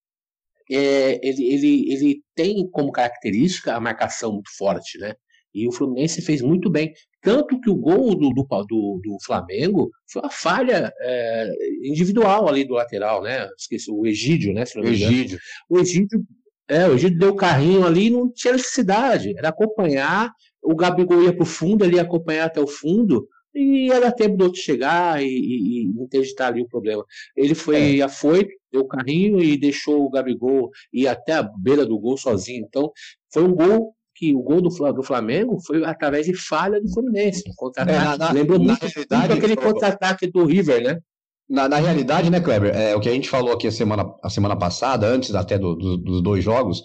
é, 0.69 1.19
ele, 1.25 1.45
ele, 1.53 1.93
ele 1.93 2.23
tem 2.35 2.69
como 2.71 2.91
característica 2.91 3.73
a 3.73 3.79
marcação 3.79 4.33
muito 4.33 4.49
forte, 4.57 4.97
né? 4.97 5.13
E 5.55 5.67
o 5.69 5.71
Fluminense 5.71 6.21
fez 6.21 6.41
muito 6.41 6.69
bem. 6.69 6.93
Tanto 7.21 7.59
que 7.61 7.69
o 7.69 7.75
gol 7.75 8.13
do, 8.13 8.29
do, 8.31 8.43
do, 8.43 9.01
do 9.01 9.17
Flamengo 9.25 9.89
foi 10.11 10.21
uma 10.21 10.29
falha 10.29 10.93
é, 10.99 11.49
individual 11.81 12.49
ali 12.49 12.65
do 12.65 12.73
lateral, 12.73 13.23
né? 13.23 13.47
Esqueci, 13.57 13.89
o 13.89 14.05
Egídio, 14.05 14.53
né? 14.53 14.65
o 14.75 14.85
Egídio. 14.85 15.39
O 15.69 15.79
Egídio, 15.79 16.21
é, 16.67 16.85
o 16.87 16.93
Egídio 16.93 17.17
deu 17.17 17.29
o 17.29 17.35
carrinho 17.35 17.85
ali 17.85 18.09
não 18.09 18.29
tinha 18.29 18.53
necessidade. 18.53 19.33
Era 19.37 19.47
acompanhar, 19.47 20.29
o 20.61 20.75
Gabigol 20.75 21.23
ia 21.23 21.33
para 21.33 21.43
o 21.43 21.47
fundo, 21.47 21.85
ele 21.85 21.95
ia 21.95 22.01
acompanhar 22.01 22.45
até 22.45 22.59
o 22.59 22.67
fundo, 22.67 23.25
e 23.55 23.89
era 23.89 24.11
tempo 24.11 24.35
do 24.35 24.43
outro 24.43 24.59
chegar 24.59 25.23
e, 25.23 25.27
e, 25.27 25.83
e 25.83 26.03
interditar 26.03 26.49
ali 26.49 26.61
o 26.61 26.67
problema. 26.67 27.05
Ele 27.37 27.55
foi 27.55 27.99
é. 27.99 28.03
afoito, 28.03 28.49
deu 28.69 28.81
o 28.81 28.87
carrinho 28.87 29.41
e 29.41 29.57
deixou 29.57 30.03
o 30.03 30.09
Gabigol 30.09 30.69
ir 30.91 31.07
até 31.07 31.33
a 31.33 31.43
beira 31.43 31.85
do 31.85 31.97
gol 31.97 32.17
sozinho. 32.17 32.65
Então, 32.67 32.91
foi 33.31 33.43
um 33.43 33.55
gol 33.55 33.95
que 34.15 34.33
o 34.33 34.41
gol 34.41 34.61
do, 34.61 34.69
do 34.93 35.03
Flamengo 35.03 35.59
foi 35.59 35.83
através 35.83 36.25
de 36.25 36.33
falha 36.33 36.81
do 36.81 36.89
Fluminense. 36.89 37.43
É, 37.87 38.33
Lembrou 38.33 38.57
muito, 38.57 38.81
muito 38.81 39.33
aquele 39.33 39.55
contra-ataque 39.57 40.27
do 40.27 40.45
River, 40.45 40.81
né? 40.81 40.99
Na, 41.47 41.69
na, 41.69 41.77
realidade, 41.77 42.29
né, 42.31 42.39
Kleber, 42.39 42.75
é, 42.75 42.95
o 42.95 42.99
que 42.99 43.07
a 43.07 43.11
gente 43.11 43.29
falou 43.29 43.53
aqui 43.53 43.67
a 43.67 43.71
semana, 43.71 44.11
a 44.23 44.29
semana 44.31 44.55
passada, 44.55 45.05
antes 45.05 45.35
até 45.35 45.59
do, 45.59 45.75
do, 45.75 45.97
dos 45.97 46.21
dois 46.23 46.43
jogos, 46.43 46.81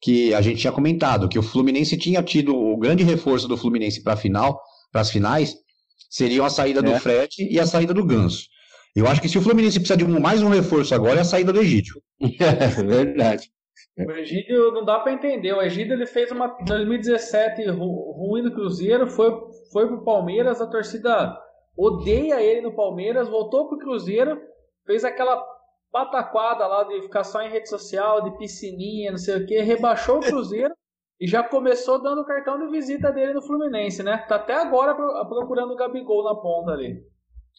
que 0.00 0.32
a 0.32 0.40
gente 0.40 0.60
tinha 0.60 0.72
comentado 0.72 1.28
que 1.28 1.38
o 1.38 1.42
Fluminense 1.42 1.96
tinha 1.98 2.22
tido 2.22 2.56
o 2.56 2.78
grande 2.78 3.04
reforço 3.04 3.46
do 3.46 3.56
Fluminense 3.56 4.02
para 4.02 4.16
final, 4.16 4.58
para 4.90 5.02
as 5.02 5.10
finais, 5.10 5.56
seriam 6.08 6.46
a 6.46 6.50
saída 6.50 6.80
do 6.80 6.92
é. 6.92 7.00
Fred 7.00 7.48
e 7.50 7.60
a 7.60 7.66
saída 7.66 7.92
do 7.92 8.04
Ganso. 8.04 8.46
Eu 8.96 9.06
acho 9.06 9.20
que 9.20 9.28
se 9.28 9.36
o 9.36 9.42
Fluminense 9.42 9.78
precisa 9.78 9.96
de 9.96 10.04
um, 10.04 10.18
mais 10.18 10.42
um 10.42 10.48
reforço 10.48 10.94
agora, 10.94 11.18
é 11.18 11.20
a 11.20 11.24
saída 11.24 11.52
do 11.52 11.60
Egídio. 11.60 12.00
É 12.40 12.66
verdade. 12.68 13.50
O 14.06 14.12
Egídio 14.12 14.70
não 14.72 14.84
dá 14.84 15.00
para 15.00 15.12
entender. 15.12 15.52
O 15.52 15.62
Egídio 15.62 15.94
ele 15.94 16.06
fez 16.06 16.30
uma 16.30 16.46
2017 16.66 17.68
ru, 17.70 18.12
ruim 18.12 18.42
no 18.42 18.52
Cruzeiro, 18.52 19.08
foi, 19.08 19.30
foi 19.72 19.88
pro 19.88 20.04
Palmeiras, 20.04 20.60
a 20.60 20.66
torcida 20.66 21.36
odeia 21.76 22.40
ele 22.40 22.60
no 22.60 22.74
Palmeiras, 22.74 23.28
voltou 23.28 23.68
pro 23.68 23.78
Cruzeiro, 23.78 24.40
fez 24.86 25.04
aquela 25.04 25.44
pataquada 25.90 26.66
lá 26.66 26.84
de 26.84 27.02
ficar 27.02 27.24
só 27.24 27.42
em 27.42 27.50
rede 27.50 27.68
social, 27.68 28.22
de 28.22 28.36
piscininha, 28.38 29.10
não 29.10 29.18
sei 29.18 29.36
o 29.36 29.46
que, 29.46 29.60
rebaixou 29.60 30.18
o 30.18 30.20
Cruzeiro 30.26 30.74
e 31.20 31.26
já 31.26 31.42
começou 31.42 32.00
dando 32.00 32.20
o 32.20 32.26
cartão 32.26 32.58
de 32.58 32.70
visita 32.70 33.10
dele 33.10 33.32
no 33.32 33.42
Fluminense, 33.42 34.02
né? 34.02 34.18
Tá 34.28 34.36
até 34.36 34.54
agora 34.54 34.94
procurando 34.94 35.72
o 35.72 35.76
Gabigol 35.76 36.22
na 36.22 36.34
ponta 36.34 36.72
ali. 36.72 37.02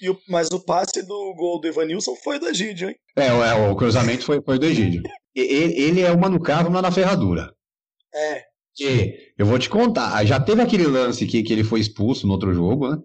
O, 0.09 0.15
mas 0.29 0.49
o 0.51 0.63
passe 0.63 1.05
do 1.05 1.33
gol 1.35 1.59
do 1.59 1.67
Evanilson 1.67 2.15
foi 2.15 2.39
do 2.39 2.47
Egídio, 2.47 2.89
hein? 2.89 2.95
É, 3.17 3.27
é 3.27 3.69
o 3.69 3.75
cruzamento 3.75 4.23
foi, 4.23 4.41
foi 4.41 4.57
do 4.57 4.65
Egídio. 4.65 5.03
Ele, 5.39 5.81
ele 5.81 6.01
é 6.01 6.11
o 6.11 6.19
Manu 6.19 6.39
Carlos 6.39 6.71
na 6.71 6.91
ferradura. 6.91 7.53
É. 8.13 8.43
E 8.79 9.33
eu 9.37 9.45
vou 9.45 9.59
te 9.59 9.69
contar, 9.69 10.23
já 10.25 10.39
teve 10.39 10.61
aquele 10.61 10.87
lance 10.87 11.25
que, 11.25 11.43
que 11.43 11.51
ele 11.51 11.63
foi 11.63 11.79
expulso 11.79 12.25
no 12.25 12.33
outro 12.33 12.53
jogo, 12.53 12.89
né? 12.89 12.97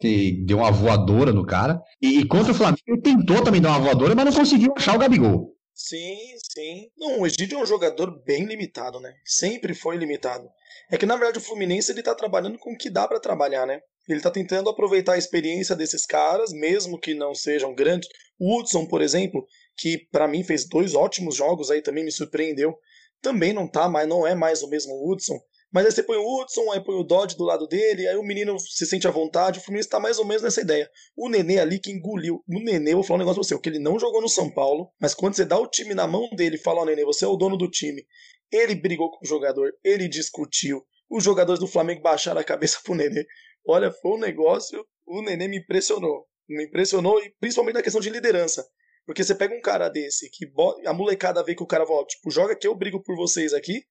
Que 0.00 0.32
deu 0.44 0.58
uma 0.58 0.72
voadora 0.72 1.32
no 1.32 1.46
cara. 1.46 1.80
E, 2.02 2.20
e 2.20 2.26
contra 2.26 2.52
o 2.52 2.54
Flamengo 2.54 2.82
ele 2.86 3.00
tentou 3.00 3.42
também 3.42 3.60
dar 3.60 3.70
uma 3.70 3.80
voadora, 3.80 4.14
mas 4.14 4.24
não 4.24 4.32
conseguiu 4.32 4.74
achar 4.76 4.96
o 4.96 4.98
Gabigol. 4.98 5.54
Sim, 5.72 6.16
sim. 6.52 6.88
Não, 6.96 7.20
o 7.20 7.26
Egídio 7.26 7.58
é 7.58 7.62
um 7.62 7.66
jogador 7.66 8.22
bem 8.24 8.44
limitado, 8.44 9.00
né? 9.00 9.12
Sempre 9.24 9.74
foi 9.74 9.96
limitado. 9.96 10.48
É 10.90 10.96
que 10.96 11.06
na 11.06 11.16
verdade 11.16 11.38
o 11.38 11.42
Fluminense 11.42 11.90
ele 11.90 12.02
tá 12.02 12.14
trabalhando 12.14 12.58
com 12.58 12.72
o 12.72 12.76
que 12.76 12.90
dá 12.90 13.08
para 13.08 13.20
trabalhar, 13.20 13.66
né? 13.66 13.80
Ele 14.08 14.20
tá 14.20 14.30
tentando 14.30 14.68
aproveitar 14.68 15.14
a 15.14 15.18
experiência 15.18 15.74
desses 15.74 16.04
caras, 16.04 16.52
mesmo 16.52 16.98
que 16.98 17.14
não 17.14 17.34
sejam 17.34 17.74
grandes. 17.74 18.08
O 18.38 18.58
Hudson, 18.58 18.86
por 18.86 19.00
exemplo, 19.00 19.46
que 19.76 20.06
para 20.10 20.28
mim 20.28 20.42
fez 20.42 20.68
dois 20.68 20.94
ótimos 20.94 21.34
jogos 21.34 21.70
aí 21.70 21.82
também 21.82 22.04
me 22.04 22.12
surpreendeu. 22.12 22.76
Também 23.20 23.52
não 23.52 23.66
tá, 23.66 23.88
mas 23.88 24.06
não 24.06 24.26
é 24.26 24.34
mais 24.34 24.62
o 24.62 24.68
mesmo 24.68 24.94
Hudson. 25.10 25.40
Mas 25.74 25.86
aí 25.86 25.90
você 25.90 26.04
põe 26.04 26.16
o 26.16 26.40
Hudson, 26.40 26.70
aí 26.70 26.80
põe 26.80 26.94
o 26.94 27.02
Dodge 27.02 27.36
do 27.36 27.42
lado 27.42 27.66
dele, 27.66 28.06
aí 28.06 28.16
o 28.16 28.22
menino 28.22 28.56
se 28.60 28.86
sente 28.86 29.08
à 29.08 29.10
vontade. 29.10 29.58
O 29.58 29.62
Fluminense 29.62 29.88
tá 29.88 29.98
mais 29.98 30.20
ou 30.20 30.24
menos 30.24 30.44
nessa 30.44 30.60
ideia. 30.60 30.88
O 31.16 31.28
Nenê 31.28 31.58
ali 31.58 31.80
que 31.80 31.90
engoliu. 31.90 32.44
O 32.46 32.60
Nenê, 32.60 32.92
eu 32.92 32.98
vou 32.98 33.02
falar 33.02 33.16
um 33.16 33.18
negócio 33.18 33.40
pra 33.40 33.48
você, 33.48 33.60
que 33.60 33.68
ele 33.70 33.80
não 33.80 33.98
jogou 33.98 34.22
no 34.22 34.28
São 34.28 34.48
Paulo, 34.48 34.92
mas 35.00 35.14
quando 35.14 35.34
você 35.34 35.44
dá 35.44 35.58
o 35.58 35.66
time 35.66 35.92
na 35.92 36.06
mão 36.06 36.30
dele 36.36 36.54
e 36.54 36.60
fala, 36.60 36.78
ó, 36.78 36.82
oh, 36.82 36.86
Nenê, 36.86 37.04
você 37.04 37.24
é 37.24 37.28
o 37.28 37.34
dono 37.34 37.56
do 37.56 37.68
time. 37.68 38.06
Ele 38.52 38.76
brigou 38.76 39.10
com 39.10 39.24
o 39.24 39.28
jogador, 39.28 39.72
ele 39.82 40.06
discutiu. 40.06 40.80
Os 41.10 41.24
jogadores 41.24 41.58
do 41.58 41.66
Flamengo 41.66 42.02
baixaram 42.02 42.40
a 42.40 42.44
cabeça 42.44 42.78
pro 42.84 42.94
Nenê. 42.94 43.26
Olha, 43.66 43.90
foi 43.90 44.12
um 44.12 44.18
negócio. 44.18 44.86
O 45.04 45.22
Nenê 45.22 45.48
me 45.48 45.58
impressionou. 45.58 46.24
Me 46.48 46.66
impressionou, 46.66 47.20
e 47.20 47.34
principalmente 47.40 47.74
na 47.74 47.82
questão 47.82 48.00
de 48.00 48.10
liderança. 48.10 48.64
Porque 49.06 49.22
você 49.22 49.34
pega 49.34 49.54
um 49.54 49.60
cara 49.60 49.88
desse, 49.88 50.30
que 50.30 50.50
a 50.86 50.92
molecada 50.92 51.42
vê 51.42 51.54
que 51.54 51.62
o 51.62 51.66
cara 51.66 51.84
volta, 51.84 52.08
tipo, 52.08 52.30
joga 52.30 52.56
que 52.56 52.66
eu 52.66 52.74
brigo 52.74 53.02
por 53.02 53.16
vocês 53.16 53.52
aqui. 53.52 53.82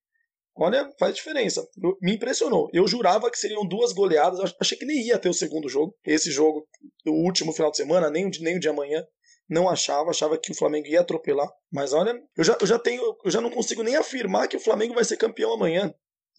Olha, 0.56 0.88
faz 0.98 1.14
diferença. 1.14 1.66
Me 2.00 2.14
impressionou. 2.14 2.68
Eu 2.72 2.86
jurava 2.86 3.30
que 3.30 3.38
seriam 3.38 3.66
duas 3.66 3.92
goleadas. 3.92 4.54
Achei 4.60 4.78
que 4.78 4.84
nem 4.84 5.04
ia 5.04 5.18
ter 5.18 5.28
o 5.28 5.34
segundo 5.34 5.68
jogo. 5.68 5.94
Esse 6.06 6.30
jogo, 6.30 6.64
o 7.06 7.24
último 7.24 7.52
final 7.52 7.70
de 7.72 7.76
semana, 7.76 8.08
nem 8.08 8.26
o 8.26 8.30
de, 8.30 8.40
nem 8.40 8.56
o 8.56 8.60
de 8.60 8.68
amanhã. 8.68 9.04
Não 9.48 9.68
achava, 9.68 10.10
achava 10.10 10.38
que 10.38 10.52
o 10.52 10.54
Flamengo 10.54 10.86
ia 10.86 11.00
atropelar. 11.00 11.48
Mas 11.72 11.92
olha, 11.92 12.14
eu 12.36 12.44
já, 12.44 12.56
eu 12.60 12.66
já 12.66 12.78
tenho. 12.78 13.02
Eu 13.24 13.30
já 13.30 13.40
não 13.40 13.50
consigo 13.50 13.82
nem 13.82 13.96
afirmar 13.96 14.46
que 14.46 14.56
o 14.56 14.60
Flamengo 14.60 14.94
vai 14.94 15.04
ser 15.04 15.16
campeão 15.16 15.52
amanhã. 15.52 15.92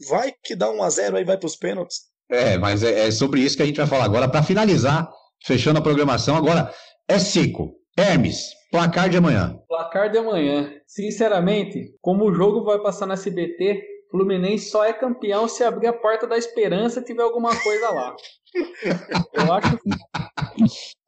Vai 0.08 0.34
que 0.44 0.56
dá 0.56 0.72
um 0.72 0.82
a 0.82 0.90
0 0.90 1.18
aí 1.18 1.26
vai 1.26 1.38
para 1.38 1.48
os 1.48 1.58
pênaltis. 1.58 2.04
É, 2.30 2.58
mas 2.58 2.84
é, 2.84 3.08
é, 3.08 3.12
sobre 3.12 3.42
isso 3.42 3.56
que 3.58 3.64
a 3.64 3.66
gente 3.66 3.78
vai 3.78 3.88
falar 3.88 4.06
agora. 4.06 4.30
Para 4.30 4.44
finalizar, 4.44 5.10
fechando 5.46 5.80
a 5.80 5.84
programação, 5.84 6.36
agora 6.36 6.74
é 7.08 7.20
seco. 7.20 7.74
Hermes, 7.98 8.50
placar 8.70 9.10
de 9.10 9.18
amanhã. 9.18 9.58
Placar 9.70 10.12
de 10.12 10.18
amanhã. 10.18 10.70
Sinceramente, 10.86 11.96
como 12.02 12.26
o 12.26 12.34
jogo 12.34 12.64
vai 12.64 12.78
passar 12.80 13.06
na 13.06 13.14
SBT, 13.14 13.82
Fluminense 14.12 14.70
só 14.70 14.84
é 14.84 14.92
campeão 14.92 15.48
se 15.48 15.64
abrir 15.64 15.88
a 15.88 15.94
porta 15.94 16.28
da 16.28 16.38
esperança 16.38 17.00
e 17.00 17.04
tiver 17.04 17.24
alguma 17.24 17.50
coisa 17.62 17.90
lá. 17.90 18.16
Eu 19.34 19.54
acho 19.54 19.80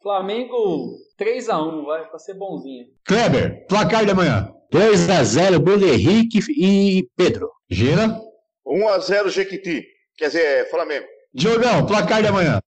Flamengo 0.02 0.96
3x1, 1.20 1.86
vai, 1.86 2.08
pra 2.10 2.20
ser 2.20 2.36
bonzinho. 2.36 2.86
Kleber, 3.06 3.66
placar 3.68 4.06
de 4.06 4.12
amanhã. 4.12 4.54
2x0, 4.72 5.60
Bruno 5.60 5.86
Henrique 5.86 6.40
e 6.58 7.08
Pedro. 7.16 7.50
Gira. 7.70 8.18
1x0 8.66 9.30
Jequiti. 9.30 9.86
Quer 10.18 10.28
dizer, 10.28 10.70
Flamengo. 10.70 11.06
Diogão, 11.34 11.86
placar 11.86 12.22
de 12.22 12.28
amanhã. 12.28 12.60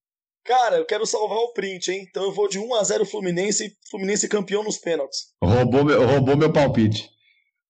Cara, 0.50 0.78
eu 0.78 0.84
quero 0.84 1.06
salvar 1.06 1.38
o 1.38 1.52
print, 1.52 1.92
hein? 1.92 2.04
Então 2.10 2.24
eu 2.24 2.32
vou 2.32 2.48
de 2.48 2.58
1x0 2.58 3.06
Fluminense, 3.06 3.72
Fluminense 3.88 4.28
campeão 4.28 4.64
nos 4.64 4.78
pênaltis. 4.78 5.28
Roubou 5.40 5.84
meu, 5.84 6.04
roubou 6.04 6.36
meu 6.36 6.52
palpite. 6.52 7.08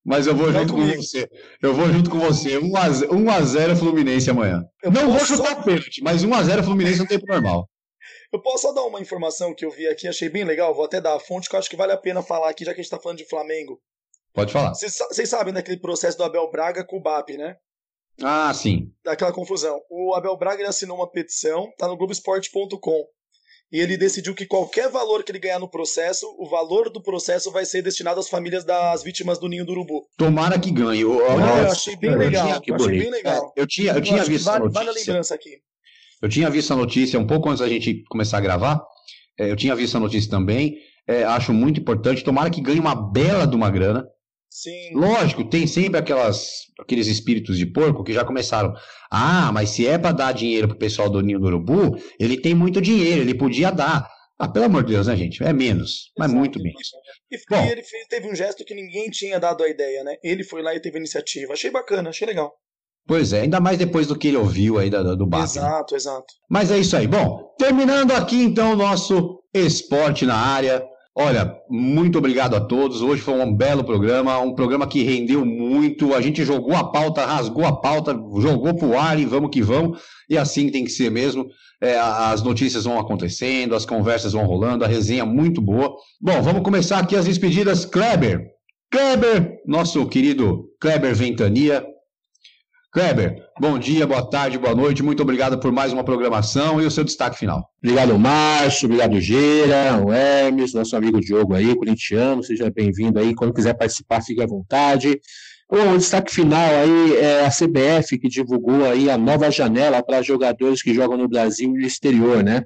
Mas 0.02 0.27
eu 0.27 0.35
vou 0.35 0.51
junto 0.51 0.73
comigo. 0.73 0.97
com 0.97 1.02
você. 1.02 1.28
Eu 1.61 1.74
vou 1.74 1.93
junto 1.93 2.09
com 2.09 2.19
você. 2.19 2.59
1x0 2.59 3.77
Fluminense 3.77 4.31
amanhã. 4.31 4.65
Eu 4.82 4.90
não 4.90 5.12
vou 5.12 5.20
chutar 5.27 5.57
só... 5.57 5.62
pênalti, 5.62 6.02
mas 6.02 6.24
1x0 6.24 6.65
Fluminense 6.65 7.01
no 7.01 7.07
tempo 7.07 7.27
normal. 7.27 7.69
Eu 8.32 8.40
posso 8.40 8.62
só 8.62 8.73
dar 8.73 8.85
uma 8.85 9.01
informação 9.01 9.55
que 9.55 9.65
eu 9.65 9.70
vi 9.70 9.86
aqui, 9.86 10.09
achei 10.09 10.31
bem 10.31 10.44
legal. 10.44 10.74
Vou 10.74 10.85
até 10.85 11.01
dar 11.01 11.16
a 11.16 11.20
fonte 11.20 11.51
que 11.51 11.55
eu 11.55 11.59
acho 11.59 11.69
que 11.69 11.77
vale 11.77 11.93
a 11.93 11.98
pena 11.98 12.23
falar 12.23 12.48
aqui, 12.48 12.65
já 12.65 12.73
que 12.73 12.81
a 12.81 12.82
gente 12.82 12.90
tá 12.90 12.98
falando 12.98 13.19
de 13.19 13.28
Flamengo. 13.28 13.78
Pode 14.32 14.52
falar. 14.52 14.73
Vocês 14.73 15.28
sabem 15.28 15.52
daquele 15.52 15.78
processo 15.78 16.16
do 16.16 16.24
Abel 16.24 16.51
Braga 16.51 16.82
com 16.85 16.97
o 16.97 17.02
BAP, 17.02 17.31
né? 17.36 17.57
Ah, 18.22 18.52
sim. 18.52 18.92
Daquela 19.05 19.32
confusão. 19.32 19.80
O 19.90 20.14
Abel 20.14 20.36
Braga 20.36 20.68
assinou 20.68 20.97
uma 20.97 21.10
petição, 21.10 21.72
tá 21.78 21.88
no 21.88 21.97
Globoesporte.com 21.97 23.06
e 23.72 23.78
ele 23.78 23.97
decidiu 23.97 24.34
que 24.34 24.47
qualquer 24.47 24.90
valor 24.90 25.22
que 25.22 25.30
ele 25.30 25.38
ganhar 25.38 25.60
no 25.60 25.68
processo, 25.68 26.26
o 26.38 26.48
valor 26.48 26.90
do 26.90 27.01
processo 27.01 27.52
vai 27.52 27.64
ser 27.64 27.82
destinado 27.82 28.18
às 28.18 28.28
famílias 28.28 28.64
das 28.64 29.05
vítimas 29.05 29.38
do 29.38 29.48
ninho 29.48 29.64
do 29.64 29.70
urubu. 29.72 30.06
Tomara 30.16 30.59
que 30.59 30.72
ganhe. 30.72 31.02
Eu, 31.02 31.20
eu, 31.20 31.38
eu 31.38 31.70
achei 31.70 31.94
bem 31.94 32.16
legal. 32.16 32.60
Eu 32.66 32.74
achei 32.74 32.98
bem 32.98 33.10
legal. 33.10 33.52
É, 33.56 33.62
eu 33.62 33.66
tinha, 33.66 33.92
eu 33.92 34.01
tinha 34.01 34.24
visto 34.24 34.47
vale, 34.47 34.56
a 34.56 34.60
notícia. 34.64 34.84
Vale 34.84 34.90
a 34.90 35.01
lembrança 35.01 35.34
aqui. 35.34 35.59
Eu 36.20 36.28
tinha 36.28 36.51
visto 36.51 36.72
a 36.72 36.76
notícia 36.76 37.18
um 37.18 37.26
pouco 37.26 37.48
antes 37.48 37.60
da 37.60 37.68
gente 37.68 38.02
começar 38.09 38.38
a 38.38 38.40
gravar. 38.40 38.84
É, 39.38 39.51
eu 39.51 39.56
tinha 39.56 39.74
visto 39.76 39.97
a 39.97 40.01
notícia 40.01 40.28
também. 40.28 40.78
É, 41.06 41.22
acho 41.22 41.52
muito 41.52 41.80
importante. 41.80 42.24
Tomara 42.24 42.51
que 42.51 42.60
ganhe 42.60 42.80
uma 42.80 42.94
bela 42.94 43.47
de 43.47 43.55
uma 43.55 43.70
grana. 43.70 44.05
Sim. 44.51 44.94
Lógico, 44.94 45.44
tem 45.48 45.64
sempre 45.66 46.01
aquelas, 46.01 46.64
aqueles 46.81 47.06
espíritos 47.06 47.56
de 47.56 47.66
porco 47.66 48.02
que 48.02 48.12
já 48.12 48.24
começaram. 48.24 48.74
Ah, 49.09 49.52
mas 49.52 49.70
se 49.70 49.86
é 49.86 49.97
para 49.97 50.10
dar 50.10 50.32
dinheiro 50.32 50.66
pro 50.66 50.77
pessoal 50.77 51.09
do 51.09 51.20
Ninho 51.20 51.39
do 51.39 51.47
Urubu, 51.47 51.97
ele 52.18 52.40
tem 52.40 52.52
muito 52.52 52.81
dinheiro, 52.81 53.20
ele 53.20 53.35
podia 53.35 53.70
dar. 53.70 54.10
Ah, 54.36 54.48
pelo 54.48 54.64
amor 54.64 54.82
de 54.82 54.94
Deus, 54.94 55.06
né, 55.06 55.16
gente? 55.16 55.44
É 55.44 55.52
menos, 55.52 56.10
mas 56.18 56.32
muito 56.32 56.60
menos. 56.60 56.90
E, 57.31 57.39
Bom, 57.48 57.64
ele 57.64 57.82
fez, 57.82 58.06
teve 58.09 58.28
um 58.28 58.35
gesto 58.35 58.64
que 58.64 58.74
ninguém 58.74 59.09
tinha 59.10 59.39
dado 59.39 59.62
a 59.62 59.68
ideia, 59.68 60.02
né? 60.02 60.16
Ele 60.24 60.43
foi 60.43 60.62
lá 60.62 60.74
e 60.74 60.81
teve 60.81 60.97
a 60.97 60.98
iniciativa. 61.01 61.52
Achei 61.52 61.70
bacana, 61.70 62.09
achei 62.09 62.27
legal. 62.27 62.52
Pois 63.06 63.32
é, 63.32 63.43
ainda 63.43 63.60
mais 63.60 63.78
depois 63.78 64.06
do 64.06 64.16
que 64.16 64.28
ele 64.28 64.36
ouviu 64.36 64.78
aí 64.78 64.90
do, 64.90 65.16
do 65.16 65.27
Bach. 65.27 65.44
Exato, 65.44 65.94
exato. 65.94 66.27
Mas 66.48 66.70
é 66.70 66.78
isso 66.78 66.97
aí. 66.97 67.06
Bom, 67.06 67.55
terminando 67.59 68.12
aqui 68.12 68.43
então 68.43 68.72
o 68.72 68.77
nosso 68.77 69.43
esporte 69.55 70.27
na 70.27 70.36
área. 70.36 70.82
Olha, 71.22 71.55
muito 71.68 72.16
obrigado 72.16 72.56
a 72.56 72.60
todos. 72.60 73.02
Hoje 73.02 73.20
foi 73.20 73.34
um 73.34 73.55
belo 73.55 73.84
programa, 73.84 74.38
um 74.38 74.55
programa 74.55 74.86
que 74.86 75.02
rendeu 75.02 75.44
muito. 75.44 76.14
A 76.14 76.20
gente 76.22 76.42
jogou 76.47 76.74
a 76.74 76.90
pauta, 76.90 77.26
rasgou 77.26 77.66
a 77.66 77.76
pauta, 77.76 78.12
jogou 78.40 78.74
pro 78.74 78.98
ar 78.98 79.20
e 79.20 79.26
vamos 79.26 79.51
que 79.51 79.60
vamos. 79.60 80.01
E 80.30 80.38
assim 80.38 80.70
tem 80.70 80.82
que 80.82 80.90
ser 80.90 81.10
mesmo. 81.10 81.47
É, 81.78 81.98
as 81.98 82.42
notícias 82.42 82.84
vão 82.84 82.98
acontecendo, 82.98 83.74
as 83.74 83.84
conversas 83.84 84.32
vão 84.32 84.47
rolando, 84.47 84.82
a 84.82 84.88
resenha 84.88 85.26
muito 85.26 85.60
boa. 85.60 85.94
Bom, 86.18 86.40
vamos 86.40 86.62
começar 86.62 86.98
aqui 86.98 87.14
as 87.14 87.26
despedidas. 87.26 87.84
Kleber, 87.84 88.47
Kleber, 88.90 89.59
nosso 89.66 90.06
querido 90.06 90.70
Kleber 90.80 91.14
Ventania. 91.14 91.84
Kleber, 92.92 93.44
bom 93.60 93.78
dia, 93.78 94.04
boa 94.04 94.28
tarde, 94.28 94.58
boa 94.58 94.74
noite. 94.74 95.00
Muito 95.00 95.22
obrigado 95.22 95.60
por 95.60 95.70
mais 95.70 95.92
uma 95.92 96.02
programação 96.02 96.82
e 96.82 96.86
o 96.86 96.90
seu 96.90 97.04
destaque 97.04 97.38
final. 97.38 97.70
Obrigado, 97.80 98.18
Márcio. 98.18 98.86
Obrigado, 98.86 99.20
Geira, 99.20 100.04
o 100.04 100.12
Hermes, 100.12 100.74
nosso 100.74 100.96
amigo 100.96 101.20
Diogo 101.20 101.54
aí, 101.54 101.72
corintiano. 101.76 102.42
Seja 102.42 102.68
bem-vindo 102.68 103.20
aí. 103.20 103.32
Quando 103.32 103.54
quiser 103.54 103.74
participar, 103.74 104.20
fique 104.22 104.42
à 104.42 104.46
vontade. 104.46 105.20
O 105.68 105.96
destaque 105.96 106.34
final 106.34 106.68
aí 106.68 107.16
é 107.18 107.46
a 107.46 107.48
CBF 107.48 108.18
que 108.18 108.28
divulgou 108.28 108.84
aí 108.84 109.08
a 109.08 109.16
nova 109.16 109.52
janela 109.52 110.02
para 110.02 110.20
jogadores 110.20 110.82
que 110.82 110.92
jogam 110.92 111.16
no 111.16 111.28
Brasil 111.28 111.70
e 111.70 111.78
no 111.78 111.86
exterior, 111.86 112.42
né? 112.42 112.64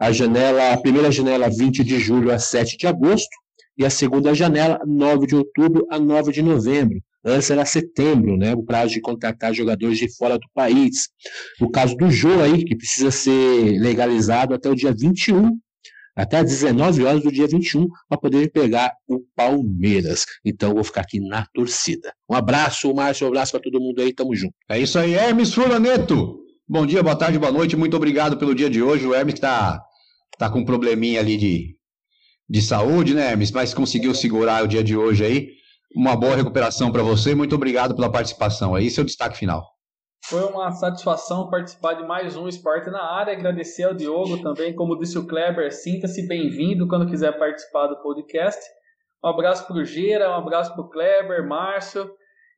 A 0.00 0.10
janela, 0.10 0.72
a 0.72 0.78
primeira 0.78 1.12
janela 1.12 1.50
20 1.50 1.84
de 1.84 2.00
julho 2.00 2.32
a 2.32 2.38
7 2.38 2.78
de 2.78 2.86
agosto 2.86 3.28
e 3.76 3.84
a 3.84 3.90
segunda 3.90 4.32
janela 4.32 4.80
9 4.86 5.26
de 5.26 5.36
outubro 5.36 5.86
a 5.90 5.98
9 5.98 6.32
de 6.32 6.40
novembro. 6.40 6.98
Antes 7.26 7.50
era 7.50 7.64
setembro, 7.64 8.36
né? 8.36 8.54
O 8.54 8.62
prazo 8.62 8.94
de 8.94 9.00
contratar 9.00 9.52
jogadores 9.52 9.98
de 9.98 10.14
fora 10.16 10.38
do 10.38 10.46
país. 10.54 11.08
No 11.60 11.68
caso 11.70 11.96
do 11.96 12.08
Jô 12.08 12.40
aí, 12.40 12.64
que 12.64 12.76
precisa 12.76 13.10
ser 13.10 13.80
legalizado 13.80 14.54
até 14.54 14.70
o 14.70 14.76
dia 14.76 14.94
21 14.96 15.58
até 16.16 16.38
às 16.38 16.46
19 16.46 17.04
horas 17.04 17.22
do 17.22 17.30
dia 17.30 17.46
21 17.46 17.86
para 18.08 18.18
poder 18.18 18.50
pegar 18.50 18.94
o 19.06 19.20
Palmeiras. 19.36 20.24
Então 20.42 20.72
vou 20.72 20.82
ficar 20.82 21.02
aqui 21.02 21.20
na 21.20 21.46
torcida. 21.52 22.14
Um 22.28 22.34
abraço, 22.34 22.92
Márcio, 22.94 23.26
um 23.26 23.28
abraço 23.28 23.52
para 23.52 23.60
todo 23.60 23.78
mundo 23.78 24.00
aí, 24.00 24.14
tamo 24.14 24.34
junto. 24.34 24.54
É 24.70 24.80
isso 24.80 24.98
aí, 24.98 25.12
Hermes 25.12 25.52
Fulaneto. 25.52 26.40
Bom 26.66 26.86
dia, 26.86 27.02
boa 27.02 27.14
tarde, 27.14 27.38
boa 27.38 27.52
noite, 27.52 27.76
muito 27.76 27.96
obrigado 27.96 28.38
pelo 28.38 28.54
dia 28.54 28.70
de 28.70 28.82
hoje. 28.82 29.06
O 29.06 29.14
Hermes 29.14 29.34
está 29.34 29.78
tá 30.38 30.48
com 30.48 30.60
um 30.60 30.64
probleminha 30.64 31.20
ali 31.20 31.36
de, 31.36 31.76
de 32.48 32.62
saúde, 32.62 33.12
né, 33.12 33.32
Hermes? 33.32 33.50
Mas 33.50 33.74
conseguiu 33.74 34.14
segurar 34.14 34.64
o 34.64 34.66
dia 34.66 34.82
de 34.82 34.96
hoje 34.96 35.22
aí. 35.22 35.50
Uma 35.96 36.14
boa 36.14 36.36
recuperação 36.36 36.92
para 36.92 37.02
você. 37.02 37.34
Muito 37.34 37.54
obrigado 37.54 37.94
pela 37.94 38.12
participação 38.12 38.74
aí. 38.74 38.90
Seu 38.90 39.02
destaque 39.02 39.38
final. 39.38 39.64
Foi 40.26 40.42
uma 40.42 40.70
satisfação 40.70 41.48
participar 41.48 41.94
de 41.94 42.06
mais 42.06 42.36
um 42.36 42.46
Esporte 42.46 42.90
na 42.90 43.02
Área. 43.02 43.32
Agradecer 43.32 43.84
ao 43.84 43.94
Diogo 43.94 44.42
também, 44.42 44.74
como 44.74 44.98
disse 44.98 45.16
o 45.16 45.26
Kleber, 45.26 45.72
sinta-se 45.72 46.28
bem-vindo 46.28 46.86
quando 46.86 47.08
quiser 47.08 47.38
participar 47.38 47.86
do 47.86 48.02
podcast. 48.02 48.60
Um 49.24 49.28
abraço 49.28 49.66
para 49.66 49.76
o 49.76 49.84
Gira, 49.86 50.28
um 50.28 50.34
abraço 50.34 50.74
para 50.74 50.84
o 50.84 50.90
Kleber, 50.90 51.48
Márcio. 51.48 52.10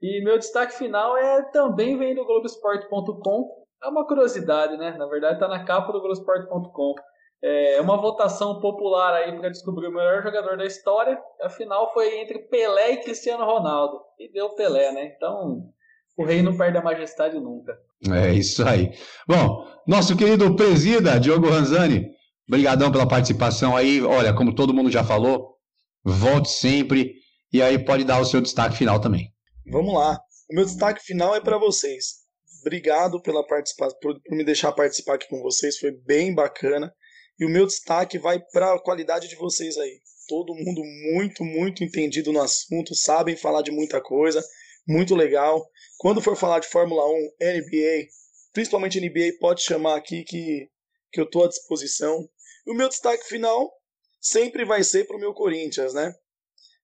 E 0.02 0.20
meu 0.24 0.36
destaque 0.36 0.72
final 0.72 1.16
é 1.16 1.42
também 1.52 1.96
vem 1.96 2.16
do 2.16 2.24
Globoesporte.com. 2.24 3.48
É 3.84 3.86
uma 3.86 4.04
curiosidade, 4.04 4.76
né? 4.76 4.96
Na 4.98 5.06
verdade, 5.06 5.34
está 5.34 5.46
na 5.46 5.64
capa 5.64 5.92
do 5.92 6.00
Globoesporte.com. 6.00 6.94
É 7.42 7.80
uma 7.80 7.96
votação 7.96 8.60
popular 8.60 9.14
aí 9.14 9.38
para 9.38 9.48
descobrir 9.48 9.86
o 9.86 9.92
melhor 9.92 10.22
jogador 10.22 10.56
da 10.56 10.64
história. 10.64 11.18
Afinal, 11.42 11.92
foi 11.92 12.18
entre 12.18 12.40
Pelé 12.40 12.92
e 12.92 13.02
Cristiano 13.02 13.44
Ronaldo. 13.44 14.00
E 14.18 14.30
deu 14.32 14.50
Pelé, 14.50 14.92
né? 14.92 15.12
Então, 15.16 15.70
o 16.16 16.24
rei 16.24 16.42
não 16.42 16.56
perde 16.56 16.78
a 16.78 16.82
majestade 16.82 17.38
nunca. 17.38 17.78
É 18.10 18.32
isso 18.32 18.66
aí. 18.66 18.92
Bom, 19.26 19.64
nosso 19.86 20.16
querido 20.16 20.54
presida, 20.56 21.18
Diogo 21.18 21.48
Ranzani, 21.48 22.10
brigadão 22.48 22.90
pela 22.90 23.06
participação 23.06 23.76
aí. 23.76 24.02
Olha, 24.02 24.34
como 24.34 24.54
todo 24.54 24.74
mundo 24.74 24.90
já 24.90 25.04
falou, 25.04 25.56
volte 26.04 26.50
sempre 26.50 27.14
e 27.52 27.62
aí 27.62 27.78
pode 27.78 28.04
dar 28.04 28.20
o 28.20 28.24
seu 28.24 28.40
destaque 28.40 28.76
final 28.76 29.00
também. 29.00 29.32
Vamos 29.70 29.94
lá. 29.94 30.18
O 30.50 30.54
meu 30.54 30.64
destaque 30.64 31.02
final 31.02 31.34
é 31.36 31.40
para 31.40 31.58
vocês. 31.58 32.26
Obrigado 32.62 33.20
pela 33.22 33.46
participação, 33.46 33.96
por, 34.00 34.20
por 34.20 34.36
me 34.36 34.44
deixar 34.44 34.72
participar 34.72 35.14
aqui 35.14 35.28
com 35.28 35.40
vocês, 35.40 35.78
foi 35.78 35.92
bem 35.92 36.34
bacana. 36.34 36.92
E 37.38 37.44
o 37.44 37.48
meu 37.48 37.66
destaque 37.66 38.18
vai 38.18 38.40
para 38.52 38.74
a 38.74 38.80
qualidade 38.80 39.28
de 39.28 39.36
vocês 39.36 39.78
aí. 39.78 40.00
Todo 40.26 40.54
mundo 40.54 40.82
muito, 41.12 41.44
muito 41.44 41.84
entendido 41.84 42.32
no 42.32 42.40
assunto, 42.40 42.94
sabem 42.94 43.36
falar 43.36 43.62
de 43.62 43.70
muita 43.70 44.00
coisa, 44.00 44.44
muito 44.86 45.14
legal. 45.14 45.66
Quando 45.98 46.20
for 46.20 46.36
falar 46.36 46.58
de 46.58 46.68
Fórmula 46.68 47.06
1, 47.08 47.30
NBA, 47.40 48.08
principalmente 48.52 49.00
NBA, 49.00 49.38
pode 49.38 49.62
chamar 49.62 49.96
aqui 49.96 50.24
que, 50.24 50.68
que 51.12 51.20
eu 51.20 51.24
estou 51.24 51.44
à 51.44 51.48
disposição. 51.48 52.28
E 52.66 52.72
o 52.72 52.74
meu 52.74 52.88
destaque 52.88 53.24
final 53.26 53.72
sempre 54.20 54.64
vai 54.64 54.82
ser 54.82 55.06
para 55.06 55.16
o 55.16 55.20
meu 55.20 55.32
Corinthians, 55.32 55.94
né? 55.94 56.12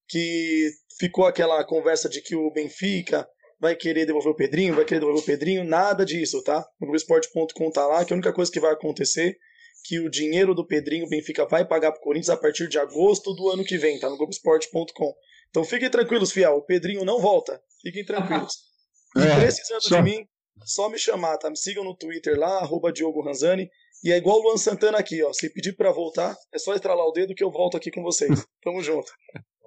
Que 0.09 0.71
ficou 0.99 1.27
aquela 1.27 1.65
conversa 1.65 2.09
de 2.09 2.23
que 2.23 2.37
o 2.37 2.51
Benfica 2.51 3.29
vai 3.61 3.75
querer 3.75 4.07
devolver 4.07 4.33
o 4.33 4.37
Pedrinho, 4.37 4.75
vai 4.75 4.85
querer 4.85 5.01
devolver 5.01 5.23
o 5.23 5.27
Pedrinho, 5.27 5.65
nada 5.65 6.05
disso, 6.05 6.43
tá? 6.43 6.65
No 6.81 6.95
esporte.com 6.95 7.71
tá 7.71 7.87
lá, 7.87 8.05
que 8.05 8.13
a 8.13 8.17
única 8.17 8.33
coisa 8.33 8.53
que 8.53 8.61
vai 8.61 8.73
acontecer 8.73 9.37
que 9.85 10.01
o 10.01 10.11
dinheiro 10.11 10.55
do 10.55 10.67
Pedrinho 10.67 11.09
Benfica 11.09 11.47
vai 11.47 11.65
pagar 11.65 11.93
para 11.93 12.01
o 12.01 12.03
Corinthians 12.03 12.31
a 12.31 12.37
partir 12.37 12.69
de 12.69 12.79
agosto 12.79 13.35
do 13.35 13.51
ano 13.51 13.63
que 13.63 13.77
vem, 13.77 14.01
tá 14.01 14.09
no 14.09 14.17
Globoesporte.com. 14.17 15.15
Então 15.51 15.63
fiquem 15.63 15.91
tranquilos, 15.91 16.33
fiel, 16.33 16.57
o 16.57 16.63
Pedrinho 16.63 17.05
não 17.05 17.21
volta. 17.21 17.61
Fiquem 17.83 18.05
tranquilos. 18.05 18.53
É, 19.17 19.39
precisando 19.39 19.81
só... 19.81 19.97
de 19.99 20.03
mim, 20.03 20.27
só 20.65 20.91
me 20.91 20.99
chamar, 20.99 21.39
tá? 21.39 21.49
Me 21.49 21.57
sigam 21.57 21.85
no 21.85 21.95
Twitter 21.95 22.37
lá, 22.37 22.59
arroba 22.59 22.93
Diogo 22.93 23.23
Ranzani. 23.23 23.71
E 24.03 24.11
é 24.11 24.17
igual 24.17 24.41
o 24.41 24.43
Luan 24.43 24.57
Santana 24.57 24.99
aqui, 24.99 25.23
ó. 25.23 25.33
Se 25.33 25.49
pedir 25.49 25.77
para 25.77 25.93
voltar, 25.93 26.37
é 26.53 26.59
só 26.59 26.75
estralar 26.75 27.07
o 27.07 27.13
dedo 27.13 27.33
que 27.33 27.45
eu 27.45 27.49
volto 27.49 27.77
aqui 27.77 27.93
com 27.93 28.03
vocês. 28.03 28.45
Tamo 28.61 28.83
junto. 28.83 29.13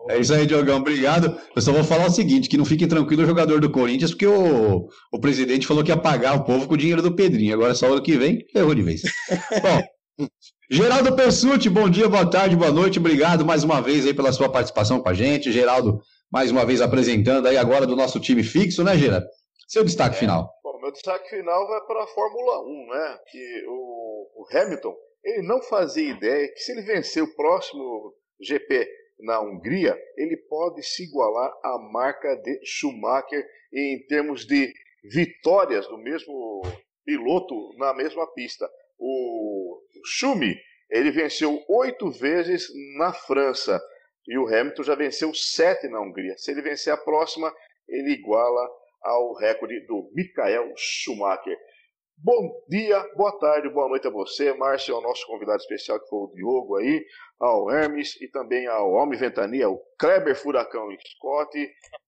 É 0.09 0.19
isso 0.19 0.33
aí, 0.33 0.45
Diogão. 0.45 0.77
Obrigado. 0.77 1.39
Eu 1.55 1.61
só 1.61 1.71
vou 1.71 1.83
falar 1.83 2.07
o 2.07 2.11
seguinte: 2.11 2.49
que 2.49 2.57
não 2.57 2.65
fique 2.65 2.87
tranquilo 2.87 3.23
o 3.23 3.25
jogador 3.25 3.59
do 3.59 3.71
Corinthians, 3.71 4.11
porque 4.11 4.27
o, 4.27 4.89
o 5.13 5.19
presidente 5.19 5.65
falou 5.65 5.83
que 5.83 5.91
ia 5.91 5.97
pagar 5.97 6.35
o 6.35 6.43
povo 6.43 6.67
com 6.67 6.73
o 6.73 6.77
dinheiro 6.77 7.01
do 7.01 7.15
Pedrinho. 7.15 7.53
Agora 7.53 7.73
só 7.73 7.89
o 7.89 7.93
ano 7.93 8.03
que 8.03 8.17
vem, 8.17 8.45
errou 8.53 8.75
de 8.75 8.83
vez. 8.83 9.01
Bom, 9.63 9.81
Geraldo 10.69 11.15
Pessuti, 11.15 11.69
bom 11.69 11.89
dia, 11.89 12.09
boa 12.09 12.29
tarde, 12.29 12.55
boa 12.55 12.71
noite. 12.71 12.99
Obrigado 12.99 13.45
mais 13.45 13.63
uma 13.63 13.81
vez 13.81 14.05
aí 14.05 14.13
pela 14.13 14.31
sua 14.31 14.51
participação 14.51 14.99
com 14.99 15.09
a 15.09 15.13
gente. 15.13 15.51
Geraldo, 15.51 16.01
mais 16.31 16.51
uma 16.51 16.65
vez 16.65 16.81
apresentando 16.81 17.47
aí 17.47 17.55
agora 17.55 17.85
do 17.85 17.95
nosso 17.95 18.19
time 18.19 18.43
fixo, 18.43 18.83
né, 18.83 18.97
Geraldo? 18.97 19.27
Seu 19.67 19.83
destaque 19.83 20.15
é, 20.15 20.19
final. 20.19 20.51
Bom, 20.63 20.79
meu 20.81 20.91
destaque 20.91 21.29
final 21.29 21.67
vai 21.67 21.81
para 21.81 22.03
a 22.03 22.07
Fórmula 22.07 22.61
1, 22.63 22.87
né? 22.87 23.19
Que 23.29 23.65
o, 23.67 24.41
o, 24.41 24.45
Hamilton, 24.51 24.95
ele 25.23 25.47
não 25.47 25.61
fazia 25.61 26.09
ideia 26.09 26.47
que 26.51 26.59
se 26.59 26.71
ele 26.71 26.81
vencer 26.81 27.21
o 27.21 27.35
próximo 27.35 28.13
GP 28.41 28.87
na 29.19 29.39
Hungria, 29.39 29.97
ele 30.17 30.37
pode 30.49 30.83
se 30.83 31.03
igualar 31.03 31.51
à 31.63 31.77
marca 31.91 32.35
de 32.37 32.59
Schumacher 32.63 33.45
em 33.73 34.05
termos 34.07 34.45
de 34.45 34.71
vitórias 35.11 35.87
do 35.87 35.97
mesmo 35.97 36.61
piloto 37.05 37.55
na 37.77 37.93
mesma 37.93 38.25
pista. 38.33 38.67
O, 38.99 39.56
Schumi, 40.05 40.59
ele 40.89 41.11
venceu 41.11 41.63
oito 41.67 42.09
vezes 42.09 42.67
na 42.97 43.13
França 43.13 43.81
e 44.27 44.37
o 44.37 44.47
Hamilton 44.47 44.83
já 44.83 44.95
venceu 44.95 45.33
sete 45.33 45.87
na 45.87 46.01
Hungria. 46.01 46.37
Se 46.37 46.51
ele 46.51 46.61
vencer 46.61 46.93
a 46.93 46.97
próxima, 46.97 47.53
ele 47.87 48.11
iguala 48.11 48.69
ao 49.01 49.33
recorde 49.35 49.85
do 49.85 50.09
Michael 50.13 50.73
Schumacher. 50.75 51.57
Bom 52.19 52.51
dia, 52.67 52.99
boa 53.15 53.31
tarde, 53.37 53.69
boa 53.69 53.87
noite 53.87 54.07
a 54.07 54.09
você, 54.09 54.51
Márcio, 54.53 54.95
ao 54.95 55.03
nosso 55.03 55.25
convidado 55.27 55.61
especial 55.61 55.99
que 55.99 56.09
foi 56.09 56.19
o 56.19 56.31
Diogo 56.33 56.75
aí, 56.77 57.05
ao 57.39 57.69
Hermes 57.69 58.19
e 58.19 58.27
também 58.27 58.65
ao 58.65 58.91
Homem 58.91 59.19
Ventania, 59.19 59.69
o 59.69 59.77
Kleber 59.99 60.35
Furacão 60.35 60.89
Scott. 60.99 61.55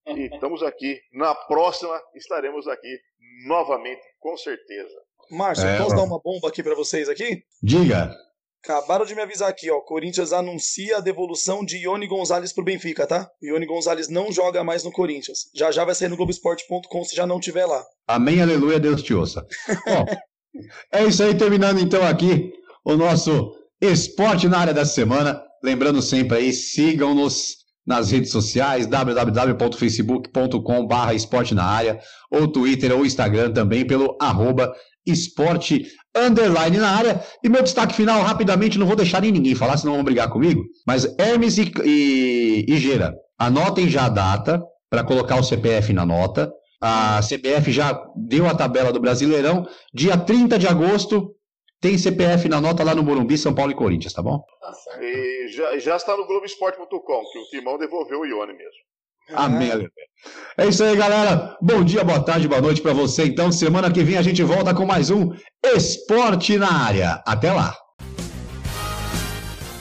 E 0.08 0.24
estamos 0.34 0.64
aqui. 0.64 1.00
Na 1.12 1.32
próxima 1.32 2.02
estaremos 2.16 2.66
aqui 2.66 2.98
novamente, 3.46 4.02
com 4.18 4.36
certeza. 4.36 5.00
Márcio, 5.30 5.66
é, 5.66 5.78
posso 5.78 5.92
ó. 5.92 5.96
dar 5.96 6.02
uma 6.02 6.20
bomba 6.20 6.48
aqui 6.48 6.62
para 6.62 6.74
vocês 6.74 7.08
aqui? 7.08 7.42
Diga. 7.62 8.14
Acabaram 8.62 9.06
de 9.06 9.14
me 9.14 9.22
avisar 9.22 9.48
aqui, 9.48 9.70
ó. 9.70 9.80
Corinthians 9.80 10.34
anuncia 10.34 10.98
a 10.98 11.00
devolução 11.00 11.64
de 11.64 11.78
Ione 11.78 12.06
Gonzalez 12.06 12.52
pro 12.52 12.62
Benfica, 12.62 13.06
tá? 13.06 13.26
Ione 13.42 13.64
Gonzalez 13.64 14.08
não 14.08 14.30
joga 14.30 14.62
mais 14.62 14.84
no 14.84 14.92
Corinthians. 14.92 15.48
Já 15.54 15.72
já 15.72 15.82
vai 15.84 15.94
sair 15.94 16.08
no 16.08 16.16
Globoesporte.com 16.16 17.04
se 17.04 17.16
já 17.16 17.26
não 17.26 17.40
tiver 17.40 17.64
lá. 17.64 17.82
Amém, 18.06 18.42
aleluia, 18.42 18.78
Deus 18.78 19.02
te 19.02 19.14
ouça. 19.14 19.46
Bom, 19.86 20.04
é 20.92 21.04
isso 21.04 21.22
aí, 21.22 21.34
terminando 21.34 21.80
então 21.80 22.06
aqui 22.06 22.52
o 22.84 22.96
nosso 22.96 23.56
esporte 23.80 24.46
na 24.46 24.58
área 24.58 24.74
da 24.74 24.84
semana. 24.84 25.42
Lembrando 25.62 26.02
sempre 26.02 26.36
aí, 26.36 26.52
sigam-nos 26.52 27.60
nas 27.86 28.10
redes 28.10 28.30
sociais, 28.30 28.86
www.facebook.com.br 28.86 31.14
esporte 31.14 31.54
na 31.54 31.64
área, 31.64 31.98
ou 32.30 32.46
Twitter 32.46 32.92
ou 32.92 33.06
Instagram 33.06 33.52
também 33.52 33.86
pelo 33.86 34.18
arroba 34.20 34.70
esporte 35.06 35.86
underline 36.16 36.76
na 36.78 36.90
área. 36.90 37.22
E 37.42 37.48
meu 37.48 37.62
destaque 37.62 37.94
final, 37.94 38.22
rapidamente, 38.22 38.78
não 38.78 38.86
vou 38.86 38.96
deixar 38.96 39.22
nem 39.22 39.32
ninguém 39.32 39.54
falar, 39.54 39.76
senão 39.76 39.94
vão 39.94 40.04
brigar 40.04 40.30
comigo. 40.30 40.64
Mas 40.86 41.06
Hermes 41.18 41.58
e, 41.58 41.72
e, 41.84 42.66
e 42.68 42.76
Gera, 42.78 43.14
anotem 43.38 43.88
já 43.88 44.06
a 44.06 44.08
data 44.08 44.62
para 44.88 45.04
colocar 45.04 45.36
o 45.36 45.44
CPF 45.44 45.92
na 45.92 46.04
nota. 46.04 46.52
A 46.82 47.20
CBF 47.20 47.70
já 47.70 48.02
deu 48.16 48.46
a 48.46 48.54
tabela 48.54 48.92
do 48.92 49.00
Brasileirão. 49.00 49.66
Dia 49.92 50.16
30 50.16 50.58
de 50.58 50.66
agosto 50.66 51.34
tem 51.80 51.96
CPF 51.96 52.48
na 52.48 52.60
nota 52.60 52.84
lá 52.84 52.94
no 52.94 53.02
Morumbi, 53.02 53.38
São 53.38 53.54
Paulo 53.54 53.72
e 53.72 53.74
Corinthians, 53.74 54.12
tá 54.12 54.22
bom? 54.22 54.42
E 55.00 55.48
já, 55.48 55.78
já 55.78 55.96
está 55.96 56.16
no 56.16 56.26
Globoesporte.com, 56.26 57.22
que 57.32 57.38
o 57.38 57.44
Timão 57.50 57.78
devolveu 57.78 58.20
o 58.20 58.26
Ione 58.26 58.52
mesmo. 58.52 58.89
Amém, 59.34 59.70
aleluia. 59.70 59.90
É 60.56 60.66
isso 60.66 60.84
aí, 60.84 60.96
galera. 60.96 61.56
Bom 61.60 61.82
dia, 61.82 62.04
boa 62.04 62.20
tarde, 62.20 62.48
boa 62.48 62.60
noite 62.60 62.82
para 62.82 62.92
você. 62.92 63.24
Então, 63.24 63.50
semana 63.50 63.90
que 63.90 64.02
vem 64.02 64.18
a 64.18 64.22
gente 64.22 64.42
volta 64.42 64.74
com 64.74 64.84
mais 64.84 65.10
um 65.10 65.32
Esporte 65.64 66.58
na 66.58 66.70
Área. 66.70 67.22
Até 67.26 67.52
lá. 67.52 67.74